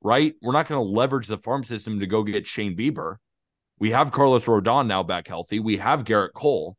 right? 0.00 0.34
We're 0.42 0.52
not 0.52 0.68
going 0.68 0.84
to 0.84 0.90
leverage 0.90 1.28
the 1.28 1.38
farm 1.38 1.64
system 1.64 2.00
to 2.00 2.06
go 2.06 2.22
get 2.22 2.46
Shane 2.46 2.76
Bieber. 2.76 3.16
We 3.78 3.90
have 3.90 4.12
Carlos 4.12 4.44
Rodon 4.44 4.86
now 4.86 5.02
back 5.02 5.28
healthy. 5.28 5.60
We 5.60 5.78
have 5.78 6.04
Gerrit 6.04 6.32
Cole. 6.34 6.76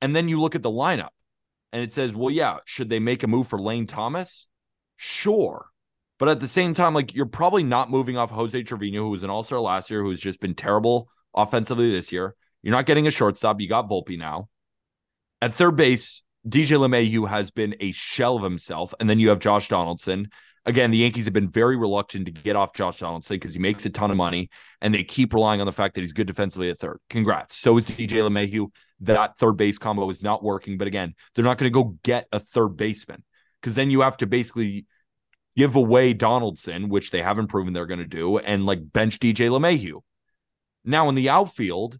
And 0.00 0.14
then 0.16 0.28
you 0.28 0.40
look 0.40 0.54
at 0.54 0.62
the 0.62 0.70
lineup 0.70 1.10
and 1.72 1.82
it 1.82 1.92
says, 1.92 2.14
well, 2.14 2.30
yeah, 2.30 2.58
should 2.64 2.88
they 2.88 2.98
make 2.98 3.22
a 3.22 3.26
move 3.26 3.48
for 3.48 3.58
Lane 3.58 3.86
Thomas? 3.86 4.48
Sure. 4.96 5.66
But 6.18 6.28
at 6.28 6.40
the 6.40 6.48
same 6.48 6.74
time, 6.74 6.94
like 6.94 7.14
you're 7.14 7.26
probably 7.26 7.62
not 7.62 7.90
moving 7.90 8.16
off 8.16 8.30
Jose 8.30 8.62
Trevino, 8.62 9.02
who 9.04 9.10
was 9.10 9.22
an 9.22 9.30
all 9.30 9.42
star 9.42 9.60
last 9.60 9.90
year, 9.90 10.02
who's 10.02 10.20
just 10.20 10.40
been 10.40 10.54
terrible 10.54 11.08
offensively 11.34 11.90
this 11.90 12.12
year. 12.12 12.34
You're 12.62 12.74
not 12.74 12.86
getting 12.86 13.06
a 13.06 13.10
shortstop. 13.10 13.60
You 13.60 13.68
got 13.68 13.88
Volpe 13.88 14.18
now. 14.18 14.48
At 15.40 15.54
third 15.54 15.76
base, 15.76 16.22
DJ 16.46 16.78
LeMahieu 16.78 17.28
has 17.28 17.50
been 17.50 17.74
a 17.80 17.92
shell 17.92 18.36
of 18.36 18.42
himself. 18.42 18.94
And 19.00 19.08
then 19.08 19.18
you 19.18 19.30
have 19.30 19.40
Josh 19.40 19.68
Donaldson. 19.68 20.28
Again, 20.66 20.90
the 20.90 20.98
Yankees 20.98 21.24
have 21.24 21.32
been 21.32 21.50
very 21.50 21.76
reluctant 21.76 22.26
to 22.26 22.32
get 22.32 22.56
off 22.56 22.74
Josh 22.74 22.98
Donaldson 22.98 23.36
because 23.36 23.54
he 23.54 23.60
makes 23.60 23.86
a 23.86 23.90
ton 23.90 24.10
of 24.10 24.18
money 24.18 24.50
and 24.82 24.94
they 24.94 25.02
keep 25.02 25.32
relying 25.32 25.60
on 25.60 25.66
the 25.66 25.72
fact 25.72 25.94
that 25.94 26.02
he's 26.02 26.12
good 26.12 26.26
defensively 26.26 26.68
at 26.68 26.78
third. 26.78 26.98
Congrats. 27.08 27.56
So 27.56 27.78
is 27.78 27.88
DJ 27.88 28.28
LeMahieu. 28.28 28.68
That 29.00 29.38
third 29.38 29.56
base 29.56 29.78
combo 29.78 30.10
is 30.10 30.22
not 30.22 30.42
working. 30.42 30.76
But 30.76 30.86
again, 30.86 31.14
they're 31.34 31.44
not 31.44 31.56
going 31.56 31.72
to 31.72 31.74
go 31.74 31.96
get 32.02 32.26
a 32.30 32.40
third 32.40 32.76
baseman 32.76 33.24
because 33.60 33.74
then 33.74 33.90
you 33.90 34.02
have 34.02 34.18
to 34.18 34.26
basically 34.26 34.84
give 35.56 35.76
away 35.76 36.12
Donaldson, 36.12 36.90
which 36.90 37.10
they 37.10 37.22
haven't 37.22 37.48
proven 37.48 37.72
they're 37.72 37.86
going 37.86 38.00
to 38.00 38.06
do, 38.06 38.38
and 38.38 38.66
like 38.66 38.92
bench 38.92 39.18
DJ 39.18 39.48
LeMahieu. 39.48 40.00
Now 40.84 41.08
in 41.08 41.14
the 41.14 41.28
outfield, 41.28 41.98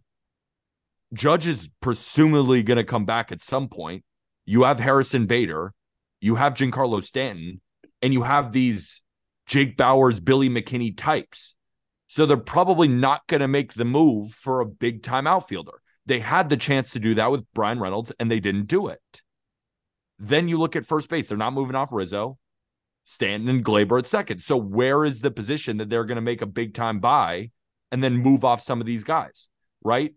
Judge 1.13 1.47
is 1.47 1.69
presumably 1.81 2.63
going 2.63 2.77
to 2.77 2.83
come 2.83 3.05
back 3.05 3.31
at 3.31 3.41
some 3.41 3.67
point. 3.67 4.03
You 4.45 4.63
have 4.63 4.79
Harrison 4.79 5.25
Bader, 5.25 5.73
you 6.19 6.35
have 6.35 6.53
Giancarlo 6.53 7.03
Stanton, 7.03 7.61
and 8.01 8.13
you 8.13 8.23
have 8.23 8.51
these 8.51 9.01
Jake 9.45 9.77
Bauers, 9.77 10.23
Billy 10.23 10.49
McKinney 10.49 10.95
types. 10.95 11.55
So 12.07 12.25
they're 12.25 12.37
probably 12.37 12.87
not 12.87 13.27
going 13.27 13.41
to 13.41 13.47
make 13.47 13.73
the 13.73 13.85
move 13.85 14.33
for 14.33 14.59
a 14.59 14.65
big 14.65 15.03
time 15.03 15.27
outfielder. 15.27 15.81
They 16.05 16.19
had 16.19 16.49
the 16.49 16.57
chance 16.57 16.91
to 16.91 16.99
do 16.99 17.15
that 17.15 17.31
with 17.31 17.45
Bryan 17.53 17.79
Reynolds 17.79 18.11
and 18.19 18.29
they 18.29 18.39
didn't 18.39 18.67
do 18.67 18.87
it. 18.87 19.21
Then 20.19 20.47
you 20.47 20.57
look 20.57 20.75
at 20.75 20.85
first 20.85 21.09
base, 21.09 21.27
they're 21.27 21.37
not 21.37 21.53
moving 21.53 21.75
off 21.75 21.91
Rizzo, 21.91 22.37
Stanton, 23.05 23.49
and 23.49 23.63
Gleyber 23.63 23.99
at 23.99 24.07
second. 24.07 24.41
So 24.41 24.57
where 24.57 25.05
is 25.05 25.21
the 25.21 25.31
position 25.31 25.77
that 25.77 25.89
they're 25.89 26.05
going 26.05 26.15
to 26.15 26.21
make 26.21 26.41
a 26.41 26.47
big 26.47 26.73
time 26.73 26.99
buy 26.99 27.51
and 27.91 28.03
then 28.03 28.17
move 28.17 28.43
off 28.43 28.61
some 28.61 28.81
of 28.81 28.87
these 28.87 29.03
guys, 29.03 29.47
right? 29.83 30.13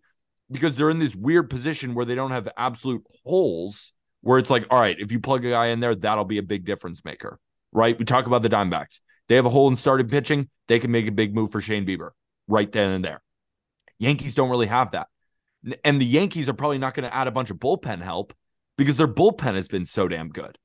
Because 0.54 0.76
they're 0.76 0.90
in 0.90 1.00
this 1.00 1.16
weird 1.16 1.50
position 1.50 1.94
where 1.94 2.04
they 2.04 2.14
don't 2.14 2.30
have 2.30 2.48
absolute 2.56 3.02
holes 3.24 3.92
where 4.20 4.38
it's 4.38 4.50
like, 4.50 4.66
all 4.70 4.78
right, 4.78 4.96
if 5.00 5.10
you 5.10 5.18
plug 5.18 5.44
a 5.44 5.50
guy 5.50 5.66
in 5.66 5.80
there, 5.80 5.96
that'll 5.96 6.24
be 6.24 6.38
a 6.38 6.44
big 6.44 6.64
difference 6.64 7.04
maker, 7.04 7.40
right? 7.72 7.98
We 7.98 8.04
talk 8.04 8.26
about 8.26 8.42
the 8.42 8.48
Diamondbacks. 8.48 9.00
They 9.26 9.34
have 9.34 9.46
a 9.46 9.50
hole 9.50 9.66
in 9.66 9.74
starting 9.74 10.06
pitching. 10.06 10.48
They 10.68 10.78
can 10.78 10.92
make 10.92 11.08
a 11.08 11.12
big 11.12 11.34
move 11.34 11.50
for 11.50 11.60
Shane 11.60 11.84
Bieber 11.84 12.10
right 12.46 12.70
then 12.70 12.92
and 12.92 13.04
there. 13.04 13.20
Yankees 13.98 14.36
don't 14.36 14.48
really 14.48 14.68
have 14.68 14.92
that. 14.92 15.08
And 15.82 16.00
the 16.00 16.06
Yankees 16.06 16.48
are 16.48 16.54
probably 16.54 16.78
not 16.78 16.94
going 16.94 17.08
to 17.08 17.14
add 17.14 17.26
a 17.26 17.32
bunch 17.32 17.50
of 17.50 17.56
bullpen 17.56 18.00
help 18.00 18.32
because 18.78 18.96
their 18.96 19.08
bullpen 19.08 19.54
has 19.54 19.66
been 19.66 19.86
so 19.86 20.06
damn 20.06 20.28
good. 20.28 20.56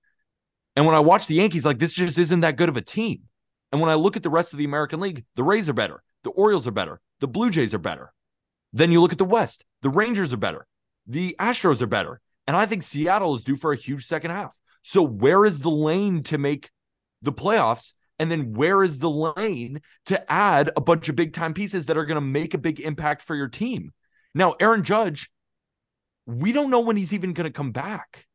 And 0.76 0.86
when 0.86 0.96
I 0.96 1.00
watch 1.00 1.26
the 1.26 1.36
Yankees, 1.36 1.66
like 1.66 1.80
this 1.80 1.94
just 1.94 2.20
isn't 2.20 2.42
that 2.42 2.58
good 2.58 2.70
of 2.70 2.78
a 2.78 2.82
team. 2.82 3.24
And 3.72 3.82
when 3.82 3.90
I 3.90 3.96
look 3.96 4.16
at 4.16 4.24
the 4.24 4.30
rest 4.30 4.54
of 4.54 4.60
the 4.60 4.66
American 4.66 5.00
League, 5.00 5.26
the 5.36 5.44
Rays 5.44 5.68
are 5.68 5.74
better, 5.74 6.04
the 6.24 6.30
Orioles 6.32 6.68
are 6.68 6.72
better, 6.72 7.02
the 7.20 7.28
Blue 7.28 7.50
Jays 7.50 7.74
are 7.74 7.80
better. 7.80 8.14
Then 8.72 8.92
you 8.92 9.02
look 9.02 9.12
at 9.12 9.18
the 9.18 9.26
West, 9.26 9.66
the 9.82 9.90
Rangers 9.90 10.34
are 10.34 10.38
better, 10.38 10.68
the 11.08 11.36
Astros 11.40 11.82
are 11.82 11.88
better. 11.88 12.22
And 12.48 12.56
I 12.56 12.66
think 12.66 12.84
Seattle 12.84 13.36
is 13.36 13.44
due 13.44 13.56
for 13.56 13.72
a 13.72 13.78
huge 13.78 14.06
second 14.06 14.32
half. 14.32 14.58
So 14.82 15.04
where 15.04 15.46
is 15.46 15.60
the 15.60 15.70
lane 15.70 16.24
to 16.24 16.38
make 16.38 16.72
the 17.22 17.34
playoffs? 17.34 17.94
And 18.18 18.30
then 18.30 18.54
where 18.54 18.84
is 18.84 19.00
the 19.00 19.10
lane 19.10 19.82
to 20.08 20.32
add 20.32 20.72
a 20.76 20.82
bunch 20.82 21.10
of 21.10 21.16
big 21.16 21.34
time 21.34 21.54
pieces 21.54 21.86
that 21.86 21.98
are 21.98 22.06
going 22.06 22.16
to 22.16 22.22
make 22.22 22.54
a 22.54 22.60
big 22.60 22.80
impact 22.80 23.22
for 23.22 23.36
your 23.36 23.48
team? 23.48 23.92
Now, 24.34 24.56
Aaron 24.60 24.84
Judge, 24.84 25.30
we 26.26 26.52
don't 26.52 26.70
know 26.70 26.82
when 26.82 26.98
he's 26.98 27.14
even 27.14 27.34
going 27.34 27.46
to 27.46 27.56
come 27.56 27.72
back, 27.72 28.26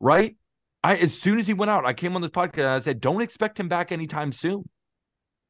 right? 0.00 0.36
I 0.82 0.96
as 0.96 1.20
soon 1.20 1.38
as 1.38 1.46
he 1.46 1.54
went 1.54 1.70
out, 1.70 1.84
I 1.84 1.92
came 1.92 2.14
on 2.14 2.22
this 2.22 2.30
podcast 2.30 2.58
and 2.58 2.68
I 2.68 2.78
said, 2.78 3.00
don't 3.00 3.22
expect 3.22 3.58
him 3.58 3.68
back 3.68 3.92
anytime 3.92 4.32
soon. 4.32 4.68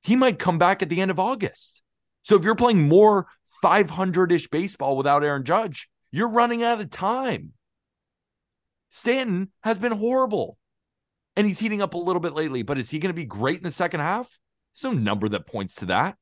He 0.03 0.17
might 0.17 0.39
come 0.39 0.59
back 0.59 0.83
at 0.83 0.89
the 0.89 1.01
end 1.01 1.11
of 1.11 1.19
August. 1.19 1.83
So 2.23 2.37
if 2.37 2.45
you're 2.45 2.55
playing 2.55 2.89
more 2.89 3.27
500-ish 3.63 4.49
baseball 4.49 4.97
without 4.97 5.25
Aaron 5.25 5.45
Judge, 5.45 5.89
you're 6.11 6.31
running 6.31 6.63
out 6.63 6.81
of 6.81 6.91
time. 6.91 7.53
Stanton 8.91 9.51
has 9.63 9.79
been 9.79 9.93
horrible. 9.93 10.59
And 11.37 11.47
he's 11.47 11.61
heating 11.61 11.81
up 11.81 11.95
a 11.95 11.99
little 11.99 12.21
bit 12.21 12.35
lately, 12.35 12.63
but 12.63 12.79
is 12.79 12.91
he 12.91 12.99
going 12.99 13.11
to 13.11 13.15
be 13.15 13.25
great 13.25 13.59
in 13.59 13.63
the 13.63 13.71
second 13.71 14.01
half? 14.01 14.41
There's 14.75 14.93
no 14.93 14.99
number 14.99 15.29
that 15.29 15.47
points 15.47 15.77
to 15.77 15.87
that. 15.87 16.17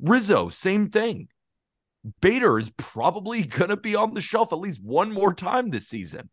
Rizzo, 0.00 0.50
same 0.50 0.88
thing. 0.88 1.28
Bader 2.20 2.58
is 2.58 2.70
probably 2.70 3.42
going 3.46 3.70
to 3.70 3.76
be 3.76 3.96
on 3.96 4.14
the 4.14 4.20
shelf 4.20 4.52
at 4.52 4.60
least 4.60 4.80
one 4.80 5.12
more 5.12 5.34
time 5.34 5.70
this 5.70 5.88
season. 5.88 6.30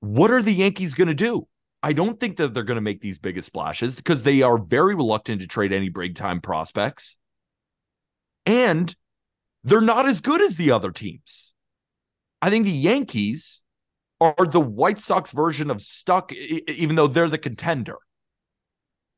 What 0.00 0.30
are 0.30 0.42
the 0.42 0.52
Yankees 0.52 0.94
going 0.94 1.08
to 1.08 1.14
do? 1.14 1.48
I 1.82 1.92
don't 1.92 2.18
think 2.18 2.36
that 2.36 2.54
they're 2.54 2.62
going 2.62 2.76
to 2.76 2.80
make 2.80 3.00
these 3.00 3.18
biggest 3.18 3.46
splashes 3.46 3.96
because 3.96 4.22
they 4.22 4.42
are 4.42 4.58
very 4.58 4.94
reluctant 4.94 5.40
to 5.40 5.46
trade 5.46 5.72
any 5.72 5.88
big 5.88 6.14
time 6.14 6.40
prospects. 6.40 7.16
And 8.46 8.94
they're 9.64 9.80
not 9.80 10.08
as 10.08 10.20
good 10.20 10.40
as 10.40 10.56
the 10.56 10.70
other 10.70 10.92
teams. 10.92 11.52
I 12.40 12.48
think 12.48 12.64
the 12.64 12.70
Yankees 12.70 13.62
are 14.20 14.46
the 14.48 14.60
White 14.60 14.98
Sox 14.98 15.32
version 15.32 15.70
of 15.70 15.82
stuck, 15.82 16.32
even 16.32 16.96
though 16.96 17.08
they're 17.08 17.28
the 17.28 17.36
contender. 17.36 17.98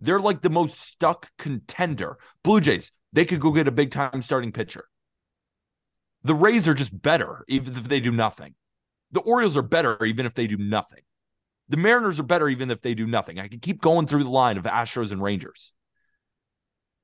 They're 0.01 0.21
like 0.21 0.43
the 0.43 0.51
most 0.51 0.81
stuck 0.81 1.31
contender. 1.39 2.19
Blue 2.43 2.61
Jays, 2.61 2.93
they 3.13 3.25
could 3.25 3.41
go 3.41 3.53
get 3.53 3.69
a 3.69 3.73
big 3.73 3.91
time 3.91 4.23
starting 4.23 4.53
pitcher. 4.53 4.87
The 6.25 6.35
Rays 6.35 6.67
are 6.69 6.75
just 6.75 7.01
better, 7.01 7.45
even 7.49 7.77
if 7.77 7.89
they 7.89 8.01
do 8.01 8.11
nothing. 8.11 8.55
The 9.13 9.21
Orioles 9.21 9.57
are 9.57 9.63
better, 9.63 10.03
even 10.05 10.27
if 10.27 10.35
they 10.35 10.47
do 10.47 10.57
nothing. 10.57 11.01
The 11.69 11.77
Mariners 11.77 12.19
are 12.19 12.25
better, 12.25 12.49
even 12.49 12.71
if 12.71 12.81
they 12.81 12.95
do 12.95 13.07
nothing. 13.07 13.39
I 13.39 13.49
can 13.49 13.61
keep 13.61 13.81
going 13.81 14.07
through 14.07 14.25
the 14.25 14.31
line 14.31 14.57
of 14.57 14.65
Astros 14.65 15.13
and 15.13 15.23
Rangers. 15.23 15.73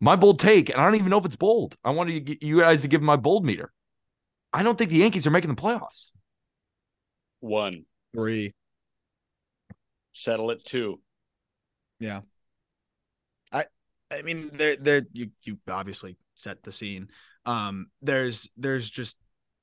My 0.05 0.17
bold 0.17 0.39
take, 0.39 0.69
and 0.69 0.79
I 0.79 0.85
don't 0.85 0.97
even 0.97 1.09
know 1.09 1.19
if 1.19 1.25
it's 1.25 1.35
bold. 1.35 1.77
I 1.83 1.91
want 1.93 2.11
you 2.11 2.61
guys 2.61 2.83
to 2.83 2.89
give 2.89 3.01
my 3.01 3.17
bold 3.17 3.43
meter. 3.43 3.73
I 4.53 4.63
don't 4.63 4.77
think 4.77 4.91
the 4.91 4.99
Yankees 4.99 5.27
are 5.27 5.31
making 5.31 5.49
the 5.49 5.57
playoffs. 5.57 6.13
One. 7.41 7.87
Three. 8.15 8.53
Settle 10.13 10.51
it 10.51 10.63
two. 10.63 11.01
Yeah. 12.01 12.21
I 13.51 13.65
I 14.13 14.21
mean, 14.21 14.51
there, 14.53 14.77
there, 14.77 15.07
you, 15.15 15.31
you 15.43 15.57
obviously 15.71 16.19
set 16.35 16.63
the 16.63 16.71
scene. 16.71 17.09
Um, 17.47 17.87
there's, 18.03 18.51
there's 18.59 18.91
just 18.91 19.17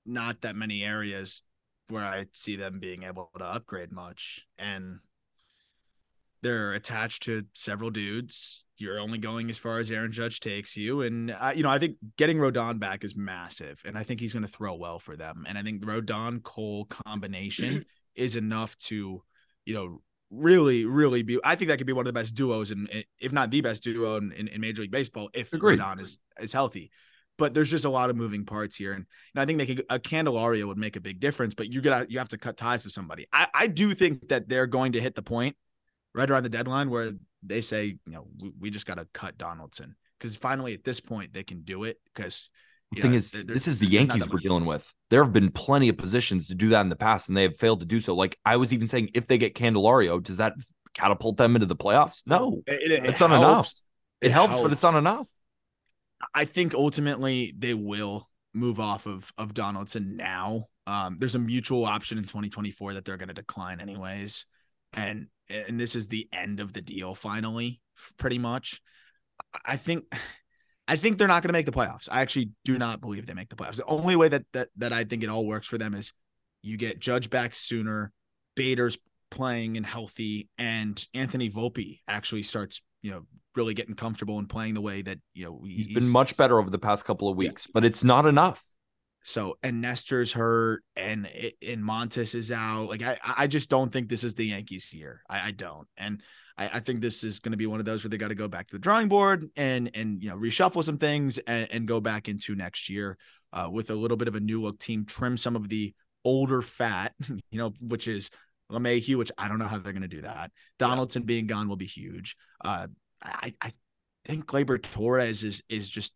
not 0.08 0.42
that 0.42 0.56
many 0.56 0.84
areas 0.84 1.44
where 1.90 2.04
I 2.04 2.26
see 2.32 2.56
them 2.56 2.80
being 2.80 3.04
able 3.04 3.30
to 3.38 3.46
upgrade 3.46 3.92
much, 3.92 4.48
and 4.58 5.02
they're 6.42 6.74
attached 6.74 7.24
to 7.24 7.46
several 7.54 7.90
dudes. 7.90 8.66
You're 8.78 9.00
only 9.00 9.20
going 9.20 9.50
as 9.50 9.58
far 9.58 9.78
as 9.78 9.92
Aaron 9.92 10.12
Judge 10.12 10.40
takes 10.40 10.76
you, 10.76 11.02
and 11.02 11.32
uh, 11.32 11.54
you 11.56 11.64
know 11.64 11.70
I 11.70 11.78
think 11.78 11.98
getting 12.18 12.38
Rodon 12.38 12.80
back 12.80 13.04
is 13.04 13.16
massive, 13.16 13.82
and 13.86 13.98
I 13.98 14.04
think 14.04 14.20
he's 14.20 14.34
going 14.34 14.46
to 14.46 14.52
throw 14.52 14.76
well 14.76 15.00
for 15.00 15.16
them. 15.16 15.46
And 15.48 15.58
I 15.58 15.64
think 15.64 15.82
the 15.82 15.88
Rodon 15.88 16.42
Cole 16.42 16.86
combination 16.86 17.86
is 18.16 18.36
enough 18.36 18.76
to, 18.80 19.22
you 19.66 19.74
know, 19.74 20.02
really, 20.32 20.86
really 20.86 21.22
be. 21.22 21.40
I 21.44 21.56
think 21.56 21.70
that 21.70 21.78
could 21.78 21.88
be 21.88 21.94
one 21.94 22.08
of 22.08 22.14
the 22.14 22.20
best 22.20 22.34
duos, 22.34 22.72
and 22.72 22.90
if 23.20 23.32
not 23.32 23.52
the 23.52 23.62
best 23.62 23.84
duo 23.84 24.18
in, 24.18 24.32
in, 24.32 24.48
in 24.48 24.62
Major 24.62 24.82
League 24.82 24.92
Baseball, 24.92 25.30
if 25.34 25.54
Agreed. 25.54 25.80
Rodon 25.80 26.02
is 26.02 26.20
is 26.40 26.54
healthy. 26.54 26.92
But 27.38 27.56
there's 27.56 27.72
just 27.72 27.86
a 27.86 27.90
lot 27.90 28.12
of 28.12 28.16
moving 28.16 28.46
parts 28.46 28.76
here, 28.76 28.94
and, 28.94 29.06
and 29.34 29.42
I 29.42 29.46
think 29.46 29.58
they 29.58 29.66
could, 29.66 29.86
a 29.90 29.98
Candelario 29.98 30.68
would 30.68 30.78
make 30.78 30.96
a 30.96 31.02
big 31.02 31.20
difference. 31.20 31.54
But 31.54 31.72
you 31.72 31.82
got 31.82 32.12
you 32.12 32.20
have 32.20 32.30
to 32.30 32.38
cut 32.38 32.58
ties 32.58 32.84
with 32.84 32.94
somebody. 32.94 33.26
I, 33.32 33.48
I 33.54 33.68
do 33.68 33.94
think 33.94 34.30
that 34.30 34.50
they're 34.50 34.68
going 34.68 34.92
to 34.92 35.02
hit 35.02 35.16
the 35.16 35.24
point 35.24 35.56
right 36.14 36.30
around 36.30 36.44
the 36.44 36.50
deadline 36.50 36.90
where 36.90 37.14
they 37.44 37.62
say, 37.62 37.86
you 38.06 38.14
know, 38.14 38.28
we, 38.42 38.52
we 38.60 38.70
just 38.70 38.86
got 38.86 38.96
to 38.96 39.08
cut 39.14 39.38
Donaldson 39.38 39.96
because 40.20 40.36
finally 40.36 40.74
at 40.74 40.84
this 40.84 41.00
point 41.00 41.34
they 41.34 41.44
can 41.44 41.62
do 41.62 41.84
it 41.84 41.98
because 42.14 42.50
the 42.92 43.02
thing 43.02 43.12
know, 43.12 43.18
is, 43.18 43.32
this 43.32 43.68
is 43.68 43.80
the 43.80 43.88
Yankees 43.88 44.30
we're 44.30 44.40
dealing 44.40 44.66
with. 44.66 44.94
There 45.10 45.24
have 45.24 45.32
been 45.32 45.50
plenty 45.50 45.88
of 45.88 45.98
positions 45.98 46.48
to 46.48 46.56
do 46.56 46.70
that 46.70 46.82
in 46.82 46.90
the 46.90 46.98
past, 46.98 47.30
and 47.30 47.38
they 47.38 47.44
have 47.44 47.58
failed 47.58 47.80
to 47.80 47.86
do 47.86 48.02
so. 48.02 48.14
Like 48.14 48.38
I 48.46 48.58
was 48.58 48.74
even 48.74 48.90
saying, 48.90 49.12
if 49.14 49.28
they 49.28 49.38
get 49.38 49.56
Candelario, 49.56 50.22
does 50.22 50.38
that 50.38 50.54
catapult 50.94 51.38
them 51.38 51.56
into 51.56 51.68
the 51.68 51.76
playoffs? 51.76 52.24
No, 52.26 52.62
it, 52.68 52.92
it, 52.92 53.06
it's 53.06 53.20
not 53.22 53.32
enough. 53.32 53.72
It, 54.20 54.28
it 54.28 54.32
helps, 54.32 54.56
helps, 54.56 54.64
but 54.64 54.74
it's 54.74 54.84
not 54.84 54.96
enough. 54.96 55.30
I 56.36 56.44
think 56.46 56.74
ultimately 56.74 57.54
they 57.58 57.74
will 57.74 58.30
move 58.54 58.80
off 58.82 59.06
of 59.06 59.32
of 59.38 59.54
Donaldson 59.54 60.18
now. 60.18 60.66
Um, 60.86 61.16
there's 61.18 61.36
a 61.36 61.40
mutual 61.40 61.86
option 61.86 62.18
in 62.18 62.26
2024 62.26 62.96
that 62.96 63.06
they're 63.06 63.18
going 63.18 63.30
to 63.30 63.34
decline 63.34 63.80
anyways, 63.80 64.48
and 64.94 65.28
and 65.50 65.80
this 65.80 65.96
is 65.96 66.08
the 66.08 66.28
end 66.32 66.60
of 66.60 66.74
the 66.74 66.82
deal 66.82 67.16
finally, 67.16 67.82
pretty 68.18 68.38
much. 68.38 68.82
I 69.66 69.76
think 69.76 70.06
I 70.88 70.98
think 70.98 71.18
they're 71.18 71.28
not 71.28 71.42
going 71.44 71.50
to 71.50 71.54
make 71.54 71.66
the 71.66 71.72
playoffs. 71.72 72.10
I 72.12 72.22
actually 72.22 72.52
do 72.66 72.78
not 72.78 73.02
believe 73.02 73.26
they 73.26 73.34
make 73.34 73.50
the 73.50 73.56
playoffs. 73.56 73.78
The 73.78 73.86
only 73.86 74.16
way 74.16 74.28
that 74.30 74.44
that 74.54 74.70
that 74.78 74.94
I 74.94 75.04
think 75.04 75.24
it 75.24 75.30
all 75.30 75.46
works 75.46 75.68
for 75.68 75.78
them 75.78 75.94
is 75.94 76.14
you 76.62 76.78
get 76.78 77.00
Judge 77.00 77.30
back 77.30 77.56
sooner, 77.56 78.12
Bader's 78.56 78.98
playing 79.30 79.78
and 79.78 79.86
healthy, 79.86 80.50
and 80.58 81.04
Anthony 81.14 81.50
Volpe 81.50 82.00
actually 82.08 82.44
starts, 82.44 82.82
you 83.02 83.12
know, 83.12 83.24
really 83.56 83.74
getting 83.74 83.96
comfortable 83.96 84.40
and 84.40 84.50
playing 84.50 84.74
the 84.74 84.82
way 84.82 85.02
that 85.02 85.20
you 85.34 85.46
know 85.46 85.62
he's, 85.66 85.88
he's 85.88 85.96
been 85.96 86.10
much 86.10 86.38
better 86.38 86.60
over 86.60 86.70
the 86.70 86.80
past 86.80 87.06
couple 87.06 87.30
of 87.30 87.38
weeks, 87.38 87.68
yeah. 87.68 87.72
but 87.74 87.86
it's 87.86 88.04
not 88.04 88.26
enough. 88.26 88.64
So 89.24 89.58
and 89.62 89.82
Nestor's 89.82 90.34
hurt 90.34 90.84
and 90.96 91.28
and 91.66 91.84
Montas 91.84 92.34
is 92.34 92.52
out. 92.52 92.90
Like 92.90 93.04
I 93.04 93.18
I 93.24 93.48
just 93.48 93.70
don't 93.70 93.92
think 93.92 94.10
this 94.10 94.24
is 94.24 94.34
the 94.34 94.46
Yankees 94.46 94.94
year. 94.94 95.22
I, 95.30 95.48
I 95.48 95.52
don't. 95.52 95.88
And 95.98 96.22
I, 96.58 96.70
I 96.74 96.80
think 96.80 97.02
this 97.02 97.24
is 97.24 97.40
going 97.40 97.52
to 97.52 97.58
be 97.58 97.68
one 97.68 97.80
of 97.80 97.86
those 97.86 98.04
where 98.04 98.10
they 98.10 98.18
got 98.18 98.30
to 98.30 98.36
go 98.36 98.48
back 98.48 98.68
to 98.68 98.76
the 98.76 98.80
drawing 98.80 99.08
board 99.08 99.48
and 99.56 99.92
and 99.94 100.22
you 100.24 100.30
know 100.30 100.38
reshuffle 100.38 100.84
some 100.84 100.98
things 100.98 101.38
and, 101.40 101.68
and 101.72 101.88
go 101.88 102.00
back 102.02 102.28
into 102.28 102.56
next 102.56 102.90
year 102.90 103.18
uh, 103.54 103.70
with 103.72 103.90
a 103.90 103.96
little 103.96 104.18
bit 104.18 104.28
of 104.28 104.36
a 104.36 104.40
new 104.40 104.62
look 104.62 104.80
team, 104.80 105.06
trim 105.06 105.38
some 105.38 105.56
of 105.56 105.70
the 105.70 105.94
older 106.24 106.62
fat, 106.62 107.14
you 107.52 107.60
know, 107.60 107.74
which 107.82 108.08
is 108.08 108.30
LeMahieu, 108.72 109.18
which 109.18 109.32
I 109.38 109.48
don't 109.48 109.60
know 109.60 109.68
how 109.68 109.78
they're 109.78 109.94
going 109.94 110.02
to 110.02 110.08
do 110.08 110.22
that. 110.22 110.52
Donaldson 110.80 111.24
yeah. 111.24 111.28
being 111.28 111.48
gone 111.48 111.68
will 111.68 111.76
be 111.76 111.86
huge. 111.86 112.36
Uh, 112.64 112.88
I 113.24 113.54
I 113.62 113.72
think 114.26 114.46
Gleyber 114.46 114.82
Torres 114.82 115.44
is 115.44 115.62
is 115.70 115.90
just 115.90 116.14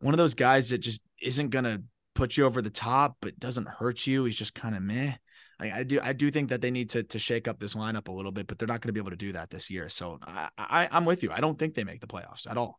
one 0.00 0.14
of 0.14 0.18
those 0.18 0.34
guys 0.34 0.70
that 0.70 0.78
just 0.78 1.02
isn't 1.20 1.50
going 1.50 1.64
to 1.64 1.82
put 2.20 2.36
you 2.36 2.44
over 2.44 2.60
the 2.60 2.68
top, 2.68 3.16
but 3.22 3.40
doesn't 3.40 3.66
hurt 3.66 4.06
you. 4.06 4.24
He's 4.24 4.36
just 4.36 4.54
kind 4.54 4.76
of 4.76 4.82
meh. 4.82 5.14
I, 5.58 5.72
I, 5.72 5.82
do 5.84 6.00
I 6.02 6.12
do 6.12 6.30
think 6.30 6.50
that 6.50 6.60
they 6.60 6.70
need 6.70 6.90
to 6.90 7.02
to 7.02 7.18
shake 7.18 7.48
up 7.48 7.58
this 7.58 7.74
lineup 7.74 8.08
a 8.08 8.12
little 8.12 8.30
bit, 8.30 8.46
but 8.46 8.58
they're 8.58 8.68
not 8.68 8.82
going 8.82 8.88
to 8.88 8.92
be 8.92 9.00
able 9.00 9.10
to 9.10 9.16
do 9.16 9.32
that 9.32 9.48
this 9.48 9.70
year. 9.70 9.88
So 9.88 10.18
I, 10.22 10.48
I 10.58 10.88
I'm 10.92 11.06
with 11.06 11.22
you. 11.22 11.30
I 11.32 11.40
don't 11.40 11.58
think 11.58 11.74
they 11.74 11.84
make 11.84 12.00
the 12.00 12.06
playoffs 12.06 12.48
at 12.48 12.58
all. 12.58 12.78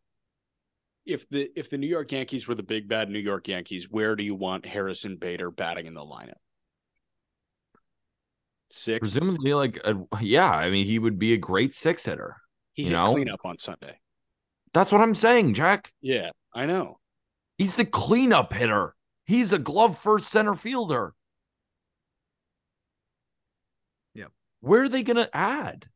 If 1.04 1.28
the 1.28 1.50
if 1.56 1.70
the 1.70 1.78
New 1.78 1.88
York 1.88 2.12
Yankees 2.12 2.46
were 2.46 2.54
the 2.54 2.62
big 2.62 2.88
bad 2.88 3.10
New 3.10 3.18
York 3.18 3.48
Yankees, 3.48 3.88
where 3.90 4.14
do 4.14 4.22
you 4.22 4.36
want 4.36 4.64
Harrison 4.64 5.16
Bader 5.16 5.50
batting 5.50 5.86
in 5.86 5.94
the 5.94 6.02
lineup? 6.02 6.38
Six, 8.70 9.00
presumably, 9.00 9.54
like 9.54 9.80
a, 9.84 9.96
yeah. 10.20 10.50
I 10.50 10.70
mean, 10.70 10.86
he 10.86 11.00
would 11.00 11.18
be 11.18 11.34
a 11.34 11.36
great 11.36 11.74
six 11.74 12.04
hitter. 12.04 12.36
He 12.74 12.84
you 12.84 12.90
know, 12.90 13.12
cleanup 13.12 13.40
on 13.44 13.58
Sunday. 13.58 13.98
That's 14.72 14.92
what 14.92 15.00
I'm 15.00 15.16
saying, 15.16 15.54
Jack. 15.54 15.92
Yeah, 16.00 16.30
I 16.54 16.66
know. 16.66 16.98
He's 17.58 17.74
the 17.74 17.84
cleanup 17.84 18.52
hitter. 18.52 18.94
He's 19.24 19.52
a 19.52 19.58
glove 19.58 19.98
first 19.98 20.28
center 20.28 20.54
fielder. 20.54 21.14
Yep. 24.14 24.32
Where 24.60 24.82
are 24.82 24.88
they 24.88 25.02
going 25.02 25.16
to 25.16 25.36
add? 25.36 25.86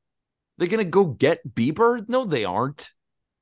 They're 0.59 0.69
going 0.69 0.85
to 0.85 0.91
go 0.91 1.05
get 1.05 1.47
Bieber? 1.55 2.09
No, 2.09 2.25
they 2.25 2.45
aren't. 2.45 2.93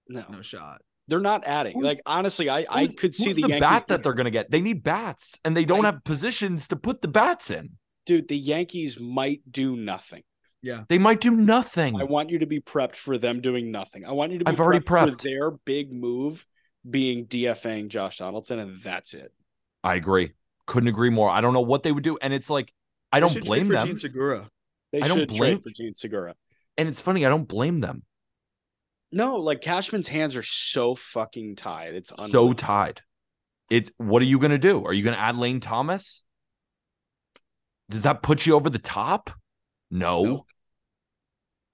No, 0.09 0.24
no 0.28 0.43
shot. 0.43 0.82
They're 1.06 1.20
not 1.20 1.44
adding. 1.44 1.82
Like 1.82 2.01
honestly, 2.06 2.48
I 2.48 2.65
I 2.69 2.86
could 2.86 3.15
see 3.15 3.32
the, 3.35 3.43
the 3.43 3.61
bat 3.61 3.89
that 3.89 4.02
they're 4.02 4.15
going 4.15 4.24
to 4.24 4.31
get. 4.31 4.51
They 4.51 4.62
need 4.62 4.82
bats, 4.82 5.39
and 5.44 5.56
they 5.56 5.65
don't 5.65 5.85
I, 5.85 5.90
have 5.90 6.05
positions 6.05 6.69
to 6.69 6.77
put 6.77 7.02
the 7.02 7.09
bats 7.09 7.51
in. 7.51 7.73
Dude, 8.06 8.28
the 8.28 8.36
Yankees 8.36 8.98
might 8.98 9.40
do 9.51 9.77
nothing. 9.77 10.23
Yeah, 10.62 10.85
they 10.89 10.98
might 10.98 11.20
do 11.20 11.32
nothing. 11.32 12.01
I 12.01 12.05
want 12.05 12.31
you 12.31 12.39
to 12.39 12.47
be 12.47 12.61
prepped 12.61 12.97
for 12.97 13.19
them 13.19 13.43
doing 13.43 13.70
nothing. 13.70 14.06
I 14.06 14.12
want 14.12 14.32
you 14.32 14.39
to 14.39 14.47
be 14.47 14.51
I've 14.51 14.61
already 14.61 14.85
prepped 14.85 15.11
for 15.11 15.28
their 15.28 15.51
big 15.51 15.93
move 15.93 16.47
being 16.89 17.27
DFAing 17.27 17.89
Josh 17.89 18.19
Donaldson, 18.19 18.59
and 18.59 18.81
that's 18.81 19.12
it. 19.12 19.31
I 19.85 19.94
agree. 19.94 20.32
Couldn't 20.66 20.89
agree 20.89 21.11
more. 21.11 21.28
I 21.28 21.43
don't 21.43 21.52
know 21.52 21.61
what 21.61 21.82
they 21.82 21.93
would 21.93 22.02
do, 22.02 22.16
and 22.20 22.32
it's 22.32 22.48
like 22.48 22.73
I 23.12 23.20
don't 23.20 23.44
blame 23.44 23.69
them. 23.69 23.86
Jean 23.86 23.97
Segura. 23.97 24.48
They 24.93 25.02
I 25.02 25.09
don't 25.09 25.28
blame 25.28 25.61
for 25.61 25.70
Jean 25.70 25.94
Segura. 25.94 26.35
And 26.77 26.89
it's 26.89 27.01
funny, 27.01 27.27
I 27.27 27.28
don't 27.28 27.47
blame 27.47 27.81
them. 27.81 28.02
No, 29.12 29.36
like 29.36 29.61
Cashman's 29.61 30.09
hands 30.09 30.35
are 30.35 30.43
so 30.43 30.94
fucking 30.94 31.56
tied. 31.56 31.94
It's 31.94 32.11
so 32.31 32.52
tied. 32.52 33.02
It's 33.70 33.90
what 33.98 34.23
are 34.23 34.27
you 34.27 34.39
gonna 34.39 34.59
do? 34.59 34.85
Are 34.85 34.93
you 34.93 35.05
gonna 35.05 35.16
add 35.16 35.36
Lane 35.36 35.61
Thomas? 35.61 36.24
Does 37.90 38.02
that 38.02 38.23
put 38.23 38.47
you 38.47 38.55
over 38.55 38.70
the 38.70 38.78
top? 38.78 39.31
No. 39.90 40.24
no. 40.24 40.47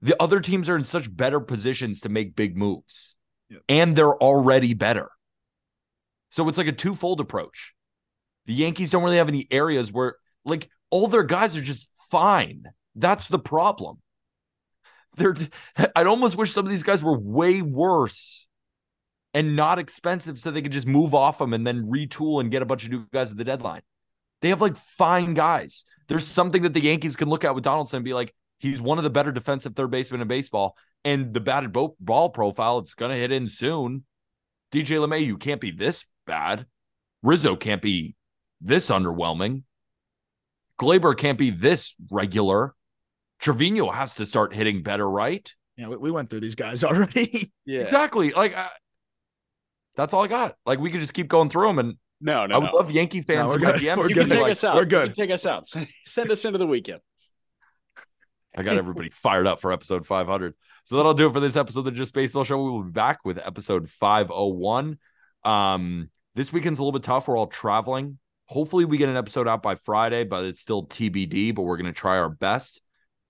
The 0.03 0.21
other 0.21 0.41
teams 0.41 0.69
are 0.69 0.77
in 0.77 0.85
such 0.85 1.15
better 1.15 1.41
positions 1.41 2.01
to 2.01 2.09
make 2.09 2.35
big 2.35 2.57
moves. 2.57 3.15
Yep. 3.51 3.63
And 3.69 3.97
they're 3.97 4.17
already 4.17 4.75
better. 4.75 5.11
So 6.31 6.49
it's 6.49 6.59
like 6.59 6.67
a 6.67 6.73
twofold 6.73 7.21
approach. 7.21 7.75
The 8.51 8.57
Yankees 8.57 8.91
don't 8.91 9.05
really 9.05 9.19
have 9.19 9.29
any 9.29 9.47
areas 9.53 9.93
where, 9.93 10.17
like, 10.45 10.69
all 10.91 11.07
their 11.07 11.23
guys 11.23 11.57
are 11.57 11.63
just 11.63 11.89
fine. 12.11 12.65
That's 12.97 13.29
the 13.29 13.39
problem. 13.39 13.99
They're, 15.17 15.37
I'd 15.95 16.09
almost 16.09 16.37
wish 16.37 16.51
some 16.53 16.67
of 16.67 16.71
these 16.71 16.83
guys 16.83 17.01
were 17.01 17.17
way 17.17 17.63
worse 17.63 18.49
and 19.35 19.55
not 19.55 19.79
expensive 19.79 20.37
so 20.37 20.51
they 20.51 20.63
could 20.63 20.73
just 20.73 20.89
move 20.89 21.15
off 21.15 21.39
them 21.39 21.55
and 21.55 21.65
then 21.65 21.87
retool 21.87 22.41
and 22.41 22.51
get 22.51 22.61
a 22.61 22.67
bunch 22.67 22.83
of 22.83 22.91
new 22.91 23.07
guys 23.13 23.31
at 23.31 23.37
the 23.37 23.45
deadline. 23.45 23.83
They 24.43 24.49
have 24.49 24.61
like 24.61 24.77
fine 24.77 25.35
guys. 25.35 25.85
There's 26.09 26.27
something 26.27 26.63
that 26.63 26.75
the 26.75 26.83
Yankees 26.83 27.15
can 27.15 27.29
look 27.29 27.45
at 27.45 27.55
with 27.55 27.63
Donaldson 27.63 27.99
and 27.99 28.05
be 28.05 28.15
like, 28.15 28.35
he's 28.59 28.83
one 28.83 28.99
of 28.99 29.05
the 29.05 29.11
better 29.11 29.31
defensive 29.31 29.77
third 29.77 29.93
basemen 29.93 30.23
in 30.23 30.27
baseball. 30.27 30.77
And 31.05 31.33
the 31.33 31.41
batted 31.41 31.73
ball 31.73 32.31
profile, 32.31 32.81
it's 32.81 32.95
going 32.95 33.13
to 33.13 33.17
hit 33.17 33.31
in 33.31 33.49
soon. 33.49 34.07
DJ 34.73 34.99
LeMay, 34.99 35.25
you 35.25 35.39
can't 35.39 35.61
be 35.61 35.71
this 35.71 36.05
bad. 36.27 36.67
Rizzo 37.23 37.55
can't 37.55 37.81
be 37.81 38.17
this 38.61 38.91
underwhelming. 38.91 39.63
Gleyber 40.79 41.17
can't 41.17 41.39
be 41.39 41.51
this 41.51 41.95
regular. 42.11 42.75
Trevino 43.39 43.91
has 43.91 44.15
to 44.17 44.27
start 44.27 44.55
hitting 44.55 44.83
better, 44.83 45.09
right? 45.09 45.53
Yeah, 45.77 45.89
we 45.89 46.11
went 46.11 46.29
through 46.31 46.41
these 46.41 46.55
guys 46.55 46.85
already. 46.85 47.53
yeah, 47.65 47.81
exactly. 47.81 48.31
Like, 48.31 48.57
uh, 48.57 48.69
that's 49.97 50.13
all 50.13 50.25
I 50.25 50.27
got. 50.27 50.57
Like, 50.67 50.79
we 50.79 50.91
could 50.91 51.01
just 51.01 51.15
keep 51.15 51.29
going 51.29 51.51
through 51.51 51.69
them. 51.69 51.79
And 51.79 51.99
no, 52.21 52.47
no, 52.47 52.55
I 52.55 52.59
would 52.59 52.73
no. 52.73 52.79
love 52.79 52.91
Yankee 52.91 53.23
fans. 53.23 53.49
No, 53.49 53.55
we're 53.55 53.59
good. 53.59 53.99
We're 53.99 54.09
you 54.09 54.15
good. 54.15 54.23
can 54.23 54.31
take 54.31 54.43
like, 54.43 54.53
us 54.53 54.65
out. 54.65 54.77
We're 54.77 54.85
good. 54.85 55.15
take 55.15 55.31
us 55.31 55.47
out. 55.47 55.67
Send 56.07 56.31
us 56.31 56.45
into 56.45 56.59
the 56.59 56.67
weekend. 56.67 57.01
I 58.57 58.63
got 58.63 58.77
everybody 58.77 59.09
fired 59.11 59.47
up 59.47 59.61
for 59.61 59.73
episode 59.73 60.07
500. 60.07 60.55
So 60.85 60.97
that'll 60.97 61.15
do 61.15 61.29
it 61.29 61.33
for 61.33 61.41
this 61.41 61.57
episode 61.57 61.81
of 61.81 61.85
the 61.87 61.93
Just 61.93 62.15
Baseball 62.15 62.45
Show. 62.45 62.63
We 62.63 62.71
will 62.71 62.83
be 62.83 62.91
back 62.91 63.21
with 63.25 63.39
episode 63.39 63.89
501. 63.89 64.99
Um, 65.45 66.11
this 66.35 66.53
weekend's 66.53 66.79
a 66.79 66.83
little 66.83 66.93
bit 66.93 67.05
tough. 67.05 67.29
We're 67.29 67.37
all 67.37 67.47
traveling. 67.47 68.19
Hopefully, 68.51 68.85
we 68.85 68.99
get 68.99 69.09
an 69.09 69.17
episode 69.17 69.47
out 69.47 69.63
by 69.63 69.77
Friday, 69.77 70.25
but 70.25 70.45
it's 70.45 70.59
still 70.59 70.85
TBD. 70.85 71.55
But 71.55 71.63
we're 71.63 71.77
going 71.77 71.87
to 71.87 71.93
try 71.93 72.19
our 72.19 72.29
best. 72.29 72.83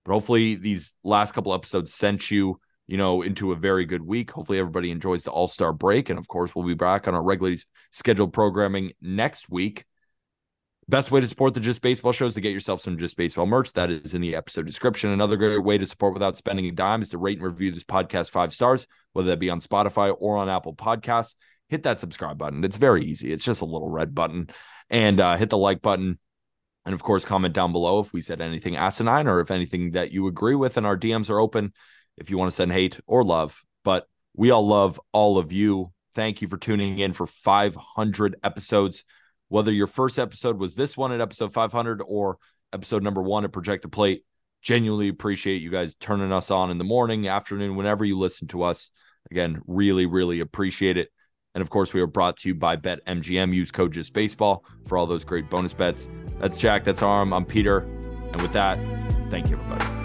But 0.06 0.14
hopefully, 0.14 0.54
these 0.54 0.94
last 1.04 1.34
couple 1.34 1.52
episodes 1.52 1.92
sent 1.92 2.30
you, 2.30 2.58
you 2.86 2.96
know, 2.96 3.20
into 3.20 3.52
a 3.52 3.56
very 3.56 3.84
good 3.84 4.00
week. 4.00 4.30
Hopefully, 4.30 4.58
everybody 4.58 4.90
enjoys 4.90 5.22
the 5.22 5.30
All 5.30 5.46
Star 5.46 5.74
break, 5.74 6.08
and 6.08 6.18
of 6.18 6.26
course, 6.26 6.54
we'll 6.54 6.66
be 6.66 6.72
back 6.72 7.06
on 7.06 7.14
our 7.14 7.22
regularly 7.22 7.60
scheduled 7.90 8.32
programming 8.32 8.92
next 9.02 9.50
week. 9.50 9.84
Best 10.88 11.10
way 11.10 11.20
to 11.20 11.28
support 11.28 11.52
the 11.52 11.60
Just 11.60 11.82
Baseball 11.82 12.12
show 12.12 12.26
is 12.26 12.34
to 12.34 12.40
get 12.40 12.54
yourself 12.54 12.80
some 12.80 12.96
Just 12.96 13.18
Baseball 13.18 13.44
merch. 13.44 13.74
That 13.74 13.90
is 13.90 14.14
in 14.14 14.22
the 14.22 14.34
episode 14.34 14.64
description. 14.64 15.10
Another 15.10 15.36
great 15.36 15.62
way 15.62 15.76
to 15.76 15.86
support 15.86 16.14
without 16.14 16.38
spending 16.38 16.64
a 16.64 16.72
dime 16.72 17.02
is 17.02 17.10
to 17.10 17.18
rate 17.18 17.38
and 17.38 17.46
review 17.46 17.72
this 17.72 17.84
podcast 17.84 18.30
five 18.30 18.54
stars, 18.54 18.86
whether 19.12 19.28
that 19.28 19.38
be 19.38 19.50
on 19.50 19.60
Spotify 19.60 20.16
or 20.18 20.38
on 20.38 20.48
Apple 20.48 20.74
Podcasts. 20.74 21.34
Hit 21.68 21.82
that 21.82 22.00
subscribe 22.00 22.38
button. 22.38 22.64
It's 22.64 22.78
very 22.78 23.04
easy. 23.04 23.32
It's 23.32 23.44
just 23.44 23.60
a 23.60 23.66
little 23.66 23.90
red 23.90 24.14
button. 24.14 24.48
And 24.90 25.20
uh, 25.20 25.36
hit 25.36 25.50
the 25.50 25.58
like 25.58 25.82
button. 25.82 26.18
And 26.84 26.94
of 26.94 27.02
course, 27.02 27.24
comment 27.24 27.54
down 27.54 27.72
below 27.72 28.00
if 28.00 28.12
we 28.12 28.22
said 28.22 28.40
anything 28.40 28.76
asinine 28.76 29.28
or 29.28 29.40
if 29.40 29.50
anything 29.50 29.92
that 29.92 30.12
you 30.12 30.26
agree 30.26 30.54
with. 30.54 30.76
And 30.76 30.86
our 30.86 30.96
DMs 30.96 31.30
are 31.30 31.38
open 31.38 31.72
if 32.16 32.30
you 32.30 32.38
want 32.38 32.50
to 32.50 32.56
send 32.56 32.72
hate 32.72 33.00
or 33.06 33.22
love. 33.22 33.62
But 33.84 34.08
we 34.34 34.50
all 34.50 34.66
love 34.66 35.00
all 35.12 35.38
of 35.38 35.52
you. 35.52 35.92
Thank 36.14 36.42
you 36.42 36.48
for 36.48 36.56
tuning 36.56 36.98
in 36.98 37.12
for 37.12 37.26
500 37.26 38.36
episodes 38.42 39.04
whether 39.50 39.72
your 39.72 39.88
first 39.88 40.18
episode 40.18 40.58
was 40.58 40.74
this 40.74 40.96
one 40.96 41.12
at 41.12 41.20
episode 41.20 41.52
500 41.52 42.00
or 42.06 42.38
episode 42.72 43.02
number 43.02 43.20
one 43.20 43.44
at 43.44 43.52
Project 43.52 43.82
the 43.82 43.88
Plate. 43.88 44.24
Genuinely 44.62 45.08
appreciate 45.08 45.60
you 45.60 45.70
guys 45.70 45.96
turning 45.96 46.32
us 46.32 46.50
on 46.52 46.70
in 46.70 46.78
the 46.78 46.84
morning, 46.84 47.26
afternoon, 47.26 47.74
whenever 47.74 48.04
you 48.04 48.16
listen 48.16 48.46
to 48.48 48.62
us. 48.62 48.90
Again, 49.30 49.60
really, 49.66 50.06
really 50.06 50.38
appreciate 50.38 50.96
it. 50.96 51.08
And 51.54 51.62
of 51.62 51.70
course, 51.70 51.92
we 51.92 52.00
are 52.00 52.06
brought 52.06 52.36
to 52.38 52.48
you 52.48 52.54
by 52.54 52.76
Bet 52.76 53.04
MGM. 53.06 53.52
Use 53.54 53.70
code 53.70 53.92
Just 53.92 54.12
Baseball 54.12 54.64
for 54.86 54.96
all 54.96 55.06
those 55.06 55.24
great 55.24 55.50
bonus 55.50 55.72
bets. 55.72 56.08
That's 56.38 56.58
Jack. 56.58 56.84
That's 56.84 57.02
Aram. 57.02 57.32
I'm 57.32 57.44
Peter. 57.44 57.78
And 58.32 58.40
with 58.40 58.52
that, 58.52 58.78
thank 59.30 59.50
you, 59.50 59.56
everybody. 59.56 59.99